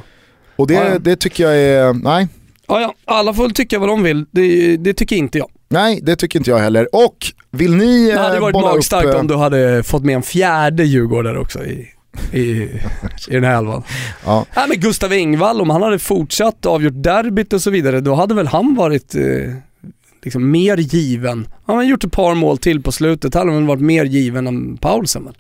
Och 0.56 0.66
det, 0.66 0.74
Ja, 0.74 0.84
ja. 0.88 0.98
det 0.98 1.16
tycker 1.16 1.44
jag 1.44 1.58
är, 1.58 1.92
nej, 1.92 2.28
Ja, 2.68 2.80
ja, 2.80 2.94
alla 3.04 3.34
får 3.34 3.48
tycka 3.48 3.78
vad 3.78 3.88
de 3.88 4.02
vill. 4.02 4.24
Det, 4.30 4.76
det 4.76 4.94
tycker 4.94 5.16
inte 5.16 5.38
jag. 5.38 5.48
Nej 5.70 6.00
det 6.02 6.16
tycker 6.16 6.38
inte 6.38 6.50
jag 6.50 6.58
heller. 6.58 6.88
Och 6.92 7.16
vill 7.50 7.74
ni 7.74 8.10
Det 8.10 8.18
hade 8.18 8.36
eh, 8.36 8.40
varit 8.40 8.54
magstarkt 8.54 9.06
upp, 9.06 9.14
eh, 9.14 9.20
om 9.20 9.26
du 9.26 9.36
hade 9.36 9.82
fått 9.82 10.04
med 10.04 10.14
en 10.16 10.22
fjärde 10.22 10.84
djurgårdare 10.84 11.38
också 11.38 11.64
i, 11.64 11.88
i, 12.32 12.42
i 13.28 13.34
den 13.34 13.44
här 13.44 13.58
elvan. 13.58 13.82
Ja. 14.24 14.46
Nej 14.56 14.64
men 14.68 14.80
Gustav 14.80 15.12
Engvall, 15.12 15.60
om 15.60 15.70
han 15.70 15.82
hade 15.82 15.98
fortsatt 15.98 16.66
avgjort 16.66 16.94
derbyt 16.96 17.52
och 17.52 17.62
så 17.62 17.70
vidare, 17.70 18.00
då 18.00 18.14
hade 18.14 18.34
väl 18.34 18.46
han 18.46 18.74
varit 18.74 19.14
eh, 19.14 19.54
liksom 20.22 20.50
mer 20.50 20.76
given. 20.76 21.46
Han 21.66 21.76
har 21.76 21.82
gjort 21.82 22.04
ett 22.04 22.12
par 22.12 22.34
mål 22.34 22.58
till 22.58 22.82
på 22.82 22.92
slutet, 22.92 23.34
hade 23.34 23.52
väl 23.52 23.66
varit 23.66 23.82
mer 23.82 24.04
given 24.04 24.46
än 24.46 24.76
Paulsen 24.76 25.24
väl? 25.24 25.34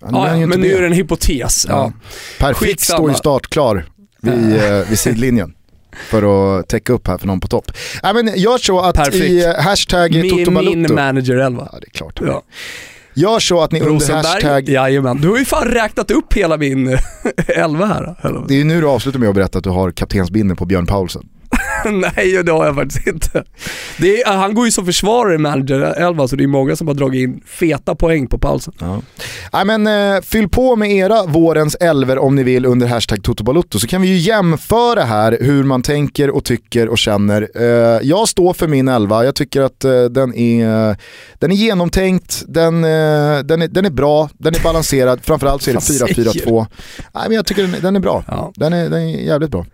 Ja, 0.00 0.08
Ja, 0.12 0.28
han 0.28 0.48
men 0.48 0.60
nu 0.60 0.72
är 0.72 0.80
det 0.80 0.86
en 0.86 0.92
hypotes. 0.92 1.66
Ja. 1.68 1.74
Ja. 1.74 1.92
Perfekt 2.38 2.80
står 2.80 3.10
ju 3.10 3.16
startklar 3.16 3.84
vid, 4.20 4.56
eh, 4.56 4.88
vid 4.88 4.98
sidlinjen. 4.98 5.54
För 6.10 6.58
att 6.58 6.68
täcka 6.68 6.92
upp 6.92 7.08
här 7.08 7.18
för 7.18 7.26
någon 7.26 7.40
på 7.40 7.48
topp. 7.48 7.72
Nej 8.02 8.14
men 8.14 8.32
gör 8.36 8.58
så 8.58 8.80
att 8.80 8.96
Perfekt. 8.96 9.16
i 9.16 9.44
eh, 9.44 9.54
hashtag 9.54 10.10
Min, 10.10 10.20
min 10.22 10.44
Toto 10.84 10.94
manager 10.94 11.36
11. 11.36 11.68
Ja 11.72 11.78
det 11.80 11.86
är 11.86 11.90
klart. 11.90 12.20
Ja. 12.26 12.42
Gör 13.14 13.38
så 13.38 13.60
att 13.60 13.72
ni 13.72 13.80
under 13.80 13.92
Rosenberg, 13.94 14.26
hashtag, 14.32 14.68
jajamän. 14.68 15.20
Du 15.20 15.28
har 15.28 15.38
ju 15.38 15.44
fan 15.44 15.68
räknat 15.68 16.10
upp 16.10 16.32
hela 16.32 16.56
min 16.56 16.98
11 17.46 17.86
här. 17.86 18.16
Eller? 18.22 18.44
det 18.48 18.54
är 18.54 18.58
ju 18.58 18.64
nu 18.64 18.80
du 18.80 18.86
avslutar 18.86 19.18
med 19.18 19.28
att 19.28 19.34
berätta 19.34 19.58
att 19.58 19.64
du 19.64 19.70
har 19.70 19.90
kaptensbindeln 19.90 20.56
på 20.56 20.64
Björn 20.64 20.86
Paulsen. 20.86 21.28
Nej, 21.84 22.42
det 22.42 22.52
har 22.52 22.66
jag 22.66 22.74
faktiskt 22.74 23.06
inte. 23.06 23.44
Är, 23.98 24.32
han 24.32 24.54
går 24.54 24.64
ju 24.64 24.72
som 24.72 24.86
försvarare 24.86 25.34
i 25.34 25.38
manager 25.38 25.80
11 25.80 26.28
så 26.28 26.36
det 26.36 26.44
är 26.44 26.48
många 26.48 26.76
som 26.76 26.86
har 26.86 26.94
dragit 26.94 27.22
in 27.22 27.42
feta 27.46 27.94
poäng 27.94 28.26
på 28.26 28.38
pausen. 28.38 28.74
Ja. 28.78 29.02
Nej, 29.52 29.64
men, 29.64 29.86
eh, 29.86 30.22
fyll 30.22 30.48
på 30.48 30.76
med 30.76 30.92
era 30.92 31.26
vårens 31.26 31.74
elver 31.74 32.18
om 32.18 32.34
ni 32.34 32.42
vill 32.42 32.66
under 32.66 32.86
hashtag 32.86 33.22
Toto 33.22 33.78
så 33.78 33.86
kan 33.86 34.02
vi 34.02 34.08
ju 34.08 34.16
jämföra 34.16 35.04
här 35.04 35.38
hur 35.40 35.64
man 35.64 35.82
tänker 35.82 36.30
och 36.30 36.44
tycker 36.44 36.88
och 36.88 36.98
känner. 36.98 37.48
Eh, 37.54 38.00
jag 38.02 38.28
står 38.28 38.52
för 38.52 38.68
min 38.68 38.88
elva, 38.88 39.24
jag 39.24 39.34
tycker 39.34 39.62
att 39.62 39.84
eh, 39.84 40.04
den, 40.04 40.34
är, 40.34 40.96
den 41.38 41.52
är 41.52 41.56
genomtänkt, 41.56 42.44
den, 42.48 42.84
eh, 42.84 43.38
den, 43.44 43.62
är, 43.62 43.68
den 43.68 43.84
är 43.84 43.90
bra, 43.90 44.30
den 44.38 44.54
är 44.54 44.62
balanserad, 44.62 45.20
framförallt 45.22 45.62
så 45.62 45.70
är 45.70 45.74
det 45.74 45.78
Vad 46.00 46.10
säger 46.10 46.44
4-4-2. 46.46 46.66
Nej, 47.14 47.24
men 47.26 47.36
jag 47.36 47.46
tycker 47.46 47.62
den, 47.62 47.76
den 47.82 47.96
är 47.96 48.00
bra. 48.00 48.24
Ja. 48.26 48.52
Den 48.56 48.72
är, 48.72 48.90
den 48.90 49.02
är 49.02 49.06
jävligt 49.06 49.50
bra. 49.50 49.64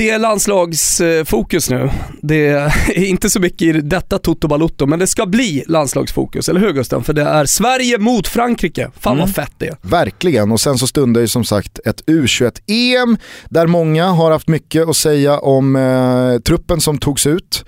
Det 0.00 0.10
är 0.10 0.18
landslagsfokus 0.18 1.70
nu. 1.70 1.90
Det 2.22 2.48
är 2.48 3.04
inte 3.04 3.30
så 3.30 3.40
mycket 3.40 3.62
i 3.62 3.72
detta 3.72 4.18
Toto 4.18 4.48
Balotto, 4.48 4.86
men 4.86 4.98
det 4.98 5.06
ska 5.06 5.26
bli 5.26 5.64
landslagsfokus, 5.66 6.48
eller 6.48 6.60
hur 6.60 6.72
Gusten? 6.72 7.04
För 7.04 7.12
det 7.12 7.22
är 7.22 7.46
Sverige 7.46 7.98
mot 7.98 8.28
Frankrike. 8.28 8.90
Fan 9.00 9.18
vad 9.18 9.34
fett 9.34 9.52
det 9.58 9.66
är. 9.66 9.76
Verkligen, 9.82 10.52
och 10.52 10.60
sen 10.60 10.78
så 10.78 10.86
stundar 10.86 11.20
ju 11.20 11.28
som 11.28 11.44
sagt 11.44 11.78
ett 11.84 12.02
U21-EM 12.06 13.16
där 13.48 13.66
många 13.66 14.06
har 14.06 14.30
haft 14.30 14.48
mycket 14.48 14.88
att 14.88 14.96
säga 14.96 15.38
om 15.38 15.76
eh, 15.76 16.38
truppen 16.38 16.80
som 16.80 16.98
togs 16.98 17.26
ut. 17.26 17.64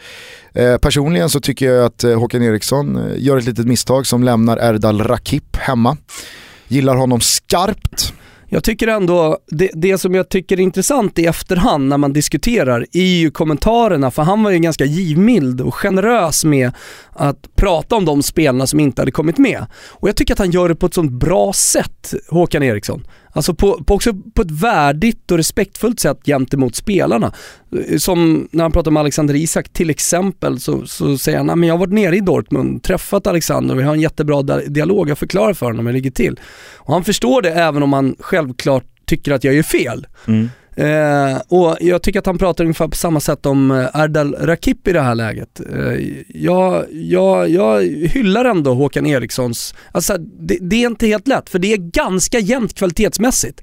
Eh, 0.54 0.76
personligen 0.76 1.28
så 1.30 1.40
tycker 1.40 1.66
jag 1.66 1.86
att 1.86 2.04
eh, 2.04 2.18
Håkan 2.18 2.42
Eriksson 2.42 2.96
eh, 2.96 3.22
gör 3.22 3.36
ett 3.36 3.44
litet 3.44 3.66
misstag 3.66 4.06
som 4.06 4.22
lämnar 4.22 4.56
Erdal 4.56 5.02
Rakip 5.02 5.56
hemma. 5.56 5.96
Gillar 6.68 6.96
honom 6.96 7.20
skarpt. 7.20 8.12
Jag 8.55 8.64
tycker 8.64 8.88
ändå, 8.88 9.38
det, 9.46 9.70
det 9.74 9.98
som 9.98 10.14
jag 10.14 10.28
tycker 10.28 10.57
är 10.57 10.62
intressant 10.62 11.18
i 11.18 11.26
efterhand 11.26 11.88
när 11.88 11.98
man 11.98 12.12
diskuterar 12.12 12.86
är 12.92 13.03
ju 13.03 13.30
kommentarerna, 13.30 14.11
för 14.11 14.22
han 14.22 14.42
var 14.42 14.50
ju 14.50 14.59
ganska 14.59 14.84
givmild 14.84 15.61
och 15.61 15.74
generös 15.74 16.44
med 16.44 16.72
att 17.12 17.57
prata 17.57 17.96
om 17.96 18.05
de 18.05 18.22
spelarna 18.22 18.66
som 18.66 18.80
inte 18.80 19.03
hade 19.03 19.11
kommit 19.11 19.38
med. 19.38 19.66
Och 19.90 20.09
jag 20.09 20.16
tycker 20.16 20.34
att 20.34 20.38
han 20.38 20.50
gör 20.50 20.68
det 20.68 20.74
på 20.74 20.86
ett 20.86 20.94
sånt 20.94 21.12
bra 21.12 21.53
sätt, 21.53 22.14
Håkan 22.28 22.62
Eriksson. 22.62 23.07
Alltså 23.32 23.54
på, 23.54 23.84
på 23.84 23.94
också 23.94 24.12
på 24.34 24.42
ett 24.42 24.50
värdigt 24.50 25.30
och 25.30 25.36
respektfullt 25.36 26.00
sätt 26.00 26.18
gentemot 26.24 26.76
spelarna. 26.76 27.32
Som 27.98 28.48
när 28.50 28.64
han 28.64 28.72
pratar 28.72 28.90
med 28.90 29.00
Alexander 29.00 29.34
Isak 29.34 29.68
till 29.68 29.90
exempel 29.90 30.60
så, 30.60 30.86
så 30.86 31.18
säger 31.18 31.38
han, 31.38 31.46
men 31.46 31.62
jag 31.62 31.74
har 31.74 31.78
varit 31.78 31.92
nere 31.92 32.16
i 32.16 32.20
Dortmund, 32.20 32.82
träffat 32.82 33.26
Alexander, 33.26 33.74
och 33.74 33.80
vi 33.80 33.84
har 33.84 33.94
en 33.94 34.00
jättebra 34.00 34.42
dialog, 34.42 35.10
jag 35.10 35.18
förklarar 35.18 35.54
för 35.54 35.66
honom 35.66 35.86
hur 35.86 35.92
det 35.92 35.96
ligger 35.96 36.10
till. 36.10 36.40
Och 36.76 36.92
han 36.92 37.04
förstår 37.04 37.42
det 37.42 37.50
även 37.50 37.82
om 37.82 37.92
han 37.92 38.16
självklart 38.18 38.84
tycker 39.04 39.32
att 39.32 39.44
jag 39.44 39.54
gör 39.54 39.62
fel. 39.62 40.06
Mm. 40.26 40.48
Eh, 40.76 41.36
och 41.48 41.76
jag 41.80 42.02
tycker 42.02 42.18
att 42.18 42.26
han 42.26 42.38
pratar 42.38 42.64
ungefär 42.64 42.88
på 42.88 42.96
samma 42.96 43.20
sätt 43.20 43.46
om 43.46 43.70
eh, 43.70 44.00
Erdal 44.00 44.34
Rakip 44.40 44.88
i 44.88 44.92
det 44.92 45.00
här 45.00 45.14
läget. 45.14 45.60
Eh, 45.72 46.08
jag, 46.28 46.84
jag, 46.92 47.48
jag 47.50 47.82
hyllar 48.08 48.44
ändå 48.44 48.74
Håkan 48.74 49.06
Erikssons, 49.06 49.74
alltså 49.92 50.16
det, 50.18 50.58
det 50.60 50.76
är 50.82 50.86
inte 50.86 51.06
helt 51.06 51.28
lätt 51.28 51.50
för 51.50 51.58
det 51.58 51.72
är 51.72 51.76
ganska 51.76 52.38
jämnt 52.38 52.74
kvalitetsmässigt. 52.74 53.62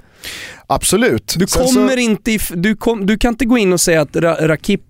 Absolut. 0.67 1.35
Du 1.37 1.47
Sen 1.47 1.65
kommer 1.65 1.93
så, 1.93 1.97
inte, 1.99 2.31
if- 2.31 2.55
du, 2.55 2.75
kom, 2.75 3.05
du 3.05 3.17
kan 3.17 3.33
inte 3.33 3.45
gå 3.45 3.57
in 3.57 3.73
och 3.73 3.81
säga 3.81 4.01
att 4.01 4.15
Ra, 4.15 4.47
Rakip 4.47 4.81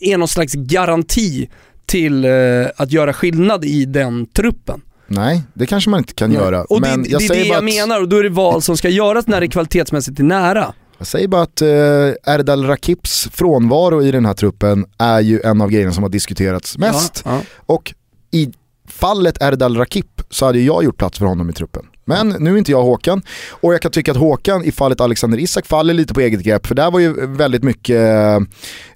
är 0.00 0.16
någon 0.18 0.28
slags 0.28 0.52
garanti 0.54 1.48
till 1.86 2.24
eh, 2.24 2.30
att 2.76 2.92
göra 2.92 3.12
skillnad 3.12 3.64
i 3.64 3.84
den 3.84 4.26
truppen. 4.26 4.80
Nej, 5.06 5.42
det 5.54 5.66
kanske 5.66 5.90
man 5.90 5.98
inte 6.00 6.14
kan 6.14 6.32
göra. 6.32 6.64
Och 6.64 6.80
Men 6.80 7.02
det, 7.02 7.08
jag 7.08 7.20
det 7.20 7.24
är 7.26 7.28
det 7.34 7.44
jag 7.44 7.56
att- 7.56 7.64
menar 7.64 8.00
och 8.00 8.08
då 8.08 8.16
är 8.16 8.22
det 8.22 8.28
val 8.28 8.62
som 8.62 8.76
ska 8.76 8.88
göras 8.88 9.26
när 9.26 9.40
det 9.40 9.48
kvalitetsmässigt 9.48 10.18
är 10.20 10.24
nära. 10.24 10.74
Jag 11.02 11.06
säger 11.06 11.28
bara 11.28 11.42
att 11.42 11.62
eh, 11.62 12.34
Erdal 12.34 12.66
Rakips 12.66 13.28
frånvaro 13.32 14.02
i 14.02 14.10
den 14.10 14.26
här 14.26 14.34
truppen 14.34 14.86
är 14.98 15.20
ju 15.20 15.40
en 15.40 15.60
av 15.60 15.70
grejerna 15.70 15.92
som 15.92 16.02
har 16.02 16.10
diskuterats 16.10 16.78
mest. 16.78 17.22
Ja, 17.24 17.34
ja. 17.34 17.40
Och 17.66 17.94
i 18.30 18.52
fallet 18.88 19.42
Erdal 19.42 19.76
Rakip 19.76 20.22
så 20.30 20.46
hade 20.46 20.60
jag 20.60 20.84
gjort 20.84 20.96
plats 20.96 21.18
för 21.18 21.26
honom 21.26 21.50
i 21.50 21.52
truppen. 21.52 21.86
Men 22.04 22.28
nu 22.28 22.54
är 22.54 22.58
inte 22.58 22.70
jag 22.70 22.82
Håkan 22.82 23.22
och 23.50 23.74
jag 23.74 23.80
kan 23.80 23.90
tycka 23.90 24.10
att 24.10 24.16
Håkan 24.16 24.64
i 24.64 24.72
fallet 24.72 25.00
Alexander 25.00 25.38
Isak 25.38 25.66
faller 25.66 25.94
lite 25.94 26.14
på 26.14 26.20
eget 26.20 26.40
grepp 26.40 26.66
för 26.66 26.74
där 26.74 26.90
var 26.90 27.00
ju 27.00 27.26
väldigt 27.26 27.62
mycket 27.62 28.00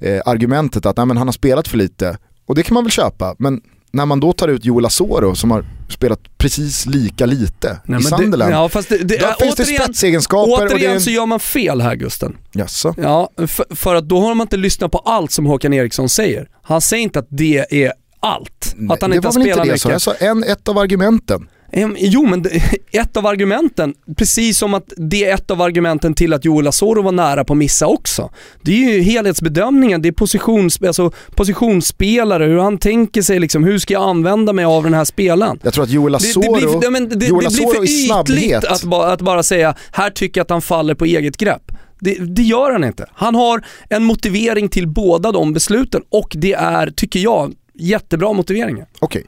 eh, 0.01 0.21
argumentet 0.25 0.87
att 0.87 0.97
nej, 0.97 1.07
men 1.07 1.17
han 1.17 1.29
har 1.29 1.33
spelat 1.33 1.69
för 1.69 1.77
lite. 1.77 2.19
Och 2.47 2.55
det 2.55 2.63
kan 2.63 2.75
man 2.75 2.85
väl 2.85 2.91
köpa, 2.91 3.37
men 3.39 3.61
när 3.91 4.07
man 4.07 4.21
då 4.21 4.33
tar 4.33 4.49
ut 4.49 4.65
Joel 4.65 4.87
Asoro 4.87 5.35
som 5.35 5.51
har 5.51 5.67
spelat 5.89 6.21
precis 6.39 6.87
lika 6.87 7.27
lite 7.27 7.81
Nej, 7.85 8.01
i 8.01 8.03
Sunderland. 8.03 8.53
Det, 8.53 8.57
ja, 8.57 8.69
fast 8.69 8.89
det, 8.89 8.99
det, 8.99 9.19
Då 9.19 9.35
finns 9.41 9.55
det 9.55 9.63
återigen, 9.63 9.83
spetsegenskaper 9.83 10.53
och 10.53 10.69
det 10.69 10.75
återigen 10.75 10.93
en... 10.93 11.01
så 11.01 11.11
gör 11.11 11.27
man 11.27 11.41
fel 11.41 11.81
här 11.81 11.95
Gusten. 11.95 12.37
Jaså? 12.53 12.95
Ja, 12.99 13.31
för, 13.37 13.77
för 13.77 13.95
att 13.95 14.09
då 14.09 14.21
har 14.21 14.35
man 14.35 14.45
inte 14.45 14.57
lyssnat 14.57 14.93
på 14.93 14.99
allt 14.99 15.31
som 15.31 15.47
Håkan 15.47 15.73
Eriksson 15.73 16.09
säger. 16.09 16.49
Han 16.63 16.81
säger 16.81 17.03
inte 17.03 17.19
att 17.19 17.29
det 17.31 17.85
är 17.85 17.93
allt. 18.21 18.75
att 18.91 19.01
han 19.03 19.11
det 19.11 19.17
inte 19.17 19.29
var 19.29 19.35
har 19.35 19.41
väl 19.41 19.49
inte 19.49 19.53
spelat 19.53 19.65
det 19.65 19.71
jag 19.71 19.81
sa, 19.81 19.89
mycket. 19.89 19.93
jag 19.93 20.03
sa 20.03 20.15
en, 20.27 20.45
ett 20.45 20.69
av 20.69 20.79
argumenten. 20.79 21.49
Jo 21.97 22.27
men 22.27 22.43
det- 22.43 22.63
ett 22.93 23.17
av 23.17 23.27
argumenten, 23.27 23.95
precis 24.17 24.59
som 24.59 24.75
att 24.75 24.93
det 24.97 25.25
är 25.25 25.35
ett 25.35 25.51
av 25.51 25.63
argumenten 25.63 26.15
till 26.15 26.33
att 26.33 26.45
Joel 26.45 26.67
Asoro 26.67 27.03
var 27.03 27.13
nära 27.13 27.45
på 27.45 27.53
att 27.53 27.57
missa 27.57 27.87
också. 27.87 28.31
Det 28.63 28.71
är 28.73 28.93
ju 28.95 29.01
helhetsbedömningen, 29.03 30.03
det 30.03 30.09
är 30.09 30.13
positions, 30.13 30.83
alltså 30.83 31.13
positionsspelare, 31.35 32.45
hur 32.45 32.59
han 32.59 32.79
tänker 32.79 33.23
sig 33.23 33.39
liksom, 33.39 33.65
hur 33.65 33.79
ska 33.79 33.95
jag 33.95 34.03
använda 34.03 34.53
mig 34.53 34.65
av 34.65 34.83
den 34.85 34.95
här 34.95 35.05
spelaren? 35.05 35.61
Jag 35.63 35.75
tror 35.75 35.85
att 35.85 35.91
Joel 35.91 36.13
Det, 36.13 36.17
Asoro, 36.17 36.55
det 36.55 36.61
blir, 36.67 36.79
ja, 36.85 36.91
men 36.91 37.09
det, 37.09 37.17
det 37.17 37.27
Joel 37.27 37.39
blir 37.39 37.67
Asoro 37.67 37.81
för 37.81 37.87
snabbhet. 37.87 38.39
ytligt 38.39 38.65
att, 38.65 38.83
ba, 38.85 39.07
att 39.07 39.21
bara 39.21 39.43
säga, 39.43 39.75
här 39.93 40.11
tycker 40.11 40.39
jag 40.41 40.45
att 40.45 40.51
han 40.51 40.63
faller 40.63 40.95
på 40.95 41.05
eget 41.05 41.37
grepp. 41.37 41.73
Det, 42.01 42.15
det 42.15 42.43
gör 42.43 42.73
han 42.73 42.85
inte. 42.85 43.07
Han 43.15 43.35
har 43.35 43.65
en 43.91 44.05
motivering 44.05 44.69
till 44.69 44.89
båda 44.89 45.33
de 45.33 45.53
besluten 45.53 46.03
och 46.11 46.33
det 46.37 46.53
är, 46.53 46.91
tycker 46.91 47.21
jag, 47.21 47.55
jättebra 47.75 48.33
motiveringar. 48.33 48.87
Okej. 48.99 49.25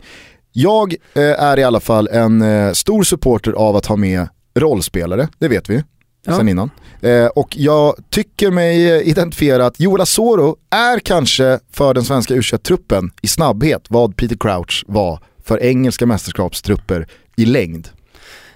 Jag 0.60 0.94
eh, 1.14 1.22
är 1.22 1.58
i 1.58 1.64
alla 1.64 1.80
fall 1.80 2.08
en 2.08 2.42
eh, 2.42 2.72
stor 2.72 3.02
supporter 3.02 3.52
av 3.52 3.76
att 3.76 3.86
ha 3.86 3.96
med 3.96 4.28
rollspelare, 4.54 5.28
det 5.38 5.48
vet 5.48 5.70
vi 5.70 5.84
Ja. 6.26 6.36
sen 6.36 6.48
innan. 6.48 6.70
Eh, 7.00 7.26
och 7.26 7.56
jag 7.56 7.94
tycker 8.10 8.50
mig 8.50 8.90
eh, 8.90 9.08
identifiera 9.08 9.66
att 9.66 9.80
Joel 9.80 10.00
Asoro 10.00 10.56
är 10.70 10.98
kanske 10.98 11.58
för 11.72 11.94
den 11.94 12.04
svenska 12.04 12.34
u 12.34 12.42
truppen 12.42 13.10
i 13.22 13.26
snabbhet 13.26 13.84
vad 13.88 14.16
Peter 14.16 14.36
Crouch 14.36 14.84
var 14.88 15.20
för 15.44 15.62
engelska 15.62 16.06
mästerskapstrupper 16.06 17.06
i 17.36 17.44
längd. 17.44 17.88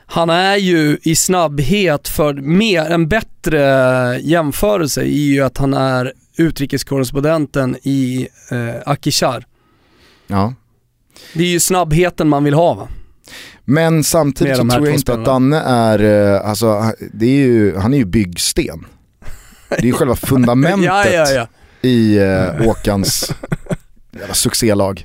Han 0.07 0.31
är 0.31 0.57
ju 0.57 0.99
i 1.03 1.17
snabbhet 1.17 2.09
för 2.09 2.35
mer, 2.35 2.91
en 2.91 3.09
bättre 3.09 3.61
jämförelse 4.21 5.01
är 5.01 5.07
ju 5.07 5.43
att 5.43 5.59
han 5.59 5.75
är 5.75 6.13
utrikeskorrespondenten 6.37 7.77
i 7.83 8.29
eh, 8.51 8.91
Akishar. 8.93 9.47
Ja. 10.27 10.55
Det 11.35 11.43
är 11.43 11.49
ju 11.49 11.61
snabbheten 11.61 12.29
man 12.29 12.45
vill 12.45 12.55
ha 12.55 12.75
va? 12.75 12.89
Men 13.65 14.05
samtidigt 14.05 14.57
så 14.57 14.69
tror 14.69 14.87
jag 14.87 14.95
inte 14.95 15.15
att. 15.15 15.25
Danne 15.25 15.61
är, 15.61 16.33
eh, 16.35 16.49
alltså, 16.49 16.93
det 17.13 17.27
är 17.27 17.47
ju, 17.47 17.77
han 17.77 17.95
är 17.95 17.99
ju 17.99 18.05
byggsten. 18.05 18.87
Det 19.69 19.79
är 19.79 19.87
ju 19.87 19.93
själva 19.93 20.17
fundamentet 20.27 20.85
ja, 20.85 21.07
ja, 21.09 21.31
ja. 21.31 21.47
i 21.89 22.19
eh, 22.19 22.67
Håkans 22.67 23.35
jävla 24.19 24.35
succélag. 24.35 25.05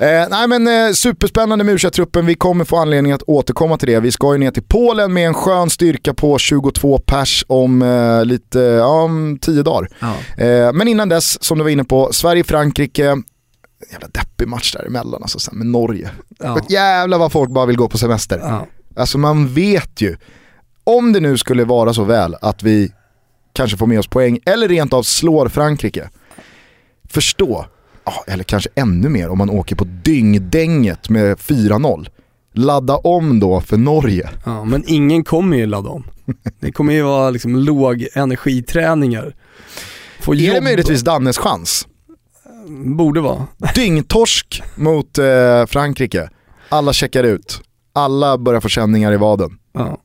Eh, 0.00 0.28
nej 0.30 0.48
men 0.48 0.68
eh, 0.68 0.92
superspännande 0.92 1.64
med 1.64 1.92
truppen 1.92 2.26
vi 2.26 2.34
kommer 2.34 2.64
få 2.64 2.76
anledning 2.76 3.12
att 3.12 3.22
återkomma 3.22 3.76
till 3.78 3.88
det. 3.88 4.00
Vi 4.00 4.12
ska 4.12 4.32
ju 4.32 4.38
ner 4.38 4.50
till 4.50 4.62
Polen 4.62 5.12
med 5.12 5.26
en 5.26 5.34
skön 5.34 5.70
styrka 5.70 6.14
på 6.14 6.38
22 6.38 6.98
pers 6.98 7.44
om 7.48 7.82
eh, 7.82 8.24
lite, 8.24 8.58
ja, 8.58 9.02
om 9.02 9.38
10 9.40 9.62
dagar. 9.62 9.88
Ja. 9.98 10.44
Eh, 10.44 10.72
men 10.72 10.88
innan 10.88 11.08
dess, 11.08 11.42
som 11.42 11.58
du 11.58 11.64
var 11.64 11.70
inne 11.70 11.84
på, 11.84 12.12
Sverige-Frankrike, 12.12 13.22
jävla 13.92 14.08
deppig 14.08 14.48
match 14.48 14.72
däremellan 14.72 15.22
alltså 15.22 15.38
sen 15.38 15.58
med 15.58 15.66
Norge. 15.66 16.10
Ja. 16.38 16.60
Jävlar 16.68 17.18
vad 17.18 17.32
folk 17.32 17.50
bara 17.50 17.66
vill 17.66 17.76
gå 17.76 17.88
på 17.88 17.98
semester. 17.98 18.38
Ja. 18.38 18.66
Alltså 18.96 19.18
man 19.18 19.48
vet 19.54 20.00
ju, 20.00 20.16
om 20.84 21.12
det 21.12 21.20
nu 21.20 21.38
skulle 21.38 21.64
vara 21.64 21.94
så 21.94 22.04
väl 22.04 22.36
att 22.42 22.62
vi 22.62 22.92
kanske 23.52 23.76
får 23.76 23.86
med 23.86 23.98
oss 23.98 24.06
poäng 24.06 24.38
eller 24.46 24.68
rent 24.68 24.92
av 24.92 25.02
slår 25.02 25.48
Frankrike. 25.48 26.10
Förstå, 27.08 27.66
eller 28.26 28.44
kanske 28.44 28.70
ännu 28.74 29.08
mer 29.08 29.28
om 29.28 29.38
man 29.38 29.50
åker 29.50 29.76
på 29.76 29.84
dyngdänget 29.84 31.08
med 31.08 31.38
4-0. 31.38 32.08
Ladda 32.52 32.96
om 32.96 33.40
då 33.40 33.60
för 33.60 33.76
Norge. 33.76 34.30
Ja, 34.44 34.64
men 34.64 34.84
ingen 34.86 35.24
kommer 35.24 35.56
ju 35.56 35.66
ladda 35.66 35.88
om. 35.88 36.04
Det 36.60 36.72
kommer 36.72 36.92
ju 36.92 37.02
vara 37.02 37.30
liksom 37.30 37.56
låg 37.56 38.06
energiträningar. 38.14 39.34
Få 40.20 40.32
Är 40.32 40.36
det 40.36 40.42
jobba. 40.42 40.60
möjligtvis 40.60 41.00
Dannes 41.02 41.38
chans? 41.38 41.86
Borde 42.96 43.20
vara. 43.20 43.46
Dyngtorsk 43.74 44.62
mot 44.76 45.18
eh, 45.18 45.66
Frankrike. 45.66 46.28
Alla 46.68 46.92
checkar 46.92 47.24
ut. 47.24 47.60
Alla 47.92 48.38
börjar 48.38 48.60
få 48.60 48.68
känningar 48.68 49.12
i 49.12 49.16
vaden. 49.16 49.50
Ja. 49.72 49.98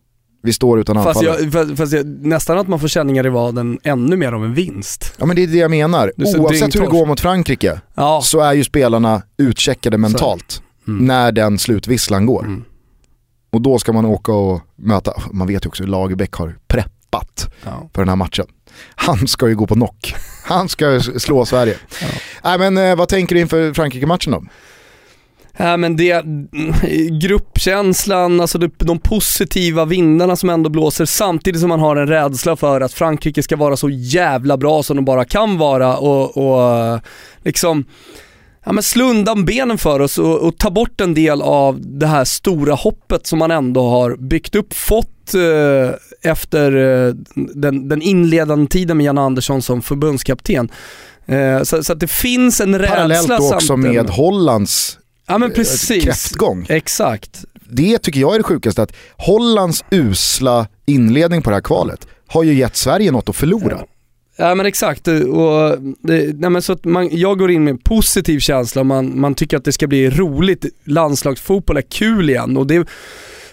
Vi 0.44 0.54
står 0.54 0.80
utan 0.80 0.96
Fast, 0.96 1.08
anfallare. 1.08 1.42
jag, 1.42 1.52
fast, 1.54 1.78
fast 1.78 1.94
jag, 1.94 2.06
nästan 2.08 2.58
att 2.58 2.68
man 2.68 2.80
får 2.80 2.88
känningar 2.88 3.26
i 3.26 3.30
vaden 3.30 3.80
ännu 3.84 4.18
mer 4.18 4.32
av 4.32 4.46
en 4.46 4.54
vinst. 4.54 5.14
Ja 5.18 5.26
men 5.26 5.36
det 5.36 5.44
är 5.44 5.48
det 5.48 5.58
jag 5.58 5.72
menar. 5.72 6.12
Oavsett 6.18 6.76
hur 6.76 6.82
det 6.82 6.88
går 6.88 7.06
mot 7.06 7.20
Frankrike 7.20 7.82
Ja, 7.96 8.22
så 8.24 8.40
är 8.40 8.54
ju 8.54 8.64
spelarna 8.64 9.22
utcheckade 9.38 9.98
mentalt 9.98 10.62
Mm. 10.88 11.06
när 11.06 11.32
den 11.32 11.58
slutvisslan 11.58 12.26
går. 12.26 12.44
Mm. 12.46 12.64
Och 13.52 13.62
då 13.62 13.78
ska 13.80 13.94
man 13.94 14.06
åka 14.06 14.32
och 14.34 14.62
möta, 14.76 15.14
man 15.32 15.48
vet 15.48 15.66
ju 15.66 15.68
också 15.68 15.84
hur 15.84 15.90
Lagerbäck 15.90 16.34
har 16.34 16.56
preppat 16.68 17.54
ja. 17.64 17.90
för 17.94 18.02
den 18.02 18.10
här 18.10 18.16
matchen. 18.16 18.46
Han 18.96 19.28
ska 19.28 19.48
ju 19.48 19.56
gå 19.56 19.68
på 19.68 19.74
knock. 19.74 20.16
Han 20.44 20.70
ska 20.70 21.00
slå 21.00 21.46
Sverige. 21.46 21.78
Ja. 22.02 22.08
Nej 22.44 22.60
men 22.60 22.78
eh, 22.78 22.96
vad 22.96 23.10
tänker 23.10 23.36
du 23.36 23.42
inför 23.42 23.74
Frankrike-matchen 23.74 24.32
då? 24.32 24.44
Ja, 25.58 25.78
men 25.78 25.98
det, 25.98 26.26
gruppkänslan, 27.22 28.42
alltså 28.42 28.58
de, 28.58 28.72
de 28.78 29.00
positiva 29.00 29.86
vindarna 29.86 30.36
som 30.36 30.50
ändå 30.50 30.70
blåser 30.70 31.06
samtidigt 31.06 31.62
som 31.62 31.70
man 31.70 31.80
har 31.80 31.96
en 31.96 32.08
rädsla 32.08 32.56
för 32.56 32.82
att 32.82 32.94
Frankrike 32.94 33.44
ska 33.44 33.56
vara 33.56 33.78
så 33.78 33.90
jävla 33.90 34.58
bra 34.58 34.84
som 34.84 34.96
de 34.96 35.06
bara 35.06 35.26
kan 35.26 35.58
vara 35.58 35.98
och, 35.98 36.38
och 36.38 37.00
liksom 37.44 37.86
ja, 38.66 38.72
men 38.72 38.84
slå 38.84 39.10
undan 39.10 39.46
benen 39.46 39.78
för 39.78 40.00
oss 40.00 40.18
och, 40.18 40.40
och 40.40 40.58
ta 40.58 40.70
bort 40.70 41.02
en 41.02 41.14
del 41.14 41.42
av 41.42 41.80
det 41.82 42.08
här 42.08 42.26
stora 42.26 42.74
hoppet 42.74 43.28
som 43.28 43.40
man 43.40 43.52
ändå 43.52 43.90
har 43.90 44.16
byggt 44.16 44.56
upp, 44.56 44.74
fått 44.74 45.34
eh, 45.34 46.32
efter 46.32 46.76
eh, 46.76 47.14
den, 47.36 47.90
den 47.90 48.02
inledande 48.02 48.68
tiden 48.68 48.98
med 48.98 49.06
Jan 49.06 49.18
Andersson 49.18 49.62
som 49.62 49.82
förbundskapten. 49.82 50.72
Eh, 51.26 51.64
så, 51.64 51.84
så 51.84 51.94
att 51.94 52.00
det 52.00 52.08
finns 52.08 52.62
en 52.62 52.80
rädsla 52.80 52.96
Parallellt 52.96 53.28
då 53.28 53.36
också 53.36 53.60
samtidigt. 53.60 53.96
med 53.96 54.10
Hollands 54.10 55.00
Ja 55.28 55.38
men 55.38 55.50
eh, 55.50 55.56
precis. 55.56 56.04
kräftgång. 56.04 56.66
Exakt. 56.70 57.46
Det 57.70 58.00
tycker 58.00 58.20
jag 58.20 58.34
är 58.34 58.38
det 58.38 58.44
sjukaste, 58.44 58.82
att 58.82 58.94
Hollands 59.18 59.84
usla 59.92 60.68
inledning 60.86 61.42
på 61.42 61.50
det 61.50 61.56
här 61.56 61.62
kvalet 61.62 62.08
har 62.28 62.44
ju 62.44 62.54
gett 62.54 62.76
Sverige 62.76 63.12
något 63.12 63.30
att 63.30 63.36
förlora. 63.36 63.78
Ja 63.80 63.88
Ja 64.38 64.56
men 64.56 64.66
exakt, 64.66 65.08
och, 65.08 65.82
det, 66.00 66.40
nej, 66.40 66.50
men 66.50 66.62
så 66.62 66.74
att 66.74 66.86
man, 66.86 67.10
jag 67.12 67.40
går 67.40 67.52
in 67.52 67.64
med 67.64 67.72
en 67.72 67.78
positiv 67.78 68.40
känsla, 68.40 68.84
man, 68.84 69.20
man 69.20 69.36
tycker 69.36 69.58
att 69.58 69.66
det 69.66 69.72
ska 69.72 69.88
bli 69.88 70.10
roligt, 70.10 70.66
landslagsfotboll 70.84 71.78
är 71.78 71.82
kul 71.82 72.30
igen 72.30 72.58
och 72.58 72.68
det 72.68 72.88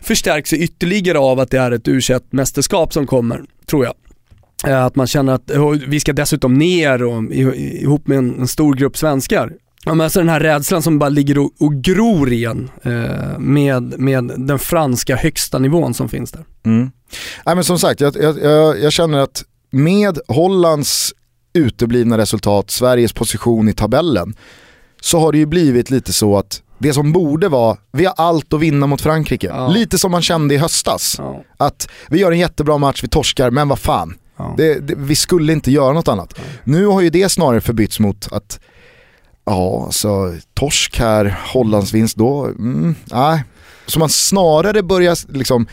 förstärks 0.01 0.53
ytterligare 0.53 1.19
av 1.19 1.41
att 1.41 1.51
det 1.51 1.59
är 1.59 1.71
ett 1.71 1.89
u 1.89 2.01
mästerskap 2.31 2.93
som 2.93 3.07
kommer, 3.07 3.43
tror 3.67 3.85
jag. 3.85 3.95
Eh, 4.67 4.85
att 4.85 4.97
man 4.97 5.07
känner 5.07 5.33
att 5.33 5.51
vi 5.87 6.01
ska 6.01 6.13
dessutom 6.13 6.55
ner 6.55 7.03
och, 7.03 7.33
ihop 7.33 8.07
med 8.07 8.19
en, 8.19 8.41
en 8.41 8.49
stor 8.49 8.75
grupp 8.75 8.97
svenskar. 8.97 9.53
Ja, 9.85 9.95
men 9.95 10.05
alltså 10.05 10.21
den 10.21 10.29
här 10.29 10.41
rädslan 10.41 10.83
som 10.83 10.99
bara 10.99 11.11
ligger 11.11 11.39
och, 11.39 11.53
och 11.59 11.75
gror 11.75 12.33
igen 12.33 12.71
eh, 12.83 13.39
med, 13.39 13.99
med 13.99 14.33
den 14.37 14.59
franska 14.59 15.17
högsta 15.17 15.59
nivån 15.59 15.95
som 15.95 16.09
finns 16.09 16.33
där. 16.33 16.45
Mm. 16.65 16.91
Nej, 17.47 17.55
men 17.55 17.65
som 17.65 17.79
sagt, 17.79 18.01
jag, 18.01 18.17
jag, 18.17 18.39
jag, 18.43 18.81
jag 18.81 18.93
känner 18.93 19.19
att 19.19 19.45
med 19.73 20.19
Hollands 20.29 21.15
uteblivna 21.53 22.19
resultat, 22.19 22.71
Sveriges 22.71 23.13
position 23.13 23.69
i 23.69 23.73
tabellen, 23.73 24.35
så 25.01 25.19
har 25.19 25.33
det 25.33 25.39
ju 25.39 25.47
blivit 25.47 25.91
lite 25.91 26.13
så 26.13 26.39
att 26.39 26.63
det 26.79 26.93
som 26.93 27.13
borde 27.13 27.49
vara, 27.49 27.77
vi 27.93 28.05
har 28.05 28.15
allt 28.17 28.53
att 28.53 28.61
vinna 28.61 28.87
mot 28.87 29.01
Frankrike. 29.01 29.47
Ja. 29.47 29.69
Lite 29.69 29.99
som 29.99 30.11
man 30.11 30.23
kände 30.23 30.55
i 30.55 30.59
höstas. 30.59 31.17
Ja. 31.19 31.45
Att 31.57 31.89
vi 32.09 32.19
gör 32.19 32.33
en 32.33 32.39
jättebra 32.39 32.79
match, 32.79 33.05
vi 33.05 33.09
torskar, 33.09 33.51
men 33.51 33.69
vad 33.69 33.79
fan. 33.79 34.15
Ja. 34.37 34.55
Det, 34.57 34.79
det, 34.79 34.95
vi 34.97 35.17
skulle 35.17 35.53
inte 35.53 35.71
göra 35.71 35.93
något 35.93 36.09
annat. 36.09 36.41
Nu 36.65 36.87
har 36.87 37.01
ju 37.01 37.11
det 37.11 37.29
snarare 37.29 37.61
förbytts 37.61 38.01
mot 38.01 38.33
att, 38.33 38.61
ja 39.45 39.85
alltså 39.85 40.35
torsk 40.55 40.99
här, 40.99 41.41
Hollands 41.53 41.93
vinst 41.93 42.17
då, 42.17 42.45
mm, 42.45 42.95
nej. 43.13 43.45
Så 43.87 43.99
man 43.99 44.09
snarare 44.09 44.83
börjar 44.83 45.33
liksom 45.33 45.67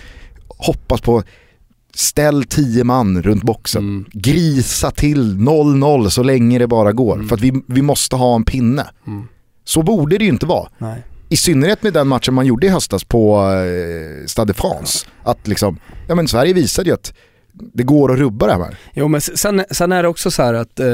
hoppas 0.47 1.01
på 1.01 1.23
ställ 1.99 2.43
10 2.43 2.83
man 2.83 3.21
runt 3.21 3.43
boxen, 3.43 3.81
Mm. 3.83 4.05
grisa 4.13 4.91
till 4.91 5.35
0-0 5.37 6.09
så 6.09 6.23
länge 6.23 6.59
det 6.59 6.67
bara 6.67 6.91
går. 6.91 7.15
Mm. 7.15 7.27
För 7.27 7.35
att 7.35 7.41
vi, 7.41 7.61
vi 7.67 7.81
måste 7.81 8.15
ha 8.15 8.35
en 8.35 8.43
pinne. 8.43 8.87
Mm. 9.07 9.27
Så 9.63 9.83
borde 9.83 10.17
det 10.17 10.23
ju 10.23 10.29
inte 10.29 10.45
vara. 10.45 10.69
Nej. 10.77 11.03
I 11.29 11.37
synnerhet 11.37 11.83
med 11.83 11.93
den 11.93 12.07
matchen 12.07 12.33
man 12.33 12.45
gjorde 12.45 12.67
i 12.67 12.69
höstas 12.69 13.03
på 13.03 13.39
eh, 13.51 14.25
Stade 14.25 14.53
de 14.53 14.53
France. 14.53 15.05
Att 15.23 15.47
liksom, 15.47 15.77
ja 16.07 16.15
men 16.15 16.27
Sverige 16.27 16.53
visade 16.53 16.89
ju 16.89 16.93
att 16.93 17.13
det 17.73 17.83
går 17.83 18.13
att 18.13 18.19
rubba 18.19 18.47
det 18.47 18.53
här. 18.53 18.77
Jo 18.93 19.07
men 19.07 19.21
sen, 19.21 19.63
sen 19.71 19.91
är 19.91 20.03
det 20.03 20.09
också 20.09 20.31
så 20.31 20.43
här 20.43 20.53
att 20.53 20.79
eh, 20.79 20.85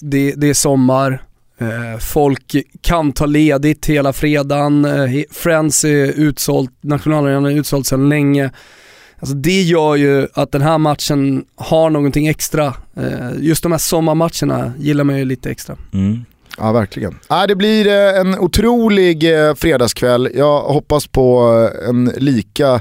det- 0.00 0.34
det, 0.36 0.48
är 0.48 0.54
sommar, 0.54 1.22
eh, 1.58 1.98
folk 2.00 2.54
kan 2.80 3.12
ta 3.12 3.26
ledigt 3.26 3.86
hela 3.86 4.12
fredagen, 4.12 4.84
eh, 4.84 5.22
Friends 5.30 5.84
är 5.84 6.06
utsålt, 6.06 6.70
nationalarenan 6.80 7.46
är 7.46 7.50
utsålt 7.50 7.86
sedan 7.86 8.08
länge. 8.08 8.50
Alltså 9.20 9.34
det 9.34 9.62
gör 9.62 9.96
ju 9.96 10.28
att 10.34 10.52
den 10.52 10.62
här 10.62 10.78
matchen 10.78 11.44
har 11.56 11.90
någonting 11.90 12.26
extra. 12.26 12.66
Eh, 12.96 13.30
just 13.38 13.62
de 13.62 13.72
här 13.72 13.78
sommarmatcherna 13.78 14.72
gillar 14.78 15.04
man 15.04 15.18
ju 15.18 15.24
lite 15.24 15.50
extra. 15.50 15.76
Ja 16.58 16.72
verkligen. 16.72 17.18
Ja, 17.28 17.46
det 17.46 17.56
blir 17.56 17.86
eh, 17.86 18.20
en 18.20 18.38
otrolig 18.38 19.46
eh, 19.48 19.54
fredagskväll. 19.54 20.28
Jag 20.34 20.60
hoppas 20.62 21.06
på 21.06 21.38
en 21.88 22.04
lika 22.16 22.80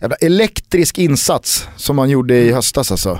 jävla 0.00 0.16
elektrisk 0.16 0.98
insats 0.98 1.68
som 1.76 1.96
man 1.96 2.10
gjorde 2.10 2.36
i 2.36 2.52
höstas 2.52 2.90
alltså. 2.90 3.18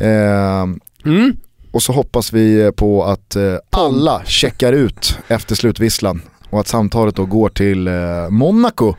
Eh, 0.00 0.64
Mm. 1.06 1.36
och 1.72 1.82
så 1.82 1.92
hoppas 1.92 2.32
vi 2.32 2.72
på 2.76 3.04
att 3.04 3.36
alla 3.70 4.22
checkar 4.24 4.72
ut 4.72 5.18
efter 5.28 5.54
slutvisslan 5.54 6.22
och 6.50 6.60
att 6.60 6.68
samtalet 6.68 7.16
då 7.16 7.24
går 7.26 7.48
till 7.48 7.88
Monaco. 8.30 8.94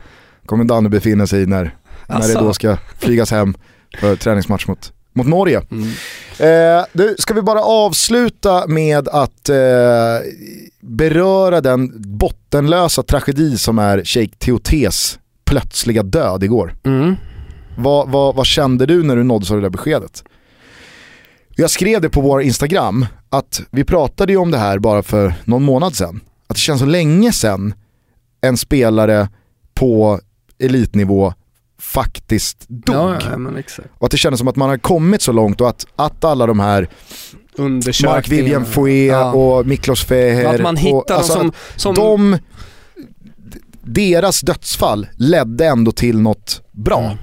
Kommer 0.46 0.64
Danne 0.64 0.88
befinna 0.88 1.26
sig 1.26 1.42
i 1.42 1.46
när, 1.46 1.74
när 2.08 2.18
det 2.18 2.24
Asså. 2.24 2.40
då 2.40 2.52
ska 2.52 2.76
flygas 2.98 3.30
hem 3.30 3.54
för 4.00 4.16
träningsmatch 4.16 4.66
mot, 4.66 4.92
mot 5.12 5.26
Norge. 5.26 5.62
Mm. 5.70 5.88
Eh, 6.38 6.84
du, 6.92 7.16
ska 7.18 7.34
vi 7.34 7.42
bara 7.42 7.60
avsluta 7.60 8.66
med 8.66 9.08
att 9.08 9.48
eh, 9.48 9.56
beröra 10.80 11.60
den 11.60 11.92
bottenlösa 12.18 13.02
tragedi 13.02 13.58
som 13.58 13.78
är 13.78 14.04
Sheikh 14.04 14.36
Teotes 14.36 15.18
plötsliga 15.44 16.02
död 16.02 16.44
igår. 16.44 16.74
Mm. 16.84 17.16
Vad, 17.78 18.08
vad, 18.08 18.34
vad 18.34 18.46
kände 18.46 18.86
du 18.86 19.02
när 19.02 19.16
du 19.16 19.22
nåddes 19.22 19.50
av 19.50 19.56
det 19.56 19.62
där 19.62 19.70
beskedet? 19.70 20.24
Jag 21.56 21.70
skrev 21.70 22.00
det 22.00 22.08
på 22.08 22.20
vår 22.20 22.42
Instagram, 22.42 23.06
att 23.28 23.62
vi 23.70 23.84
pratade 23.84 24.32
ju 24.32 24.38
om 24.38 24.50
det 24.50 24.58
här 24.58 24.78
bara 24.78 25.02
för 25.02 25.34
någon 25.44 25.62
månad 25.62 25.94
sedan. 25.94 26.20
Att 26.46 26.56
det 26.56 26.60
känns 26.60 26.80
så 26.80 26.86
länge 26.86 27.32
sedan 27.32 27.74
en 28.40 28.56
spelare 28.56 29.28
på 29.74 30.20
elitnivå 30.58 31.34
faktiskt 31.78 32.64
dog. 32.68 32.96
Ja. 32.96 33.52
Och 33.98 34.04
att 34.04 34.10
det 34.10 34.16
kändes 34.16 34.38
som 34.38 34.48
att 34.48 34.56
man 34.56 34.68
har 34.68 34.78
kommit 34.78 35.22
så 35.22 35.32
långt 35.32 35.60
och 35.60 35.68
att, 35.68 35.86
att 35.96 36.24
alla 36.24 36.46
de 36.46 36.60
här. 36.60 36.88
Mark 38.04 38.28
Vivian 38.28 38.64
Foé 38.64 39.06
Ja. 39.06 39.32
och 39.32 39.66
Miklos 39.66 40.04
Feher. 40.04 40.54
Att 40.54 40.60
man 40.60 40.76
hittar 40.76 40.96
och, 40.96 41.10
alltså 41.10 41.32
som, 41.32 41.52
som 41.76 41.94
de, 41.94 42.38
deras 43.82 44.40
dödsfall 44.40 45.06
ledde 45.16 45.66
ändå 45.66 45.92
till 45.92 46.20
något 46.20 46.62
bra. 46.72 47.00
Mm. 47.00 47.16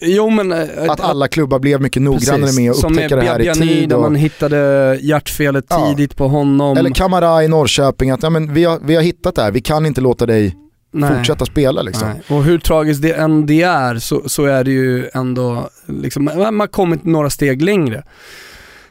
Jo 0.00 0.30
men... 0.30 0.52
eh, 0.52 0.90
Att 0.90 1.00
alla 1.00 1.28
klubbar 1.28 1.58
blev 1.58 1.80
mycket 1.80 2.02
noggrannare 2.02 2.40
Precis. 2.40 2.58
med 2.60 2.70
att 2.70 2.76
Som 2.76 2.92
upptäcka 2.92 3.16
det 3.16 3.22
här 3.22 3.40
i 3.50 3.54
tid. 3.54 3.88
där 3.88 3.96
Och, 3.96 4.02
man 4.02 4.14
hittade 4.14 4.98
hjärtfelet 5.02 5.64
Ja. 5.68 5.86
tidigt 5.88 6.16
på 6.16 6.28
honom. 6.28 6.76
eller 6.76 6.90
Kamara 6.90 7.44
i 7.44 7.48
Norrköping, 7.48 8.10
att 8.10 8.22
ja, 8.22 8.30
men 8.30 8.54
vi, 8.54 8.64
har, 8.64 8.78
vi 8.84 8.94
har 8.94 9.02
hittat 9.02 9.34
det 9.34 9.42
här, 9.42 9.50
vi 9.50 9.60
kan 9.60 9.86
inte 9.86 10.00
låta 10.00 10.26
dig 10.26 10.56
Nej. 10.94 11.16
fortsätta 11.16 11.46
spela 11.46 11.82
liksom. 11.82 12.08
Nej. 12.08 12.22
Och 12.28 12.44
hur 12.44 12.58
tragiskt 12.58 13.02
det 13.02 13.12
än 13.12 13.46
det 13.46 13.62
är 13.62 13.98
så, 13.98 14.28
så 14.28 14.44
är 14.44 14.64
det 14.64 14.70
ju 14.70 15.08
ändå, 15.14 15.68
liksom, 15.86 16.24
man 16.24 16.60
har 16.60 16.66
kommit 16.66 17.04
några 17.04 17.30
steg 17.30 17.62
längre. 17.62 18.02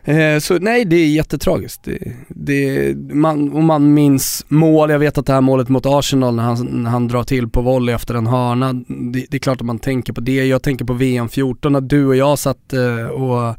Eh, 0.06 0.40
så 0.40 0.60
nej, 0.60 0.86
det 0.86 0.96
är 0.96 1.08
jättetragiskt. 1.08 1.84
Det, 1.84 2.16
det, 2.28 2.96
man, 3.14 3.54
och 3.54 3.64
man 3.64 3.94
minns 3.94 4.46
mål, 4.48 4.90
jag 4.90 5.00
vet 5.00 5.18
att 5.18 5.26
det 5.26 5.34
här 5.34 5.42
målet 5.42 5.70
mot 5.70 5.86
Arsenal 5.86 6.36
när 6.36 6.44
han, 6.44 6.66
när 6.66 6.92
han 6.92 7.08
drar 7.08 7.24
till 7.24 7.50
på 7.50 7.62
volley 7.62 7.96
efter 7.96 8.16
en 8.16 8.28
hörna, 8.28 8.74
det, 8.74 9.26
det 9.30 9.38
är 9.38 9.40
klart 9.40 9.62
att 9.62 9.66
man 9.66 9.80
tänker 9.80 10.14
på 10.14 10.22
det. 10.22 10.46
Jag 10.46 10.64
tänker 10.64 10.86
på 10.86 10.94
VM 10.94 11.30
14 11.30 11.74
när 11.74 11.82
du 11.82 12.06
och 12.06 12.16
jag 12.16 12.40
satt 12.40 12.74
eh, 12.74 13.06
och 13.06 13.56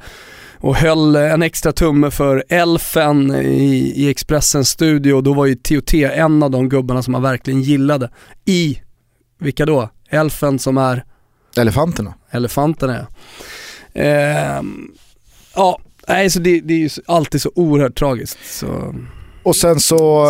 och 0.64 0.76
höll 0.76 1.16
en 1.16 1.42
extra 1.42 1.72
tumme 1.72 2.10
för 2.10 2.44
Elfen 2.48 3.34
i, 3.34 3.92
i 3.96 4.10
Expressens 4.10 4.68
studio. 4.68 5.20
Då 5.20 5.34
var 5.34 5.46
ju 5.46 5.54
TOT 5.54 5.94
en 5.94 6.42
av 6.42 6.50
de 6.50 6.68
gubbarna 6.68 7.02
som 7.02 7.12
man 7.12 7.22
verkligen 7.22 7.62
gillade. 7.62 8.10
I, 8.44 8.80
vilka 9.40 9.66
då? 9.66 9.90
Elfen 10.08 10.58
som 10.58 10.78
är? 10.78 11.04
Elefanterna. 11.56 12.14
Elefanterna 12.30 12.96
ja. 12.96 13.06
Eh, 14.02 14.62
ja, 15.54 15.78
nej 16.08 16.30
så 16.30 16.38
det, 16.38 16.60
det 16.60 16.74
är 16.74 16.78
ju 16.78 16.90
alltid 17.06 17.42
så 17.42 17.50
oerhört 17.54 17.98
tragiskt. 17.98 18.38
Så, 18.44 18.94
Och 19.42 19.56
sen 19.56 19.80
så, 19.80 20.26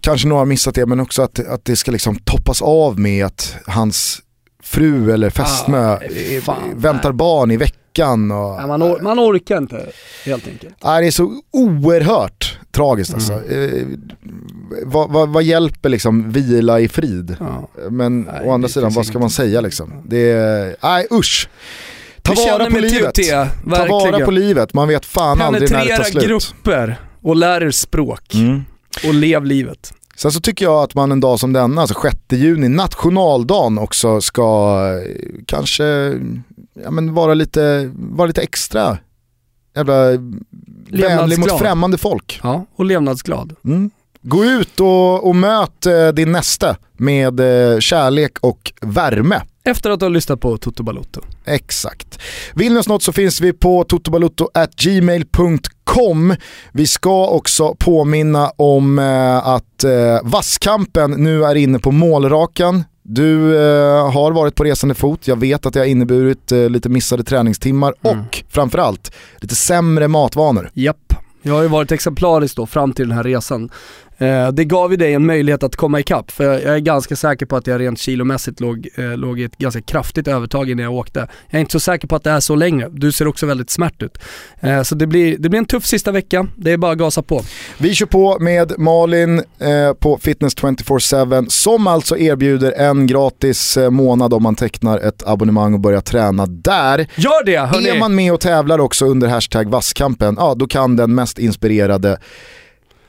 kanske 0.00 0.28
några 0.28 0.40
har 0.40 0.46
missat 0.46 0.74
det, 0.74 0.86
men 0.86 1.00
också 1.00 1.22
att, 1.22 1.46
att 1.46 1.64
det 1.64 1.76
ska 1.76 1.90
liksom 1.90 2.16
toppas 2.16 2.62
av 2.62 2.98
med 3.00 3.26
att 3.26 3.56
hans 3.66 4.20
fru 4.62 5.12
eller 5.12 5.30
fästmö 5.30 5.98
Ah, 6.46 6.54
väntar 6.74 7.08
nej. 7.10 7.16
barn 7.16 7.50
i 7.50 7.56
veckan. 7.56 7.81
Och, 8.00 8.56
Nej, 8.56 8.66
man, 8.66 8.82
or, 8.82 9.00
man 9.00 9.18
orkar 9.18 9.58
inte 9.58 9.86
helt 10.24 10.48
enkelt. 10.48 10.74
Nej, 10.84 11.02
det 11.02 11.06
är 11.06 11.10
så 11.10 11.40
oerhört 11.50 12.58
tragiskt 12.70 13.14
alltså. 13.14 13.32
Mm. 13.32 13.74
Eh, 13.74 13.86
vad, 14.84 15.10
vad, 15.10 15.28
vad 15.28 15.42
hjälper 15.42 15.88
liksom 15.88 16.30
vila 16.30 16.80
i 16.80 16.88
frid? 16.88 17.36
Ja. 17.40 17.68
Men 17.90 18.20
Nej, 18.20 18.40
å 18.44 18.52
andra 18.52 18.68
det 18.68 18.72
sidan, 18.72 18.92
vad 18.92 19.06
ska 19.06 19.18
man 19.18 19.30
säga 19.30 19.60
liksom? 19.60 19.92
Det 20.04 20.30
är, 20.30 20.76
nej 20.82 21.06
usch. 21.10 21.48
Ta 22.22 22.34
vara 22.34 22.70
på 22.70 22.78
livet. 22.78 23.14
TOT, 23.14 23.24
Ta 23.76 23.86
vara 23.86 24.24
på 24.24 24.30
livet, 24.30 24.74
man 24.74 24.88
vet 24.88 25.04
fan 25.06 25.40
aldrig 25.40 25.70
när 25.72 25.84
det 25.84 25.96
tar 25.96 26.04
slut. 26.04 26.24
grupper 26.24 27.00
och 27.22 27.36
lär 27.36 27.62
er 27.62 27.70
språk. 27.70 28.34
Mm. 28.34 28.64
Och 29.06 29.14
lev 29.14 29.44
livet. 29.44 29.94
Sen 30.16 30.32
så 30.32 30.40
tycker 30.40 30.64
jag 30.64 30.82
att 30.82 30.94
man 30.94 31.12
en 31.12 31.20
dag 31.20 31.40
som 31.40 31.52
denna, 31.52 31.80
alltså 31.80 32.00
6 32.02 32.16
juni, 32.28 32.68
nationaldagen 32.68 33.78
också 33.78 34.20
ska 34.20 34.78
eh, 34.94 35.16
kanske 35.46 36.14
ja, 36.74 36.90
men 36.90 37.14
vara, 37.14 37.34
lite, 37.34 37.90
vara 37.94 38.26
lite 38.26 38.42
extra 38.42 38.98
jävla 39.76 39.94
vänlig 40.90 41.38
mot 41.38 41.58
främmande 41.58 41.98
folk. 41.98 42.40
Ja, 42.42 42.66
och 42.76 42.84
levnadsglad. 42.84 43.54
Mm. 43.64 43.90
Gå 44.22 44.44
ut 44.44 44.80
och, 44.80 45.28
och 45.28 45.36
möt 45.36 45.86
eh, 45.86 46.08
din 46.08 46.32
nästa 46.32 46.76
med 46.92 47.40
eh, 47.40 47.78
kärlek 47.78 48.38
och 48.40 48.72
värme. 48.80 49.42
Efter 49.64 49.90
att 49.90 50.00
ha 50.00 50.08
lyssnat 50.08 50.40
på 50.40 50.56
Toto 50.56 50.82
Balotto. 50.82 51.20
Exakt. 51.44 52.18
Vill 52.54 52.72
ni 52.72 52.78
oss 52.78 52.88
något 52.88 53.02
så 53.02 53.12
finns 53.12 53.40
vi 53.40 53.52
på 53.52 53.84
totobalutto.gmail.com. 53.84 56.34
Vi 56.72 56.86
ska 56.86 57.26
också 57.26 57.74
påminna 57.78 58.52
om 58.56 58.98
eh, 58.98 59.48
att 59.48 59.84
eh, 59.84 60.18
Vasskampen 60.22 61.10
nu 61.10 61.44
är 61.44 61.54
inne 61.54 61.78
på 61.78 61.90
målrakan. 61.90 62.84
Du 63.02 63.56
eh, 63.56 64.12
har 64.12 64.32
varit 64.32 64.54
på 64.54 64.64
resande 64.64 64.94
fot, 64.94 65.28
jag 65.28 65.40
vet 65.40 65.66
att 65.66 65.74
det 65.74 65.80
har 65.80 65.86
inneburit 65.86 66.52
eh, 66.52 66.70
lite 66.70 66.88
missade 66.88 67.24
träningstimmar 67.24 67.94
och 68.00 68.44
framförallt 68.48 69.12
lite 69.36 69.54
sämre 69.54 70.08
matvanor. 70.08 70.70
Japp. 70.74 71.14
Jag 71.42 71.54
har 71.54 71.62
ju 71.62 71.68
varit 71.68 71.92
exemplarisk 71.92 72.56
då 72.56 72.66
fram 72.66 72.92
till 72.92 73.08
den 73.08 73.16
här 73.16 73.24
resan. 73.24 73.70
Eh, 74.18 74.48
det 74.48 74.64
gav 74.64 74.90
ju 74.90 74.96
dig 74.96 75.14
en 75.14 75.26
möjlighet 75.26 75.62
att 75.62 75.76
komma 75.76 76.00
ikapp 76.00 76.30
för 76.30 76.44
jag 76.44 76.62
är 76.62 76.78
ganska 76.78 77.16
säker 77.16 77.46
på 77.46 77.56
att 77.56 77.66
jag 77.66 77.80
rent 77.80 77.98
kilomässigt 77.98 78.60
låg, 78.60 78.88
eh, 78.94 79.16
låg 79.16 79.40
i 79.40 79.44
ett 79.44 79.58
ganska 79.58 79.80
kraftigt 79.82 80.28
övertag 80.28 80.70
innan 80.70 80.84
jag 80.84 80.94
åkte. 80.94 81.28
Jag 81.50 81.56
är 81.56 81.60
inte 81.60 81.72
så 81.72 81.80
säker 81.80 82.08
på 82.08 82.16
att 82.16 82.24
det 82.24 82.30
är 82.30 82.40
så 82.40 82.54
längre. 82.54 82.88
Du 82.92 83.12
ser 83.12 83.26
också 83.26 83.46
väldigt 83.46 83.70
smärt 83.70 84.02
ut. 84.02 84.18
Eh, 84.60 84.82
så 84.82 84.94
det 84.94 85.06
blir, 85.06 85.38
det 85.38 85.48
blir 85.48 85.58
en 85.58 85.66
tuff 85.66 85.86
sista 85.86 86.12
vecka. 86.12 86.46
Det 86.56 86.70
är 86.70 86.76
bara 86.76 86.92
att 86.92 86.98
gasa 86.98 87.22
på. 87.22 87.42
Vi 87.78 87.94
kör 87.94 88.06
på 88.06 88.38
med 88.38 88.72
Malin 88.78 89.42
på 90.00 90.18
Fitness 90.22 90.56
24-7 90.56 91.46
som 91.48 91.86
alltså 91.86 92.18
erbjuder 92.18 92.72
en 92.72 93.06
gratis 93.06 93.78
månad 93.90 94.34
om 94.34 94.42
man 94.42 94.54
tecknar 94.54 94.98
ett 94.98 95.26
abonnemang 95.26 95.74
och 95.74 95.80
börjar 95.80 96.00
träna 96.00 96.46
där. 96.46 97.06
Gör 97.16 97.44
det 97.44 97.58
hörni! 97.58 97.88
Är 97.88 97.98
man 97.98 98.14
med 98.14 98.32
och 98.32 98.40
tävlar 98.40 98.78
också 98.78 99.06
under 99.06 99.28
hashtag 99.28 99.70
Vasskampen, 99.70 100.36
ja 100.38 100.54
då 100.54 100.66
kan 100.66 100.96
den 100.96 101.14
mest 101.14 101.38
inspirerade 101.38 102.18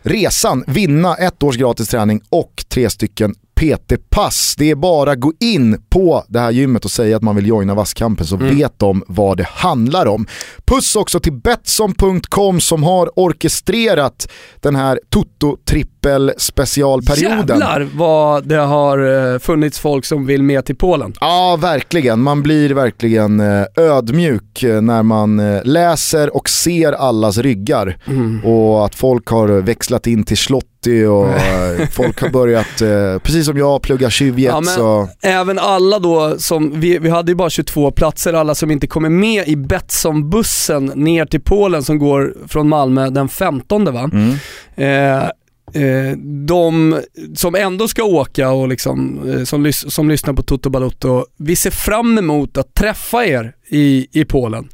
resan 0.04 0.64
vinna 0.68 1.16
ett 1.16 1.44
års 1.44 1.58
gratis 1.58 1.90
träning 1.90 2.22
och 2.30 2.66
tre 2.68 2.90
stycken 2.90 3.36
PT-pass. 3.64 4.56
Det 4.57 4.72
är 4.72 4.76
bara 4.76 5.11
att 5.11 5.19
gå 5.19 5.34
in 5.40 5.81
på 5.90 6.23
det 6.27 6.40
här 6.40 6.52
gymmet 6.52 6.85
och 6.85 6.91
säga 6.91 7.18
att 7.18 7.23
man 7.23 7.35
vill 7.35 7.48
joina 7.48 7.76
Vasskampen 7.76 8.26
så 8.26 8.35
vet 8.35 8.80
de 8.80 9.03
vad 9.07 9.38
det 9.38 9.48
handlar 9.48 10.06
om. 10.06 10.27
Puss 10.65 10.95
också 10.95 11.19
till 11.19 11.34
Betsson.com 11.34 12.61
som 12.61 12.84
har 12.84 13.19
orkestrerat 13.19 14.31
den 14.60 14.76
här 14.76 14.99
Toto-trippel 15.10 16.31
specialperioden. 16.38 17.60
Jävlar 17.60 17.90
vad 17.95 18.48
det 18.48 18.60
har 18.60 19.34
eh, 19.34 19.40
funnits 19.40 19.80
folk 19.80 20.06
som 20.06 20.26
vill 20.26 20.44
med 20.44 20.65
till 20.65 20.76
Polen. 20.76 21.14
Ja, 21.19 21.57
verkligen. 21.61 22.19
Man 22.19 22.44
blir 22.44 22.69
verkligen 22.69 23.40
eh, 23.40 23.65
ödmjuk 23.76 24.64
eh, 24.64 24.81
när 24.81 25.03
man 25.03 25.60
läser 25.64 26.35
och 26.35 26.49
ser 26.49 26.91
allas 26.91 27.38
ryggar. 27.38 27.98
Och 28.44 28.85
att 28.85 28.95
folk 28.95 29.27
har 29.27 29.48
växlat 29.48 30.07
in 30.07 30.23
till 30.23 30.38
Slotti 30.84 31.05
och 31.05 31.30
eh, 31.30 31.88
folk 31.89 32.22
har 32.22 32.30
börjat, 32.30 32.81
eh, 32.81 33.19
precis 33.19 33.45
som 33.45 33.57
jag, 33.57 33.81
plugga 33.81 34.10
tjuvjets. 34.10 34.77
Ja, 34.77 35.01
och... 35.01 35.10
Även 35.22 35.60
alla 35.60 35.99
då 35.99 36.35
som, 36.38 36.80
vi, 36.80 36.97
vi 36.99 37.10
hade 37.10 37.31
ju 37.31 37.35
bara 37.35 37.49
22 37.49 37.91
platser, 37.91 38.34
alla 38.34 38.55
som 38.55 38.72
inte 38.72 38.88
kommer 38.88 39.10
med 39.10 39.47
i 39.47 39.55
Betsson-bussen 39.55 40.85
ner 40.95 41.26
till 41.26 41.41
Polen 41.41 41.84
som 41.84 41.97
går 41.99 42.34
från 42.47 42.69
Malmö 42.69 43.10
den 43.10 43.30
15 43.30 43.85
va? 43.85 44.10
Mm. 44.14 44.35
Eh, 44.76 45.23
eh, 45.84 46.18
de 46.47 46.99
som 47.35 47.55
ändå 47.55 47.88
ska 47.88 48.03
åka 48.03 48.51
och 48.51 48.68
liksom, 48.68 49.19
eh, 49.30 49.43
som, 49.43 49.68
lys- 49.68 49.89
som 49.89 50.10
lyssnar 50.10 50.34
på 50.34 50.43
Toto 50.43 50.69
Balotto, 50.69 51.26
vi 51.38 51.55
ser 51.55 51.72
fram 51.72 52.18
emot 52.18 52.57
att 52.57 52.73
träffa 52.73 53.26
er 53.26 53.53
i, 53.69 54.07
i 54.11 54.26
Polen 54.26 54.69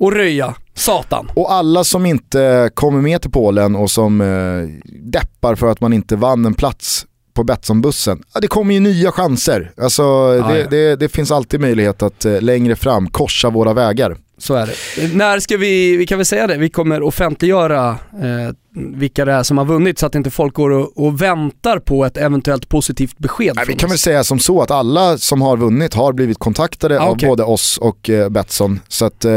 och 0.00 0.12
röja 0.12 0.54
satan. 0.74 1.30
Och 1.34 1.52
alla 1.52 1.84
som 1.84 2.06
inte 2.06 2.70
kommer 2.74 3.00
med 3.00 3.22
till 3.22 3.30
Polen 3.30 3.76
och 3.76 3.90
som 3.90 4.20
eh, 4.20 4.90
deppar 5.02 5.54
för 5.54 5.66
att 5.70 5.80
man 5.80 5.92
inte 5.92 6.16
vann 6.16 6.46
en 6.46 6.54
plats 6.54 7.06
på 7.34 7.44
Betsson-bussen. 7.44 8.22
Ja, 8.34 8.40
det 8.40 8.46
kommer 8.46 8.74
ju 8.74 8.80
nya 8.80 9.12
chanser. 9.12 9.72
Alltså, 9.82 10.30
det, 10.32 10.58
ja. 10.58 10.66
Det, 10.70 10.96
det 10.96 11.08
finns 11.08 11.30
alltid 11.30 11.60
möjlighet 11.60 12.02
att 12.02 12.24
eh, 12.24 12.40
längre 12.40 12.76
fram 12.76 13.08
korsa 13.10 13.50
våra 13.50 13.72
vägar. 13.72 14.16
Så 14.38 14.54
är 14.54 14.66
det. 14.96 15.14
När 15.14 15.38
ska 15.40 15.56
vi, 15.56 15.96
vi 15.96 16.06
kan 16.06 16.18
väl 16.18 16.24
säga 16.26 16.46
det, 16.46 16.56
vi 16.56 16.68
kommer 16.70 17.02
offentliggöra 17.02 17.88
eh, 18.12 18.54
vilka 18.96 19.24
det 19.24 19.32
är 19.32 19.42
som 19.42 19.58
har 19.58 19.64
vunnit 19.64 19.98
så 19.98 20.06
att 20.06 20.14
inte 20.14 20.30
folk 20.30 20.54
går 20.54 20.70
och, 20.70 21.04
och 21.06 21.22
väntar 21.22 21.78
på 21.78 22.04
ett 22.04 22.16
eventuellt 22.16 22.68
positivt 22.68 23.18
besked 23.18 23.52
Nej, 23.56 23.64
vi 23.68 23.74
kan 23.74 23.88
väl 23.88 23.94
oss. 23.94 24.00
säga 24.00 24.24
som 24.24 24.38
så 24.38 24.62
att 24.62 24.70
alla 24.70 25.18
som 25.18 25.42
har 25.42 25.56
vunnit 25.56 25.94
har 25.94 26.12
blivit 26.12 26.38
kontaktade 26.38 27.00
Ah, 27.00 27.04
av 27.04 27.16
både 27.16 27.42
oss 27.44 27.78
och 27.78 28.10
eh, 28.10 28.28
Betsson. 28.28 28.80
Så 28.88 29.04
att 29.04 29.24
eh, 29.24 29.32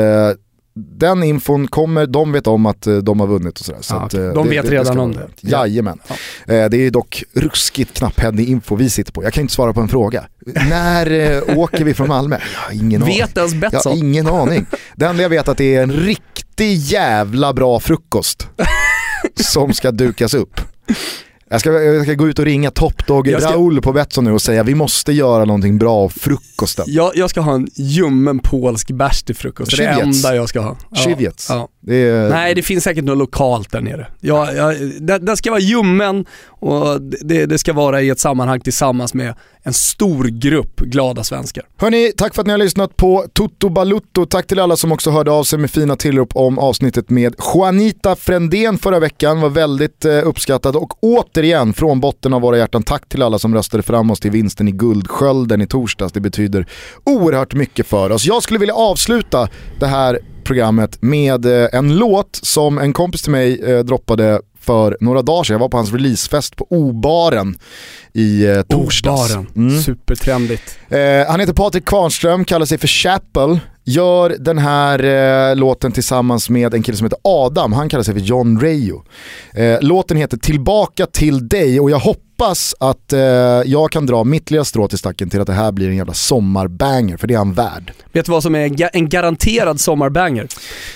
den 0.78 1.24
infon 1.24 1.68
kommer, 1.68 2.06
de 2.06 2.32
vet 2.32 2.48
om 2.48 2.66
att 2.66 2.88
eh, 2.88 2.98
de 2.98 3.20
har 3.20 3.28
vunnit 3.28 3.60
och 3.60 3.66
sådär. 3.66 3.82
Så 3.82 3.95
Ah, 3.95 3.99
att, 3.99 4.14
eh, 4.14 4.22
De 4.34 4.49
vet 4.49 4.70
redan 4.70 4.86
ska 4.86 5.02
om 5.02 5.12
det. 5.12 5.28
Jajamän. 5.41 5.99
Eh, 6.48 6.66
det 6.70 6.78
är 6.78 6.91
dock 6.91 7.24
ruskigt 7.34 7.94
knapphändig 7.98 8.49
info 8.49 8.76
vi 8.76 8.90
sitter 8.90 9.12
på. 9.12 9.24
Jag 9.24 9.34
kan 9.34 9.41
inte 9.41 9.54
svara 9.54 9.74
på 9.74 9.82
en 9.82 9.88
fråga. 9.88 10.24
När 10.70 11.58
åker 11.60 11.84
vi 11.84 11.94
från 11.94 12.08
Malmö? 12.08 12.38
Jag 12.54 12.60
har 12.60 12.86
ingen 12.86 13.04
aning. 13.04 13.18
Vet 13.20 13.38
ens 13.38 13.52
Jag 13.54 13.62
Betsson? 13.62 13.91
har 13.91 13.98
ingen 13.99 14.28
aning. 14.28 14.66
Det 14.95 15.06
enda 15.06 15.22
jag 15.24 15.30
vet 15.30 15.48
att 15.48 15.58
det 15.58 15.76
är 15.76 15.84
en 15.84 15.91
riktig 15.91 16.76
jävla 16.76 17.54
bra 17.54 17.80
frukost 17.80 18.48
som 19.36 19.74
ska 19.74 19.91
dukas 19.91 20.34
upp. 20.34 20.62
Jag 21.49 21.60
ska, 21.60 21.72
jag 21.72 22.03
ska 22.03 22.14
gå 22.14 22.28
ut 22.28 22.40
och 22.40 22.45
ringa 22.45 22.72
Top 22.72 23.07
Dog 23.07 23.28
Jag 23.28 23.41
ska- 23.41 23.52
Raoul 23.52 23.82
på 23.82 23.94
Betsson 23.94 24.24
nu 24.24 24.32
och 24.32 24.41
säga 24.41 24.64
vi 24.64 24.76
måste 24.76 25.11
göra 25.14 25.45
någonting 25.45 25.78
bra 25.78 25.95
av 25.95 26.10
frukosten. 26.10 26.86
Jag, 26.88 27.11
jag 27.15 27.30
ska 27.30 27.41
ha 27.41 27.53
en 27.56 27.68
ljummen 27.76 28.40
polsk 28.40 28.91
bärs 28.91 29.24
till 29.24 29.36
frukost, 29.36 29.78
det 29.78 29.84
är 29.84 29.95
det 29.95 30.02
enda 30.02 30.36
jag 30.36 30.49
ska 30.49 30.60
ha. 30.60 30.78
Ja. 30.91 30.98
Ja. 31.49 31.68
Det 31.88 32.30
Nej 32.30 32.56
det 32.56 32.62
finns 32.62 32.84
säkert 32.84 33.04
något 33.04 33.18
lokalt 33.18 33.72
där 33.72 33.82
nere. 33.82 34.08
Jag, 34.20 34.48
det, 35.02 35.18
det 35.18 35.38
ska 35.38 35.50
vara 35.50 35.60
ljummen 35.60 36.26
och 36.46 37.02
det, 37.02 37.46
det 37.46 37.58
ska 37.58 37.74
vara 37.74 38.02
i 38.02 38.10
ett 38.10 38.20
sammanhang 38.20 38.60
tillsammans 38.60 39.14
med 39.14 39.34
en 39.64 39.74
stor 39.74 40.24
grupp 40.24 40.80
glada 40.80 41.24
svenskar. 41.24 41.64
Hörni, 41.78 42.12
tack 42.18 42.36
för 42.36 42.42
att 42.42 42.48
ni 42.48 42.52
har 42.54 42.58
lyssnat 42.58 42.98
på 42.98 43.26
Toto 43.34 43.70
Balutto. 43.70 44.26
Tack 44.26 44.48
till 44.48 44.60
alla 44.60 44.76
som 44.76 44.92
också 44.92 45.12
hörde 45.12 45.32
av 45.32 45.44
sig 45.44 45.60
med 45.60 45.72
fina 45.72 45.96
tillrop 45.96 46.36
om 46.36 46.60
avsnittet 46.60 47.10
med 47.10 47.36
Juanita 47.54 48.16
Frändén 48.16 48.78
förra 48.78 49.00
veckan. 49.00 49.42
var 49.42 49.50
väldigt 49.50 50.06
eh, 50.06 50.28
uppskattat 50.28 50.76
och 50.76 51.04
återigen 51.04 51.74
från 51.74 52.00
botten 52.00 52.34
av 52.34 52.42
våra 52.42 52.58
hjärtan 52.58 52.84
tack 52.84 53.10
till 53.10 53.22
alla 53.22 53.40
som 53.40 53.56
röstade 53.56 53.84
fram 53.84 54.12
oss 54.12 54.20
till 54.20 54.32
vinsten 54.32 54.68
i 54.68 54.72
Guldskölden 54.72 55.62
i 55.62 55.68
torsdags. 55.68 56.14
Det 56.14 56.20
betyder 56.20 56.68
oerhört 57.04 57.54
mycket 57.54 57.88
för 57.88 58.12
oss. 58.12 58.26
Jag 58.26 58.44
skulle 58.44 58.60
vilja 58.60 58.76
avsluta 58.76 59.50
det 59.80 59.88
här 59.88 60.20
programmet 60.48 61.02
med 61.02 61.45
eh, 61.45 61.68
en 61.74 61.98
låt 61.98 62.40
som 62.41 62.78
en 62.78 62.94
kompis 62.94 63.22
till 63.22 63.32
mig 63.32 63.61
eh, 63.64 63.80
droppade 63.80 64.41
för 64.60 64.98
några 64.99 65.22
dagar 65.22 65.44
sedan. 65.44 65.53
Jag 65.53 65.60
var 65.60 65.69
på 65.69 65.78
hans 65.78 65.91
releasefest 65.91 66.56
på 66.56 66.68
O-baren 66.69 67.56
i 68.14 68.45
eh, 68.45 68.61
torsdags. 68.61 69.34
Baren. 69.34 69.48
Mm. 69.56 69.82
Supertrendigt. 69.82 70.80
Eh, 70.90 70.99
han 71.28 71.40
heter 71.40 71.53
Patrik 71.53 71.86
Kvarnström, 71.86 72.45
kallar 72.45 72.65
sig 72.65 72.78
för 72.78 72.88
Chapel. 72.88 73.60
Gör 73.84 74.36
den 74.40 74.57
här 74.57 75.03
eh, 75.49 75.56
låten 75.56 75.91
tillsammans 75.91 76.49
med 76.49 76.74
en 76.74 76.84
kille 76.84 76.98
som 76.98 77.06
heter 77.06 77.19
Adam, 77.24 77.74
han 77.74 77.90
kallar 77.90 78.03
sig 78.03 78.14
för 78.14 78.22
John 78.22 78.60
Rayo. 78.61 79.03
Eh, 79.53 79.78
låten 79.82 80.18
heter 80.18 80.38
Tillbaka 80.38 81.06
till 81.06 81.48
dig 81.48 81.80
och 81.80 81.91
jag 81.91 81.99
hoppas 81.99 82.27
att 82.80 83.14
eh, 83.14 83.20
jag 83.66 83.92
kan 83.92 84.06
dra 84.06 84.24
mitt 84.24 84.52
lilla 84.52 84.64
strå 84.66 84.88
till 84.88 84.98
stacken 84.98 85.30
till 85.30 85.42
att 85.42 85.48
det 85.48 85.54
här 85.54 85.72
blir 85.72 85.90
en 85.90 85.96
jävla 85.96 86.14
sommarbanger, 86.14 87.18
för 87.18 87.28
det 87.28 87.34
är 87.34 87.38
han 87.38 87.54
värd. 87.54 87.92
Vet 88.12 88.26
du 88.26 88.32
vad 88.32 88.44
som 88.44 88.56
är 88.56 88.68
ga- 88.68 88.90
en 88.94 89.10
garanterad 89.10 89.80
sommarbanger? 89.80 90.48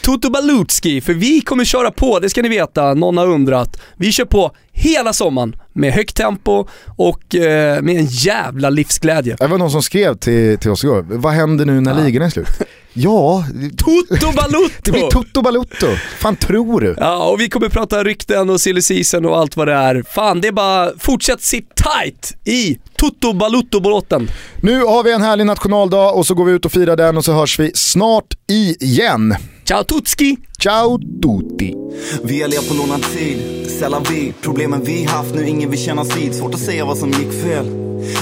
Toto 0.04 0.30
Balutski, 0.30 1.02
för 1.02 1.14
vi 1.14 1.42
kommer 1.42 1.64
köra 1.66 1.92
på, 1.92 2.20
det 2.20 2.30
ska 2.30 2.42
ni 2.42 2.50
veta, 2.50 2.94
någon 2.94 3.18
har 3.18 3.28
undrat. 3.28 3.82
Vi 3.96 4.12
kör 4.12 4.26
på 4.26 4.52
hela 4.72 5.14
sommaren 5.14 5.56
med 5.74 5.94
högt 5.94 6.16
tempo 6.16 6.68
och 6.96 7.36
eh, 7.36 7.82
med 7.82 7.96
en 7.96 8.06
jävla 8.06 8.70
livsglädje. 8.70 9.36
Det 9.40 9.48
var 9.48 9.58
någon 9.58 9.72
som 9.72 9.82
skrev 9.84 10.18
till, 10.18 10.58
till 10.58 10.72
oss 10.72 10.84
igår, 10.84 11.06
vad 11.10 11.34
händer 11.34 11.66
nu 11.66 11.82
när 11.82 12.04
ligan 12.04 12.24
är 12.24 12.30
slut? 12.30 12.48
ja, 12.94 13.46
Toto 13.78 14.32
Balutto! 14.32 14.70
det 14.84 14.92
blir 14.92 15.10
Toto 15.10 15.42
Balutto. 15.42 15.88
fan 16.20 16.36
tror 16.36 16.82
du? 16.82 16.96
Ja, 16.98 17.30
och 17.30 17.42
vi 17.42 17.50
kommer 17.50 17.70
prata 17.70 18.04
rykten 18.04 18.50
och 18.50 18.62
silly 18.62 18.82
season 18.82 19.26
och 19.26 19.38
allt 19.38 19.58
vad 19.58 19.68
det 19.68 19.74
är. 19.74 20.04
Fan, 20.10 20.42
det 20.42 20.48
är 20.48 20.52
bara 20.52 20.92
fortsätt 21.00 21.42
sitt 21.42 21.70
tight 21.76 22.38
i 22.46 22.78
Toto 22.96 23.34
Balutto-båten. 23.34 24.30
Nu 24.62 24.84
har 24.84 25.04
vi 25.04 25.14
en 25.14 25.22
härlig 25.22 25.46
nationaldag 25.46 26.12
och 26.12 26.28
så 26.28 26.34
går 26.34 26.46
vi 26.46 26.52
ut 26.52 26.66
och 26.66 26.72
firar 26.72 26.96
den 26.96 27.18
och 27.18 27.26
så 27.26 27.34
hörs 27.34 27.60
vi 27.60 27.72
snart 27.74 28.34
igen. 28.48 29.36
Ciao 29.72 29.84
Tutski! 29.84 30.38
Ciao 30.60 30.98
tutti! 30.98 31.76
Vi 32.24 32.42
har 32.42 32.48
levt 32.48 32.70
på 32.70 32.74
lånad 32.74 33.04
tid, 33.04 33.68
sällan 33.80 34.04
vi. 34.10 34.34
Problemen 34.42 34.84
vi 34.84 35.04
haft 35.04 35.36
nu 35.36 35.48
ingen 35.48 35.70
vill 35.70 35.80
kännas 35.80 36.18
vid 36.18 36.36
Svårt 36.36 36.54
att 36.54 36.60
säga 36.60 36.86
vad 36.86 36.98
som 36.98 37.10
gick 37.10 37.44
fel. 37.44 37.66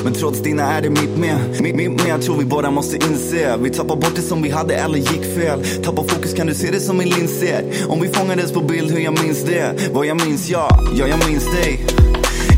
Men 0.03 0.13
trots 0.13 0.41
dina 0.41 0.73
är 0.73 0.81
det 0.81 0.89
mitt 0.89 1.17
med. 1.17 1.61
Mitt, 1.61 1.75
mitt 1.75 1.91
med, 1.91 2.07
jag 2.07 2.21
tror 2.21 2.37
vi 2.37 2.45
bara 2.45 2.71
måste 2.71 2.95
inse. 2.95 3.57
Vi 3.57 3.69
tappar 3.69 3.95
bort 3.95 4.15
det 4.15 4.21
som 4.21 4.41
vi 4.41 4.49
hade 4.49 4.75
eller 4.75 4.97
gick 4.97 5.35
fel. 5.35 5.83
Tappar 5.83 6.03
fokus 6.03 6.33
kan 6.33 6.47
du 6.47 6.53
se 6.53 6.71
det 6.71 6.79
som 6.79 6.99
en 6.99 7.09
linser 7.09 7.63
Om 7.87 8.01
vi 8.01 8.07
fångades 8.07 8.51
på 8.51 8.61
bild 8.61 8.91
hur 8.91 8.99
jag 8.99 9.23
minns 9.23 9.43
det? 9.43 9.89
Vad 9.93 10.05
jag 10.05 10.25
minns, 10.25 10.49
ja, 10.49 10.69
ja 10.97 11.07
jag 11.07 11.29
minns 11.29 11.45
dig. 11.45 11.85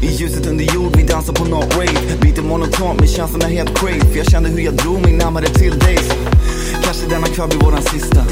I 0.03 0.07
ljuset 0.15 0.47
under 0.47 0.75
jord, 0.75 0.95
vi 0.97 1.03
dansar 1.03 1.33
på 1.33 1.45
nåt 1.45 1.75
rave 1.75 1.99
Lite 2.21 2.41
monotont 2.41 2.99
men 2.99 3.07
känslan 3.07 3.41
är 3.41 3.55
helt 3.55 3.79
crave 3.79 3.99
För 3.99 4.17
jag 4.17 4.25
kände 4.25 4.49
hur 4.49 4.59
jag 4.59 4.73
drog 4.73 5.01
mig 5.01 5.13
närmare 5.13 5.45
till 5.45 5.79
dig 5.79 5.97
Kanske 6.91 7.09
denna 7.09 7.27
kväll 7.27 7.47
blir 7.47 7.59
våran 7.59 7.81
sista. 7.81 8.25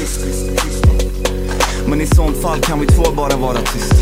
Men 1.86 2.00
i 2.00 2.06
sånt 2.06 2.42
fall 2.42 2.60
kan 2.60 2.80
vi 2.80 2.86
två 2.86 3.12
bara 3.12 3.36
vara 3.36 3.58
tysta. 3.58 3.96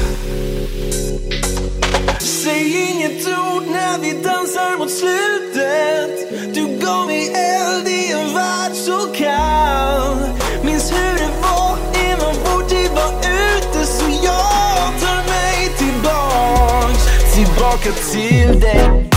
Säg 2.20 2.90
inget 2.90 3.26
ord 3.26 3.62
när 3.70 3.98
vi 3.98 4.12
dansar 4.12 4.78
mot 4.78 4.90
slutet. 4.90 6.54
Du 6.54 6.86
gav 6.86 7.06
mig 7.06 7.32
eld 7.34 7.88
i 7.88 8.12
en 8.12 8.34
värld 8.34 8.72
så 8.72 8.98
kall. 8.98 10.16
Minns 10.62 10.92
hur 10.92 11.18
det 11.18 11.30
var 11.42 11.78
innan 12.04 12.34
vår 12.44 12.68
tid 12.68 12.90
var 12.94 13.12
ute 13.18 13.86
Så 13.86 14.04
jag 14.24 15.00
tar 15.00 15.28
mig 15.28 15.70
tillbaks. 15.78 17.34
Tillbaka 17.34 17.92
till 18.12 18.60
dig. 18.60 19.10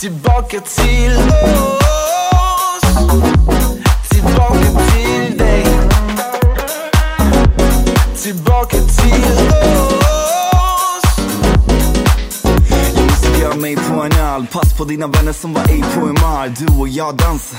Tillbaka 0.00 0.60
till 0.60 1.16
oss 1.16 1.86
Tillbaka 4.08 4.64
till 4.90 5.38
dig 5.38 5.64
Tillbaka 8.22 8.76
till 8.76 9.24
oss 10.02 11.04
Jag 13.40 13.60
mig 13.60 13.76
på 13.76 14.02
en 14.02 14.12
öl 14.12 14.46
Pass 14.52 14.78
på 14.78 14.84
dina 14.84 15.06
vänner 15.06 15.32
som 15.32 15.52
var 15.54 15.70
i 15.70 15.84
på 15.94 16.00
MR 16.00 16.54
Du 16.58 16.80
och 16.80 16.88
jag 16.88 17.16
dansar 17.16 17.58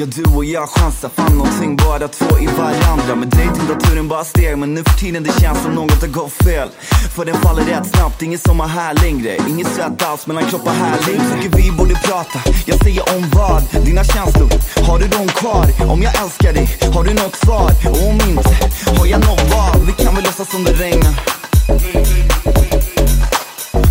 Ja 0.00 0.06
du 0.06 0.36
och 0.36 0.44
jag 0.44 0.68
chansar 0.68 1.08
Fann 1.08 1.38
någonting 1.38 1.76
bara 1.76 2.08
två 2.08 2.38
i 2.38 2.46
varandra 2.46 3.14
Med 3.14 3.28
dig 3.28 3.46
temperaturen 3.46 4.08
bara 4.08 4.24
steg 4.24 4.58
Men 4.58 4.74
nu 4.74 4.84
för 4.84 4.98
tiden 4.98 5.22
det 5.22 5.40
känns 5.40 5.62
som 5.62 5.72
något 5.74 6.00
har 6.00 6.08
gått 6.08 6.32
fel 6.32 6.68
För 7.14 7.24
den 7.24 7.34
faller 7.34 7.62
rätt 7.62 7.86
snabbt 7.86 8.22
Ingen 8.22 8.38
sommar 8.38 8.68
här 8.68 8.94
längre 8.94 9.36
Inget 9.48 9.66
svett 9.66 10.02
alls 10.02 10.26
mellan 10.26 10.44
kroppar 10.44 10.72
här 10.72 10.98
längre 11.06 11.42
Tycker 11.42 11.56
vi 11.56 11.70
borde 11.70 11.94
prata 11.94 12.38
Jag 12.66 12.78
säger 12.84 13.02
om 13.16 13.30
vad? 13.34 13.84
Dina 13.84 14.04
känslor 14.04 14.48
Har 14.86 14.98
du 14.98 15.08
dem 15.08 15.28
kvar? 15.28 15.66
Om 15.92 16.02
jag 16.02 16.22
älskar 16.22 16.52
dig 16.52 16.78
Har 16.94 17.04
du 17.04 17.14
något 17.14 17.36
svar? 17.36 17.70
Och 17.90 18.08
om 18.08 18.14
inte 18.30 18.50
Har 18.98 19.06
jag 19.06 19.20
något 19.20 19.50
val? 19.50 19.80
Vi 19.86 20.04
kan 20.04 20.14
väl 20.14 20.24
låtsas 20.24 20.50
som 20.50 20.64
det 20.64 20.72
regnar 20.72 21.14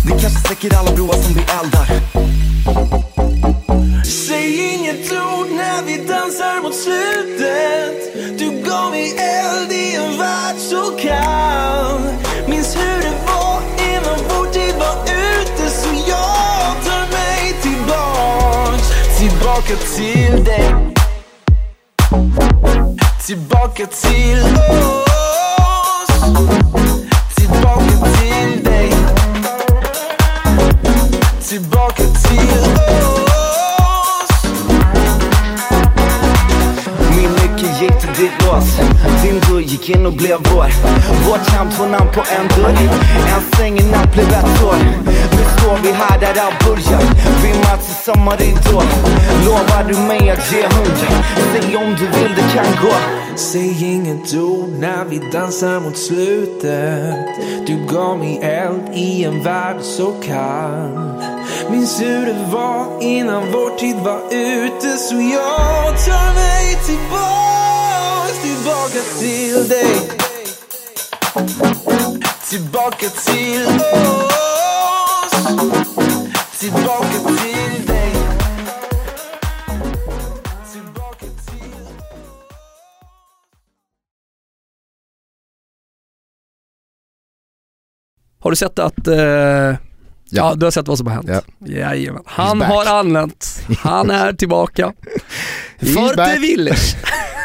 vi 0.08 0.14
kanske 0.20 0.40
släcker 0.40 0.76
alla 0.78 0.92
broar 0.92 1.12
som 1.12 1.34
vi 1.34 1.40
eldar. 1.40 1.86
Säg 4.04 4.74
inget 4.74 5.12
ord 5.12 5.46
när 5.50 5.82
vi 5.82 5.96
dansar 5.96 6.62
mot 6.62 6.74
slutet. 6.74 8.38
Du 8.38 8.70
gav 8.70 8.90
mig 8.90 9.16
eld 9.18 9.72
i 9.72 9.94
en 9.94 10.18
värld 10.18 10.56
så 10.58 10.82
kall. 11.02 12.00
Minns 12.46 12.76
hur 12.76 13.02
det 13.02 13.12
var 13.26 13.60
innan 13.78 14.18
vår 14.28 14.52
tid 14.52 14.74
var 14.78 15.02
ute 15.02 15.70
Så 15.70 15.88
jag 16.08 16.84
tar 16.84 17.12
mig 17.12 17.54
tillbaks. 17.62 18.88
Tillbaka 19.18 19.76
till 19.96 20.44
dig. 20.44 20.74
Tillbaka 23.26 23.86
till 23.86 24.42
oss. 24.70 25.08
Tillbaka 27.36 27.90
till 28.18 28.64
dig 28.64 28.67
Tillbaka 31.48 31.96
till 31.96 32.38
oss 32.38 33.17
ditt 38.18 38.46
lås 38.46 38.68
Din 39.22 39.40
dörr 39.40 39.60
gick 39.60 39.90
in 39.90 40.06
och 40.06 40.12
blev 40.12 40.38
vår. 40.52 40.70
Vårt 41.28 41.48
hem, 41.48 41.70
två 41.70 41.86
namn 41.86 42.10
på 42.14 42.20
en 42.20 42.48
dörr. 42.48 42.76
En 43.34 43.42
säng, 43.56 43.78
en 43.78 43.90
natt 43.90 44.12
blev 44.12 44.28
ett 44.28 44.62
år 44.64 44.78
Nu 45.36 45.42
står 45.56 45.78
vi 45.82 45.92
här 45.92 46.18
där 46.20 46.42
allt 46.42 46.64
börjar 46.64 47.02
Vi 47.42 47.48
möts 47.48 47.90
i 47.90 47.94
samma 48.04 48.36
ridå 48.36 48.82
Lovar 49.44 49.84
du 49.88 49.98
mig 49.98 50.30
att 50.30 50.52
ge 50.52 50.62
hundra 50.62 51.24
Säg 51.52 51.76
om 51.76 51.96
du 51.98 52.06
vill, 52.18 52.34
det 52.36 52.54
kan 52.54 52.66
gå. 52.82 52.94
Säg 53.36 53.84
inget 53.94 54.34
ord 54.34 54.68
när 54.78 55.04
vi 55.04 55.18
dansar 55.32 55.80
mot 55.80 55.98
slutet. 55.98 57.14
Du 57.66 57.86
gav 57.94 58.18
mig 58.18 58.38
eld 58.42 58.82
i 58.94 59.24
en 59.24 59.42
värld 59.42 59.76
så 59.80 60.12
kall. 60.26 61.22
Minns 61.70 62.00
hur 62.00 62.26
det 62.26 62.46
var 62.52 63.02
innan 63.02 63.52
vår 63.52 63.78
tid 63.78 63.96
var 63.96 64.20
ute 64.30 64.96
Så 64.96 65.14
jag 65.14 66.04
tar 66.06 66.34
mig 66.34 66.78
tillbaks 66.86 67.57
Tillbaka 68.48 69.00
till 69.18 69.68
dig 69.68 70.00
Tillbaka 72.50 73.08
till 73.08 73.66
oss 73.66 75.32
Tillbaka 76.58 77.18
till 77.26 77.86
dig 77.86 78.12
Tillbaka 80.72 81.26
till 81.46 81.72
Har 88.38 88.50
du 88.50 88.56
sett 88.56 88.78
att... 88.78 89.08
Eh, 89.08 89.16
ja. 90.30 90.54
du 90.56 90.66
har 90.66 90.70
sett 90.70 90.88
vad 90.88 90.98
som 90.98 91.06
har 91.06 91.14
hänt? 91.14 91.28
Ja. 91.28 91.42
Jajamän. 91.66 92.22
Han 92.26 92.60
har 92.60 92.86
anlänt. 92.86 93.60
Han 93.78 94.10
är 94.10 94.32
tillbaka. 94.32 94.92
Det 95.80 96.38
Willers. 96.40 96.94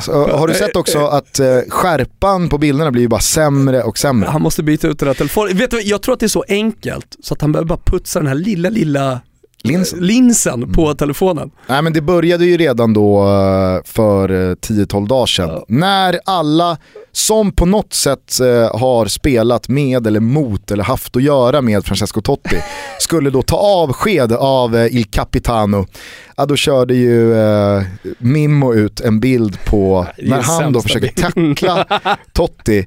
Så, 0.00 0.28
har 0.28 0.48
du 0.48 0.54
sett 0.54 0.76
också 0.76 0.98
att 0.98 1.38
eh, 1.38 1.58
skärpan 1.68 2.48
på 2.48 2.58
bilderna 2.58 2.90
blir 2.90 3.02
ju 3.02 3.08
bara 3.08 3.20
sämre 3.20 3.82
och 3.82 3.98
sämre? 3.98 4.28
Han 4.30 4.42
måste 4.42 4.62
byta 4.62 4.88
ut 4.88 4.98
den 4.98 5.08
här 5.08 5.14
telefonen. 5.14 5.56
Vet 5.56 5.70
du, 5.70 5.80
jag 5.80 6.02
tror 6.02 6.12
att 6.12 6.20
det 6.20 6.26
är 6.26 6.28
så 6.28 6.44
enkelt 6.48 7.16
så 7.22 7.34
att 7.34 7.40
han 7.40 7.52
behöver 7.52 7.68
bara 7.68 7.80
putsa 7.84 8.18
den 8.18 8.28
här 8.28 8.34
lilla, 8.34 8.70
lilla 8.70 9.20
Linsen. 9.62 9.98
linsen 9.98 10.72
på 10.72 10.94
telefonen. 10.94 11.50
Nej 11.66 11.82
men 11.82 11.92
det 11.92 12.00
började 12.00 12.44
ju 12.44 12.56
redan 12.56 12.92
då 12.92 13.22
eh, 13.22 13.84
för 13.84 14.30
eh, 14.30 14.54
10-12 14.54 15.08
dagar 15.08 15.26
sedan. 15.26 15.48
Ja. 15.48 15.64
När 15.68 16.20
alla 16.24 16.78
som 17.12 17.52
på 17.52 17.66
något 17.66 17.94
sätt 17.94 18.40
eh, 18.40 18.78
har 18.78 19.06
spelat 19.06 19.68
med 19.68 20.06
eller 20.06 20.20
mot 20.20 20.70
eller 20.70 20.84
haft 20.84 21.16
att 21.16 21.22
göra 21.22 21.62
med 21.62 21.84
Francesco 21.84 22.20
Totti 22.20 22.56
skulle 23.00 23.30
då 23.30 23.42
ta 23.42 23.56
avsked 23.56 24.32
av 24.32 24.76
eh, 24.76 24.96
Il 24.96 25.04
Capitano. 25.04 25.86
Ja, 26.36 26.46
då 26.46 26.56
körde 26.56 26.94
ju 26.94 27.34
eh, 27.34 27.82
Mimmo 28.18 28.74
ut 28.74 29.00
en 29.00 29.20
bild 29.20 29.64
på 29.64 30.06
när 30.18 30.42
han 30.42 30.72
då 30.72 30.80
försöker 30.80 31.08
tackla 31.08 32.00
Totti. 32.32 32.86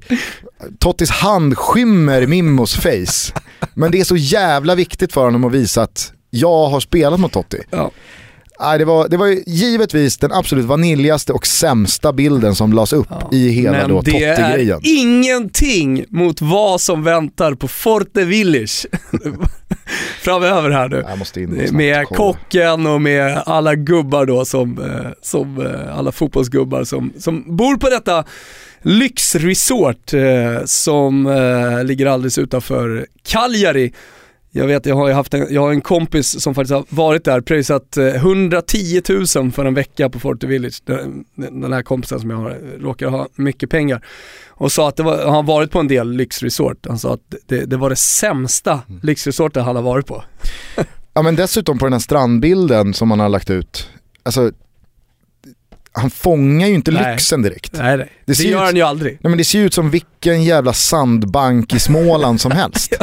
Tottis 0.78 1.10
hand 1.10 1.58
skymmer 1.58 2.26
Mimmos 2.26 2.74
face. 2.74 3.40
Men 3.74 3.90
det 3.92 4.00
är 4.00 4.04
så 4.04 4.16
jävla 4.16 4.74
viktigt 4.74 5.12
för 5.12 5.24
honom 5.24 5.44
att 5.44 5.52
visa 5.52 5.82
att 5.82 6.12
jag 6.34 6.68
har 6.68 6.80
spelat 6.80 7.20
mot 7.20 7.32
Totti. 7.32 7.58
Ja. 7.70 7.90
Nej, 8.60 8.78
det, 8.78 8.84
var, 8.84 9.08
det 9.08 9.16
var 9.16 9.26
givetvis 9.46 10.18
den 10.18 10.32
absolut 10.32 10.64
vaniljaste 10.64 11.32
och 11.32 11.46
sämsta 11.46 12.12
bilden 12.12 12.54
som 12.54 12.72
lades 12.72 12.92
upp 12.92 13.08
i 13.32 13.48
hela 13.48 13.72
Men 13.72 13.88
då 13.88 14.00
det 14.00 14.24
är 14.24 14.36
Totti-grejen. 14.36 14.80
ingenting 14.82 16.04
mot 16.08 16.40
vad 16.40 16.80
som 16.80 17.04
väntar 17.04 17.54
på 17.54 17.68
Forte 17.68 18.24
Village 18.24 18.86
framöver 20.22 20.70
här 20.70 20.88
nu. 20.88 21.04
Med 21.72 22.06
kocken 22.06 22.86
och 22.86 23.02
med 23.02 23.42
alla 23.46 23.74
gubbar 23.74 24.26
då 24.26 24.44
som, 24.44 24.78
eh, 24.78 25.10
som 25.22 25.66
eh, 25.66 25.98
alla 25.98 26.12
fotbollsgubbar 26.12 26.84
som, 26.84 27.12
som 27.18 27.56
bor 27.56 27.76
på 27.76 27.90
detta 27.90 28.24
lyxresort 28.82 30.14
eh, 30.14 30.64
som 30.64 31.24
ligger 31.84 32.06
alldeles 32.06 32.38
utanför 32.38 33.06
Cagliari. 33.22 33.92
Jag 34.54 34.66
vet, 34.66 34.86
jag 34.86 34.94
har 34.96 35.08
ju 35.08 35.14
haft 35.14 35.34
en, 35.34 35.46
jag 35.50 35.60
har 35.60 35.70
en 35.70 35.80
kompis 35.80 36.42
som 36.42 36.54
faktiskt 36.54 36.72
har 36.72 36.84
varit 36.88 37.24
där, 37.24 37.40
pröjsat 37.40 37.96
eh, 37.96 38.06
110 38.06 39.02
000 39.36 39.52
för 39.52 39.64
en 39.64 39.74
vecka 39.74 40.08
på 40.08 40.20
Forte 40.20 40.46
Village. 40.46 40.82
Den, 40.84 41.24
den 41.62 41.72
här 41.72 41.82
kompisen 41.82 42.20
som 42.20 42.30
jag 42.30 42.36
har, 42.36 42.58
råkar 42.80 43.06
ha 43.08 43.28
mycket 43.36 43.70
pengar. 43.70 44.04
Och 44.48 44.72
sa 44.72 44.88
att 44.88 44.96
det 44.96 45.02
var, 45.02 45.18
han 45.24 45.34
har 45.34 45.42
varit 45.42 45.70
på 45.70 45.78
en 45.80 45.88
del 45.88 46.12
lyxresort. 46.12 46.86
Han 46.88 46.98
sa 46.98 47.14
att 47.14 47.34
det, 47.46 47.64
det 47.64 47.76
var 47.76 47.90
det 47.90 47.96
sämsta 47.96 48.80
lyxresorten 49.02 49.64
han 49.64 49.76
har 49.76 49.82
varit 49.82 50.06
på. 50.06 50.24
Ja 51.14 51.22
men 51.22 51.36
dessutom 51.36 51.78
på 51.78 51.86
den 51.86 51.92
här 51.92 52.00
strandbilden 52.00 52.94
som 52.94 53.08
man 53.08 53.20
har 53.20 53.28
lagt 53.28 53.50
ut, 53.50 53.88
alltså 54.22 54.52
han 55.92 56.10
fångar 56.10 56.68
ju 56.68 56.74
inte 56.74 56.90
Nej. 56.90 57.12
lyxen 57.12 57.42
direkt. 57.42 57.72
Nej, 57.72 57.96
nej. 57.96 58.12
Det 58.24 58.32
Det, 58.38 58.44
gör 58.44 58.58
ut- 58.58 58.64
han 58.66 58.76
ju 58.76 58.82
aldrig. 58.82 59.12
Nej 59.20 59.30
men 59.30 59.38
det 59.38 59.44
ser 59.44 59.58
ju 59.58 59.64
ut 59.66 59.74
som 59.74 59.90
vilken 59.90 60.44
jävla 60.44 60.72
sandbank 60.72 61.74
i 61.74 61.78
Småland 61.80 62.40
som 62.40 62.52
helst. 62.52 62.94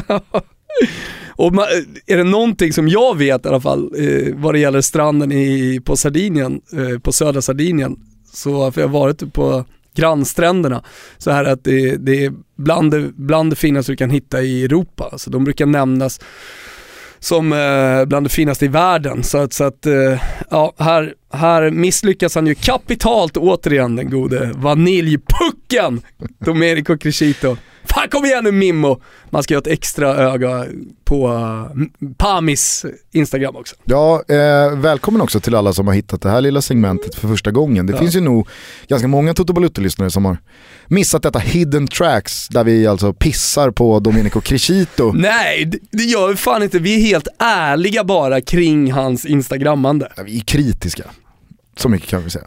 Och 1.40 1.54
man, 1.54 1.64
eh, 1.64 2.14
är 2.14 2.18
det 2.18 2.24
någonting 2.24 2.74
som 2.74 2.88
jag 2.88 3.18
vet 3.18 3.46
i 3.46 3.48
alla 3.48 3.62
fall 3.62 3.92
eh, 3.98 4.36
vad 4.36 4.54
det 4.54 4.60
gäller 4.60 4.82
stranden 4.82 5.32
i, 5.32 5.82
på 5.86 5.98
Sardinien, 5.98 6.62
eh, 6.74 7.00
på 7.00 7.12
södra 7.12 7.42
Sardinien, 7.42 7.96
så 8.34 8.72
för 8.72 8.82
jag 8.82 8.88
har 8.88 9.00
varit 9.00 9.34
på 9.34 9.66
grannstränderna, 9.96 10.84
så 11.18 11.32
här 11.32 11.46
att 11.46 11.64
det, 11.64 11.96
det 11.96 12.26
är 12.26 12.34
bland 12.56 12.92
det, 12.92 13.12
bland 13.16 13.52
det 13.52 13.56
finaste 13.56 13.92
du 13.92 13.96
kan 13.96 14.10
hitta 14.10 14.42
i 14.42 14.64
Europa. 14.64 15.14
Så 15.18 15.30
de 15.30 15.44
brukar 15.44 15.66
nämnas 15.66 16.20
som 17.20 17.54
eh, 17.54 18.06
bland 18.06 18.26
det 18.26 18.30
finaste 18.30 18.66
i 18.66 18.68
världen. 18.68 19.24
Så 19.24 19.38
att, 19.38 19.54
så 19.54 19.64
att 19.64 19.86
eh, 19.86 20.22
ja, 20.50 20.74
här, 20.78 21.14
här 21.34 21.72
misslyckas 21.72 22.36
han 22.36 22.48
ju 22.48 22.56
kapitalt 22.56 23.38
återigen 23.38 23.96
den 23.96 24.10
gode 24.10 24.52
vaniljpucken 24.56 26.02
Domenico 26.46 26.98
Crescito. 26.98 27.58
Fan 27.94 28.10
kom 28.10 28.26
igen 28.26 28.44
nu 28.44 28.52
Mimmo! 28.52 29.02
Man 29.30 29.44
ska 29.44 29.54
göra 29.54 29.62
ett 29.62 29.68
extra 29.68 30.08
öga 30.16 30.66
på 31.04 31.28
uh, 31.30 31.86
Pamis 32.18 32.86
Instagram 33.12 33.56
också. 33.56 33.76
Ja, 33.84 34.24
eh, 34.28 34.78
välkommen 34.80 35.22
också 35.22 35.40
till 35.40 35.56
alla 35.56 35.74
som 35.74 35.88
har 35.88 35.94
hittat 35.94 36.22
det 36.22 36.30
här 36.30 36.42
lilla 36.42 36.62
segmentet 36.62 37.16
för 37.16 37.28
första 37.28 37.52
gången. 37.52 37.86
Det 37.86 37.94
Ja. 37.94 38.00
finns 38.00 38.16
ju 38.16 38.22
nog 38.22 38.48
ganska 38.88 39.08
många 39.08 39.34
Toto 39.34 39.54
Balutto-lyssnare 39.54 40.12
som 40.12 40.26
har 40.26 40.38
missat 40.88 41.24
detta 41.24 41.40
hidden 41.40 41.88
tracks 41.88 42.48
där 42.48 42.64
vi 42.64 42.88
alltså 42.88 43.14
pissar 43.14 43.72
på 43.72 44.00
Domenico 44.00 44.42
Crescito. 44.42 45.12
Nej, 45.16 45.72
det, 45.92 46.04
gör 46.04 46.28
vi 46.30 46.36
fan 46.36 46.64
inte. 46.64 46.80
Vi 46.80 46.96
är 46.96 47.00
helt 47.08 47.28
ärliga 47.40 48.04
bara 48.04 48.42
kring 48.42 48.92
hans 48.92 49.26
instagrammande. 49.26 50.12
Vi 50.26 50.38
är 50.38 50.42
kritiska. 50.42 51.04
Så 51.78 51.90
mycket 51.90 52.10
kan 52.10 52.24
vi 52.24 52.30
säga. 52.30 52.46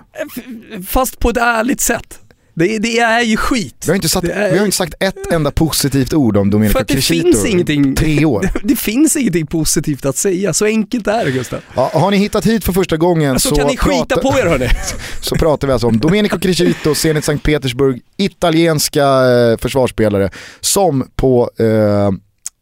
Fast 0.87 1.19
på 1.19 1.31
ett 1.31 1.37
ärligt 1.37 1.81
sätt. 1.81 2.19
Det, 2.55 2.79
det 2.79 2.99
är 2.99 3.21
ju 3.21 3.37
skit. 3.37 3.85
Vi 3.87 3.91
har 3.91 3.95
inte, 3.95 4.21
Det 4.21 4.33
är- 4.33 4.53
vi 4.53 4.59
har 4.59 4.65
inte 4.65 4.77
sagt 4.77 4.95
ett 5.01 5.33
enda 5.33 5.51
positivt 5.51 6.13
ord 6.13 6.37
om 6.37 6.51
Domenico 6.51 6.79
det 6.79 6.95
Crescito 6.95 7.47
i 7.47 7.95
tre 7.95 8.25
år. 8.25 8.51
Det 8.65 8.77
finns 8.77 9.17
ingenting 9.17 9.47
positivt 9.47 10.05
att 10.05 10.17
säga, 10.17 10.53
så 10.53 10.65
enkelt 10.65 11.07
är 11.07 11.25
det 11.25 11.31
Gustav. 11.31 11.61
Ja, 11.75 11.91
har 11.95 12.11
ni 12.11 12.17
hittat 12.17 12.47
hit 12.47 12.65
för 12.65 12.73
första 12.73 12.97
gången 12.97 13.41
Så, 13.41 13.49
så, 13.49 13.57
kan 13.57 13.67
ni 13.67 13.77
skita 13.77 14.17
på 14.17 14.39
er 14.39 14.47
hörni. 14.47 14.69
så 15.21 15.37
pratar 15.37 15.67
vi 15.67 15.73
alltså 15.73 15.87
om 15.87 15.99
Domenico 15.99 16.39
Crescito, 16.39 16.95
Zenit 16.95 17.25
Sankt 17.25 17.45
Petersburg, 17.45 18.01
italienska 18.17 19.05
eh, 19.05 19.57
försvarsspelare 19.59 20.31
som 20.61 21.09
på 21.17 21.51
eh, 21.59 22.11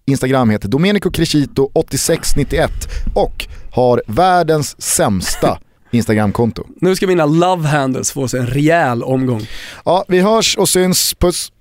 Instagram 0.06 0.50
heter 0.50 0.68
Domenico 0.68 1.10
Crescito 1.10 1.70
8691 1.74 2.70
och 3.14 3.46
har 3.72 4.02
världens 4.06 4.82
sämsta 4.82 5.58
Instagramkonto. 5.90 6.66
Nu 6.80 6.96
ska 6.96 7.06
mina 7.06 7.26
love 7.26 7.68
handles 7.68 8.12
få 8.12 8.28
sig 8.28 8.40
en 8.40 8.46
rejäl 8.46 9.02
omgång. 9.02 9.46
Ja, 9.84 10.04
vi 10.08 10.20
hörs 10.20 10.56
och 10.56 10.68
syns, 10.68 11.14
puss! 11.14 11.52